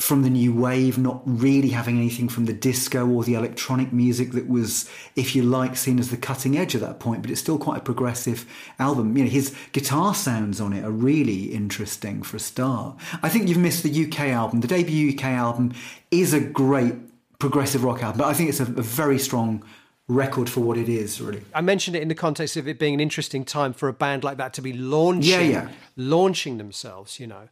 from 0.00 0.22
the 0.22 0.30
new 0.30 0.54
wave, 0.54 0.96
not 0.96 1.20
really 1.26 1.68
having 1.68 1.98
anything 1.98 2.28
from 2.28 2.46
the 2.46 2.52
disco 2.52 3.06
or 3.06 3.22
the 3.22 3.34
electronic 3.34 3.92
music 3.92 4.32
that 4.32 4.48
was, 4.48 4.88
if 5.14 5.36
you 5.36 5.42
like, 5.42 5.76
seen 5.76 5.98
as 5.98 6.10
the 6.10 6.16
cutting 6.16 6.56
edge 6.56 6.74
at 6.74 6.80
that 6.80 6.98
point. 6.98 7.20
But 7.20 7.30
it's 7.30 7.40
still 7.40 7.58
quite 7.58 7.78
a 7.78 7.82
progressive 7.82 8.46
album. 8.78 9.16
You 9.16 9.24
know, 9.24 9.30
his 9.30 9.54
guitar 9.72 10.14
sounds 10.14 10.60
on 10.60 10.72
it 10.72 10.84
are 10.84 10.90
really 10.90 11.52
interesting 11.52 12.22
for 12.22 12.38
a 12.38 12.40
start. 12.40 12.96
I 13.22 13.28
think 13.28 13.48
you've 13.48 13.58
missed 13.58 13.82
the 13.82 14.06
UK 14.06 14.20
album. 14.20 14.60
The 14.60 14.68
debut 14.68 15.12
UK 15.12 15.24
album 15.24 15.74
is 16.10 16.32
a 16.32 16.40
great 16.40 16.94
progressive 17.38 17.84
rock 17.84 18.02
album, 18.02 18.18
but 18.18 18.28
I 18.28 18.34
think 18.34 18.48
it's 18.48 18.60
a, 18.60 18.64
a 18.64 18.82
very 18.82 19.18
strong 19.18 19.62
record 20.08 20.50
for 20.50 20.58
what 20.58 20.76
it 20.76 20.88
is 20.88 21.20
really 21.20 21.40
i 21.54 21.60
mentioned 21.60 21.94
it 21.94 22.02
in 22.02 22.08
the 22.08 22.16
context 22.16 22.56
of 22.56 22.66
it 22.66 22.80
being 22.80 22.94
an 22.94 22.98
interesting 22.98 23.44
time 23.44 23.72
for 23.72 23.88
a 23.88 23.92
band 23.92 24.24
like 24.24 24.38
that 24.38 24.52
to 24.52 24.60
be 24.60 24.72
launching 24.72 25.30
yeah, 25.30 25.38
yeah. 25.40 25.68
launching 25.96 26.58
themselves 26.58 27.20
you 27.20 27.28
know 27.28 27.48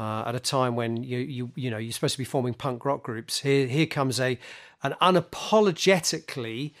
uh, 0.00 0.24
at 0.26 0.34
a 0.34 0.40
time 0.40 0.76
when 0.76 1.02
you 1.02 1.18
you 1.18 1.50
you 1.54 1.70
know 1.70 1.76
you're 1.76 1.92
supposed 1.92 2.14
to 2.14 2.18
be 2.18 2.24
forming 2.24 2.54
punk 2.54 2.86
rock 2.86 3.02
groups. 3.02 3.40
Here 3.40 3.66
here 3.66 3.84
comes 3.84 4.18
a 4.18 4.38
an 4.82 4.94
unapologetically, 5.02 6.72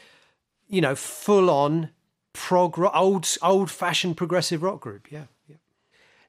you 0.68 0.80
know, 0.80 0.94
full 0.94 1.50
on 1.50 1.90
prog 2.32 2.78
rock, 2.78 2.92
old 2.96 3.28
old 3.42 3.70
fashioned 3.70 4.16
progressive 4.16 4.62
rock 4.62 4.80
group. 4.80 5.12
Yeah, 5.12 5.24
yeah. 5.46 5.56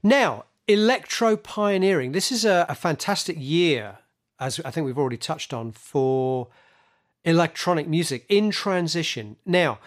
Now 0.04 0.44
electro 0.68 1.38
pioneering. 1.38 2.12
This 2.12 2.30
is 2.30 2.44
a, 2.44 2.66
a 2.68 2.76
fantastic 2.76 3.38
year, 3.40 4.00
as 4.38 4.60
I 4.66 4.72
think 4.72 4.86
we've 4.86 4.98
already 4.98 5.18
touched 5.18 5.54
on 5.54 5.72
for 5.72 6.50
electronic 7.24 7.88
music 7.88 8.26
in 8.28 8.52
transition. 8.52 9.38
Now, 9.46 9.80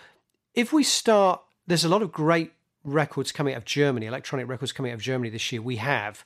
if 0.54 0.72
we 0.72 0.82
start, 0.82 1.42
there's 1.66 1.84
a 1.84 1.88
lot 1.88 2.00
of 2.00 2.12
great 2.12 2.52
records 2.82 3.30
coming 3.30 3.52
out 3.54 3.58
of 3.58 3.64
Germany, 3.66 4.06
electronic 4.06 4.48
records 4.48 4.72
coming 4.72 4.92
out 4.92 4.96
of 4.96 5.02
Germany 5.02 5.28
this 5.28 5.52
year. 5.52 5.60
We 5.60 5.76
have 5.76 6.24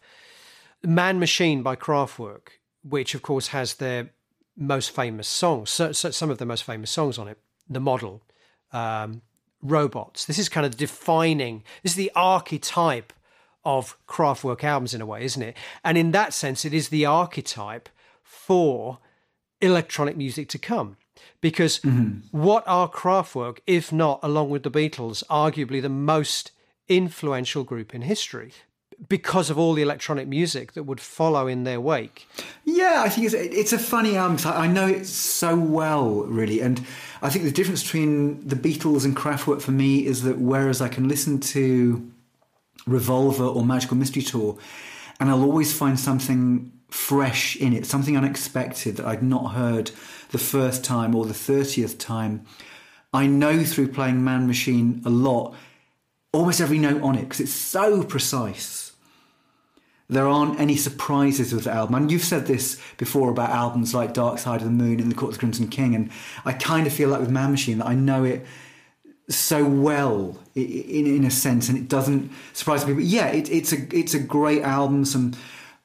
Man 0.83 1.18
Machine 1.18 1.62
by 1.62 1.76
Kraftwerk, 1.76 2.49
which 2.83 3.14
of 3.14 3.22
course 3.22 3.49
has 3.49 3.74
their 3.74 4.11
most 4.57 4.91
famous 4.91 5.29
songs, 5.29 5.70
so, 5.70 5.93
so 5.93 6.11
some 6.11 6.31
of 6.31 6.39
the 6.39 6.47
most 6.47 6.64
famous 6.64 6.91
songs 6.91 7.18
on 7.18 7.29
it. 7.29 7.39
The 7.68 7.81
Model, 7.81 8.22
um, 8.72 9.22
Robots. 9.62 10.24
This 10.24 10.39
is 10.39 10.49
kind 10.49 10.64
of 10.66 10.76
defining, 10.76 11.62
this 11.83 11.93
is 11.93 11.97
the 11.97 12.12
archetype 12.14 13.12
of 13.64 13.97
Kraftwerk 14.07 14.64
albums 14.64 14.95
in 14.95 15.01
a 15.01 15.07
way, 15.07 15.24
isn't 15.24 15.43
it? 15.43 15.57
And 15.85 15.99
in 15.99 16.12
that 16.12 16.33
sense, 16.33 16.64
it 16.64 16.72
is 16.72 16.89
the 16.89 17.05
archetype 17.05 17.89
for 18.22 18.99
electronic 19.61 20.16
music 20.16 20.49
to 20.51 20.59
come. 20.59 20.97
Because 21.41 21.81
mm-hmm. 21.81 22.18
what 22.31 22.64
are 22.66 22.89
Kraftwerk, 22.89 23.59
if 23.66 23.93
not, 23.93 24.20
along 24.22 24.51
with 24.51 24.62
the 24.62 24.70
Beatles, 24.70 25.24
arguably 25.26 25.83
the 25.83 25.89
most 25.89 26.53
influential 26.89 27.64
group 27.64 27.95
in 27.95 28.03
history? 28.03 28.53
Because 29.09 29.49
of 29.49 29.59
all 29.59 29.74
the 29.74 29.82
electronic 29.82 30.26
music 30.26 30.72
that 30.72 30.82
would 30.82 31.01
follow 31.01 31.46
in 31.46 31.64
their 31.64 31.80
wake. 31.80 32.26
Yeah, 32.64 33.03
I 33.05 33.09
think 33.09 33.26
it's 33.26 33.34
it's 33.34 33.72
a 33.72 33.78
funny 33.78 34.16
album. 34.16 34.38
I 34.44 34.66
know 34.66 34.88
it 34.88 35.07
so 35.07 35.57
well, 35.57 36.22
really, 36.24 36.61
and 36.61 36.84
I 37.22 37.30
think 37.30 37.44
the 37.44 37.53
difference 37.53 37.82
between 37.82 38.46
the 38.46 38.57
Beatles 38.57 39.05
and 39.05 39.16
Kraftwerk 39.16 39.62
for 39.62 39.70
me 39.70 40.05
is 40.05 40.22
that 40.22 40.38
whereas 40.38 40.80
I 40.80 40.88
can 40.88 41.09
listen 41.09 41.38
to 41.40 42.11
Revolver 42.86 43.44
or 43.44 43.64
Magical 43.64 43.96
Mystery 43.96 44.22
Tour, 44.22 44.59
and 45.20 45.30
I'll 45.30 45.44
always 45.44 45.72
find 45.72 45.99
something 45.99 46.72
fresh 46.90 47.55
in 47.57 47.72
it, 47.72 47.86
something 47.86 48.16
unexpected 48.16 48.96
that 48.96 49.07
I'd 49.07 49.22
not 49.22 49.53
heard 49.53 49.92
the 50.30 50.38
first 50.38 50.82
time 50.82 51.14
or 51.14 51.24
the 51.24 51.34
thirtieth 51.34 51.99
time. 51.99 52.44
I 53.12 53.26
know 53.26 53.62
through 53.64 53.88
playing 53.88 54.22
Man 54.24 54.46
Machine 54.46 55.03
a 55.05 55.11
lot, 55.11 55.55
almost 56.32 56.61
every 56.61 56.78
note 56.78 57.01
on 57.01 57.14
it 57.14 57.22
because 57.22 57.40
it's 57.40 57.53
so 57.53 58.03
precise 58.03 58.88
there 60.09 60.26
aren't 60.26 60.59
any 60.59 60.76
surprises 60.76 61.52
with 61.52 61.64
the 61.64 61.72
album. 61.72 61.94
And 61.94 62.11
you've 62.11 62.24
said 62.24 62.46
this 62.46 62.80
before 62.96 63.30
about 63.30 63.50
albums 63.50 63.94
like 63.94 64.14
Dark 64.14 64.38
Side 64.38 64.62
of 64.62 64.66
the 64.66 64.72
Moon 64.72 65.00
and 65.00 65.11
The 65.11 65.14
Court 65.14 65.30
of 65.30 65.34
the 65.34 65.40
Crimson 65.40 65.68
King. 65.68 65.94
And 65.94 66.11
I 66.44 66.52
kind 66.52 66.86
of 66.86 66.92
feel 66.92 67.11
like 67.11 67.20
with 67.20 67.30
Man 67.30 67.50
Machine 67.50 67.78
that 67.78 67.86
I 67.86 67.94
know 67.94 68.24
it 68.24 68.46
so 69.28 69.64
well 69.64 70.38
in, 70.54 71.06
in 71.06 71.24
a 71.24 71.30
sense, 71.30 71.68
and 71.68 71.76
it 71.76 71.88
doesn't 71.88 72.32
surprise 72.54 72.86
me. 72.86 72.94
But 72.94 73.04
yeah, 73.04 73.26
it, 73.26 73.50
it's 73.50 73.72
a 73.72 73.76
it's 73.94 74.14
a 74.14 74.18
great 74.18 74.62
album, 74.62 75.04
some 75.04 75.34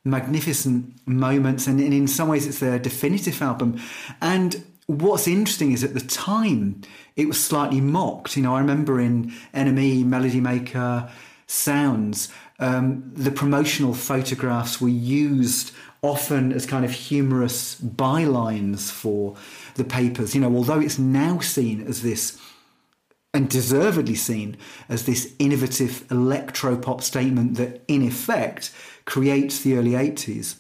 magnificent 0.05 0.95
moments, 1.05 1.67
and, 1.67 1.81
and 1.81 1.93
in 1.93 2.07
some 2.07 2.29
ways 2.29 2.47
it's 2.47 2.59
their 2.59 2.79
definitive 2.79 3.41
album. 3.41 3.81
And 4.21 4.63
what's 4.87 5.27
interesting 5.27 5.73
is 5.73 5.83
at 5.83 5.93
the 5.93 5.99
time 5.99 6.81
it 7.17 7.27
was 7.27 7.43
slightly 7.43 7.81
mocked. 7.81 8.37
You 8.37 8.43
know, 8.43 8.55
I 8.55 8.59
remember 8.59 9.01
in 9.01 9.33
NME, 9.53 10.05
Melody 10.05 10.39
Maker, 10.39 11.09
Sounds 11.45 12.29
um, 12.63 13.11
the 13.13 13.31
promotional 13.31 13.93
photographs 13.93 14.79
were 14.79 14.87
used 14.87 15.73
often 16.01 16.53
as 16.53 16.65
kind 16.65 16.85
of 16.85 16.91
humorous 16.91 17.75
bylines 17.79 18.89
for 18.89 19.35
the 19.75 19.83
papers. 19.83 20.33
You 20.33 20.41
know, 20.41 20.55
although 20.55 20.79
it's 20.79 20.97
now 20.97 21.39
seen 21.39 21.85
as 21.85 22.01
this, 22.01 22.39
and 23.33 23.49
deservedly 23.49 24.15
seen 24.15 24.55
as 24.87 25.05
this 25.05 25.33
innovative 25.39 26.09
electro 26.09 26.77
pop 26.77 27.01
statement 27.01 27.57
that, 27.57 27.83
in 27.89 28.01
effect, 28.01 28.71
creates 29.05 29.61
the 29.61 29.75
early 29.75 29.91
80s. 29.91 30.55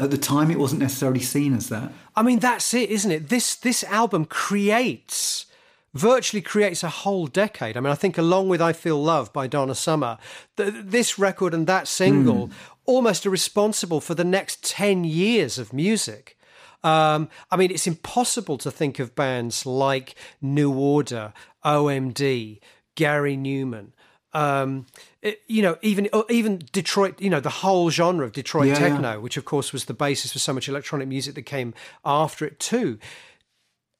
At 0.00 0.10
the 0.10 0.18
time, 0.18 0.50
it 0.50 0.58
wasn't 0.58 0.80
necessarily 0.80 1.20
seen 1.20 1.54
as 1.54 1.68
that. 1.68 1.92
I 2.16 2.22
mean, 2.22 2.40
that's 2.40 2.74
it, 2.74 2.90
isn't 2.90 3.10
it? 3.10 3.28
This 3.28 3.54
this 3.54 3.84
album 3.84 4.24
creates 4.24 5.46
virtually 5.94 6.42
creates 6.42 6.82
a 6.82 6.88
whole 6.88 7.26
decade. 7.26 7.76
I 7.76 7.80
mean, 7.80 7.92
I 7.92 7.96
think 7.96 8.16
along 8.16 8.48
with 8.48 8.62
I 8.62 8.72
Feel 8.72 9.02
Love 9.02 9.32
by 9.32 9.46
Donna 9.46 9.74
Summer, 9.74 10.18
th- 10.56 10.72
this 10.76 11.18
record 11.18 11.52
and 11.52 11.66
that 11.66 11.88
single 11.88 12.48
mm. 12.48 12.52
almost 12.86 13.26
are 13.26 13.30
responsible 13.30 14.00
for 14.00 14.14
the 14.14 14.24
next 14.24 14.62
10 14.64 15.04
years 15.04 15.58
of 15.58 15.72
music. 15.72 16.36
Um, 16.82 17.28
I 17.50 17.56
mean, 17.56 17.70
it's 17.70 17.86
impossible 17.86 18.56
to 18.58 18.70
think 18.70 18.98
of 18.98 19.14
bands 19.14 19.66
like 19.66 20.14
New 20.40 20.72
Order, 20.72 21.32
OMD, 21.64 22.60
Gary 22.94 23.36
Numan. 23.36 23.92
Um, 24.32 24.86
it, 25.22 25.40
you 25.48 25.60
know, 25.60 25.76
even 25.82 26.08
even 26.28 26.62
Detroit, 26.72 27.20
you 27.20 27.28
know, 27.28 27.40
the 27.40 27.50
whole 27.50 27.90
genre 27.90 28.24
of 28.24 28.32
Detroit 28.32 28.68
yeah, 28.68 28.74
techno, 28.74 29.12
yeah. 29.12 29.16
which 29.16 29.36
of 29.36 29.44
course 29.44 29.72
was 29.72 29.86
the 29.86 29.94
basis 29.94 30.32
for 30.32 30.38
so 30.38 30.52
much 30.52 30.68
electronic 30.68 31.08
music 31.08 31.34
that 31.34 31.42
came 31.42 31.74
after 32.04 32.44
it 32.44 32.60
too, 32.60 32.98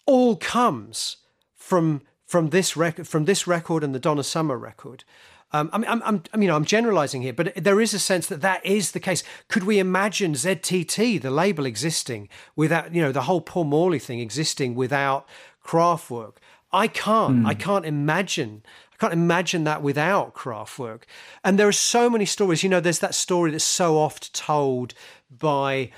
all 0.06 0.36
comes 0.36 1.16
from 1.70 2.02
from 2.26 2.50
this 2.50 2.76
record 2.76 3.06
from 3.06 3.24
this 3.26 3.46
record 3.46 3.84
and 3.84 3.94
the 3.94 4.00
Donna 4.00 4.24
Summer 4.24 4.58
record. 4.58 5.04
Um, 5.52 5.68
I'm, 5.72 5.84
I'm, 5.84 6.22
I'm, 6.32 6.42
you 6.42 6.46
know, 6.46 6.54
I'm 6.54 6.64
generalizing 6.64 7.22
here, 7.22 7.32
but 7.32 7.52
there 7.56 7.80
is 7.80 7.92
a 7.92 7.98
sense 7.98 8.28
that 8.28 8.40
that 8.40 8.64
is 8.64 8.92
the 8.92 9.00
case. 9.00 9.24
Could 9.48 9.64
we 9.64 9.80
imagine 9.80 10.34
ZTT, 10.34 11.20
the 11.20 11.30
label, 11.30 11.66
existing 11.66 12.28
without, 12.54 12.94
you 12.94 13.02
know, 13.02 13.10
the 13.10 13.22
whole 13.22 13.40
Paul 13.40 13.64
Morley 13.64 13.98
thing 13.98 14.20
existing 14.20 14.76
without 14.76 15.28
Kraftwerk? 15.64 16.34
I 16.72 16.86
can't. 16.86 17.40
Mm. 17.40 17.46
I 17.46 17.54
can't 17.54 17.84
imagine. 17.84 18.62
I 18.92 18.96
can't 18.98 19.12
imagine 19.12 19.64
that 19.64 19.82
without 19.82 20.34
Kraftwerk. 20.34 21.02
And 21.42 21.58
there 21.58 21.66
are 21.66 21.72
so 21.72 22.08
many 22.08 22.26
stories. 22.26 22.62
You 22.62 22.68
know, 22.68 22.80
there's 22.80 23.00
that 23.00 23.16
story 23.16 23.50
that's 23.50 23.64
so 23.64 23.98
oft 23.98 24.32
told 24.32 24.94
by 25.36 25.90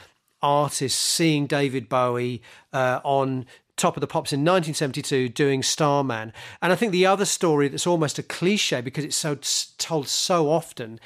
artists 0.43 0.99
seeing 0.99 1.47
David 1.47 1.91
Bowie 1.91 2.43
uh, 2.73 3.01
on 3.05 3.47
Top 3.83 3.97
of 3.97 4.01
the 4.01 4.07
Pops 4.07 4.33
in 4.33 4.41
1972 4.41 5.29
doing 5.29 5.61
Starman. 5.61 6.33
And 6.63 6.73
I 6.73 6.77
think 6.77 6.93
the 6.93 7.05
other 7.05 7.25
story 7.25 7.67
that's 7.67 7.87
almost 7.87 8.17
a 8.17 8.23
cliche 8.23 8.81
because 8.81 9.05
it's 9.05 9.17
so 9.17 9.37
told 9.77 10.07
so 10.07 10.49
often 10.49 11.01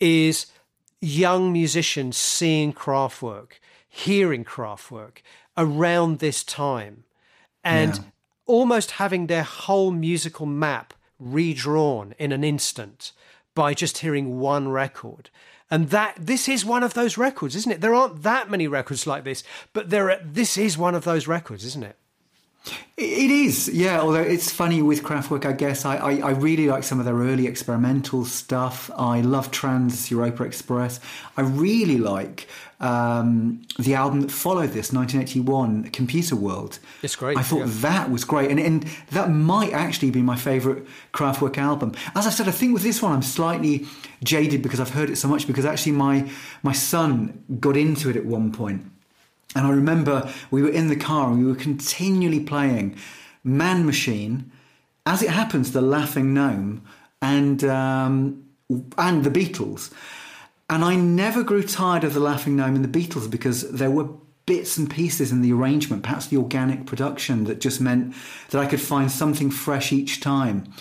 is 0.00 0.46
young 1.02 1.52
musicians 1.52 2.16
seeing 2.16 2.72
Kraftwerk, 2.72 3.58
hearing 3.86 4.44
Kraftwerk 4.44 5.18
around 5.58 6.20
this 6.20 6.42
time 6.42 7.04
and 7.62 7.96
yeah. 7.96 8.02
almost 8.46 8.92
having 8.92 9.26
their 9.26 9.42
whole 9.42 9.90
musical 9.90 10.46
map 10.46 10.94
redrawn 11.18 12.14
in 12.18 12.32
an 12.32 12.44
instant 12.44 13.12
by 13.54 13.74
just 13.74 13.98
hearing 13.98 14.40
one 14.40 14.68
record. 14.68 15.28
And 15.70 15.90
that 15.90 16.16
this 16.18 16.48
is 16.48 16.64
one 16.64 16.82
of 16.82 16.94
those 16.94 17.18
records, 17.18 17.54
isn't 17.56 17.72
it? 17.72 17.82
There 17.82 17.94
aren't 17.94 18.22
that 18.22 18.50
many 18.50 18.68
records 18.68 19.06
like 19.06 19.24
this, 19.24 19.44
but 19.74 19.90
there 19.90 20.10
are, 20.10 20.20
this 20.24 20.56
is 20.56 20.78
one 20.78 20.94
of 20.94 21.04
those 21.04 21.28
records, 21.28 21.66
isn't 21.66 21.82
it? 21.84 21.98
It 22.96 23.30
is, 23.30 23.68
yeah. 23.68 24.00
Although 24.00 24.20
it's 24.20 24.52
funny 24.52 24.82
with 24.82 25.02
Kraftwerk, 25.02 25.44
I 25.44 25.52
guess 25.52 25.84
I, 25.84 25.96
I, 25.96 26.16
I, 26.18 26.30
really 26.30 26.68
like 26.68 26.84
some 26.84 27.00
of 27.00 27.04
their 27.04 27.16
early 27.16 27.46
experimental 27.46 28.24
stuff. 28.24 28.90
I 28.96 29.22
love 29.22 29.50
Trans 29.50 30.10
Europa 30.10 30.44
Express. 30.44 31.00
I 31.36 31.40
really 31.40 31.98
like 31.98 32.46
um, 32.78 33.62
the 33.78 33.94
album 33.94 34.20
that 34.20 34.30
followed 34.30 34.70
this, 34.70 34.92
1981, 34.92 35.90
Computer 35.90 36.36
World. 36.36 36.78
It's 37.02 37.16
great. 37.16 37.36
I 37.36 37.42
thought 37.42 37.60
yeah. 37.60 37.66
that 37.80 38.10
was 38.10 38.24
great, 38.24 38.50
and 38.50 38.60
and 38.60 38.82
that 39.10 39.30
might 39.30 39.72
actually 39.72 40.10
be 40.10 40.22
my 40.22 40.36
favourite 40.36 40.84
Kraftwerk 41.12 41.58
album. 41.58 41.94
As 42.14 42.26
I 42.26 42.30
said, 42.30 42.46
I 42.46 42.52
think 42.52 42.74
with 42.74 42.82
this 42.82 43.02
one 43.02 43.12
I'm 43.12 43.22
slightly 43.22 43.86
jaded 44.22 44.62
because 44.62 44.78
I've 44.78 44.90
heard 44.90 45.10
it 45.10 45.16
so 45.16 45.26
much. 45.28 45.46
Because 45.46 45.64
actually, 45.64 45.92
my 45.92 46.30
my 46.62 46.72
son 46.72 47.42
got 47.58 47.76
into 47.76 48.10
it 48.10 48.16
at 48.16 48.26
one 48.26 48.52
point 48.52 48.84
and 49.54 49.66
I 49.66 49.70
remember 49.70 50.32
we 50.50 50.62
were 50.62 50.70
in 50.70 50.88
the 50.88 50.96
car 50.96 51.30
and 51.30 51.38
we 51.38 51.50
were 51.50 51.58
continually 51.58 52.40
playing 52.40 52.96
Man 53.44 53.84
Machine, 53.84 54.50
as 55.04 55.22
it 55.22 55.30
happens, 55.30 55.72
The 55.72 55.82
Laughing 55.82 56.32
Gnome, 56.32 56.82
and 57.20 57.62
um, 57.64 58.44
and 58.98 59.24
the 59.24 59.30
Beatles. 59.30 59.92
And 60.70 60.84
I 60.84 60.94
never 60.96 61.42
grew 61.42 61.62
tired 61.62 62.04
of 62.04 62.14
The 62.14 62.20
Laughing 62.20 62.56
Gnome 62.56 62.76
and 62.76 62.84
the 62.84 63.00
Beatles 63.00 63.30
because 63.30 63.70
there 63.70 63.90
were 63.90 64.08
bits 64.46 64.76
and 64.76 64.90
pieces 64.90 65.30
in 65.30 65.42
the 65.42 65.52
arrangement, 65.52 66.02
perhaps 66.02 66.26
the 66.26 66.36
organic 66.36 66.86
production, 66.86 67.44
that 67.44 67.60
just 67.60 67.80
meant 67.80 68.14
that 68.50 68.60
I 68.60 68.66
could 68.66 68.80
find 68.80 69.10
something 69.10 69.50
fresh 69.50 69.92
each 69.92 70.20
time. 70.20 70.72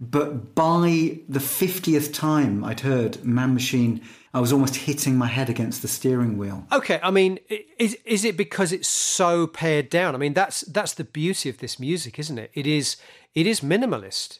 But 0.00 0.54
by 0.54 1.20
the 1.28 1.40
50th 1.40 2.12
time 2.12 2.62
I'd 2.62 2.80
heard 2.80 3.24
Man 3.24 3.54
Machine 3.54 4.00
I 4.38 4.40
was 4.40 4.52
almost 4.52 4.76
hitting 4.76 5.16
my 5.16 5.26
head 5.26 5.50
against 5.50 5.82
the 5.82 5.88
steering 5.88 6.38
wheel. 6.38 6.64
Okay, 6.70 7.00
I 7.02 7.10
mean, 7.10 7.40
is 7.76 7.98
is 8.04 8.24
it 8.24 8.36
because 8.36 8.70
it's 8.70 8.86
so 8.86 9.48
pared 9.48 9.90
down? 9.90 10.14
I 10.14 10.18
mean, 10.18 10.32
that's 10.32 10.60
that's 10.60 10.94
the 10.94 11.02
beauty 11.02 11.48
of 11.48 11.58
this 11.58 11.80
music, 11.80 12.20
isn't 12.20 12.38
it? 12.38 12.52
It 12.54 12.64
is 12.64 12.98
it 13.34 13.48
is 13.48 13.62
minimalist. 13.62 14.38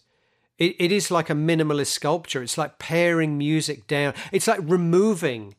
It, 0.57 0.77
it 0.79 0.93
is 0.93 1.11
like 1.11 1.29
a 1.31 1.33
minimalist 1.33 1.89
sculpture. 1.89 2.45
It's 2.45 2.57
like 2.57 2.79
paring 2.79 3.37
music 3.39 3.89
down. 3.89 4.15
It's 4.31 4.47
like 4.47 4.61
removing. 4.63 5.57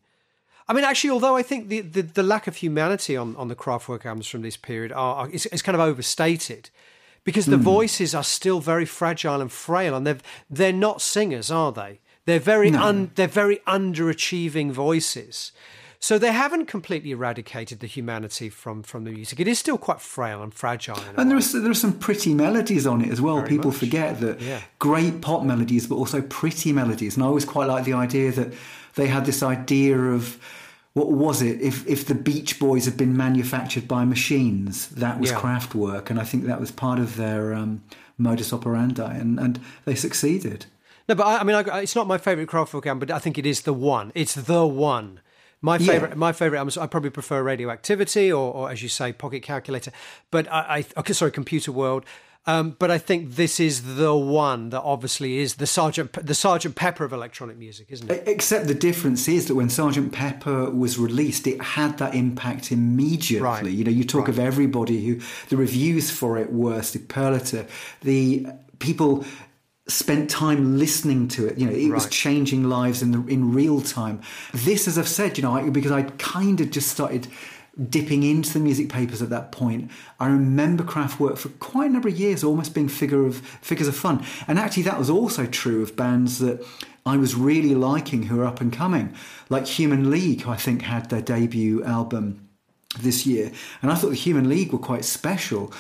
I 0.70 0.74
mean, 0.74 0.86
actually, 0.86 1.10
although 1.10 1.36
I 1.36 1.44
think 1.44 1.68
the, 1.68 1.82
the, 1.82 2.02
the 2.04 2.24
lack 2.24 2.48
of 2.48 2.56
humanity 2.56 3.18
on, 3.18 3.36
on 3.36 3.50
the 3.50 3.56
Kraftwerk 3.56 4.06
albums 4.06 4.28
from 4.28 4.42
this 4.42 4.56
period 4.56 4.94
are, 4.94 5.16
are 5.16 5.30
is, 5.30 5.48
is 5.48 5.62
kind 5.62 5.76
of 5.76 5.82
overstated 5.82 6.70
because 7.26 7.46
the 7.46 7.58
mm. 7.58 7.62
voices 7.76 8.16
are 8.16 8.24
still 8.24 8.62
very 8.62 8.86
fragile 8.86 9.42
and 9.42 9.52
frail, 9.52 9.96
and 9.96 10.08
they're 10.08 10.20
they're 10.50 10.72
not 10.72 11.02
singers, 11.02 11.52
are 11.52 11.74
they? 11.74 12.00
They're 12.30 12.40
very 12.40 12.72
no. 12.72 12.84
un, 12.84 13.12
they're 13.16 13.28
very 13.28 13.58
underachieving 13.68 14.72
voices. 14.72 15.52
So 16.02 16.18
they 16.18 16.32
haven't 16.32 16.68
completely 16.68 17.12
eradicated 17.12 17.82
the 17.82 17.88
humanity 17.88 18.50
from, 18.50 18.84
from 18.84 19.04
the 19.04 19.12
music. 19.12 19.40
It 19.42 19.50
is 19.50 19.60
still 19.60 19.78
quite 19.78 20.00
frail 20.00 20.42
and 20.42 20.54
fragile. 20.54 20.98
And 21.18 21.30
there 21.30 21.38
are, 21.38 21.62
there 21.62 21.72
are 21.72 21.74
some 21.74 22.00
pretty 22.00 22.34
melodies 22.34 22.88
on 22.88 23.02
it 23.02 23.12
as 23.12 23.20
well. 23.20 23.36
Very 23.38 23.50
People 23.50 23.72
much. 23.72 23.80
forget 23.80 24.22
that 24.22 24.40
yeah. 24.40 24.62
great 24.80 25.20
pop 25.20 25.44
melodies, 25.44 25.88
but 25.88 25.96
also 25.96 26.22
pretty 26.22 26.72
melodies. 26.72 27.16
And 27.16 27.24
I 27.24 27.28
always 27.28 27.44
quite 27.44 27.68
like 27.68 27.84
the 27.84 27.94
idea 27.94 28.32
that 28.32 28.54
they 28.96 29.08
had 29.08 29.26
this 29.26 29.44
idea 29.44 29.98
of 29.98 30.40
what 30.94 31.12
was 31.12 31.42
it? 31.42 31.62
If 31.62 31.88
if 31.88 32.06
the 32.06 32.16
Beach 32.16 32.60
Boys 32.60 32.86
had 32.86 32.98
been 32.98 33.16
manufactured 33.16 33.88
by 33.88 34.06
machines, 34.06 34.88
that 34.90 35.20
was 35.20 35.32
yeah. 35.32 35.68
work, 35.76 36.10
and 36.10 36.20
I 36.20 36.24
think 36.24 36.46
that 36.46 36.60
was 36.60 36.72
part 36.72 37.00
of 37.00 37.16
their 37.16 37.54
um, 37.54 37.84
modus 38.18 38.52
operandi, 38.52 39.16
and, 39.18 39.40
and 39.40 39.60
they 39.86 39.96
succeeded. 39.96 40.66
No, 41.10 41.16
but 41.16 41.26
I, 41.26 41.40
I 41.40 41.44
mean, 41.44 41.56
I, 41.56 41.80
it's 41.82 41.96
not 41.96 42.08
my 42.08 42.20
favorite 42.20 42.48
Kraftwerk 42.48 42.86
album, 42.86 43.00
but 43.00 43.12
I 43.12 43.18
think 43.18 43.38
it 43.38 43.46
is 43.46 43.64
the 43.64 43.74
one. 43.74 44.12
It's 44.14 44.36
the 44.36 44.66
one. 44.66 45.22
My 45.62 45.78
favorite, 45.78 46.12
yeah. 46.12 46.16
my 46.16 46.32
favorite 46.32 46.60
albums. 46.60 46.78
I 46.78 46.88
probably 46.88 47.10
prefer 47.10 47.44
Radioactivity 47.44 48.32
or, 48.32 48.54
or, 48.54 48.72
as 48.72 48.82
you 48.82 48.88
say, 48.88 49.12
Pocket 49.12 49.42
Calculator. 49.42 49.92
But 50.32 50.50
I, 50.50 50.78
I 50.96 51.00
okay, 51.00 51.12
sorry, 51.14 51.32
Computer 51.32 51.72
World. 51.72 52.06
Um, 52.46 52.78
but 52.80 52.90
I 52.90 52.98
think 52.98 53.36
this 53.36 53.60
is 53.60 53.96
the 53.96 54.16
one 54.16 54.70
that 54.70 54.82
obviously 54.82 55.40
is 55.40 55.56
the 55.56 55.68
Sergeant 55.68 56.14
the 56.26 56.34
Sergeant 56.34 56.76
Pepper 56.76 57.04
of 57.04 57.12
electronic 57.12 57.58
music, 57.58 57.88
isn't 57.90 58.10
it? 58.10 58.24
Except 58.26 58.68
the 58.68 58.74
difference 58.74 59.28
is 59.28 59.48
that 59.48 59.56
when 59.56 59.70
Sergeant 59.70 60.14
Pepper 60.14 60.70
was 60.70 60.98
released, 60.98 61.46
it 61.46 61.62
had 61.62 61.98
that 61.98 62.16
impact 62.16 62.72
immediately. 62.72 63.44
Right. 63.44 63.66
You 63.66 63.84
know, 63.84 63.92
you 63.92 64.06
talk 64.06 64.22
right. 64.22 64.30
of 64.30 64.40
everybody 64.40 65.06
who 65.06 65.20
the 65.50 65.58
reviews 65.58 66.10
for 66.10 66.38
it 66.38 66.54
were 66.54 66.82
superlative. 66.82 67.98
The 68.02 68.48
people 68.80 69.26
spent 69.90 70.30
time 70.30 70.78
listening 70.78 71.28
to 71.30 71.48
it. 71.48 71.58
You 71.58 71.66
know, 71.68 71.74
it 71.74 71.90
right. 71.90 71.94
was 71.94 72.08
changing 72.08 72.64
lives 72.70 73.02
in 73.02 73.12
the 73.12 73.26
in 73.28 73.54
real 73.54 73.82
time. 73.82 74.22
This, 74.54 74.88
as 74.88 74.98
I've 74.98 75.08
said, 75.08 75.38
you 75.38 75.44
know, 75.44 75.56
I, 75.56 75.70
because 75.70 75.92
I 75.92 76.04
kind 76.04 76.62
of 76.62 76.72
just 76.72 76.90
started 76.90 77.28
dipping 77.90 78.24
into 78.24 78.52
the 78.54 78.60
music 78.60 78.90
papers 78.90 79.22
at 79.22 79.30
that 79.30 79.52
point. 79.52 79.90
I 80.20 80.28
remember 80.28 80.84
Kraftwerk 80.84 81.38
for 81.38 81.50
quite 81.50 81.90
a 81.90 81.94
number 81.94 82.10
of 82.10 82.20
years, 82.20 82.44
almost 82.44 82.74
being 82.74 82.90
figure 82.90 83.26
of 83.26 83.38
figures 83.38 83.88
of 83.88 83.96
fun. 83.96 84.26
And 84.48 84.60
actually, 84.60 84.84
that 84.84 85.00
was 85.00 85.10
also 85.10 85.46
true 85.46 85.82
of 85.82 85.96
bands 85.96 86.40
that 86.40 86.66
I 87.06 87.18
was 87.18 87.36
really 87.36 87.76
liking 87.76 88.24
who 88.24 88.42
are 88.42 88.46
up 88.46 88.62
and 88.62 88.72
coming, 88.72 89.16
like 89.50 89.66
Human 89.66 90.12
League, 90.12 90.42
who 90.42 90.52
I 90.52 90.58
think 90.58 90.82
had 90.82 91.10
their 91.10 91.22
debut 91.22 91.84
album 91.84 92.50
this 92.98 93.26
year, 93.26 93.52
and 93.82 93.92
I 93.92 93.96
thought 93.96 94.10
the 94.10 94.16
Human 94.16 94.50
League 94.50 94.74
were 94.74 94.80
quite 94.80 95.06
special. 95.06 95.72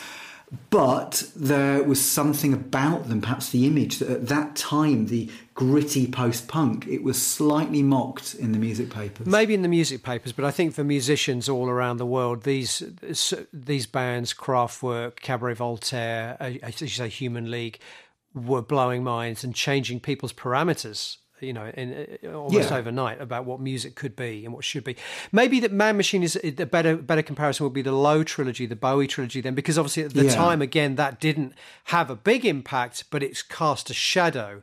But 0.69 1.31
there 1.35 1.83
was 1.83 2.03
something 2.03 2.53
about 2.53 3.07
them, 3.07 3.21
perhaps 3.21 3.49
the 3.49 3.67
image, 3.67 3.99
that 3.99 4.09
at 4.09 4.27
that 4.29 4.55
time, 4.55 5.07
the 5.07 5.29
gritty 5.53 6.07
post 6.07 6.47
punk, 6.47 6.87
it 6.87 7.03
was 7.03 7.21
slightly 7.21 7.83
mocked 7.83 8.33
in 8.33 8.51
the 8.51 8.57
music 8.57 8.89
papers. 8.89 9.27
Maybe 9.27 9.53
in 9.53 9.61
the 9.61 9.67
music 9.67 10.01
papers, 10.01 10.31
but 10.31 10.45
I 10.45 10.51
think 10.51 10.73
for 10.73 10.83
musicians 10.83 11.49
all 11.49 11.69
around 11.69 11.97
the 11.97 12.05
world, 12.05 12.43
these 12.43 12.81
these 13.53 13.85
bands, 13.85 14.33
Kraftwerk, 14.33 15.17
Cabaret 15.17 15.55
Voltaire, 15.55 16.37
as 16.39 16.81
you 16.81 16.87
say, 16.87 17.09
Human 17.09 17.51
League, 17.51 17.79
were 18.33 18.61
blowing 18.61 19.03
minds 19.03 19.43
and 19.43 19.53
changing 19.53 19.99
people's 19.99 20.33
parameters 20.33 21.17
you 21.41 21.53
know, 21.53 21.71
in 21.75 22.17
uh, 22.23 22.31
almost 22.33 22.69
yeah. 22.69 22.77
overnight 22.77 23.21
about 23.21 23.45
what 23.45 23.59
music 23.59 23.95
could 23.95 24.15
be 24.15 24.45
and 24.45 24.53
what 24.53 24.63
should 24.63 24.83
be. 24.83 24.95
Maybe 25.31 25.59
that 25.59 25.71
Man 25.71 25.97
Machine 25.97 26.23
is 26.23 26.39
a 26.43 26.51
better 26.65 26.95
better 26.95 27.21
comparison 27.21 27.65
would 27.65 27.73
be 27.73 27.81
the 27.81 27.91
Low 27.91 28.23
trilogy, 28.23 28.65
the 28.65 28.75
Bowie 28.75 29.07
trilogy, 29.07 29.41
then, 29.41 29.55
because 29.55 29.77
obviously 29.77 30.03
at 30.03 30.13
the 30.13 30.25
yeah. 30.25 30.35
time 30.35 30.61
again 30.61 30.95
that 30.95 31.19
didn't 31.19 31.53
have 31.85 32.09
a 32.09 32.15
big 32.15 32.45
impact, 32.45 33.05
but 33.09 33.23
it's 33.23 33.41
cast 33.41 33.89
a 33.89 33.93
shadow 33.93 34.61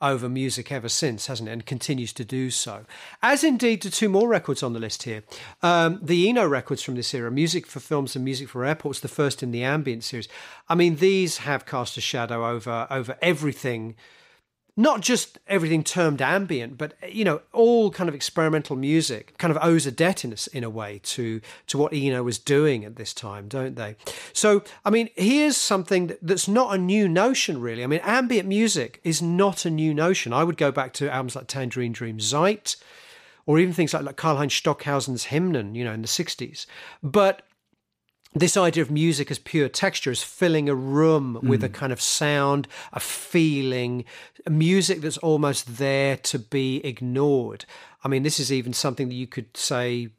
over 0.00 0.28
music 0.28 0.70
ever 0.70 0.88
since, 0.88 1.26
hasn't 1.26 1.48
it? 1.48 1.52
And 1.52 1.66
continues 1.66 2.12
to 2.14 2.24
do 2.24 2.50
so. 2.50 2.84
As 3.22 3.42
indeed 3.42 3.82
the 3.82 3.90
two 3.90 4.08
more 4.08 4.28
records 4.28 4.62
on 4.62 4.72
the 4.72 4.78
list 4.78 5.04
here. 5.04 5.22
Um, 5.62 6.00
the 6.02 6.28
Eno 6.28 6.46
records 6.46 6.82
from 6.82 6.96
this 6.96 7.14
era, 7.14 7.30
Music 7.30 7.66
for 7.66 7.80
Films 7.80 8.14
and 8.14 8.24
Music 8.24 8.48
for 8.48 8.64
Airports, 8.64 9.00
the 9.00 9.08
first 9.08 9.42
in 9.42 9.52
the 9.52 9.64
ambient 9.64 10.04
series. 10.04 10.28
I 10.68 10.74
mean, 10.74 10.96
these 10.96 11.38
have 11.38 11.66
cast 11.66 11.96
a 11.96 12.00
shadow 12.00 12.46
over 12.46 12.86
over 12.90 13.16
everything 13.22 13.96
not 14.76 15.00
just 15.00 15.38
everything 15.48 15.82
termed 15.82 16.20
ambient, 16.20 16.76
but 16.76 16.94
you 17.08 17.24
know, 17.24 17.40
all 17.52 17.90
kind 17.90 18.08
of 18.08 18.14
experimental 18.14 18.76
music 18.76 19.36
kind 19.38 19.50
of 19.50 19.58
owes 19.62 19.86
a 19.86 19.90
debt 19.90 20.24
in 20.24 20.32
a, 20.32 20.36
in 20.52 20.64
a 20.64 20.70
way 20.70 21.00
to 21.02 21.40
to 21.68 21.78
what 21.78 21.94
Eno 21.94 22.22
was 22.22 22.38
doing 22.38 22.84
at 22.84 22.96
this 22.96 23.14
time, 23.14 23.48
don't 23.48 23.76
they? 23.76 23.96
So, 24.32 24.62
I 24.84 24.90
mean, 24.90 25.08
here's 25.16 25.56
something 25.56 26.14
that's 26.20 26.46
not 26.46 26.74
a 26.74 26.78
new 26.78 27.08
notion, 27.08 27.60
really. 27.60 27.82
I 27.82 27.86
mean, 27.86 28.00
ambient 28.02 28.48
music 28.48 29.00
is 29.02 29.22
not 29.22 29.64
a 29.64 29.70
new 29.70 29.94
notion. 29.94 30.32
I 30.32 30.44
would 30.44 30.58
go 30.58 30.70
back 30.70 30.92
to 30.94 31.10
albums 31.10 31.36
like 31.36 31.46
Tangerine 31.46 31.92
Dream, 31.92 32.20
Zeit, 32.20 32.76
or 33.46 33.58
even 33.58 33.72
things 33.72 33.94
like, 33.94 34.02
like 34.02 34.16
Karlheinz 34.16 34.52
Stockhausen's 34.52 35.26
Hymnen, 35.26 35.74
you 35.74 35.84
know, 35.84 35.92
in 35.92 36.02
the 36.02 36.08
60s. 36.08 36.66
But 37.02 37.45
this 38.34 38.56
idea 38.56 38.82
of 38.82 38.90
music 38.90 39.30
as 39.30 39.38
pure 39.38 39.68
texture, 39.68 40.10
as 40.10 40.22
filling 40.22 40.68
a 40.68 40.74
room 40.74 41.38
mm. 41.40 41.48
with 41.48 41.64
a 41.64 41.68
hmm. 41.68 41.72
kind 41.72 41.92
of 41.92 42.00
sound, 42.00 42.68
a 42.92 43.00
feeling, 43.00 44.04
a 44.44 44.50
music 44.50 45.00
that's 45.00 45.18
almost 45.18 45.78
there 45.78 46.16
to 46.18 46.38
be 46.38 46.84
ignored. 46.84 47.64
I 48.04 48.08
mean, 48.08 48.22
this 48.22 48.38
is 48.38 48.52
even 48.52 48.72
something 48.72 49.08
that 49.08 49.14
you 49.14 49.26
could 49.26 49.56
say 49.56 50.10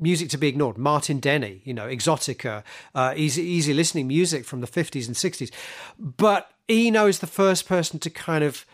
music 0.00 0.30
to 0.30 0.38
be 0.38 0.48
ignored. 0.48 0.78
Martin 0.78 1.18
Denny, 1.18 1.60
you 1.64 1.74
know, 1.74 1.86
Exotica, 1.86 2.62
uh, 2.94 3.14
easy, 3.16 3.42
easy 3.42 3.74
listening 3.74 4.06
music 4.08 4.44
from 4.44 4.60
the 4.60 4.66
50s 4.66 5.06
and 5.06 5.16
60s. 5.16 5.50
But 5.98 6.50
Eno 6.68 7.06
is 7.06 7.18
the 7.18 7.26
first 7.26 7.66
person 7.68 7.98
to 8.00 8.10
kind 8.10 8.44
of 8.44 8.64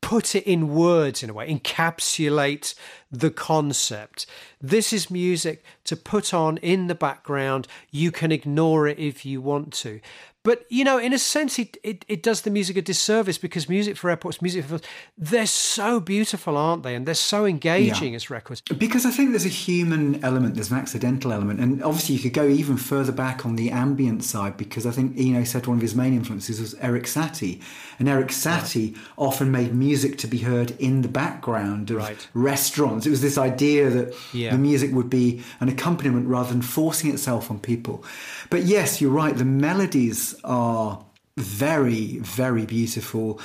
put 0.00 0.34
it 0.34 0.44
in 0.44 0.74
words 0.74 1.22
in 1.22 1.30
a 1.30 1.32
way, 1.32 1.52
encapsulate 1.52 2.74
the 3.10 3.30
concept. 3.30 4.26
This 4.60 4.92
is 4.92 5.10
music 5.10 5.64
to 5.84 5.96
put 5.96 6.34
on 6.34 6.58
in 6.58 6.86
the 6.88 6.94
background. 6.94 7.66
You 7.90 8.12
can 8.12 8.32
ignore 8.32 8.86
it 8.86 8.98
if 8.98 9.24
you 9.24 9.40
want 9.40 9.72
to. 9.74 10.00
But 10.48 10.64
you 10.70 10.82
know, 10.82 10.96
in 10.96 11.12
a 11.12 11.18
sense, 11.18 11.58
it, 11.58 11.76
it, 11.82 12.06
it 12.08 12.22
does 12.22 12.40
the 12.40 12.50
music 12.50 12.78
a 12.78 12.80
disservice 12.80 13.36
because 13.36 13.68
music 13.68 13.98
for 13.98 14.08
airports, 14.08 14.40
music 14.40 14.64
for 14.64 14.80
they're 15.18 15.44
so 15.44 16.00
beautiful, 16.00 16.56
aren't 16.56 16.84
they? 16.84 16.94
And 16.94 17.04
they're 17.04 17.14
so 17.14 17.44
engaging 17.44 18.12
yeah. 18.12 18.16
as 18.16 18.30
records. 18.30 18.62
Because 18.62 19.04
I 19.04 19.10
think 19.10 19.30
there's 19.30 19.44
a 19.44 19.50
human 19.50 20.24
element, 20.24 20.54
there's 20.54 20.70
an 20.70 20.78
accidental 20.78 21.34
element, 21.34 21.60
and 21.60 21.82
obviously 21.82 22.14
you 22.14 22.22
could 22.22 22.32
go 22.32 22.46
even 22.46 22.78
further 22.78 23.12
back 23.12 23.44
on 23.44 23.56
the 23.56 23.70
ambient 23.70 24.24
side 24.24 24.56
because 24.56 24.86
I 24.86 24.90
think 24.90 25.18
Eno 25.18 25.44
said 25.44 25.66
one 25.66 25.76
of 25.76 25.82
his 25.82 25.94
main 25.94 26.14
influences 26.14 26.60
was 26.60 26.74
Erik 26.76 27.04
Satie, 27.04 27.60
and 27.98 28.08
Erik 28.08 28.28
Satie 28.28 28.92
yeah. 28.92 28.98
often 29.18 29.50
made 29.50 29.74
music 29.74 30.16
to 30.16 30.26
be 30.26 30.38
heard 30.38 30.70
in 30.78 31.02
the 31.02 31.08
background 31.08 31.90
of 31.90 31.98
right. 31.98 32.28
restaurants. 32.32 32.97
It 33.06 33.10
was 33.10 33.20
this 33.20 33.38
idea 33.38 33.90
that 33.90 34.14
yeah. 34.32 34.50
the 34.50 34.58
music 34.58 34.92
would 34.92 35.10
be 35.10 35.42
an 35.60 35.68
accompaniment 35.68 36.26
rather 36.28 36.50
than 36.50 36.62
forcing 36.62 37.10
itself 37.10 37.50
on 37.50 37.58
people. 37.58 38.04
But 38.50 38.62
yes, 38.64 39.00
you're 39.00 39.10
right. 39.10 39.36
The 39.36 39.44
melodies 39.44 40.34
are 40.44 41.04
very, 41.36 42.18
very 42.18 42.66
beautiful. 42.66 43.40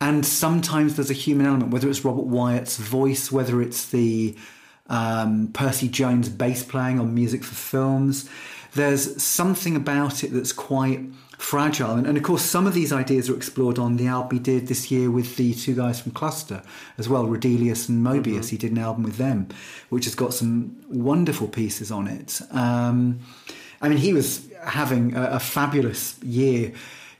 And 0.00 0.24
sometimes 0.24 0.96
there's 0.96 1.10
a 1.10 1.14
human 1.14 1.46
element, 1.46 1.72
whether 1.72 1.88
it's 1.88 2.04
Robert 2.04 2.26
Wyatt's 2.26 2.76
voice, 2.76 3.32
whether 3.32 3.60
it's 3.60 3.86
the 3.86 4.36
um, 4.88 5.50
Percy 5.52 5.88
Jones 5.88 6.28
bass 6.28 6.62
playing 6.62 7.00
on 7.00 7.14
music 7.14 7.42
for 7.44 7.54
films. 7.54 8.28
There's 8.74 9.22
something 9.22 9.76
about 9.76 10.22
it 10.22 10.32
that's 10.32 10.52
quite 10.52 11.00
fragile. 11.38 11.92
And, 11.92 12.06
and, 12.06 12.18
of 12.18 12.24
course, 12.24 12.42
some 12.42 12.66
of 12.66 12.74
these 12.74 12.92
ideas 12.92 13.30
are 13.30 13.36
explored 13.36 13.78
on 13.78 13.96
the 13.96 14.08
album 14.08 14.38
he 14.38 14.42
did 14.42 14.66
this 14.66 14.90
year 14.90 15.10
with 15.10 15.36
the 15.36 15.54
two 15.54 15.74
guys 15.74 16.00
from 16.00 16.12
Cluster 16.12 16.62
as 16.98 17.08
well, 17.08 17.26
Roedelius 17.26 17.88
and 17.88 18.04
Moebius. 18.04 18.24
Mm-hmm. 18.24 18.46
He 18.48 18.56
did 18.58 18.72
an 18.72 18.78
album 18.78 19.04
with 19.04 19.16
them, 19.16 19.48
which 19.88 20.04
has 20.04 20.14
got 20.14 20.34
some 20.34 20.76
wonderful 20.88 21.48
pieces 21.48 21.90
on 21.90 22.08
it. 22.08 22.42
Um, 22.50 23.20
I 23.80 23.88
mean, 23.88 23.98
he 23.98 24.12
was 24.12 24.46
having 24.64 25.14
a, 25.14 25.22
a 25.22 25.40
fabulous 25.40 26.20
year, 26.22 26.72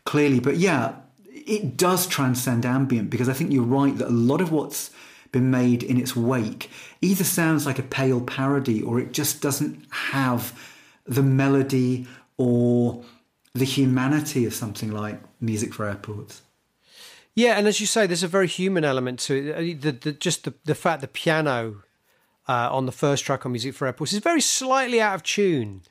clearly. 0.04 0.40
But 0.40 0.56
yeah, 0.56 0.96
it 1.32 1.76
does 1.76 2.06
transcend 2.06 2.66
ambient 2.66 3.10
because 3.10 3.28
I 3.28 3.32
think 3.32 3.52
you're 3.52 3.62
right 3.62 3.96
that 3.98 4.08
a 4.08 4.10
lot 4.10 4.40
of 4.40 4.50
what's 4.50 4.90
been 5.30 5.50
made 5.50 5.82
in 5.82 5.98
its 5.98 6.16
wake 6.16 6.70
either 7.00 7.22
sounds 7.22 7.66
like 7.66 7.78
a 7.78 7.82
pale 7.82 8.20
parody 8.20 8.82
or 8.82 8.98
it 8.98 9.12
just 9.12 9.40
doesn't 9.42 9.86
have 9.90 10.58
the 11.06 11.22
melody 11.22 12.06
or 12.36 13.04
the 13.54 13.64
humanity 13.64 14.44
of 14.44 14.54
something 14.54 14.90
like 14.90 15.20
music 15.40 15.74
for 15.74 15.86
airports. 15.86 16.42
Yeah, 17.34 17.56
and 17.56 17.68
as 17.68 17.80
you 17.80 17.86
say, 17.86 18.06
there's 18.06 18.24
a 18.24 18.28
very 18.28 18.48
human 18.48 18.84
element 18.84 19.20
to 19.20 19.34
it. 19.34 19.54
Uh, 19.54 19.80
the, 19.80 19.92
the, 19.92 20.12
just 20.12 20.44
the, 20.44 20.54
the 20.64 20.74
fact 20.74 21.02
the 21.02 21.08
piano 21.08 21.82
uh, 22.48 22.68
on 22.72 22.86
the 22.86 22.92
first 22.92 23.24
track 23.24 23.46
on 23.46 23.52
Music 23.52 23.74
for 23.74 23.86
Airports 23.86 24.12
is 24.12 24.18
very 24.18 24.40
slightly 24.40 25.00
out 25.00 25.14
of 25.14 25.22
tune. 25.22 25.82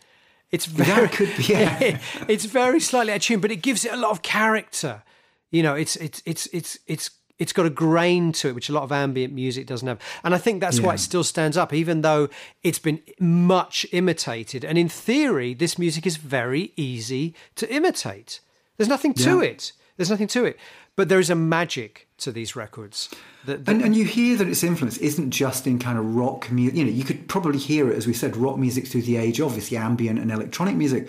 It's 0.52 0.66
very, 0.66 1.08
could 1.18 1.36
be, 1.38 1.44
yeah. 1.44 2.00
it's 2.28 2.46
very 2.46 2.80
slightly 2.80 3.14
out 3.14 3.18
of 3.18 3.22
tune, 3.22 3.40
but 3.40 3.52
it 3.52 3.62
gives 3.62 3.86
it 3.86 3.94
a 3.94 3.98
lot 3.98 4.12
of 4.12 4.22
character. 4.24 5.04
You 5.52 5.64
know, 5.64 5.76
it's 5.76 5.96
it's 5.96 6.22
it's 6.26 6.48
it's 6.48 6.78
it's 6.88 7.12
it's 7.40 7.54
got 7.54 7.66
a 7.66 7.70
grain 7.70 8.32
to 8.34 8.50
it, 8.50 8.56
which 8.56 8.70
a 8.70 8.74
lot 8.74 8.84
of 8.84 8.92
ambient 8.92 9.34
music 9.34 9.68
doesn't 9.68 9.88
have. 9.88 10.00
And 10.24 10.34
I 10.34 10.38
think 10.38 10.60
that's 10.60 10.80
yeah. 10.80 10.88
why 10.88 10.94
it 10.96 11.00
still 11.00 11.24
stands 11.24 11.58
up, 11.58 11.74
even 11.74 12.02
though 12.02 12.30
it's 12.64 12.80
been 12.80 13.02
much 13.20 13.86
imitated. 13.92 14.66
And 14.66 14.78
in 14.78 14.90
theory, 14.90 15.54
this 15.54 15.78
music 15.78 16.08
is 16.08 16.18
very 16.18 16.74
easy 16.76 17.36
to 17.56 17.72
imitate. 17.74 18.40
There's 18.78 18.90
nothing 18.90 19.14
to 19.16 19.42
yeah. 19.42 19.50
it. 19.52 19.72
There's 19.98 20.10
nothing 20.10 20.28
to 20.28 20.46
it. 20.46 20.58
But 20.96 21.10
there 21.10 21.20
is 21.20 21.30
a 21.30 21.36
magic 21.36 22.08
to 22.20 22.32
these 22.32 22.56
records. 22.56 23.10
That, 23.46 23.66
that 23.66 23.72
and, 23.72 23.84
and, 23.84 23.96
you 23.96 24.04
hear 24.04 24.36
that 24.38 24.48
its 24.48 24.64
influence 24.64 24.98
isn't 24.98 25.30
just 25.30 25.68
in 25.68 25.78
kind 25.78 26.00
of 26.00 26.16
rock 26.16 26.52
music. 26.52 26.76
You 26.76 26.86
know, 26.86 26.92
you 26.92 27.04
could 27.04 27.28
probably 27.28 27.60
hear 27.60 27.92
it, 27.92 27.96
as 27.96 28.08
we 28.08 28.14
said, 28.14 28.36
rock 28.36 28.58
music 28.58 28.88
through 28.88 29.04
the 29.04 29.18
age, 29.18 29.40
obviously 29.40 29.78
ambient 29.78 30.18
and 30.18 30.32
electronic 30.32 30.76
music. 30.76 31.08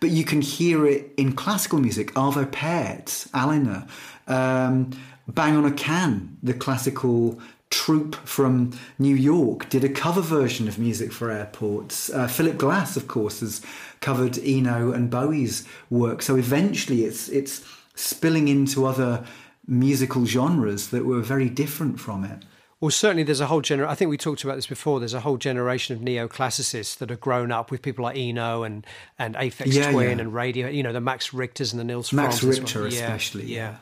But 0.00 0.10
you 0.10 0.24
can 0.24 0.40
hear 0.40 0.86
it 0.86 1.12
in 1.18 1.34
classical 1.34 1.78
music. 1.78 2.12
Arvo 2.14 2.50
Pärt, 2.50 3.26
Alina, 3.34 3.86
um, 4.26 4.90
Bang 5.28 5.56
on 5.56 5.64
a 5.64 5.72
Can, 5.72 6.36
the 6.42 6.54
classical 6.54 7.40
troupe 7.70 8.14
from 8.14 8.78
New 8.98 9.14
York, 9.14 9.68
did 9.68 9.82
a 9.82 9.88
cover 9.88 10.20
version 10.20 10.68
of 10.68 10.78
music 10.78 11.12
for 11.12 11.30
airports. 11.30 12.10
Uh, 12.10 12.28
Philip 12.28 12.58
Glass, 12.58 12.96
of 12.96 13.08
course, 13.08 13.40
has 13.40 13.60
covered 14.00 14.38
Eno 14.38 14.92
and 14.92 15.10
Bowie's 15.10 15.66
work. 15.90 16.22
So 16.22 16.36
eventually, 16.36 17.04
it's 17.04 17.28
it's 17.28 17.64
spilling 17.94 18.48
into 18.48 18.86
other 18.86 19.24
musical 19.66 20.26
genres 20.26 20.90
that 20.90 21.04
were 21.04 21.20
very 21.20 21.48
different 21.48 21.98
from 21.98 22.24
it. 22.24 22.44
Well, 22.78 22.90
certainly 22.90 23.22
there's 23.22 23.40
a 23.40 23.46
whole 23.46 23.62
generation. 23.62 23.90
I 23.90 23.94
think 23.94 24.10
we 24.10 24.18
talked 24.18 24.44
about 24.44 24.56
this 24.56 24.66
before. 24.66 25.00
There's 25.00 25.14
a 25.14 25.20
whole 25.20 25.38
generation 25.38 25.96
of 25.96 26.02
neoclassicists 26.02 26.98
that 26.98 27.08
have 27.08 27.20
grown 27.20 27.50
up 27.50 27.70
with 27.70 27.80
people 27.80 28.04
like 28.04 28.16
Eno 28.16 28.64
and 28.64 28.86
and 29.18 29.34
Aphex 29.34 29.72
yeah, 29.72 29.90
Twin 29.90 30.18
yeah. 30.18 30.24
and 30.24 30.34
Radio. 30.34 30.68
You 30.68 30.82
know, 30.82 30.92
the 30.92 31.00
Max 31.00 31.30
Richters 31.30 31.72
and 31.72 31.80
the 31.80 31.84
Nils 31.84 32.12
Max 32.12 32.42
Richter, 32.42 32.80
well. 32.80 32.88
especially. 32.88 33.46
Yeah. 33.46 33.76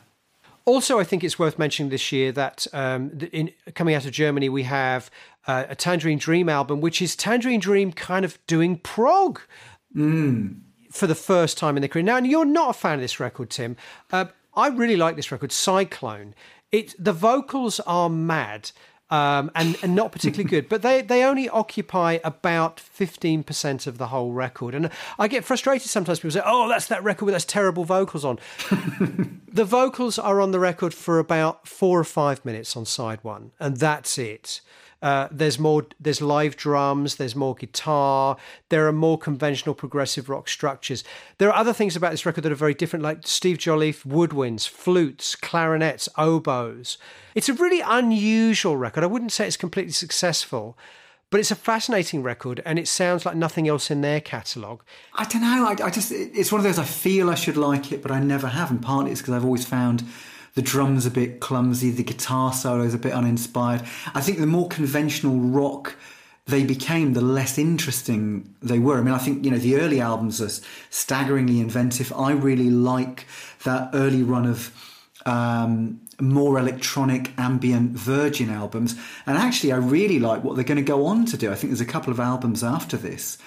Also, 0.66 0.98
I 0.98 1.04
think 1.04 1.22
it's 1.22 1.38
worth 1.38 1.58
mentioning 1.58 1.90
this 1.90 2.10
year 2.10 2.32
that 2.32 2.66
um, 2.72 3.18
in, 3.32 3.50
coming 3.74 3.94
out 3.94 4.06
of 4.06 4.12
Germany, 4.12 4.48
we 4.48 4.62
have 4.62 5.10
uh, 5.46 5.64
a 5.68 5.74
Tangerine 5.74 6.18
Dream 6.18 6.48
album, 6.48 6.80
which 6.80 7.02
is 7.02 7.14
Tangerine 7.14 7.60
Dream 7.60 7.92
kind 7.92 8.24
of 8.24 8.38
doing 8.46 8.78
prog. 8.78 9.40
Mm. 9.94 10.60
For 10.90 11.08
the 11.08 11.14
first 11.16 11.58
time 11.58 11.76
in 11.76 11.80
their 11.80 11.88
career. 11.88 12.04
Now, 12.04 12.18
and 12.18 12.26
you're 12.26 12.44
not 12.44 12.70
a 12.70 12.72
fan 12.72 12.94
of 12.94 13.00
this 13.00 13.18
record, 13.18 13.50
Tim. 13.50 13.76
Uh, 14.12 14.26
I 14.54 14.68
really 14.68 14.94
like 14.96 15.16
this 15.16 15.32
record, 15.32 15.50
Cyclone. 15.50 16.36
It 16.70 16.94
the 16.98 17.12
vocals 17.12 17.80
are 17.80 18.08
mad. 18.08 18.70
Um, 19.10 19.50
and, 19.54 19.76
and 19.82 19.94
not 19.94 20.12
particularly 20.12 20.48
good. 20.48 20.68
But 20.68 20.82
they, 20.82 21.02
they 21.02 21.24
only 21.24 21.48
occupy 21.48 22.18
about 22.24 22.78
15% 22.78 23.86
of 23.86 23.98
the 23.98 24.08
whole 24.08 24.32
record. 24.32 24.74
And 24.74 24.90
I 25.18 25.28
get 25.28 25.44
frustrated 25.44 25.88
sometimes. 25.88 26.20
People 26.20 26.32
say, 26.32 26.42
oh, 26.44 26.68
that's 26.68 26.86
that 26.86 27.04
record 27.04 27.26
with 27.26 27.34
those 27.34 27.44
terrible 27.44 27.84
vocals 27.84 28.24
on. 28.24 28.38
the 29.52 29.64
vocals 29.64 30.18
are 30.18 30.40
on 30.40 30.50
the 30.50 30.58
record 30.58 30.94
for 30.94 31.18
about 31.18 31.68
four 31.68 32.00
or 32.00 32.04
five 32.04 32.44
minutes 32.44 32.76
on 32.76 32.86
side 32.86 33.20
one, 33.22 33.52
and 33.60 33.76
that's 33.76 34.18
it. 34.18 34.62
Uh, 35.04 35.28
there's 35.30 35.58
more. 35.58 35.86
There's 36.00 36.22
live 36.22 36.56
drums. 36.56 37.16
There's 37.16 37.36
more 37.36 37.54
guitar. 37.54 38.38
There 38.70 38.88
are 38.88 38.92
more 38.92 39.18
conventional 39.18 39.74
progressive 39.74 40.30
rock 40.30 40.48
structures. 40.48 41.04
There 41.36 41.50
are 41.50 41.54
other 41.54 41.74
things 41.74 41.94
about 41.94 42.12
this 42.12 42.24
record 42.24 42.40
that 42.44 42.52
are 42.52 42.54
very 42.54 42.72
different, 42.72 43.02
like 43.02 43.26
Steve 43.26 43.58
Jolliffe 43.58 44.04
woodwinds, 44.04 44.66
flutes, 44.66 45.36
clarinets, 45.36 46.08
oboes. 46.16 46.96
It's 47.34 47.50
a 47.50 47.52
really 47.52 47.82
unusual 47.82 48.78
record. 48.78 49.04
I 49.04 49.08
wouldn't 49.08 49.32
say 49.32 49.46
it's 49.46 49.58
completely 49.58 49.92
successful, 49.92 50.78
but 51.28 51.38
it's 51.38 51.50
a 51.50 51.56
fascinating 51.56 52.22
record 52.22 52.62
and 52.64 52.78
it 52.78 52.88
sounds 52.88 53.26
like 53.26 53.36
nothing 53.36 53.68
else 53.68 53.90
in 53.90 54.00
their 54.00 54.22
catalogue. 54.22 54.82
I 55.12 55.24
don't 55.26 55.42
know. 55.42 55.66
I, 55.66 55.86
I, 55.86 55.90
just, 55.90 56.12
it's 56.12 56.50
one 56.50 56.60
of 56.60 56.64
those 56.64 56.78
I 56.78 56.84
feel 56.84 57.28
I 57.28 57.34
should 57.34 57.58
like 57.58 57.92
it, 57.92 58.00
but 58.00 58.10
I 58.10 58.20
never 58.20 58.46
have. 58.46 58.70
And 58.70 58.80
partly 58.80 59.10
it's 59.10 59.20
because 59.20 59.34
I've 59.34 59.44
always 59.44 59.66
found 59.66 60.02
the 60.54 60.62
drums 60.62 61.04
a 61.06 61.10
bit 61.10 61.40
clumsy, 61.40 61.90
the 61.90 62.02
guitar 62.02 62.52
solos 62.52 62.94
a 62.94 62.98
bit 62.98 63.12
uninspired. 63.12 63.82
I 64.14 64.20
think 64.20 64.38
the 64.38 64.46
more 64.46 64.68
conventional 64.68 65.38
rock 65.38 65.96
they 66.46 66.64
became, 66.64 67.14
the 67.14 67.20
less 67.20 67.58
interesting 67.58 68.54
they 68.62 68.78
were. 68.78 68.98
I 68.98 69.02
mean, 69.02 69.14
I 69.14 69.18
think, 69.18 69.44
you 69.44 69.50
know, 69.50 69.58
the 69.58 69.76
early 69.76 70.00
albums 70.00 70.40
are 70.40 70.50
staggeringly 70.90 71.58
inventive. 71.58 72.12
I 72.12 72.32
really 72.32 72.70
like 72.70 73.26
that 73.64 73.90
early 73.94 74.22
run 74.22 74.46
of 74.46 74.70
um, 75.26 76.00
more 76.20 76.58
electronic 76.58 77.32
ambient 77.38 77.92
Virgin 77.92 78.50
albums. 78.50 78.94
And 79.26 79.38
actually, 79.38 79.72
I 79.72 79.76
really 79.76 80.18
like 80.18 80.44
what 80.44 80.54
they're 80.54 80.64
going 80.64 80.76
to 80.76 80.82
go 80.82 81.06
on 81.06 81.24
to 81.26 81.36
do. 81.36 81.50
I 81.50 81.54
think 81.54 81.70
there's 81.70 81.80
a 81.80 81.86
couple 81.86 82.12
of 82.12 82.20
albums 82.20 82.62
after 82.62 82.96
this. 82.96 83.38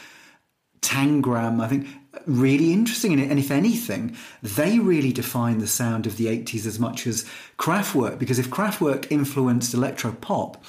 Tangram, 0.82 1.62
I 1.62 1.68
think, 1.68 1.88
really 2.26 2.74
interesting 2.74 3.12
in 3.12 3.20
it. 3.20 3.30
And 3.30 3.40
if 3.40 3.52
anything, 3.52 4.16
they 4.42 4.80
really 4.80 5.12
define 5.12 5.60
the 5.60 5.68
sound 5.68 6.06
of 6.06 6.18
the 6.18 6.26
80s 6.26 6.66
as 6.66 6.80
much 6.80 7.08
as 7.08 7.26
Kraftwerk, 7.58 8.20
because 8.20 8.40
if 8.40 8.50
Kraftwerk 8.50 9.12
influenced 9.12 9.74
electro 9.74 10.12
pop, 10.12 10.64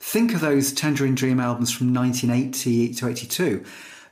think 0.00 0.34
of 0.34 0.40
those 0.40 0.72
Tangerine 0.72 1.14
Dream 1.14 1.40
albums 1.40 1.72
from 1.72 1.94
1980 1.94 2.94
to 2.94 3.08
82. 3.08 3.64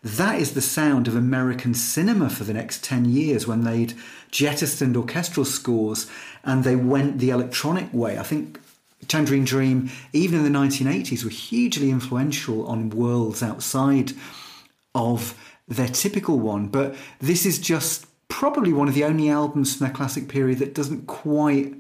That 0.03 0.39
is 0.41 0.55
the 0.55 0.62
sound 0.62 1.09
of 1.09 1.15
American 1.15 1.75
cinema 1.75 2.31
for 2.31 2.45
the 2.45 2.55
next 2.55 2.83
10 2.83 3.05
years 3.05 3.47
when 3.47 3.65
they'd 3.65 3.95
jettisoned 4.31 4.97
orchestral 4.97 5.45
scores 5.45 6.11
and 6.43 6.65
they 6.65 6.77
went 6.77 7.19
the 7.19 7.31
electronic 7.31 7.93
way. 7.93 8.19
I 8.19 8.23
think 8.23 8.59
Tangerine 9.09 9.45
Dream, 9.45 9.91
even 10.12 10.39
in 10.45 10.51
the 10.51 10.59
1980s, 10.59 11.25
were 11.25 11.31
hugely 11.31 11.91
influential 11.91 12.67
on 12.67 12.91
worlds 12.91 13.43
outside 13.43 14.12
of 14.95 15.35
their 15.71 15.89
typical 15.89 16.39
one. 16.39 16.67
But 16.69 16.95
this 17.21 17.47
is 17.47 17.59
just 17.59 18.07
probably 18.29 18.73
one 18.73 18.89
of 18.89 18.95
the 18.95 19.05
only 19.05 19.31
albums 19.31 19.77
from 19.77 19.87
their 19.87 19.95
classic 19.95 20.29
period 20.29 20.59
that 20.59 20.75
doesn't 20.75 21.07
quite 21.07 21.75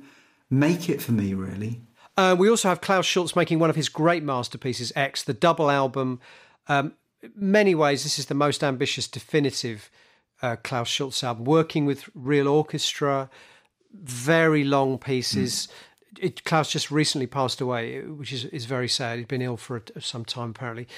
make 0.48 0.88
it 0.88 1.02
for 1.02 1.12
me, 1.12 1.34
really. 1.34 1.82
Uh, 2.16 2.34
we 2.38 2.48
also 2.48 2.68
have 2.68 2.80
Klaus 2.80 3.06
Schulze 3.06 3.36
making 3.36 3.58
one 3.58 3.70
of 3.70 3.76
his 3.76 3.88
great 3.88 4.22
masterpieces, 4.22 4.92
X, 4.96 5.22
the 5.22 5.32
double 5.32 5.70
album. 5.70 6.20
Um, 6.68 6.94
many 7.34 7.74
ways, 7.74 8.02
this 8.02 8.18
is 8.18 8.26
the 8.26 8.34
most 8.34 8.62
ambitious, 8.62 9.06
definitive 9.06 9.90
uh, 10.42 10.56
Klaus 10.56 10.88
Schulze 10.88 11.22
album, 11.22 11.44
working 11.44 11.86
with 11.86 12.08
real 12.14 12.48
orchestra, 12.48 13.30
very 13.92 14.64
long 14.64 14.98
pieces. 14.98 15.68
Mm. 16.16 16.24
It, 16.24 16.44
Klaus 16.44 16.70
just 16.70 16.90
recently 16.90 17.26
passed 17.26 17.60
away, 17.60 18.02
which 18.02 18.32
is, 18.32 18.44
is 18.46 18.64
very 18.64 18.88
sad. 18.88 19.18
He'd 19.18 19.28
been 19.28 19.42
ill 19.42 19.56
for 19.56 19.82
some 20.00 20.24
time, 20.24 20.50
apparently. 20.50 20.88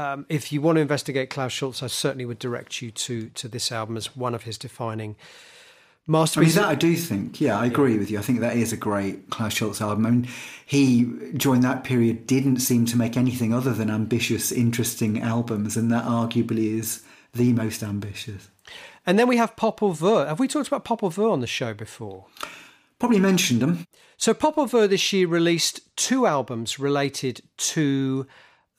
Um, 0.00 0.26
if 0.28 0.52
you 0.52 0.62
want 0.62 0.76
to 0.76 0.80
investigate 0.80 1.30
Klaus 1.30 1.52
Schulze, 1.52 1.82
I 1.82 1.86
certainly 1.88 2.24
would 2.24 2.38
direct 2.38 2.80
you 2.80 2.90
to 2.90 3.28
to 3.30 3.48
this 3.48 3.70
album 3.70 3.96
as 3.96 4.16
one 4.16 4.34
of 4.34 4.44
his 4.44 4.56
defining 4.56 5.16
masterpieces. 6.06 6.56
I 6.56 6.60
mean, 6.60 6.68
that 6.68 6.72
I 6.72 6.74
do 6.74 6.96
think. 6.96 7.40
Yeah, 7.40 7.58
I 7.58 7.66
agree 7.66 7.98
with 7.98 8.10
you. 8.10 8.18
I 8.18 8.22
think 8.22 8.40
that 8.40 8.56
is 8.56 8.72
a 8.72 8.76
great 8.76 9.30
Klaus 9.30 9.52
Schulze 9.52 9.80
album. 9.80 10.06
I 10.06 10.10
mean, 10.10 10.28
he 10.64 11.04
during 11.36 11.60
that 11.62 11.84
period 11.84 12.26
didn't 12.26 12.60
seem 12.60 12.86
to 12.86 12.96
make 12.96 13.16
anything 13.16 13.52
other 13.52 13.72
than 13.72 13.90
ambitious, 13.90 14.50
interesting 14.52 15.20
albums, 15.20 15.76
and 15.76 15.92
that 15.92 16.04
arguably 16.04 16.78
is 16.78 17.02
the 17.34 17.52
most 17.52 17.82
ambitious. 17.82 18.48
and 19.06 19.18
then 19.18 19.28
we 19.28 19.36
have 19.36 19.54
Popol 19.56 19.94
Vuh. 19.94 20.26
Have 20.26 20.40
we 20.40 20.48
talked 20.48 20.68
about 20.68 20.84
Popol 20.84 21.10
Vuh 21.10 21.30
on 21.30 21.40
the 21.40 21.46
show 21.46 21.74
before? 21.74 22.26
Probably 22.98 23.20
mentioned 23.20 23.60
them. 23.60 23.86
So 24.16 24.34
Popol 24.34 24.66
Vuh 24.68 24.88
this 24.88 25.12
year 25.12 25.26
released 25.26 25.80
two 25.96 26.26
albums 26.26 26.78
related 26.78 27.42
to 27.74 28.26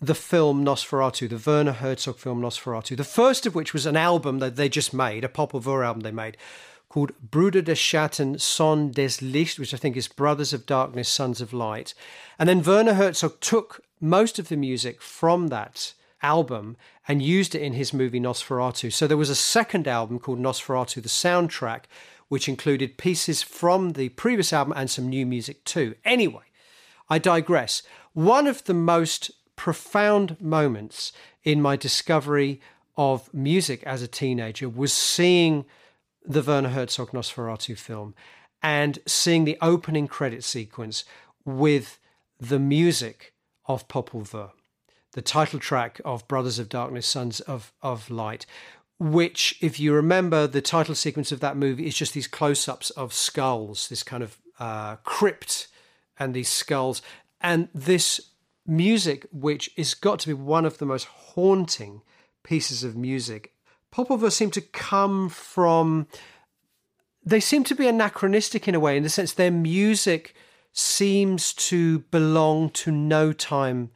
the 0.01 0.15
film 0.15 0.65
Nosferatu, 0.65 1.29
the 1.29 1.49
Werner 1.49 1.73
Herzog 1.73 2.17
film 2.17 2.41
Nosferatu. 2.41 2.97
The 2.97 3.03
first 3.03 3.45
of 3.45 3.53
which 3.53 3.71
was 3.71 3.85
an 3.85 3.95
album 3.95 4.39
that 4.39 4.55
they 4.55 4.67
just 4.67 4.93
made, 4.93 5.23
a 5.23 5.29
Popol 5.29 5.61
Vuh 5.61 5.85
album 5.85 6.01
they 6.01 6.11
made, 6.11 6.37
called 6.89 7.11
Bruder 7.21 7.61
des 7.61 7.75
Schatten, 7.75 8.39
Son 8.39 8.89
des 8.89 9.21
Licht, 9.21 9.59
which 9.59 9.73
I 9.73 9.77
think 9.77 9.95
is 9.95 10.07
Brothers 10.07 10.53
of 10.53 10.65
Darkness, 10.65 11.07
Sons 11.07 11.39
of 11.39 11.53
Light. 11.53 11.93
And 12.39 12.49
then 12.49 12.63
Werner 12.63 12.95
Herzog 12.95 13.39
took 13.39 13.81
most 14.01 14.39
of 14.39 14.49
the 14.49 14.57
music 14.57 15.01
from 15.01 15.47
that 15.47 15.93
album 16.23 16.77
and 17.07 17.21
used 17.21 17.53
it 17.53 17.61
in 17.61 17.73
his 17.73 17.93
movie 17.93 18.19
Nosferatu. 18.19 18.91
So 18.91 19.05
there 19.05 19.17
was 19.17 19.29
a 19.29 19.35
second 19.35 19.87
album 19.87 20.19
called 20.19 20.39
Nosferatu, 20.39 20.95
the 20.95 21.09
soundtrack, 21.09 21.83
which 22.27 22.49
included 22.49 22.97
pieces 22.97 23.43
from 23.43 23.91
the 23.91 24.09
previous 24.09 24.51
album 24.51 24.73
and 24.75 24.89
some 24.89 25.09
new 25.09 25.25
music 25.25 25.63
too. 25.63 25.95
Anyway, 26.03 26.43
I 27.07 27.19
digress. 27.19 27.83
One 28.13 28.47
of 28.47 28.63
the 28.63 28.73
most 28.73 29.31
profound 29.61 30.41
moments 30.41 31.11
in 31.43 31.61
my 31.61 31.75
discovery 31.75 32.59
of 32.97 33.31
music 33.31 33.83
as 33.83 34.01
a 34.01 34.07
teenager 34.07 34.67
was 34.67 34.91
seeing 34.91 35.65
the 36.25 36.41
Werner 36.41 36.69
Herzog 36.69 37.11
Nosferatu 37.11 37.77
film 37.77 38.15
and 38.63 38.97
seeing 39.05 39.45
the 39.45 39.59
opening 39.61 40.07
credit 40.07 40.43
sequence 40.43 41.05
with 41.45 41.99
the 42.39 42.57
music 42.57 43.33
of 43.67 43.87
Popol 43.87 44.23
Vuh, 44.23 44.49
the 45.11 45.21
title 45.21 45.59
track 45.59 46.01
of 46.03 46.27
Brothers 46.27 46.57
of 46.57 46.67
Darkness, 46.67 47.05
Sons 47.05 47.39
of, 47.41 47.71
of 47.83 48.09
Light, 48.09 48.47
which, 48.97 49.59
if 49.61 49.79
you 49.79 49.93
remember, 49.93 50.47
the 50.47 50.63
title 50.63 50.95
sequence 50.95 51.31
of 51.31 51.39
that 51.41 51.55
movie 51.55 51.85
is 51.85 51.95
just 51.95 52.15
these 52.15 52.25
close 52.25 52.67
ups 52.67 52.89
of 52.89 53.13
skulls, 53.13 53.89
this 53.89 54.01
kind 54.01 54.23
of 54.23 54.39
uh, 54.57 54.95
crypt 55.03 55.67
and 56.17 56.33
these 56.33 56.49
skulls. 56.49 57.03
And 57.41 57.69
this 57.75 58.30
music, 58.65 59.25
which 59.31 59.71
is 59.75 59.93
got 59.93 60.19
to 60.19 60.27
be 60.27 60.33
one 60.33 60.65
of 60.65 60.77
the 60.77 60.85
most 60.85 61.05
haunting 61.05 62.01
pieces 62.43 62.83
of 62.83 62.95
music, 62.95 63.53
Popol 63.91 64.17
Vuh 64.17 64.31
seem 64.31 64.51
to 64.51 64.61
come 64.61 65.29
from. 65.29 66.07
They 67.23 67.39
seem 67.39 67.63
to 67.65 67.75
be 67.75 67.87
anachronistic 67.87 68.67
in 68.67 68.75
a 68.75 68.79
way, 68.79 68.97
in 68.97 69.03
the 69.03 69.09
sense 69.09 69.33
their 69.33 69.51
music 69.51 70.33
seems 70.73 71.53
to 71.53 71.99
belong 71.99 72.69
to 72.69 72.91
no 72.91 73.33
time, 73.33 73.91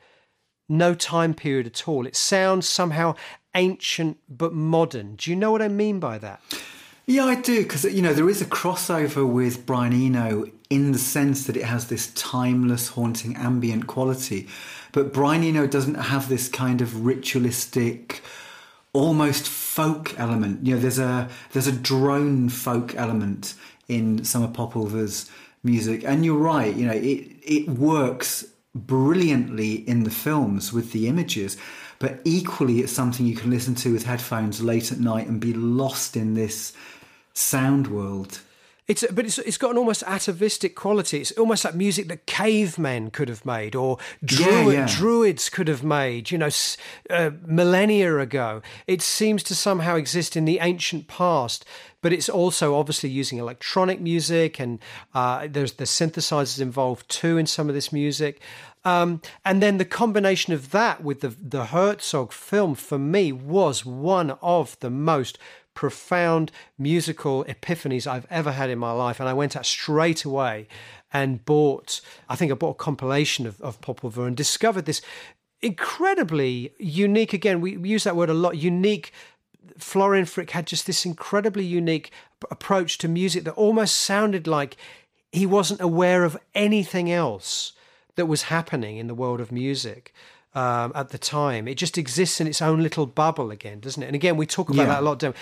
no 0.68 0.94
time 0.94 1.34
period 1.34 1.66
at 1.66 1.88
all. 1.88 2.06
It 2.06 2.16
sounds 2.16 2.68
somehow 2.68 3.16
ancient 3.56 4.18
but 4.28 4.54
modern. 4.54 5.16
Do 5.16 5.32
you 5.32 5.38
know 5.38 5.52
what 5.52 5.62
I 5.62 5.70
mean 5.70 6.00
by 6.00 6.18
that? 6.20 6.42
Yeah, 7.07 7.26
I 7.26 7.36
do, 7.36 7.61
because 7.61 7.84
you 7.84 8.02
know 8.02 8.14
there 8.14 8.30
is 8.30 8.41
a 8.41 8.45
crossover 8.45 9.32
with 9.32 9.65
Brian 9.65 9.94
Eno 9.94 10.45
in 10.72 10.91
the 10.91 10.98
sense 10.98 11.45
that 11.45 11.56
it 11.56 11.64
has 11.64 11.88
this 11.88 12.11
timeless, 12.14 12.90
haunting, 12.90 13.36
ambient 13.36 13.86
quality, 13.86 14.48
but 14.91 15.14
Brian 15.14 15.44
Eno 15.44 15.68
doesn't 15.68 15.95
have 15.95 16.30
this 16.30 16.48
kind 16.49 16.82
of 16.82 17.06
ritualistic, 17.06 18.23
almost 18.91 19.48
folk 19.48 20.19
element. 20.19 20.65
You 20.65 20.76
know, 20.76 20.82
there's 20.82 20.98
a 20.98 21.30
there's 21.52 21.68
a 21.68 21.72
drone 21.72 22.49
folk 22.49 22.95
element 22.95 23.53
in 23.88 24.19
Popol 24.19 24.90
Vuh's 24.90 25.30
music, 25.64 26.03
and 26.03 26.26
you're 26.26 26.40
right. 26.40 26.76
You 26.76 26.88
know, 26.88 26.94
it 26.94 27.27
it 27.44 27.69
works 27.69 28.45
brilliantly 28.73 29.88
in 29.88 30.06
the 30.06 30.10
films 30.10 30.73
with 30.73 30.91
the 30.91 31.07
images, 31.07 31.56
but 32.00 32.20
equally 32.24 32.80
it's 32.80 32.92
something 32.92 33.26
you 33.26 33.36
can 33.36 33.50
listen 33.50 33.76
to 33.76 33.94
with 33.94 34.06
headphones 34.06 34.62
late 34.62 34.92
at 34.92 35.00
night 35.00 35.28
and 35.28 35.40
be 35.40 35.54
lost 35.54 36.16
in 36.16 36.34
this 36.34 36.74
sound 37.34 37.88
world. 37.88 38.40
It's 38.88 39.04
but 39.12 39.26
it's 39.26 39.40
it's 39.40 39.58
got 39.58 39.72
an 39.72 39.80
almost 39.80 40.04
atavistic 40.04 40.76
quality. 40.76 41.20
It's 41.20 41.32
almost 41.32 41.66
like 41.66 41.74
music 41.74 42.08
that 42.10 42.28
cavemen 42.28 43.10
could 43.10 43.30
have 43.30 43.44
made, 43.44 43.74
or 43.74 43.98
druid, 44.24 44.76
yeah. 44.76 44.88
druids 44.88 45.50
could 45.50 45.68
have 45.68 45.84
made. 45.84 46.30
You 46.30 46.38
know, 46.38 46.50
uh, 47.10 47.32
millennia 47.48 48.20
ago. 48.20 48.62
It 48.86 49.02
seems 49.02 49.42
to 49.44 49.56
somehow 49.56 49.96
exist 49.96 50.38
in 50.38 50.46
the 50.46 50.60
ancient 50.60 51.08
past, 51.08 51.66
but 52.04 52.14
it's 52.14 52.30
also 52.30 52.76
obviously 52.76 53.10
using 53.10 53.40
electronic 53.40 54.00
music, 54.00 54.60
and 54.60 54.78
uh, 55.16 55.48
there's 55.50 55.74
the 55.74 55.86
synthesizers 55.86 56.62
involved 56.62 57.10
too 57.10 57.40
in 57.40 57.48
some 57.48 57.70
of 57.70 57.74
this 57.74 57.92
music. 57.92 58.40
Um, 58.86 59.22
and 59.44 59.62
then 59.62 59.78
the 59.78 59.86
combination 59.86 60.53
of 60.53 60.72
that 60.72 61.03
with 61.03 61.22
the 61.22 61.36
the 61.41 61.66
Herzog 61.66 62.32
film 62.32 62.76
for 62.76 62.99
me 62.99 63.32
was 63.32 63.84
one 63.84 64.32
of 64.41 64.80
the 64.80 64.91
most 64.91 65.38
profound 65.74 66.52
musical 66.78 67.44
epiphanies 67.45 68.07
I've 68.07 68.28
ever 68.30 68.53
had 68.53 68.70
in 68.70 68.80
my 68.80 68.91
life. 68.91 69.20
And 69.20 69.28
I 69.28 69.34
went 69.34 69.56
out 69.56 69.66
straight 69.66 70.24
away 70.24 70.68
and 71.14 71.45
bought, 71.45 72.02
I 72.28 72.36
think 72.36 72.52
I 72.52 72.56
bought 72.56 72.72
a 72.72 72.84
compilation 72.84 73.45
of, 73.45 73.62
of 73.62 73.80
Popol 73.82 74.12
Vuh 74.12 74.28
and 74.28 74.38
discovered 74.38 74.86
this 74.86 75.02
incredibly 75.62 76.74
unique, 76.80 77.34
again, 77.34 77.62
we 77.62 77.78
use 77.78 78.06
that 78.06 78.16
word 78.16 78.30
a 78.30 78.34
lot, 78.34 78.57
unique. 78.57 79.12
Florian 79.78 80.26
Fricke 80.26 80.52
had 80.52 80.68
just 80.68 80.88
this 80.88 81.06
incredibly 81.06 81.66
unique 81.66 82.12
approach 82.49 82.98
to 82.99 83.07
music 83.07 83.44
that 83.44 83.53
almost 83.53 83.98
sounded 83.98 84.48
like 84.48 84.78
he 85.32 85.45
wasn't 85.45 85.82
aware 85.82 86.24
of 86.24 86.38
anything 86.53 87.12
else 87.12 87.74
that 88.16 88.26
was 88.28 88.44
happening 88.44 88.98
in 88.98 89.08
the 89.08 89.16
world 89.16 89.40
of 89.42 89.52
music 89.52 90.14
um, 90.54 90.92
at 90.96 91.10
the 91.10 91.18
time. 91.18 91.68
It 91.68 91.76
just 91.76 91.98
exists 91.98 92.40
in 92.40 92.48
its 92.48 92.62
own 92.62 92.82
little 92.82 93.06
bubble 93.06 93.52
again, 93.52 93.80
doesn't 93.82 94.02
it? 94.02 94.06
And 94.08 94.16
again, 94.16 94.38
we 94.38 94.46
talk 94.46 94.70
about 94.70 94.84
Yeah. 94.84 94.94
that 94.94 95.00
a 95.02 95.06
lot. 95.06 95.20
Don't? 95.20 95.36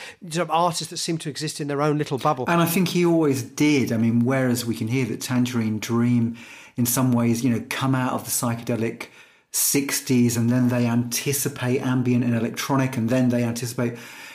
Artists 0.50 0.88
that 0.88 0.98
seem 0.98 1.18
to 1.20 1.30
exist 1.30 1.62
in 1.62 1.68
their 1.68 1.82
own 1.82 1.98
little 2.00 2.18
bubble. 2.18 2.46
And 2.48 2.62
I 2.62 2.66
think 2.66 2.88
he 2.90 3.06
always 3.06 3.44
did. 3.44 3.92
I 3.92 3.98
mean, 3.98 4.26
whereas 4.26 4.66
we 4.66 4.76
can 4.76 4.88
hear 4.88 5.06
that 5.06 5.22
Tangerine 5.22 5.78
Dream, 5.80 6.36
in 6.76 6.86
some 6.88 7.12
ways, 7.12 7.44
you 7.44 7.52
know, 7.52 7.64
come 7.70 7.94
out 7.94 8.14
of 8.14 8.24
the 8.26 8.32
psychedelic 8.32 9.08
60s 9.52 10.36
and 10.36 10.50
then 10.50 10.70
they 10.70 10.88
anticipate 10.88 11.80
ambient 11.82 12.24
and 12.24 12.34
electronic 12.36 12.98
and 12.98 13.10
then 13.10 13.30
they 13.30 13.44
anticipate, 13.44 13.94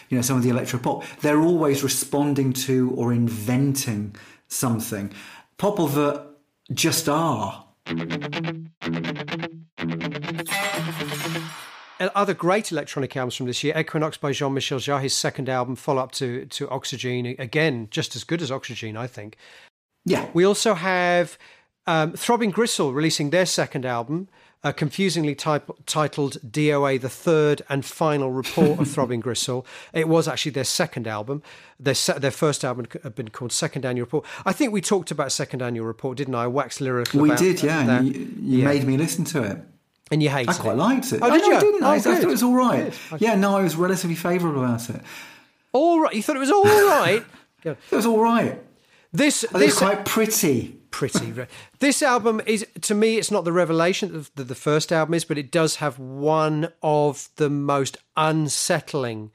you 0.09 0.17
know, 0.17 0.23
some 0.23 0.37
of 0.37 0.45
the 0.45 0.49
electro 0.51 0.79
pop. 0.79 1.03
They're 1.23 1.41
always 1.41 1.83
responding 1.83 2.53
to 2.53 2.93
or 2.95 3.13
inventing 3.13 4.15
something. 4.47 5.13
Popol 5.59 5.89
Vuh 5.89 6.25
just 6.73 7.09
are. 7.09 7.65
And 12.01 12.11
other 12.15 12.35
great 12.35 12.71
electronic 12.71 13.17
albums 13.17 13.35
from 13.35 13.47
this 13.47 13.65
year 13.65 13.77
Equinox 13.77 14.17
by 14.17 14.33
Jean 14.33 14.55
Michel 14.55 14.79
Jarre, 14.79 15.03
his 15.03 15.15
second 15.15 15.49
album, 15.49 15.75
follow 15.75 16.03
up 16.03 16.13
to, 16.13 16.47
to 16.47 16.69
Oxygen. 16.71 17.35
Again, 17.39 17.89
just 17.91 18.15
as 18.15 18.25
good 18.25 18.41
as 18.41 18.53
Oxygen, 18.53 18.97
I 18.97 19.07
think. 19.07 19.37
Yeah. 20.05 20.29
We 20.33 20.45
also 20.45 20.75
have 20.75 21.39
um, 21.87 22.13
Throbbing 22.13 22.51
Gristle 22.51 22.93
releasing 22.93 23.31
their 23.31 23.47
second 23.47 23.85
album, 23.85 24.29
uh, 24.65 24.73
confusingly 24.73 25.35
type, 25.35 25.71
titled 25.87 26.37
DOA, 26.49 27.01
the 27.01 27.09
third 27.09 27.63
and 27.69 27.85
final 27.85 28.31
report 28.33 28.81
of 28.81 28.89
Throbbing 28.93 29.21
Gristle. 29.21 29.65
It 29.93 30.09
was 30.09 30.27
actually 30.27 30.51
their 30.53 30.65
second 30.65 31.07
album. 31.07 31.43
Their, 31.79 31.95
se- 31.95 32.19
their 32.19 32.31
first 32.33 32.65
album 32.65 32.87
had 33.03 33.15
been 33.15 33.29
called 33.29 33.53
Second 33.53 33.85
Annual 33.87 34.07
Report. 34.07 34.25
I 34.45 34.53
think 34.53 34.73
we 34.73 34.81
talked 34.81 35.11
about 35.13 35.31
Second 35.31 35.63
Annual 35.63 35.87
Report, 35.87 36.17
didn't 36.19 36.35
I? 36.35 36.45
I 36.45 36.47
waxed 36.49 36.81
lyrical 36.81 37.21
We 37.21 37.35
did, 37.37 37.63
yeah. 37.63 38.01
You 38.01 38.13
you 38.13 38.59
Yeah. 38.59 38.65
made 38.65 38.85
me 38.85 38.97
listen 38.97 39.25
to 39.27 39.43
it. 39.45 39.59
And 40.11 40.23
you 40.23 40.31
hated 40.31 40.49
I 40.51 40.55
quite 40.55 40.73
it. 40.73 40.77
liked 40.79 41.13
it. 41.13 41.21
Oh, 41.23 41.31
did 41.31 41.35
I, 41.35 41.37
know 41.39 41.47
you? 41.49 41.55
I 41.57 41.61
didn't. 41.61 41.83
Oh, 41.83 41.87
I, 41.87 41.95
I 41.95 41.99
thought 42.01 42.23
it 42.23 42.27
was 42.27 42.43
all 42.43 42.55
right. 42.55 42.93
Good. 43.11 43.21
Yeah, 43.21 43.35
no, 43.37 43.57
I 43.57 43.63
was 43.63 43.77
relatively 43.77 44.17
favourable 44.17 44.65
about 44.65 44.89
it. 44.91 45.03
All 45.73 46.01
right. 46.01 46.15
You 46.15 46.23
thought 46.23 46.37
it 46.37 46.41
was 46.41 46.51
all 46.51 46.65
right? 46.65 47.25
It 47.65 47.77
was 47.91 48.07
all 48.07 48.23
right. 48.23 48.59
This, 49.13 49.45
I 49.53 49.59
this 49.59 49.79
quite 49.79 50.05
pretty. 50.07 50.78
Pretty. 50.91 51.33
re- 51.33 51.47
This 51.79 52.03
album 52.03 52.41
is, 52.47 52.67
to 52.83 52.95
me, 52.95 53.17
it's 53.17 53.31
not 53.31 53.45
the 53.45 53.53
revelation 53.53 54.13
that 54.13 54.37
the, 54.37 54.45
the 54.45 54.55
first 54.55 54.93
album 54.93 55.15
is, 55.15 55.25
but 55.25 55.39
it 55.39 55.51
does 55.51 55.77
have 55.77 55.99
one 55.99 56.73
of 56.83 57.29
the 57.37 57.51
most 57.51 57.97
unsettling 58.17 59.31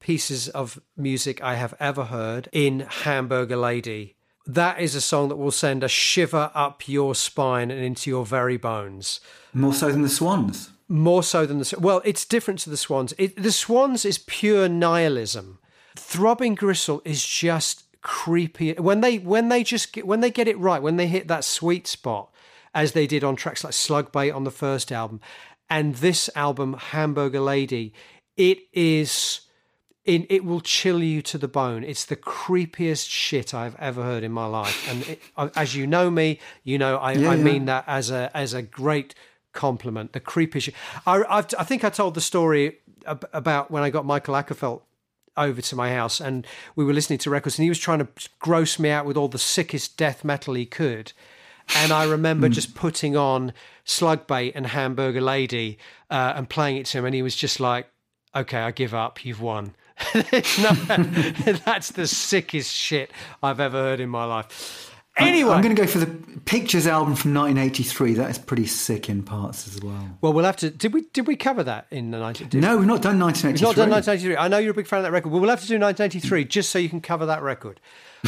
pieces 0.00 0.48
of 0.48 0.80
music 0.96 1.42
I 1.42 1.54
have 1.54 1.74
ever 1.78 2.04
heard 2.06 2.48
in 2.52 2.80
Hamburger 2.80 3.56
Lady. 3.56 4.16
That 4.46 4.80
is 4.80 4.94
a 4.94 5.00
song 5.00 5.28
that 5.28 5.36
will 5.36 5.52
send 5.52 5.84
a 5.84 5.88
shiver 5.88 6.50
up 6.54 6.88
your 6.88 7.14
spine 7.14 7.70
and 7.70 7.84
into 7.84 8.10
your 8.10 8.26
very 8.26 8.56
bones. 8.56 9.20
More 9.54 9.72
so 9.72 9.90
than 9.92 10.02
the 10.02 10.08
Swans. 10.08 10.70
More 10.88 11.22
so 11.22 11.46
than 11.46 11.58
the 11.58 11.76
well, 11.78 12.02
it's 12.04 12.24
different 12.24 12.58
to 12.60 12.70
the 12.70 12.76
Swans. 12.76 13.14
It, 13.16 13.40
the 13.40 13.52
Swans 13.52 14.04
is 14.04 14.18
pure 14.18 14.68
nihilism. 14.68 15.58
Throbbing 15.94 16.56
Gristle 16.56 17.00
is 17.04 17.24
just 17.24 17.84
creepy. 18.02 18.72
When 18.74 19.00
they 19.00 19.18
when 19.18 19.48
they 19.48 19.62
just 19.64 19.92
get, 19.92 20.06
when 20.06 20.20
they 20.20 20.30
get 20.30 20.48
it 20.48 20.58
right, 20.58 20.82
when 20.82 20.96
they 20.96 21.06
hit 21.06 21.28
that 21.28 21.44
sweet 21.44 21.86
spot, 21.86 22.30
as 22.74 22.92
they 22.92 23.06
did 23.06 23.24
on 23.24 23.36
tracks 23.36 23.64
like 23.64 23.72
Slug 23.72 24.12
Bait 24.12 24.30
on 24.30 24.44
the 24.44 24.50
first 24.50 24.92
album, 24.92 25.20
and 25.70 25.96
this 25.96 26.28
album 26.34 26.74
Hamburger 26.74 27.40
Lady, 27.40 27.92
it 28.36 28.58
is 28.72 29.42
in 30.04 30.26
it 30.28 30.44
will 30.44 30.60
chill 30.60 31.02
you 31.02 31.22
to 31.22 31.38
the 31.38 31.48
bone. 31.48 31.84
It's 31.84 32.04
the 32.04 32.16
creepiest 32.16 33.08
shit 33.08 33.54
I've 33.54 33.76
ever 33.76 34.02
heard 34.02 34.24
in 34.24 34.32
my 34.32 34.46
life. 34.46 34.88
And 34.90 35.06
it, 35.08 35.22
as 35.56 35.76
you 35.76 35.86
know 35.86 36.10
me, 36.10 36.40
you 36.64 36.76
know 36.78 36.96
I, 36.96 37.12
Yeah, 37.12 37.30
I 37.30 37.34
yeah. 37.36 37.44
mean 37.44 37.64
that 37.66 37.84
as 37.86 38.10
a 38.10 38.30
as 38.34 38.52
a 38.52 38.62
great 38.62 39.14
compliment. 39.52 40.12
The 40.12 40.20
creepiest. 40.20 40.62
Shit. 40.62 40.74
I 41.06 41.22
I've, 41.28 41.46
I 41.58 41.64
think 41.64 41.84
I 41.84 41.90
told 41.90 42.14
the 42.14 42.20
story 42.20 42.78
about 43.06 43.70
when 43.70 43.82
I 43.82 43.90
got 43.90 44.04
Mikael 44.06 44.34
Åkerfeldt 44.34 44.82
over 45.36 45.60
to 45.62 45.76
my 45.76 45.92
house 45.92 46.20
and 46.20 46.46
we 46.76 46.84
were 46.84 46.92
listening 46.92 47.18
to 47.18 47.30
records 47.30 47.58
and 47.58 47.64
he 47.64 47.70
was 47.70 47.78
trying 47.78 47.98
to 47.98 48.08
gross 48.38 48.78
me 48.78 48.90
out 48.90 49.06
with 49.06 49.16
all 49.16 49.28
the 49.28 49.38
sickest 49.38 49.96
death 49.96 50.24
metal 50.24 50.54
he 50.54 50.66
could. 50.66 51.12
And 51.76 51.92
I 51.92 52.04
remember 52.04 52.48
just 52.48 52.74
putting 52.74 53.16
on 53.16 53.52
Slugbait 53.86 54.52
and 54.54 54.66
Hamburger 54.66 55.20
Lady 55.20 55.78
uh, 56.10 56.34
and 56.36 56.48
playing 56.48 56.76
it 56.76 56.86
to 56.86 56.98
him, 56.98 57.04
and 57.04 57.14
he 57.14 57.22
was 57.22 57.36
just 57.36 57.60
like, 57.60 57.88
"Okay, 58.34 58.58
I 58.58 58.72
give 58.72 58.92
up. 58.92 59.24
You've 59.24 59.40
won." 59.40 59.74
no, 60.14 60.22
that's 61.64 61.92
the 61.92 62.06
sickest 62.06 62.74
shit 62.74 63.10
I've 63.42 63.60
ever 63.60 63.78
heard 63.78 64.00
in 64.00 64.08
my 64.10 64.24
life. 64.24 64.91
Anyway, 65.18 65.52
I'm 65.52 65.60
going 65.60 65.74
to 65.74 65.80
go 65.80 65.86
for 65.86 65.98
the 65.98 66.06
Pictures 66.44 66.86
album 66.86 67.14
from 67.14 67.34
1983. 67.34 68.14
That 68.14 68.30
is 68.30 68.38
pretty 68.38 68.66
sick 68.66 69.08
in 69.08 69.22
parts 69.22 69.68
as 69.68 69.80
well. 69.80 70.18
well, 70.20 70.32
we'll 70.32 70.44
have 70.44 70.56
to. 70.56 70.70
Did 70.70 70.92
we 70.92 71.02
did 71.12 71.26
we 71.26 71.36
cover 71.36 71.62
that 71.62 71.86
in 71.90 72.10
the 72.10 72.18
19? 72.18 72.60
No, 72.60 72.78
we've 72.78 72.86
not 72.86 73.00
done 73.02 73.20
1983. 73.20 73.52
We've 73.52 73.62
not 73.62 73.80
done 73.80 73.90
1983. 73.90 74.36
I 74.36 74.48
know 74.48 74.58
you're 74.58 74.72
a 74.72 74.74
big 74.74 74.86
fan 74.86 74.98
of 74.98 75.02
that 75.04 75.12
record. 75.12 75.30
Well, 75.30 75.40
have 75.42 75.60
to 75.60 75.66
do 75.68 75.78
1983 75.78 76.44
just 76.46 76.70
so 76.70 76.78
you 76.78 76.88
can 76.88 77.00
cover 77.00 77.26
that 77.26 77.42
record. 77.42 77.80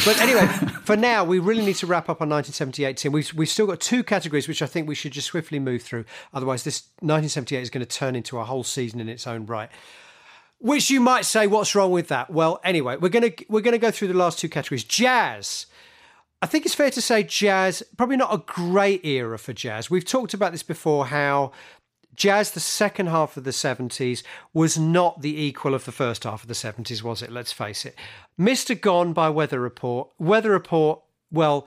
But 0.05 0.20
anyway, 0.20 0.47
for 0.85 0.97
now, 0.97 1.24
we 1.24 1.39
really 1.39 1.65
need 1.65 1.77
to 1.77 1.86
wrap 1.86 2.05
up 2.05 2.20
on 2.20 2.28
1978. 2.28 2.97
Tim, 2.98 3.12
we've 3.12 3.32
we've 3.35 3.48
still 3.48 3.66
got 3.66 3.81
two 3.81 4.05
categories 4.05 4.47
which 4.47 4.62
I 4.62 4.66
think 4.66 4.86
we 4.86 4.94
should 4.94 5.12
just 5.12 5.28
swiftly 5.28 5.59
move 5.59 5.82
through. 5.82 6.05
Otherwise, 6.32 6.62
this 6.62 6.82
1978 7.01 7.62
is 7.62 7.70
going 7.70 7.85
to 7.85 7.98
turn 7.98 8.15
into 8.15 8.39
a 8.39 8.44
whole 8.44 8.65
season 8.65 9.01
in 9.01 9.09
its 9.09 9.27
own 9.27 9.47
right. 9.47 9.70
Which 10.61 10.89
you 10.89 11.01
might 11.01 11.24
say, 11.24 11.47
what's 11.47 11.74
wrong 11.74 11.90
with 11.90 12.09
that? 12.09 12.31
Well, 12.31 12.61
anyway, 12.62 12.97
we're 12.97 13.09
gonna 13.09 13.32
we're 13.48 13.61
gonna 13.61 13.78
go 13.78 13.90
through 13.90 14.09
the 14.09 14.15
last 14.15 14.39
two 14.39 14.48
categories. 14.48 14.85
Jazz. 14.85 15.66
I 16.44 16.46
think 16.46 16.66
it's 16.66 16.74
fair 16.74 16.90
to 16.90 17.00
say 17.00 17.22
jazz, 17.22 17.82
probably 17.96 18.18
not 18.18 18.34
a 18.34 18.36
great 18.36 19.02
era 19.02 19.38
for 19.38 19.54
jazz. 19.54 19.88
We've 19.88 20.04
talked 20.04 20.34
about 20.34 20.52
this 20.52 20.62
before 20.62 21.06
how 21.06 21.52
jazz, 22.14 22.50
the 22.50 22.60
second 22.60 23.06
half 23.06 23.38
of 23.38 23.44
the 23.44 23.50
70s, 23.50 24.22
was 24.52 24.76
not 24.76 25.22
the 25.22 25.40
equal 25.40 25.72
of 25.72 25.86
the 25.86 25.90
first 25.90 26.24
half 26.24 26.42
of 26.42 26.48
the 26.48 26.52
70s, 26.52 27.02
was 27.02 27.22
it? 27.22 27.32
Let's 27.32 27.50
face 27.50 27.86
it. 27.86 27.98
Mr. 28.38 28.78
Gone 28.78 29.14
by 29.14 29.30
Weather 29.30 29.58
Report. 29.58 30.10
Weather 30.18 30.50
Report, 30.50 31.00
well, 31.32 31.66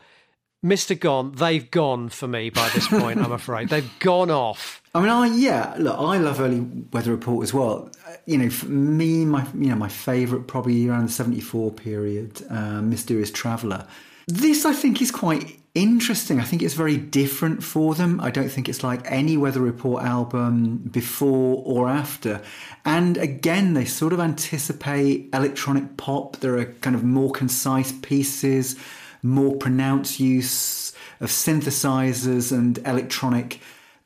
Mr. 0.63 0.99
Gone, 0.99 1.31
they've 1.31 1.71
gone 1.71 2.09
for 2.09 2.27
me 2.27 2.51
by 2.51 2.69
this 2.69 2.87
point, 2.87 3.19
I'm 3.19 3.31
afraid. 3.31 3.69
They've 3.69 3.97
gone 3.97 4.29
off. 4.29 4.83
I 4.93 4.99
mean, 4.99 5.09
I 5.09 5.25
yeah. 5.25 5.73
Look, 5.79 5.97
I 5.97 6.17
love 6.17 6.39
early 6.39 6.59
weather 6.91 7.11
report 7.11 7.43
as 7.43 7.51
well. 7.51 7.89
Uh, 8.07 8.13
You 8.27 8.37
know, 8.37 8.49
for 8.51 8.67
me, 8.67 9.25
my 9.25 9.43
you 9.55 9.69
know 9.69 9.75
my 9.75 9.87
favourite 9.87 10.45
probably 10.45 10.87
around 10.87 11.09
the 11.09 11.11
'74 11.11 11.71
period, 11.71 12.43
uh, 12.49 12.81
Mysterious 12.81 13.31
Traveller. 13.31 13.87
This 14.27 14.65
I 14.65 14.73
think 14.73 15.01
is 15.01 15.11
quite 15.11 15.59
interesting. 15.73 16.39
I 16.39 16.43
think 16.43 16.61
it's 16.61 16.73
very 16.73 16.97
different 16.97 17.63
for 17.63 17.95
them. 17.95 18.19
I 18.19 18.29
don't 18.29 18.49
think 18.49 18.67
it's 18.67 18.83
like 18.83 19.09
any 19.09 19.37
weather 19.37 19.61
report 19.61 20.03
album 20.03 20.77
before 20.91 21.63
or 21.65 21.87
after. 21.87 22.41
And 22.83 23.17
again, 23.17 23.73
they 23.73 23.85
sort 23.85 24.13
of 24.13 24.19
anticipate 24.19 25.29
electronic 25.33 25.97
pop. 25.97 26.37
There 26.37 26.57
are 26.57 26.65
kind 26.65 26.95
of 26.95 27.03
more 27.03 27.31
concise 27.31 27.93
pieces, 28.01 28.75
more 29.23 29.55
pronounced 29.55 30.19
use 30.19 30.93
of 31.21 31.29
synthesizers 31.29 32.51
and 32.51 32.77
electronic 32.79 33.61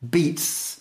beats 0.08 0.72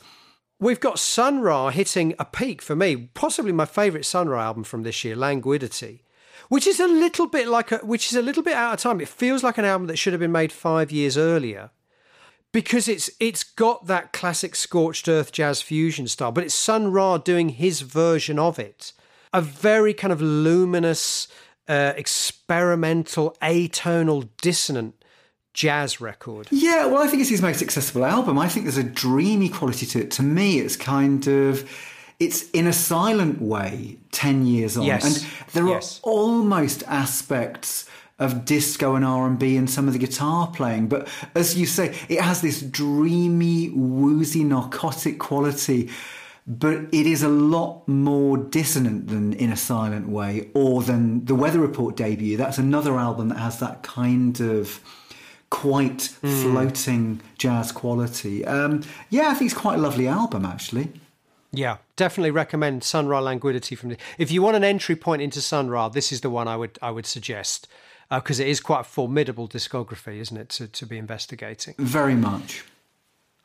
We've 0.62 0.78
got 0.78 0.98
Sun 0.98 1.40
Ra 1.40 1.70
hitting 1.70 2.14
a 2.18 2.26
peak 2.26 2.60
for 2.60 2.76
me, 2.76 3.08
possibly 3.14 3.50
my 3.50 3.64
favourite 3.64 4.04
Sun 4.04 4.28
Ra 4.28 4.42
album 4.42 4.62
from 4.62 4.82
this 4.82 5.02
year, 5.02 5.16
Languidity, 5.16 6.02
which 6.50 6.66
is 6.66 6.80
a 6.80 6.86
little 6.86 7.26
bit 7.26 7.48
like 7.48 7.72
a, 7.72 7.78
which 7.78 8.08
is 8.08 8.16
a 8.16 8.22
little 8.22 8.42
bit 8.42 8.54
out 8.54 8.74
of 8.74 8.80
time. 8.80 9.00
It 9.00 9.08
feels 9.08 9.42
like 9.42 9.56
an 9.56 9.64
album 9.64 9.86
that 9.86 9.96
should 9.96 10.12
have 10.12 10.20
been 10.20 10.32
made 10.32 10.52
five 10.52 10.92
years 10.92 11.16
earlier, 11.16 11.70
because 12.52 12.88
it's 12.88 13.08
it's 13.20 13.44
got 13.44 13.86
that 13.86 14.12
classic 14.12 14.56
scorched 14.56 15.08
earth 15.08 15.30
jazz 15.32 15.62
fusion 15.62 16.08
style, 16.08 16.32
but 16.32 16.44
it's 16.44 16.54
Sun 16.54 16.92
Ra 16.92 17.16
doing 17.18 17.50
his 17.50 17.80
version 17.80 18.38
of 18.38 18.58
it, 18.58 18.92
a 19.32 19.40
very 19.40 19.94
kind 19.94 20.12
of 20.12 20.20
luminous, 20.20 21.28
uh, 21.68 21.92
experimental, 21.96 23.36
atonal, 23.40 24.28
dissonant 24.42 24.96
jazz 25.54 26.00
record. 26.00 26.48
Yeah, 26.50 26.86
well, 26.86 27.02
I 27.02 27.06
think 27.06 27.20
it's 27.20 27.30
his 27.30 27.42
most 27.42 27.62
accessible 27.62 28.04
album. 28.04 28.38
I 28.38 28.48
think 28.48 28.66
there's 28.66 28.76
a 28.76 28.82
dreamy 28.82 29.48
quality 29.48 29.86
to 29.86 30.00
it. 30.00 30.10
To 30.12 30.22
me, 30.24 30.58
it's 30.58 30.76
kind 30.76 31.26
of. 31.28 31.70
It's 32.20 32.48
in 32.50 32.66
a 32.66 32.72
silent 32.72 33.40
way, 33.42 33.96
10 34.12 34.46
years 34.46 34.76
on. 34.76 34.84
Yes. 34.84 35.04
And 35.04 35.26
there 35.54 35.66
Yes. 35.68 36.00
are 36.04 36.10
almost 36.12 36.82
aspects 36.86 37.86
of 38.18 38.44
disco 38.44 38.94
and 38.94 39.04
R&B 39.04 39.56
and 39.56 39.68
some 39.70 39.86
of 39.86 39.94
the 39.94 39.98
guitar 39.98 40.48
playing. 40.48 40.88
But 40.88 41.08
as 41.34 41.58
you 41.58 41.64
say, 41.64 41.96
it 42.10 42.20
has 42.20 42.42
this 42.42 42.60
dreamy, 42.60 43.70
woozy, 43.70 44.44
narcotic 44.44 45.18
quality. 45.18 45.88
But 46.46 46.88
it 46.92 47.06
is 47.06 47.22
a 47.22 47.28
lot 47.28 47.86
more 47.88 48.36
dissonant 48.36 49.08
than 49.08 49.32
In 49.34 49.50
a 49.50 49.56
Silent 49.56 50.08
Way 50.08 50.50
or 50.52 50.82
than 50.82 51.24
the 51.24 51.34
Weather 51.34 51.60
Report 51.60 51.96
debut. 51.96 52.36
That's 52.36 52.58
another 52.58 52.98
album 52.98 53.28
that 53.28 53.38
has 53.38 53.58
that 53.60 53.82
kind 53.82 54.38
of 54.40 54.80
quite 55.48 56.02
floating 56.22 57.20
jazz 57.38 57.72
quality. 57.72 58.44
Um, 58.44 58.82
yeah, 59.10 59.28
I 59.30 59.34
think 59.34 59.50
it's 59.50 59.60
quite 59.60 59.78
a 59.78 59.82
lovely 59.82 60.06
album, 60.08 60.44
actually. 60.44 60.92
Yeah, 61.52 61.78
definitely 61.96 62.30
recommend 62.30 62.84
Sun 62.84 63.08
Ra 63.08 63.18
Languidity 63.18 63.74
from 63.74 63.90
the. 63.90 63.96
If 64.18 64.30
you 64.30 64.42
want 64.42 64.56
an 64.56 64.64
entry 64.64 64.96
point 64.96 65.22
into 65.22 65.40
Sun 65.40 65.68
Ra, 65.68 65.88
this 65.88 66.12
is 66.12 66.20
the 66.20 66.30
one 66.30 66.46
I 66.46 66.56
would 66.56 66.78
I 66.80 66.90
would 66.90 67.06
suggest 67.06 67.66
uh, 68.10 68.20
because 68.20 68.40
it 68.40 68.48
is 68.48 68.60
quite 68.60 68.86
formidable 68.86 69.48
discography, 69.48 70.18
isn't 70.20 70.36
it, 70.36 70.48
to, 70.50 70.68
to 70.68 70.86
be 70.86 70.98
investigating. 70.98 71.74
Very 71.78 72.14
much. 72.14 72.64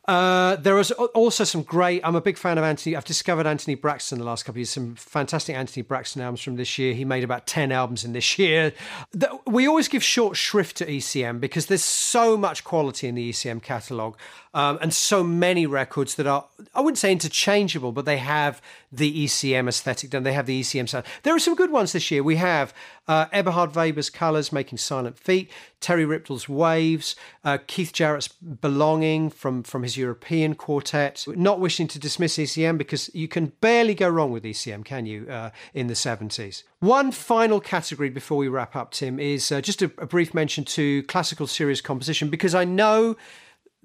Uh, 0.07 0.55
there 0.57 0.75
was 0.75 0.91
also 0.91 1.43
some 1.43 1.63
great. 1.63 1.99
I'm 2.03 2.15
a 2.15 2.21
big 2.21 2.37
fan 2.37 2.59
of 2.59 2.63
Anthony. 2.63 2.95
I've 2.95 3.05
discovered 3.05 3.47
Anthony 3.47 3.73
Braxton 3.73 4.19
the 4.19 4.23
last 4.25 4.43
couple 4.43 4.53
of 4.53 4.57
years. 4.57 4.69
Some 4.69 4.93
fantastic 4.95 5.55
Anthony 5.55 5.81
Braxton 5.81 6.21
albums 6.21 6.41
from 6.43 6.57
this 6.57 6.77
year. 6.77 6.93
He 6.93 7.03
made 7.03 7.23
about 7.23 7.47
ten 7.47 7.71
albums 7.71 8.05
in 8.05 8.13
this 8.13 8.37
year. 8.37 8.71
The- 9.11 9.39
We 9.47 9.67
always 9.67 9.87
give 9.87 10.03
short 10.03 10.37
shrift 10.37 10.77
to 10.77 10.85
ECM 10.85 11.39
because 11.39 11.65
there's 11.65 11.83
so 11.83 12.37
much 12.37 12.63
quality 12.63 13.07
in 13.07 13.15
the 13.15 13.29
ECM 13.31 13.63
catalogue, 13.63 14.15
um, 14.53 14.77
and 14.79 14.93
so 14.93 15.23
many 15.23 15.65
records 15.65 16.15
that 16.15 16.27
are 16.27 16.45
I 16.75 16.81
wouldn't 16.81 16.99
say 16.99 17.11
interchangeable, 17.11 17.91
but 17.91 18.05
they 18.05 18.17
have 18.17 18.61
the 18.91 19.25
ECM 19.25 19.67
aesthetic. 19.67 20.11
Then 20.11 20.21
they 20.23 20.33
have 20.33 20.45
the 20.45 20.61
ECM 20.61 20.87
sound. 20.87 21.05
There 21.23 21.33
are 21.35 21.39
some 21.39 21.55
good 21.55 21.71
ones 21.71 21.93
this 21.93 22.11
year. 22.11 22.21
We 22.21 22.35
have 22.35 22.75
uh, 23.07 23.25
Eberhard 23.31 23.75
Weber's 23.75 24.09
Colours, 24.09 24.51
Making 24.51 24.77
Silent 24.77 25.17
Feet, 25.17 25.51
Terje 25.81 26.07
Rypdal's 26.07 26.49
Waves, 26.49 27.15
uh, 27.43 27.57
Keith 27.67 27.93
Jarrett's 27.93 28.27
Belonging 28.27 29.29
from, 29.29 29.63
from 29.63 29.83
his 29.83 29.97
European 29.97 30.55
quartet. 30.55 31.25
Not 31.27 31.59
wishing 31.59 31.87
to 31.87 31.99
dismiss 31.99 32.37
ECM 32.37 32.77
because 32.77 33.09
you 33.13 33.27
can 33.27 33.47
barely 33.61 33.93
go 33.93 34.09
wrong 34.09 34.31
with 34.31 34.43
ECM, 34.43 34.83
can 34.83 35.05
you, 35.05 35.27
uh, 35.29 35.51
in 35.73 35.87
the 35.87 35.93
70s? 35.93 36.63
One 36.79 37.11
final 37.11 37.59
category 37.59 38.09
before 38.09 38.37
we 38.37 38.47
wrap 38.47 38.75
up, 38.75 38.91
Tim, 38.91 39.19
is 39.19 39.51
uh, 39.51 39.61
just 39.61 39.81
a, 39.81 39.91
a 39.97 40.05
brief 40.05 40.33
mention 40.33 40.63
to 40.65 41.03
classical 41.03 41.47
serious 41.47 41.81
composition 41.81 42.29
because 42.29 42.55
I 42.55 42.65
know 42.65 43.15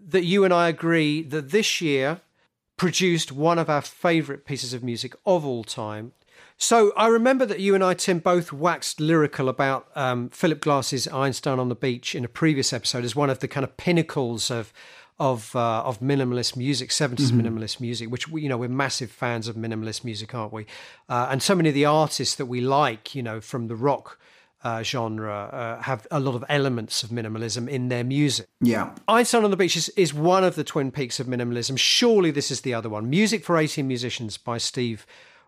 that 0.08 0.24
you 0.24 0.44
and 0.44 0.54
I 0.54 0.68
agree 0.68 1.22
that 1.22 1.50
this 1.50 1.80
year 1.80 2.20
produced 2.76 3.30
one 3.30 3.58
of 3.58 3.68
our 3.68 3.82
favourite 3.82 4.46
pieces 4.46 4.72
of 4.72 4.82
music 4.82 5.14
of 5.26 5.44
all 5.44 5.64
time. 5.64 6.12
So 6.62 6.92
I 6.94 7.06
remember 7.06 7.46
that 7.46 7.58
you 7.58 7.74
and 7.74 7.82
I, 7.82 7.94
Tim, 7.94 8.18
both 8.18 8.52
waxed 8.52 9.00
lyrical 9.00 9.48
about 9.48 9.88
um, 9.96 10.28
Philip 10.28 10.60
Glass's 10.60 11.08
Einstein 11.08 11.58
on 11.58 11.70
the 11.70 11.74
Beach 11.74 12.14
in 12.14 12.22
a 12.22 12.28
previous 12.28 12.74
episode 12.74 13.02
as 13.02 13.16
one 13.16 13.30
of 13.30 13.38
the 13.38 13.48
kind 13.48 13.64
of 13.64 13.76
pinnacles 13.78 14.50
of 14.50 14.72
of 15.18 15.56
uh, 15.56 15.82
of 15.82 16.00
minimalist 16.00 16.56
music, 16.56 16.90
70s 16.90 17.30
minimalist 17.32 17.80
music, 17.80 18.10
which 18.10 18.28
we, 18.28 18.42
you 18.42 18.48
know 18.48 18.58
we're 18.58 18.68
massive 18.68 19.10
fans 19.10 19.48
of 19.48 19.56
minimalist 19.56 20.04
music, 20.04 20.34
aren't 20.34 20.52
we? 20.52 20.66
Uh, 21.08 21.28
and 21.30 21.42
so 21.42 21.54
many 21.54 21.70
of 21.70 21.74
the 21.74 21.86
artists 21.86 22.34
that 22.34 22.46
we 22.46 22.60
like, 22.60 23.14
you 23.14 23.22
know, 23.22 23.40
from 23.40 23.68
the 23.68 23.76
rock 23.76 24.18
uh, 24.62 24.82
genre, 24.82 25.48
uh, 25.52 25.82
have 25.82 26.06
a 26.10 26.20
lot 26.20 26.34
of 26.34 26.44
elements 26.50 27.02
of 27.02 27.08
minimalism 27.08 27.68
in 27.68 27.88
their 27.88 28.04
music. 28.04 28.48
Yeah. 28.60 28.94
Einstein 29.08 29.44
on 29.44 29.50
the 29.50 29.56
Beach 29.56 29.76
is, 29.76 29.88
is 29.90 30.12
one 30.12 30.44
of 30.44 30.56
the 30.56 30.64
twin 30.64 30.90
peaks 30.90 31.18
of 31.18 31.26
minimalism. 31.26 31.78
Surely 31.78 32.30
this 32.30 32.50
is 32.50 32.60
the 32.60 32.74
other 32.74 32.90
one. 32.90 33.08
Music 33.08 33.44
for 33.44 33.56
18 33.56 33.88
Musicians 33.88 34.36
by 34.36 34.58
Steve 34.58 35.06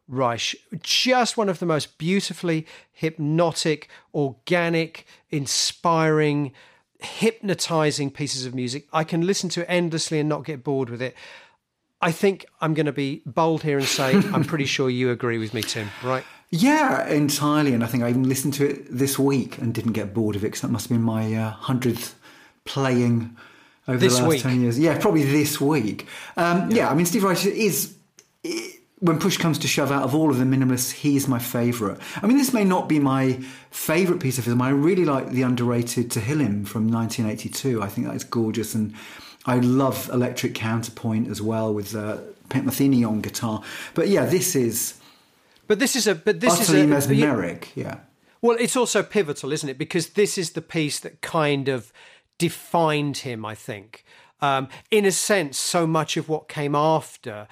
Reich. 0.08 0.54
Just 0.82 1.36
one 1.36 1.48
of 1.48 1.58
the 1.58 1.66
most 1.66 1.96
beautifully 1.98 2.66
hypnotic, 2.92 3.88
organic, 4.14 5.06
inspiring, 5.30 6.52
hypnotizing 7.00 8.10
pieces 8.10 8.44
of 8.46 8.54
music. 8.54 8.86
I 8.92 9.04
can 9.04 9.26
listen 9.26 9.48
to 9.50 9.62
it 9.62 9.66
endlessly 9.68 10.18
and 10.20 10.28
not 10.28 10.44
get 10.44 10.62
bored 10.64 10.90
with 10.90 11.02
it. 11.02 11.14
I 12.00 12.10
think 12.10 12.44
I'm 12.60 12.74
going 12.74 12.86
to 12.86 12.92
be 12.92 13.22
bold 13.24 13.62
here 13.62 13.78
and 13.78 13.86
say 13.86 14.14
I'm 14.32 14.44
pretty 14.44 14.64
sure 14.66 14.90
you 14.90 15.10
agree 15.10 15.38
with 15.38 15.54
me, 15.54 15.62
Tim, 15.62 15.88
right? 16.02 16.24
Yeah, 16.50 17.08
entirely. 17.08 17.72
And 17.72 17.82
I 17.82 17.86
think 17.86 18.02
I 18.02 18.10
even 18.10 18.28
listened 18.28 18.54
to 18.54 18.68
it 18.68 18.86
this 18.90 19.18
week 19.18 19.58
and 19.58 19.72
didn't 19.72 19.92
get 19.92 20.12
bored 20.12 20.36
of 20.36 20.42
it 20.42 20.48
because 20.48 20.60
that 20.62 20.70
must 20.70 20.88
have 20.88 20.96
been 20.96 21.04
my 21.04 21.32
uh, 21.34 21.50
hundredth 21.52 22.14
playing 22.64 23.36
over 23.88 23.98
This 23.98 24.16
the 24.16 24.22
last 24.22 24.28
week. 24.28 24.42
ten 24.42 24.60
years. 24.60 24.78
Yeah, 24.78 24.98
probably 24.98 25.24
this 25.24 25.60
week. 25.60 26.06
Um, 26.36 26.70
yeah. 26.70 26.90
I 26.90 26.94
mean, 26.94 27.06
Steve 27.06 27.24
Reich 27.24 27.46
is. 27.46 27.94
When 29.02 29.18
push 29.18 29.36
comes 29.36 29.58
to 29.58 29.66
shove, 29.66 29.90
out 29.90 30.04
of 30.04 30.14
all 30.14 30.30
of 30.30 30.38
the 30.38 30.44
minimalists, 30.44 30.92
he's 30.92 31.26
my 31.26 31.40
favourite. 31.40 31.98
I 32.22 32.26
mean, 32.28 32.36
this 32.36 32.52
may 32.52 32.62
not 32.62 32.88
be 32.88 33.00
my 33.00 33.32
favourite 33.72 34.22
piece 34.22 34.38
of 34.38 34.44
film. 34.44 34.62
I 34.62 34.70
really 34.70 35.04
like 35.04 35.30
the 35.30 35.42
underrated 35.42 36.08
Tehillim 36.08 36.68
from 36.68 36.88
1982. 36.88 37.82
I 37.82 37.88
think 37.88 38.06
that 38.06 38.14
is 38.14 38.22
gorgeous, 38.22 38.76
and 38.76 38.94
I 39.44 39.58
love 39.58 40.08
Electric 40.12 40.54
Counterpoint 40.54 41.28
as 41.28 41.42
well 41.42 41.74
with 41.74 41.96
uh, 41.96 42.18
Pete 42.48 42.62
Metheny 42.62 43.04
on 43.04 43.20
guitar. 43.20 43.64
But 43.94 44.06
yeah, 44.06 44.24
this 44.24 44.54
is. 44.54 45.00
But 45.66 45.80
this 45.80 45.96
is 45.96 46.06
a. 46.06 46.14
But 46.14 46.38
this 46.38 46.60
utterly 46.60 46.82
is 46.82 47.06
a 47.06 47.08
mesmeric. 47.08 47.74
Yeah. 47.74 47.98
Well, 48.40 48.56
it's 48.60 48.76
also 48.76 49.02
pivotal, 49.02 49.50
isn't 49.50 49.68
it? 49.68 49.78
Because 49.78 50.10
this 50.10 50.38
is 50.38 50.50
the 50.50 50.62
piece 50.62 51.00
that 51.00 51.22
kind 51.22 51.68
of 51.68 51.92
defined 52.38 53.18
him. 53.18 53.44
I 53.44 53.56
think, 53.56 54.04
um, 54.40 54.68
in 54.92 55.04
a 55.04 55.12
sense, 55.12 55.58
so 55.58 55.88
much 55.88 56.16
of 56.16 56.28
what 56.28 56.48
came 56.48 56.76
after 56.76 57.48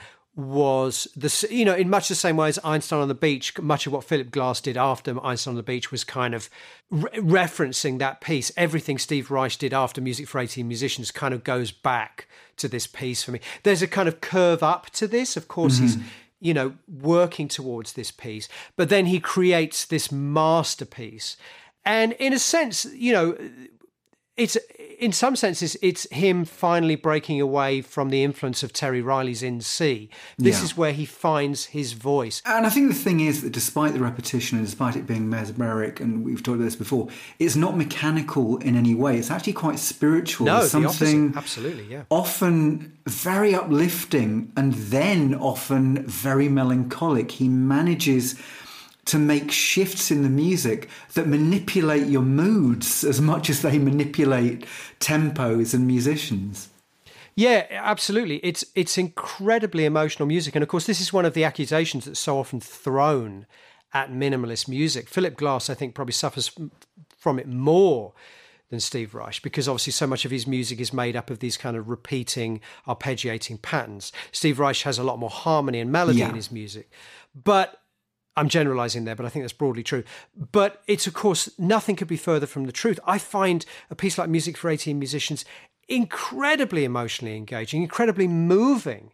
was 0.48 1.08
the 1.16 1.48
you 1.50 1.64
know 1.64 1.74
in 1.74 1.90
much 1.90 2.08
the 2.08 2.14
same 2.14 2.36
way 2.36 2.48
as 2.48 2.58
Einstein 2.64 3.00
on 3.00 3.08
the 3.08 3.14
Beach, 3.14 3.58
much 3.58 3.86
of 3.86 3.92
what 3.92 4.04
Philip 4.04 4.30
Glass 4.30 4.60
did 4.60 4.76
after 4.76 5.18
Einstein 5.24 5.52
on 5.52 5.56
the 5.56 5.62
Beach 5.62 5.90
was 5.90 6.04
kind 6.04 6.34
of 6.34 6.48
re- 6.90 7.10
referencing 7.12 7.98
that 7.98 8.20
piece. 8.20 8.52
Everything 8.56 8.98
Steve 8.98 9.30
Reich 9.30 9.58
did 9.58 9.72
after 9.72 10.00
Music 10.00 10.28
for 10.28 10.38
18 10.38 10.66
Musicians 10.66 11.10
kind 11.10 11.34
of 11.34 11.44
goes 11.44 11.70
back 11.70 12.26
to 12.56 12.68
this 12.68 12.86
piece 12.86 13.22
for 13.22 13.32
me. 13.32 13.40
There's 13.62 13.82
a 13.82 13.86
kind 13.86 14.08
of 14.08 14.20
curve 14.20 14.62
up 14.62 14.90
to 14.90 15.06
this. 15.06 15.36
Of 15.36 15.48
course, 15.48 15.76
mm-hmm. 15.76 15.84
he's 15.84 15.98
you 16.40 16.54
know 16.54 16.74
working 16.88 17.48
towards 17.48 17.92
this 17.92 18.10
piece, 18.10 18.48
but 18.76 18.88
then 18.88 19.06
he 19.06 19.20
creates 19.20 19.84
this 19.84 20.10
masterpiece. 20.10 21.36
And 21.84 22.12
in 22.14 22.32
a 22.32 22.38
sense, 22.38 22.84
you 22.84 23.12
know, 23.12 23.36
it's 24.40 24.56
in 24.98 25.12
some 25.12 25.36
senses 25.36 25.76
it's 25.82 26.08
him 26.10 26.44
finally 26.44 26.96
breaking 26.96 27.40
away 27.40 27.82
from 27.82 28.08
the 28.08 28.24
influence 28.24 28.62
of 28.62 28.72
Terry 28.72 29.02
Riley's 29.02 29.42
In 29.42 29.60
C. 29.60 30.08
This 30.38 30.58
yeah. 30.58 30.64
is 30.64 30.76
where 30.76 30.92
he 30.92 31.04
finds 31.04 31.66
his 31.66 31.92
voice. 31.92 32.42
And 32.46 32.66
I 32.66 32.70
think 32.70 32.88
the 32.88 32.94
thing 32.94 33.20
is 33.20 33.42
that 33.42 33.52
despite 33.52 33.92
the 33.92 34.00
repetition 34.00 34.56
and 34.56 34.66
despite 34.66 34.96
it 34.96 35.06
being 35.06 35.28
mesmeric, 35.28 36.00
and 36.00 36.24
we've 36.24 36.42
talked 36.42 36.56
about 36.56 36.64
this 36.64 36.76
before, 36.76 37.08
it's 37.38 37.54
not 37.54 37.76
mechanical 37.76 38.56
in 38.58 38.76
any 38.76 38.94
way. 38.94 39.18
It's 39.18 39.30
actually 39.30 39.52
quite 39.52 39.78
spiritual. 39.78 40.46
No, 40.46 40.58
There's 40.60 40.70
something 40.70 41.34
absolutely, 41.36 41.84
yeah. 41.84 42.04
Often 42.08 42.98
very 43.06 43.54
uplifting 43.54 44.52
and 44.56 44.72
then 44.72 45.34
often 45.34 46.06
very 46.06 46.48
melancholic. 46.48 47.30
He 47.32 47.48
manages 47.48 48.40
to 49.10 49.18
make 49.18 49.50
shifts 49.50 50.12
in 50.12 50.22
the 50.22 50.28
music 50.28 50.88
that 51.14 51.26
manipulate 51.26 52.06
your 52.06 52.22
moods 52.22 53.02
as 53.02 53.20
much 53.20 53.50
as 53.50 53.62
they 53.62 53.76
manipulate 53.76 54.64
tempos 55.00 55.74
and 55.74 55.84
musicians. 55.84 56.68
Yeah, 57.34 57.66
absolutely. 57.70 58.36
It's 58.36 58.64
it's 58.76 58.96
incredibly 58.98 59.84
emotional 59.84 60.26
music, 60.26 60.54
and 60.54 60.62
of 60.62 60.68
course, 60.68 60.86
this 60.86 61.00
is 61.00 61.12
one 61.12 61.24
of 61.24 61.34
the 61.34 61.42
accusations 61.42 62.04
that's 62.04 62.20
so 62.20 62.38
often 62.38 62.60
thrown 62.60 63.46
at 63.92 64.12
minimalist 64.12 64.68
music. 64.68 65.08
Philip 65.08 65.36
Glass, 65.36 65.68
I 65.68 65.74
think, 65.74 65.94
probably 65.94 66.12
suffers 66.12 66.52
from 67.16 67.40
it 67.40 67.48
more 67.48 68.12
than 68.68 68.78
Steve 68.78 69.14
Reich 69.14 69.42
because 69.42 69.68
obviously 69.68 69.92
so 69.92 70.06
much 70.06 70.24
of 70.24 70.30
his 70.30 70.46
music 70.46 70.78
is 70.78 70.92
made 70.92 71.16
up 71.16 71.30
of 71.30 71.40
these 71.40 71.56
kind 71.56 71.76
of 71.76 71.88
repeating, 71.88 72.60
arpeggiating 72.86 73.60
patterns. 73.62 74.12
Steve 74.30 74.60
Reich 74.60 74.82
has 74.82 74.98
a 74.98 75.02
lot 75.02 75.18
more 75.18 75.30
harmony 75.30 75.80
and 75.80 75.90
melody 75.90 76.20
yeah. 76.20 76.28
in 76.28 76.36
his 76.36 76.52
music, 76.52 76.88
but 77.34 77.80
I'm 78.36 78.48
generalizing 78.48 79.04
there, 79.04 79.16
but 79.16 79.26
I 79.26 79.28
think 79.28 79.42
that's 79.42 79.52
broadly 79.52 79.82
true. 79.82 80.04
But 80.52 80.82
it's, 80.86 81.06
of 81.06 81.14
course, 81.14 81.50
nothing 81.58 81.96
could 81.96 82.08
be 82.08 82.16
further 82.16 82.46
from 82.46 82.64
the 82.64 82.72
truth. 82.72 83.00
I 83.04 83.18
find 83.18 83.66
a 83.90 83.94
piece 83.94 84.18
like 84.18 84.28
Music 84.28 84.56
for 84.56 84.70
18 84.70 84.98
Musicians 84.98 85.44
incredibly 85.88 86.84
emotionally 86.84 87.36
engaging, 87.36 87.82
incredibly 87.82 88.28
moving. 88.28 89.12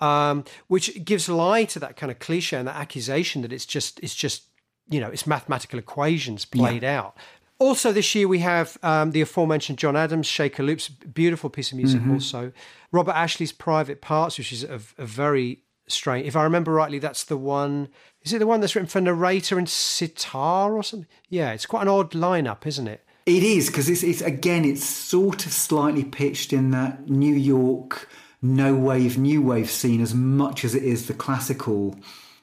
Um, 0.00 0.44
which 0.66 1.04
gives 1.04 1.28
lie 1.28 1.62
to 1.62 1.78
that 1.78 1.96
kind 1.96 2.10
of 2.10 2.18
cliche 2.18 2.56
and 2.56 2.66
that 2.66 2.74
accusation 2.74 3.42
that 3.42 3.52
it's 3.52 3.64
just 3.64 4.00
it's 4.00 4.16
just 4.16 4.46
you 4.88 4.98
know 4.98 5.08
it's 5.08 5.28
mathematical 5.28 5.78
equations 5.78 6.44
played 6.44 6.82
yeah. 6.82 6.98
out. 6.98 7.16
Also, 7.60 7.92
this 7.92 8.12
year 8.12 8.26
we 8.26 8.40
have 8.40 8.76
um, 8.82 9.12
the 9.12 9.20
aforementioned 9.20 9.78
John 9.78 9.94
Adams, 9.94 10.26
Shaker 10.26 10.64
Loops, 10.64 10.88
beautiful 10.88 11.48
piece 11.48 11.70
of 11.70 11.76
music. 11.76 12.00
Mm-hmm. 12.00 12.14
Also, 12.14 12.52
Robert 12.90 13.14
Ashley's 13.14 13.52
Private 13.52 14.00
Parts, 14.00 14.38
which 14.38 14.52
is 14.52 14.64
a, 14.64 14.80
a 14.98 15.06
very 15.06 15.62
strange. 15.86 16.26
If 16.26 16.34
I 16.34 16.42
remember 16.42 16.72
rightly, 16.72 16.98
that's 16.98 17.22
the 17.22 17.36
one 17.36 17.88
is 18.24 18.32
it 18.32 18.38
the 18.38 18.46
one 18.46 18.60
that's 18.60 18.74
written 18.74 18.88
for 18.88 19.00
narrator 19.00 19.58
and 19.58 19.68
sitar 19.68 20.74
or 20.74 20.82
something? 20.82 21.08
Yeah, 21.28 21.52
it's 21.52 21.66
quite 21.66 21.82
an 21.82 21.88
odd 21.88 22.12
lineup, 22.12 22.66
isn't 22.66 22.88
it? 22.88 23.04
It 23.26 23.42
is 23.42 23.68
because 23.68 23.88
it's, 23.88 24.02
it's 24.02 24.20
again, 24.20 24.64
it's 24.64 24.84
sort 24.84 25.46
of 25.46 25.52
slightly 25.52 26.04
pitched 26.04 26.52
in 26.52 26.70
that 26.72 27.08
New 27.08 27.34
York 27.34 28.08
no 28.42 28.74
wave, 28.74 29.16
new 29.16 29.40
wave 29.40 29.70
scene 29.70 30.00
as 30.00 30.12
much 30.12 30.64
as 30.64 30.74
it 30.74 30.82
is 30.82 31.06
the 31.06 31.14
classical 31.14 31.96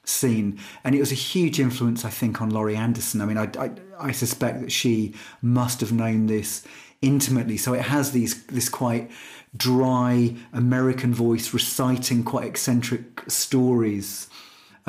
scene. 0.05 0.57
And 0.83 0.95
it 0.95 0.99
was 0.99 1.11
a 1.11 1.15
huge 1.15 1.59
influence, 1.59 2.05
I 2.05 2.09
think, 2.09 2.41
on 2.41 2.49
Laurie 2.49 2.77
Anderson. 2.77 3.21
I 3.21 3.25
mean, 3.25 3.37
I, 3.37 3.49
I, 3.59 3.71
I 3.99 4.11
suspect 4.13 4.61
that 4.61 4.71
she 4.71 5.13
must 5.41 5.81
have 5.81 5.91
known 5.91 6.27
this 6.27 6.65
intimately. 7.01 7.57
So 7.57 7.73
it 7.73 7.81
has 7.81 8.11
these 8.11 8.45
this 8.45 8.69
quite 8.69 9.11
dry 9.55 10.35
American 10.53 11.13
voice 11.13 11.53
reciting 11.53 12.23
quite 12.23 12.47
eccentric 12.47 13.23
stories 13.29 14.28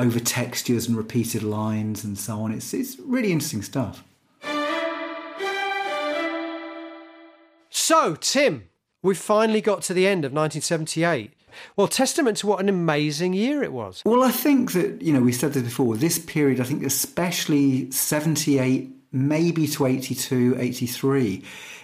over 0.01 0.19
textures 0.19 0.87
and 0.87 0.97
repeated 0.97 1.43
lines 1.43 2.03
and 2.03 2.17
so 2.17 2.41
on. 2.41 2.51
It's, 2.51 2.73
it's 2.73 2.97
really 2.99 3.31
interesting 3.31 3.61
stuff. 3.61 4.03
So, 7.69 8.15
Tim, 8.15 8.69
we've 9.03 9.17
finally 9.17 9.61
got 9.61 9.83
to 9.83 9.93
the 9.93 10.07
end 10.07 10.25
of 10.25 10.31
1978. 10.31 11.33
Well, 11.75 11.87
testament 11.87 12.37
to 12.37 12.47
what 12.47 12.59
an 12.59 12.69
amazing 12.69 13.33
year 13.33 13.61
it 13.61 13.71
was. 13.71 14.01
Well, 14.03 14.23
I 14.23 14.31
think 14.31 14.71
that, 14.71 15.01
you 15.01 15.13
know, 15.13 15.21
we 15.21 15.31
said 15.31 15.53
this 15.53 15.63
before, 15.63 15.95
this 15.97 16.17
period, 16.17 16.59
I 16.59 16.63
think 16.63 16.83
especially 16.83 17.91
78, 17.91 18.89
maybe 19.11 19.67
to 19.67 19.85
82, 19.85 20.55
83, 20.57 21.43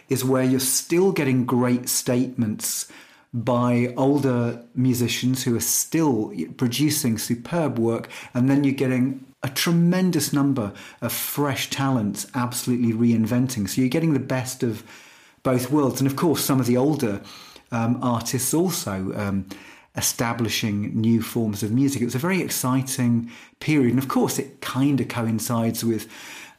is 0.09 0.25
where 0.25 0.43
you're 0.43 0.59
still 0.59 1.11
getting 1.11 1.45
great 1.45 1.87
statements 1.87 2.91
by 3.33 3.93
older 3.97 4.63
musicians 4.73 5.43
who 5.43 5.55
are 5.55 5.61
still 5.61 6.33
producing 6.57 7.17
superb 7.17 7.77
work, 7.77 8.09
and 8.33 8.49
then 8.49 8.63
you're 8.63 8.73
getting 8.73 9.25
a 9.43 9.49
tremendous 9.49 10.33
number 10.33 10.73
of 11.01 11.11
fresh 11.11 11.69
talents 11.69 12.27
absolutely 12.33 12.93
reinventing. 12.93 13.69
So 13.69 13.81
you're 13.81 13.89
getting 13.89 14.13
the 14.13 14.19
best 14.19 14.63
of 14.63 14.83
both 15.43 15.69
worlds, 15.69 16.01
and 16.01 16.09
of 16.09 16.15
course, 16.15 16.43
some 16.43 16.59
of 16.59 16.65
the 16.65 16.77
older 16.77 17.21
um, 17.71 17.99
artists 18.01 18.53
also. 18.53 19.13
Um, 19.15 19.45
establishing 19.95 20.95
new 20.95 21.23
forms 21.23 21.63
of 21.63 21.71
music. 21.71 22.03
It 22.03 22.05
was 22.05 22.13
a 22.13 22.19
very 22.19 22.39
exciting 22.39 23.31
period. 23.59 23.89
And 23.89 23.99
of 23.99 24.07
course, 24.07 24.37
it 24.37 24.61
kind 24.61 25.01
of 25.01 25.07
coincides 25.07 25.83
with 25.83 26.07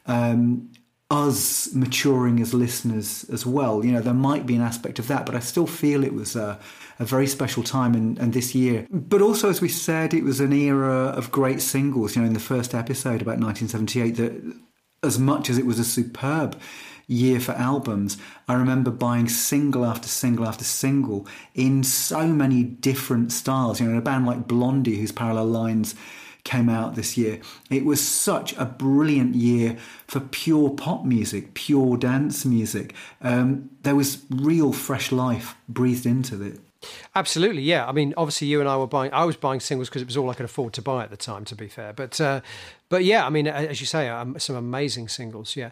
um, 0.07 0.69
us 1.11 1.73
maturing 1.73 2.39
as 2.39 2.53
listeners 2.53 3.25
as 3.31 3.45
well. 3.45 3.83
You 3.83 3.91
know, 3.91 4.01
there 4.01 4.13
might 4.13 4.45
be 4.45 4.55
an 4.55 4.61
aspect 4.61 4.99
of 4.99 5.07
that, 5.07 5.25
but 5.25 5.35
I 5.35 5.39
still 5.39 5.65
feel 5.65 6.03
it 6.03 6.13
was 6.13 6.35
a, 6.35 6.59
a 6.99 7.05
very 7.05 7.25
special 7.25 7.63
time 7.63 7.95
and, 7.95 8.17
and 8.19 8.33
this 8.33 8.53
year. 8.53 8.85
But 8.91 9.21
also, 9.21 9.49
as 9.49 9.59
we 9.59 9.69
said, 9.69 10.13
it 10.13 10.23
was 10.23 10.39
an 10.39 10.53
era 10.53 11.07
of 11.15 11.31
great 11.31 11.61
singles. 11.61 12.15
You 12.15 12.21
know, 12.21 12.27
in 12.27 12.33
the 12.33 12.39
first 12.39 12.75
episode 12.75 13.21
about 13.21 13.39
1978, 13.39 14.11
that 14.17 14.55
as 15.01 15.17
much 15.17 15.49
as 15.49 15.57
it 15.57 15.65
was 15.65 15.79
a 15.79 15.83
superb 15.83 16.59
year 17.07 17.39
for 17.39 17.53
albums, 17.53 18.17
I 18.47 18.53
remember 18.53 18.91
buying 18.91 19.27
single 19.29 19.85
after 19.85 20.07
single 20.07 20.45
after 20.45 20.63
single 20.63 21.25
in 21.55 21.83
so 21.83 22.27
many 22.27 22.63
different 22.63 23.31
styles. 23.31 23.79
You 23.79 23.87
know, 23.87 23.93
in 23.93 23.97
a 23.97 24.01
band 24.03 24.27
like 24.27 24.47
Blondie, 24.47 24.97
whose 24.97 25.11
Parallel 25.11 25.47
Lines 25.47 25.95
came 26.43 26.69
out 26.69 26.95
this 26.95 27.17
year. 27.17 27.39
It 27.69 27.85
was 27.85 28.05
such 28.05 28.55
a 28.57 28.65
brilliant 28.65 29.35
year 29.35 29.77
for 30.07 30.19
pure 30.19 30.69
pop 30.69 31.05
music, 31.05 31.53
pure 31.53 31.97
dance 31.97 32.45
music. 32.45 32.93
Um, 33.21 33.69
there 33.83 33.95
was 33.95 34.23
real 34.29 34.73
fresh 34.73 35.11
life 35.11 35.55
breathed 35.67 36.05
into 36.05 36.41
it. 36.41 36.59
Absolutely, 37.13 37.61
yeah. 37.61 37.85
I 37.85 37.91
mean, 37.91 38.13
obviously, 38.15 38.47
you 38.47 38.61
and 38.61 38.69
I 38.69 38.77
were 38.77 38.87
buying. 38.87 39.11
I 39.11 39.25
was 39.25 39.35
buying 39.35 39.59
singles 39.59 39.89
because 39.89 40.01
it 40.01 40.07
was 40.07 40.15
all 40.15 40.29
I 40.29 40.33
could 40.33 40.45
afford 40.45 40.73
to 40.73 40.81
buy 40.81 41.03
at 41.03 41.09
the 41.09 41.17
time. 41.17 41.43
To 41.45 41.55
be 41.55 41.67
fair, 41.67 41.91
but 41.91 42.19
uh, 42.21 42.39
but 42.87 43.03
yeah, 43.03 43.25
I 43.25 43.29
mean, 43.29 43.47
as 43.47 43.81
you 43.81 43.85
say, 43.85 44.07
um, 44.07 44.39
some 44.39 44.55
amazing 44.55 45.09
singles. 45.09 45.57
Yeah. 45.57 45.71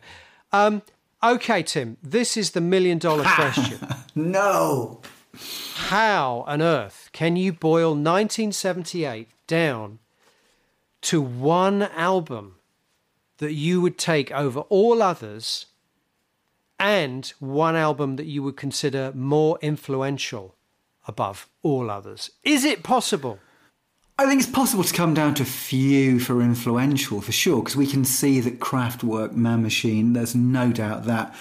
Um, 0.52 0.82
okay, 1.24 1.64
Tim. 1.64 1.96
This 2.04 2.36
is 2.36 2.52
the 2.52 2.62
million 2.62 2.98
dollar 2.98 3.24
question. 3.36 3.80
no. 4.16 5.02
How 5.76 6.44
on 6.48 6.62
earth 6.62 7.10
can 7.14 7.36
you 7.36 7.54
boil 7.54 7.90
1978 7.92 9.30
down 9.46 10.00
to 11.02 11.22
one 11.22 11.84
album 11.84 12.56
that 13.38 13.54
you 13.54 13.82
would 13.82 13.98
take 13.98 14.32
over 14.32 14.62
all 14.62 15.02
others 15.02 15.68
and 16.80 17.34
one 17.40 17.76
album 17.76 18.16
that 18.16 18.26
you 18.26 18.44
would 18.44 18.58
consider 18.58 19.12
more 19.16 19.58
influential 19.62 20.56
above 21.08 21.50
all 21.64 21.90
others. 21.90 22.32
Is 22.44 22.64
it 22.64 22.84
possible? 22.84 23.40
I 24.20 24.26
think 24.26 24.42
it's 24.42 24.50
possible 24.50 24.84
to 24.84 24.94
come 24.94 25.14
down 25.14 25.36
to 25.36 25.46
few 25.46 26.20
for 26.20 26.42
influential, 26.42 27.22
for 27.22 27.32
sure, 27.32 27.62
because 27.62 27.76
we 27.76 27.86
can 27.86 28.04
see 28.04 28.40
that 28.40 28.60
Kraftwerk, 28.60 29.34
Man 29.34 29.62
Machine, 29.62 30.14
there's 30.14 30.34
no 30.34 30.72
doubt 30.72 31.06
that 31.06 31.36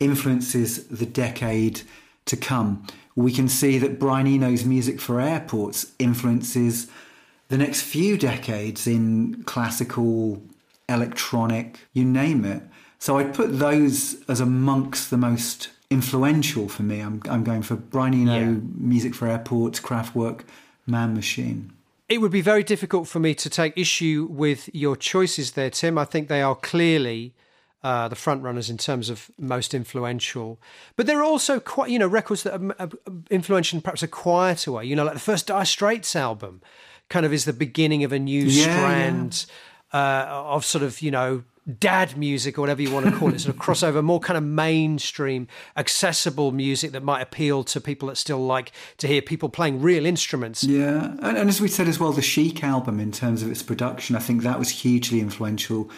influences 0.00 0.88
the 0.88 1.06
decade 1.06 1.82
to 2.26 2.36
come. 2.36 2.86
We 3.14 3.32
can 3.32 3.48
see 3.48 3.78
that 3.78 3.98
Brian 3.98 4.26
Eno's 4.26 4.64
music 4.64 5.00
for 5.00 5.20
airports 5.20 5.92
influences 5.98 6.90
the 7.48 7.58
next 7.58 7.82
few 7.82 8.16
decades 8.18 8.86
in 8.86 9.42
classical, 9.44 10.42
electronic, 10.88 11.80
you 11.92 12.04
name 12.04 12.44
it. 12.44 12.62
So 12.98 13.18
I'd 13.18 13.34
put 13.34 13.58
those 13.58 14.22
as 14.28 14.40
amongst 14.40 15.10
the 15.10 15.16
most 15.16 15.68
influential 15.90 16.68
for 16.68 16.82
me. 16.82 17.00
I'm, 17.00 17.22
I'm 17.28 17.44
going 17.44 17.62
for 17.62 17.76
Brian 17.76 18.14
Eno, 18.14 18.38
Yeah. 18.38 18.58
Music 18.76 19.14
for 19.14 19.28
Airports, 19.28 19.80
Kraftwerk, 19.80 20.42
Man 20.86 21.14
Machine. 21.14 21.72
It 22.08 22.20
would 22.20 22.30
be 22.30 22.40
very 22.40 22.62
difficult 22.62 23.08
for 23.08 23.18
me 23.18 23.34
to 23.34 23.50
take 23.50 23.76
issue 23.76 24.28
with 24.30 24.72
your 24.72 24.96
choices 24.96 25.52
there, 25.52 25.70
Tim. 25.70 25.98
I 25.98 26.04
think 26.04 26.28
they 26.28 26.42
are 26.42 26.54
clearly 26.54 27.34
uh, 27.82 28.08
the 28.08 28.16
front 28.16 28.42
runners 28.42 28.70
in 28.70 28.78
terms 28.78 29.10
of 29.10 29.30
most 29.38 29.74
influential. 29.74 30.58
But 30.96 31.06
there 31.06 31.18
are 31.20 31.24
also 31.24 31.60
quite, 31.60 31.90
you 31.90 31.98
know, 31.98 32.06
records 32.06 32.42
that 32.44 32.54
are, 32.54 32.90
influential 33.30 33.76
in 33.76 33.82
perhaps 33.82 34.02
a 34.02 34.08
quieter 34.08 34.72
way. 34.72 34.84
You 34.84 34.96
know, 34.96 35.04
like 35.04 35.14
the 35.14 35.20
first 35.20 35.48
Dire 35.48 35.64
Straits 35.64 36.16
album 36.16 36.62
kind 37.08 37.26
of 37.26 37.32
is 37.32 37.44
the 37.44 37.52
beginning 37.52 38.04
of 38.04 38.12
a 38.12 38.18
new 38.18 38.44
Yeah, 38.44 38.62
strand 38.62 39.46
Uh, 39.92 40.26
of 40.28 40.64
sort 40.64 40.82
of, 40.82 41.00
you 41.00 41.10
know, 41.10 41.42
dad 41.80 42.16
music 42.16 42.58
or 42.58 42.60
whatever 42.60 42.82
you 42.82 42.90
want 42.90 43.06
to 43.06 43.12
call 43.12 43.32
it, 43.32 43.40
sort 43.40 43.54
of 43.54 43.60
crossover, 43.66 44.02
more 44.02 44.20
kind 44.20 44.36
of 44.36 44.42
mainstream, 44.44 45.46
accessible 45.76 46.52
music 46.52 46.92
that 46.92 47.02
might 47.02 47.20
appeal 47.22 47.64
to 47.64 47.80
people 47.80 48.08
that 48.08 48.16
still 48.16 48.44
like 48.44 48.72
to 48.98 49.06
hear 49.06 49.22
people 49.22 49.48
playing 49.48 49.80
real 49.80 50.04
instruments. 50.04 50.64
Yeah, 50.64 51.14
and, 51.22 51.38
and 51.38 51.48
as 51.48 51.60
we 51.60 51.68
said 51.68 51.88
as 51.88 51.98
well, 51.98 52.12
the 52.12 52.20
Chic 52.20 52.62
album 52.62 53.00
in 53.00 53.12
terms 53.12 53.42
of 53.42 53.50
its 53.50 53.62
production, 53.62 54.16
I 54.16 54.18
think 54.18 54.42
that 54.42 54.58
was 54.58 54.70
hugely 54.70 55.20
influential 55.20 55.88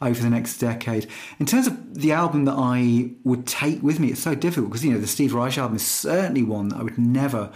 over 0.00 0.20
the 0.20 0.30
next 0.30 0.58
decade. 0.58 1.06
In 1.38 1.46
terms 1.46 1.66
of 1.66 1.94
the 1.94 2.12
album 2.12 2.44
that 2.44 2.56
I 2.56 3.10
would 3.24 3.46
take 3.46 3.82
with 3.82 3.98
me, 3.98 4.08
it's 4.08 4.22
so 4.22 4.34
difficult 4.34 4.70
because 4.70 4.84
you 4.84 4.92
know 4.92 5.00
the 5.00 5.06
Steve 5.06 5.32
Reich 5.34 5.58
album 5.58 5.76
is 5.76 5.86
certainly 5.86 6.42
one 6.42 6.68
that 6.68 6.76
I 6.78 6.82
would 6.82 6.98
never 6.98 7.50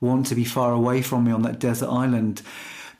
want 0.00 0.26
to 0.26 0.34
be 0.34 0.44
far 0.44 0.72
away 0.72 1.02
from 1.02 1.24
me 1.24 1.32
on 1.32 1.42
that 1.42 1.58
desert 1.58 1.88
island. 1.88 2.42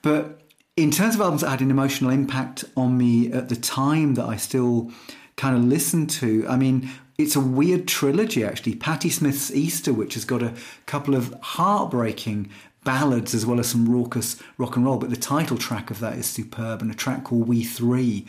But 0.03 0.41
in 0.77 0.91
terms 0.91 1.15
of 1.15 1.21
albums 1.21 1.43
that 1.43 1.51
had 1.51 1.61
an 1.61 1.71
emotional 1.71 2.11
impact 2.11 2.65
on 2.77 2.97
me 2.97 3.33
at 3.33 3.49
the 3.49 3.57
time 3.57 4.15
that 4.15 4.27
I 4.27 4.37
still 4.37 4.91
kind 5.37 5.57
of 5.57 5.65
listen 5.65 6.07
to, 6.07 6.47
I 6.49 6.57
mean, 6.57 6.91
it's 7.19 7.35
a 7.35 7.41
weird 7.41 7.89
trilogy 7.89 8.45
actually. 8.45 8.77
Patti 8.77 9.11
Smith's 9.11 9.51
Easter, 9.51 9.93
which 9.93 10.15
has 10.15 10.25
got 10.25 10.43
a 10.43 10.55
couple 10.87 11.15
of 11.15 11.35
heartbreaking 11.43 12.51
ballads 12.85 13.35
as 13.35 13.45
well 13.45 13.61
as 13.61 13.69
some 13.69 13.89
raucous 13.89 14.41
rock 14.57 14.77
and 14.77 14.85
roll, 14.85 14.99
but 14.99 15.11
the 15.11 15.17
title 15.17 15.59
track 15.59 15.91
of 15.91 16.01
that 16.01 16.17
is 16.17 16.27
superb, 16.27 16.81
and 16.81 16.91
a 16.91 16.95
track 16.95 17.25
called 17.25 17.49
We 17.49 17.65
Three 17.65 18.25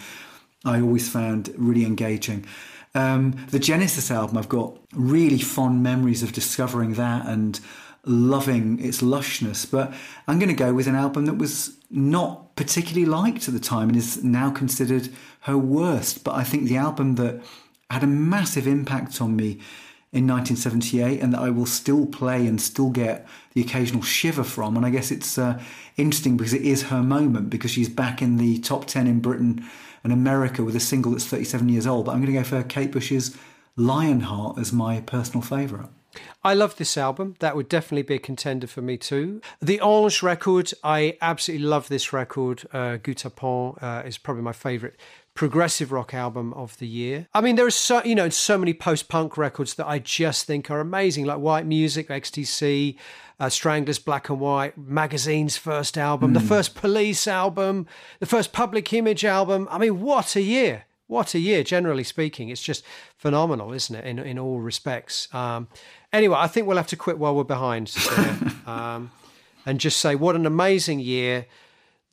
I 0.65 0.81
always 0.81 1.07
found 1.07 1.53
really 1.57 1.85
engaging. 1.85 2.45
Um, 2.95 3.45
the 3.49 3.59
Genesis 3.59 4.11
album, 4.11 4.37
I've 4.37 4.49
got 4.49 4.77
really 4.93 5.39
fond 5.39 5.83
memories 5.83 6.23
of 6.23 6.33
discovering 6.33 6.93
that 6.95 7.25
and 7.27 7.59
loving 8.05 8.83
its 8.83 9.01
lushness. 9.01 9.69
But 9.69 9.93
I'm 10.27 10.39
going 10.39 10.49
to 10.49 10.55
go 10.55 10.73
with 10.73 10.87
an 10.87 10.95
album 10.95 11.25
that 11.25 11.37
was 11.37 11.77
not 11.89 12.55
particularly 12.55 13.05
liked 13.05 13.47
at 13.47 13.53
the 13.53 13.59
time 13.59 13.89
and 13.89 13.97
is 13.97 14.23
now 14.23 14.51
considered 14.51 15.09
her 15.41 15.57
worst. 15.57 16.23
But 16.23 16.35
I 16.35 16.43
think 16.43 16.65
the 16.65 16.77
album 16.77 17.15
that 17.15 17.41
had 17.89 18.03
a 18.03 18.07
massive 18.07 18.67
impact 18.67 19.21
on 19.21 19.35
me 19.35 19.59
in 20.11 20.25
1978 20.25 21.21
and 21.21 21.33
that 21.33 21.41
I 21.41 21.49
will 21.49 21.67
still 21.67 22.05
play 22.07 22.47
and 22.47 22.59
still 22.59 22.89
get 22.89 23.27
the 23.53 23.61
occasional 23.61 24.01
shiver 24.01 24.43
from. 24.43 24.75
And 24.75 24.85
I 24.85 24.89
guess 24.89 25.11
it's 25.11 25.37
uh, 25.37 25.61
interesting 25.97 26.35
because 26.35 26.53
it 26.53 26.63
is 26.63 26.83
her 26.83 27.03
moment 27.03 27.49
because 27.49 27.71
she's 27.71 27.89
back 27.89 28.21
in 28.21 28.37
the 28.37 28.59
top 28.59 28.85
10 28.85 29.05
in 29.05 29.19
Britain 29.19 29.63
and 30.03 30.11
America 30.11 30.63
with 30.63 30.75
a 30.75 30.79
single 30.79 31.11
that's 31.11 31.25
37 31.25 31.69
years 31.69 31.85
old. 31.85 32.05
But 32.05 32.13
I'm 32.13 32.21
going 32.21 32.33
to 32.33 32.39
go 32.39 32.43
for 32.43 32.63
Kate 32.63 32.91
Bush's 32.91 33.37
Lionheart 33.75 34.57
as 34.57 34.73
my 34.73 35.01
personal 35.01 35.41
favourite. 35.41 35.89
I 36.43 36.53
love 36.53 36.77
this 36.77 36.97
album. 36.97 37.35
That 37.39 37.55
would 37.55 37.69
definitely 37.69 38.03
be 38.03 38.15
a 38.15 38.19
contender 38.19 38.67
for 38.67 38.81
me 38.81 38.97
too. 38.97 39.41
The 39.61 39.79
Ange 39.83 40.23
record, 40.23 40.71
I 40.83 41.17
absolutely 41.21 41.67
love 41.67 41.89
this 41.89 42.13
record. 42.13 42.67
Uh, 42.71 42.97
Guet-Apens 42.97 43.83
uh, 43.83 44.03
is 44.05 44.17
probably 44.17 44.43
my 44.43 44.53
favourite 44.53 44.95
progressive 45.33 45.93
rock 45.93 46.13
album 46.13 46.53
of 46.53 46.77
the 46.79 46.87
year. 46.87 47.27
I 47.33 47.39
mean, 47.39 47.55
there 47.55 47.65
are 47.65 47.71
so 47.71 48.03
you 48.03 48.13
know 48.15 48.27
so 48.27 48.57
many 48.57 48.73
post 48.73 49.07
punk 49.07 49.37
records 49.37 49.75
that 49.75 49.87
I 49.87 49.99
just 49.99 50.45
think 50.45 50.69
are 50.69 50.81
amazing, 50.81 51.25
like 51.25 51.39
White 51.39 51.65
Music, 51.65 52.09
XTC, 52.09 52.97
uh, 53.39 53.49
Stranglers, 53.49 53.99
Black 53.99 54.29
and 54.29 54.39
White, 54.39 54.77
Magazine's 54.77 55.55
first 55.55 55.97
album, 55.97 56.33
the 56.33 56.41
first 56.41 56.75
Police 56.75 57.25
album, 57.27 57.87
the 58.19 58.25
first 58.25 58.51
Public 58.51 58.91
Image 58.91 59.23
album. 59.23 59.67
I 59.71 59.77
mean, 59.77 60.01
what 60.01 60.35
a 60.35 60.41
year! 60.41 60.83
What 61.07 61.33
a 61.33 61.39
year, 61.39 61.63
generally 61.63 62.03
speaking. 62.03 62.49
It's 62.49 62.61
just 62.61 62.83
phenomenal, 63.17 63.73
isn't 63.73 63.95
it, 63.95 64.05
in, 64.05 64.19
in 64.19 64.37
all 64.37 64.59
respects? 64.59 65.33
Um, 65.33 65.67
anyway, 66.13 66.37
I 66.37 66.47
think 66.47 66.67
we'll 66.67 66.77
have 66.77 66.87
to 66.87 66.95
quit 66.95 67.17
while 67.17 67.35
we're 67.35 67.43
behind 67.43 67.95
um, 68.67 69.11
and 69.65 69.79
just 69.79 69.97
say 69.97 70.15
what 70.15 70.35
an 70.35 70.45
amazing 70.45 70.99
year. 70.99 71.45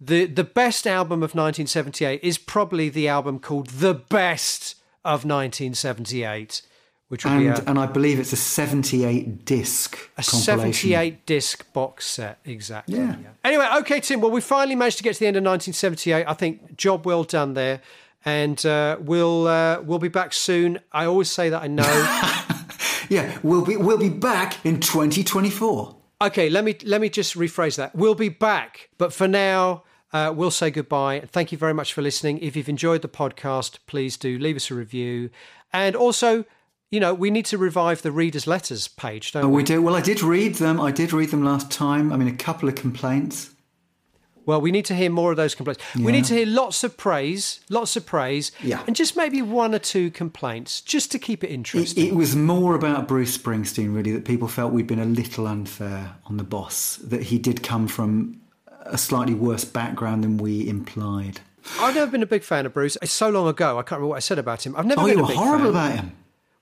The, 0.01 0.27
the 0.27 0.45
best 0.45 0.87
album 0.87 1.19
of 1.23 1.35
1978 1.35 2.21
is 2.23 2.37
probably 2.37 2.91
the 2.91 3.09
album 3.09 3.39
called 3.39 3.69
The 3.69 3.95
Best 3.95 4.75
of 5.05 5.25
1978, 5.25 6.61
which 7.09 7.25
be 7.25 7.31
And, 7.31 7.47
a, 7.47 7.71
and 7.71 7.79
I 7.79 7.87
believe 7.87 8.19
it's 8.19 8.33
a 8.33 8.37
78 8.37 9.47
disc 9.47 10.11
a 10.19 10.23
78 10.23 11.25
disc 11.25 11.73
box 11.73 12.05
set. 12.07 12.41
Exactly. 12.45 12.99
Yeah. 12.99 13.17
Anyway, 13.43 13.67
okay, 13.79 14.01
Tim. 14.01 14.21
Well, 14.21 14.31
we 14.31 14.43
finally 14.43 14.75
managed 14.75 14.99
to 14.99 15.03
get 15.03 15.15
to 15.15 15.21
the 15.21 15.29
end 15.29 15.37
of 15.37 15.45
1978. 15.45 16.27
I 16.27 16.35
think 16.35 16.77
job 16.77 17.07
well 17.07 17.25
done 17.25 17.55
there. 17.55 17.81
And 18.27 18.67
uh, 18.67 18.99
we'll 19.01 19.47
uh, 19.47 19.81
we'll 19.83 20.01
be 20.01 20.09
back 20.09 20.33
soon. 20.33 20.81
I 20.91 21.07
always 21.07 21.31
say 21.31 21.49
that 21.49 21.63
I 21.63 21.69
know. 21.69 22.43
Yeah, 23.09 23.39
we'll 23.43 23.65
be 23.65 23.77
we'll 23.77 23.99
be 23.99 24.09
back 24.09 24.65
in 24.65 24.81
2024. 24.81 25.97
okay, 26.23 26.49
let 26.49 26.65
me 26.65 26.77
let 26.85 27.01
me 27.01 27.09
just 27.09 27.35
rephrase 27.35 27.77
that. 27.77 27.95
We'll 27.95 28.15
be 28.15 28.29
back, 28.29 28.89
but 28.99 29.13
for 29.13 29.29
now, 29.29 29.85
uh, 30.13 30.33
we'll 30.35 30.51
say 30.51 30.71
goodbye. 30.71 31.21
Thank 31.27 31.53
you 31.53 31.59
very 31.59 31.75
much 31.75 31.93
for 31.93 32.03
listening. 32.03 32.39
If 32.39 32.57
you've 32.57 32.69
enjoyed 32.69 33.03
the 33.03 33.09
podcast, 33.09 33.79
please 33.87 34.17
do 34.17 34.39
leave 34.39 34.57
us 34.57 34.71
a 34.71 34.75
review. 34.75 35.31
And 35.73 35.95
also, 35.97 36.45
you 36.91 37.01
know, 37.01 37.13
we 37.13 37.31
need 37.31 37.45
to 37.47 37.59
revive 37.59 38.03
the 38.03 38.13
readers' 38.13 38.47
letters 38.47 38.89
page, 38.89 39.33
don't 39.33 39.45
Oh, 39.45 39.49
we? 39.49 39.57
we 39.57 39.63
do. 39.65 39.83
Well, 39.83 39.97
I 39.97 40.01
did 40.01 40.23
read 40.23 40.55
them. 40.55 40.81
I 40.81 40.91
did 40.93 41.13
read 41.13 41.31
them 41.31 41.45
last 41.45 41.71
time. 41.71 42.13
I 42.13 42.17
mean, 42.17 42.29
a 42.29 42.37
couple 42.37 42.69
of 42.69 42.77
complaints. 42.77 43.51
Well, 44.47 44.61
we 44.61 44.71
need 44.71 44.85
to 44.87 44.95
hear 44.95 45.11
more 45.11 45.33
of 45.33 45.37
those 45.37 45.55
complaints. 45.55 45.83
We 45.97 46.13
need 46.13 46.25
to 46.27 46.35
hear 46.35 46.47
lots 46.47 46.83
of 46.85 46.97
praise, 46.97 47.61
lots 47.69 47.97
of 47.97 48.07
praise, 48.07 48.53
Yeah. 48.63 48.83
and 48.87 48.95
just 48.97 49.17
maybe 49.17 49.43
one 49.43 49.75
or 49.75 49.79
two 49.81 50.11
complaints, 50.11 50.81
just 50.81 51.11
to 51.13 51.19
keep 51.19 51.43
it 51.45 51.49
It, 51.51 51.55
interesting. 51.55 52.07
it 52.07 52.15
was 52.15 52.35
more 52.37 52.75
about 52.75 53.09
Bruce 53.09 53.37
Springsteen, 53.37 53.95
really, 53.95 54.13
that 54.13 54.25
people 54.25 54.49
felt 54.49 54.73
we'd 54.73 54.87
been 54.87 55.01
a 55.01 55.05
little 55.05 55.47
unfair 55.47 56.13
on 56.27 56.37
the 56.37 56.45
boss, 56.45 56.97
that 57.03 57.25
he 57.25 57.39
did 57.39 57.63
come 57.63 57.89
from 57.89 58.41
a 58.85 58.97
slightly 58.97 59.35
worse 59.35 59.65
background 59.65 60.23
than 60.23 60.37
we 60.39 60.67
implied. 60.69 61.41
I've 61.81 61.97
never 61.97 62.11
been 62.13 62.23
a 62.23 62.27
big 62.27 62.45
fan 62.45 62.65
of 62.67 62.73
Bruce. 62.73 62.97
It's 63.03 63.11
so 63.13 63.29
long 63.29 63.49
ago, 63.49 63.79
I 63.79 63.83
can't 63.83 63.99
remember 63.99 64.07
what 64.11 64.17
I 64.17 64.21
said 64.21 64.39
about 64.39 64.65
him. 64.65 64.77
I've 64.77 64.87
never 64.87 65.01
Oh, 65.01 65.07
been 65.07 65.15
you 65.15 65.19
a 65.19 65.23
were 65.23 65.29
big 65.29 65.37
horrible 65.39 65.73
fan. 65.73 65.91
about 65.91 65.93
him. 66.05 66.13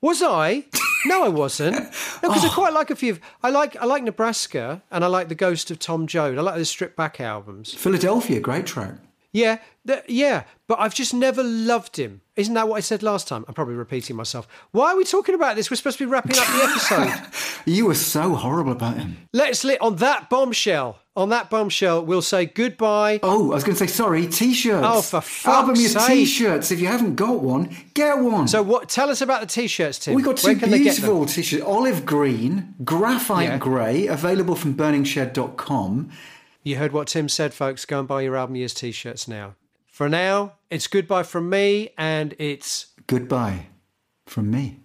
Was 0.04 0.22
I? 0.22 0.64
No, 1.06 1.24
I 1.24 1.28
wasn't. 1.28 1.76
No, 1.76 2.28
because 2.28 2.44
I 2.44 2.48
Oh. 2.50 2.52
quite 2.54 2.74
like 2.74 2.90
a 2.90 2.96
few. 2.96 3.12
Of, 3.12 3.20
I 3.42 3.48
like 3.48 3.74
I 3.76 3.86
like 3.86 4.02
Nebraska, 4.02 4.82
and 4.90 5.02
I 5.02 5.06
like 5.06 5.28
the 5.28 5.34
Ghost 5.34 5.70
of 5.70 5.78
Tom 5.78 6.06
Joad. 6.06 6.36
I 6.36 6.42
like 6.42 6.56
the 6.56 6.64
stripped 6.66 6.94
back 6.96 7.20
albums. 7.20 7.72
Philadelphia, 7.72 8.38
great 8.40 8.66
track. 8.66 8.94
Yeah, 9.34 9.58
th- 9.86 10.04
yeah, 10.08 10.44
but 10.68 10.78
I've 10.80 10.94
just 10.94 11.12
never 11.12 11.42
loved 11.42 11.96
him. 11.96 12.22
Isn't 12.36 12.54
that 12.54 12.68
what 12.68 12.76
I 12.76 12.80
said 12.80 13.02
last 13.02 13.28
time? 13.28 13.44
I'm 13.48 13.54
probably 13.54 13.74
repeating 13.74 14.14
myself. 14.16 14.46
Why 14.70 14.92
are 14.92 14.96
we 14.96 15.04
talking 15.04 15.34
about 15.34 15.56
this? 15.56 15.70
We're 15.70 15.76
supposed 15.76 15.98
to 15.98 16.06
be 16.06 16.10
wrapping 16.10 16.38
up 16.38 16.46
the 16.46 16.62
episode. 16.70 17.40
You 17.66 17.86
were 17.86 17.94
so 17.94 18.34
horrible 18.34 18.72
about 18.72 18.98
him. 18.98 19.16
Let's 19.32 19.64
lit 19.64 19.80
on 19.80 19.96
that 19.96 20.28
bombshell. 20.28 20.98
On 21.16 21.30
that 21.30 21.48
bombshell, 21.48 22.04
we'll 22.04 22.20
say 22.22 22.44
goodbye. 22.44 23.20
Oh, 23.22 23.52
I 23.52 23.54
was 23.54 23.64
going 23.64 23.74
to 23.76 23.78
say, 23.78 23.86
sorry, 23.86 24.26
t-shirts. 24.26 24.86
Oh, 24.86 25.00
for 25.00 25.20
fuck's 25.22 25.46
Album 25.46 25.76
your 25.76 25.88
sake. 25.88 26.06
t-shirts. 26.08 26.70
If 26.70 26.80
you 26.80 26.88
haven't 26.88 27.14
got 27.14 27.40
one, 27.40 27.74
get 27.94 28.18
one. 28.18 28.46
So, 28.48 28.62
what? 28.62 28.88
Tell 28.90 29.08
us 29.08 29.20
about 29.22 29.40
the 29.40 29.46
t-shirts, 29.46 29.98
Tim. 30.00 30.14
we 30.14 30.22
got 30.22 30.36
two 30.36 30.56
can 30.56 30.70
they 30.70 30.78
get 30.80 30.96
them? 30.96 31.02
beautiful 31.06 31.26
t-shirts. 31.26 31.64
Olive 31.64 32.04
green, 32.04 32.74
graphite 32.84 33.48
Yeah. 33.48 33.58
grey, 33.58 34.06
available 34.08 34.56
from 34.56 34.72
burningshed.com. 34.74 36.10
You 36.66 36.76
heard 36.76 36.92
what 36.92 37.08
Tim 37.08 37.28
said, 37.28 37.52
folks. 37.52 37.84
Go 37.84 37.98
and 37.98 38.08
buy 38.08 38.22
your 38.22 38.36
album 38.36 38.56
years 38.56 38.72
t-shirts 38.72 39.28
now. 39.28 39.54
For 39.86 40.08
now, 40.08 40.54
it's 40.70 40.86
goodbye 40.86 41.22
from 41.22 41.50
me, 41.50 41.90
and 41.98 42.34
it's 42.38 42.86
Goodbye 43.06 43.66
from 44.24 44.50
me. 44.50 44.80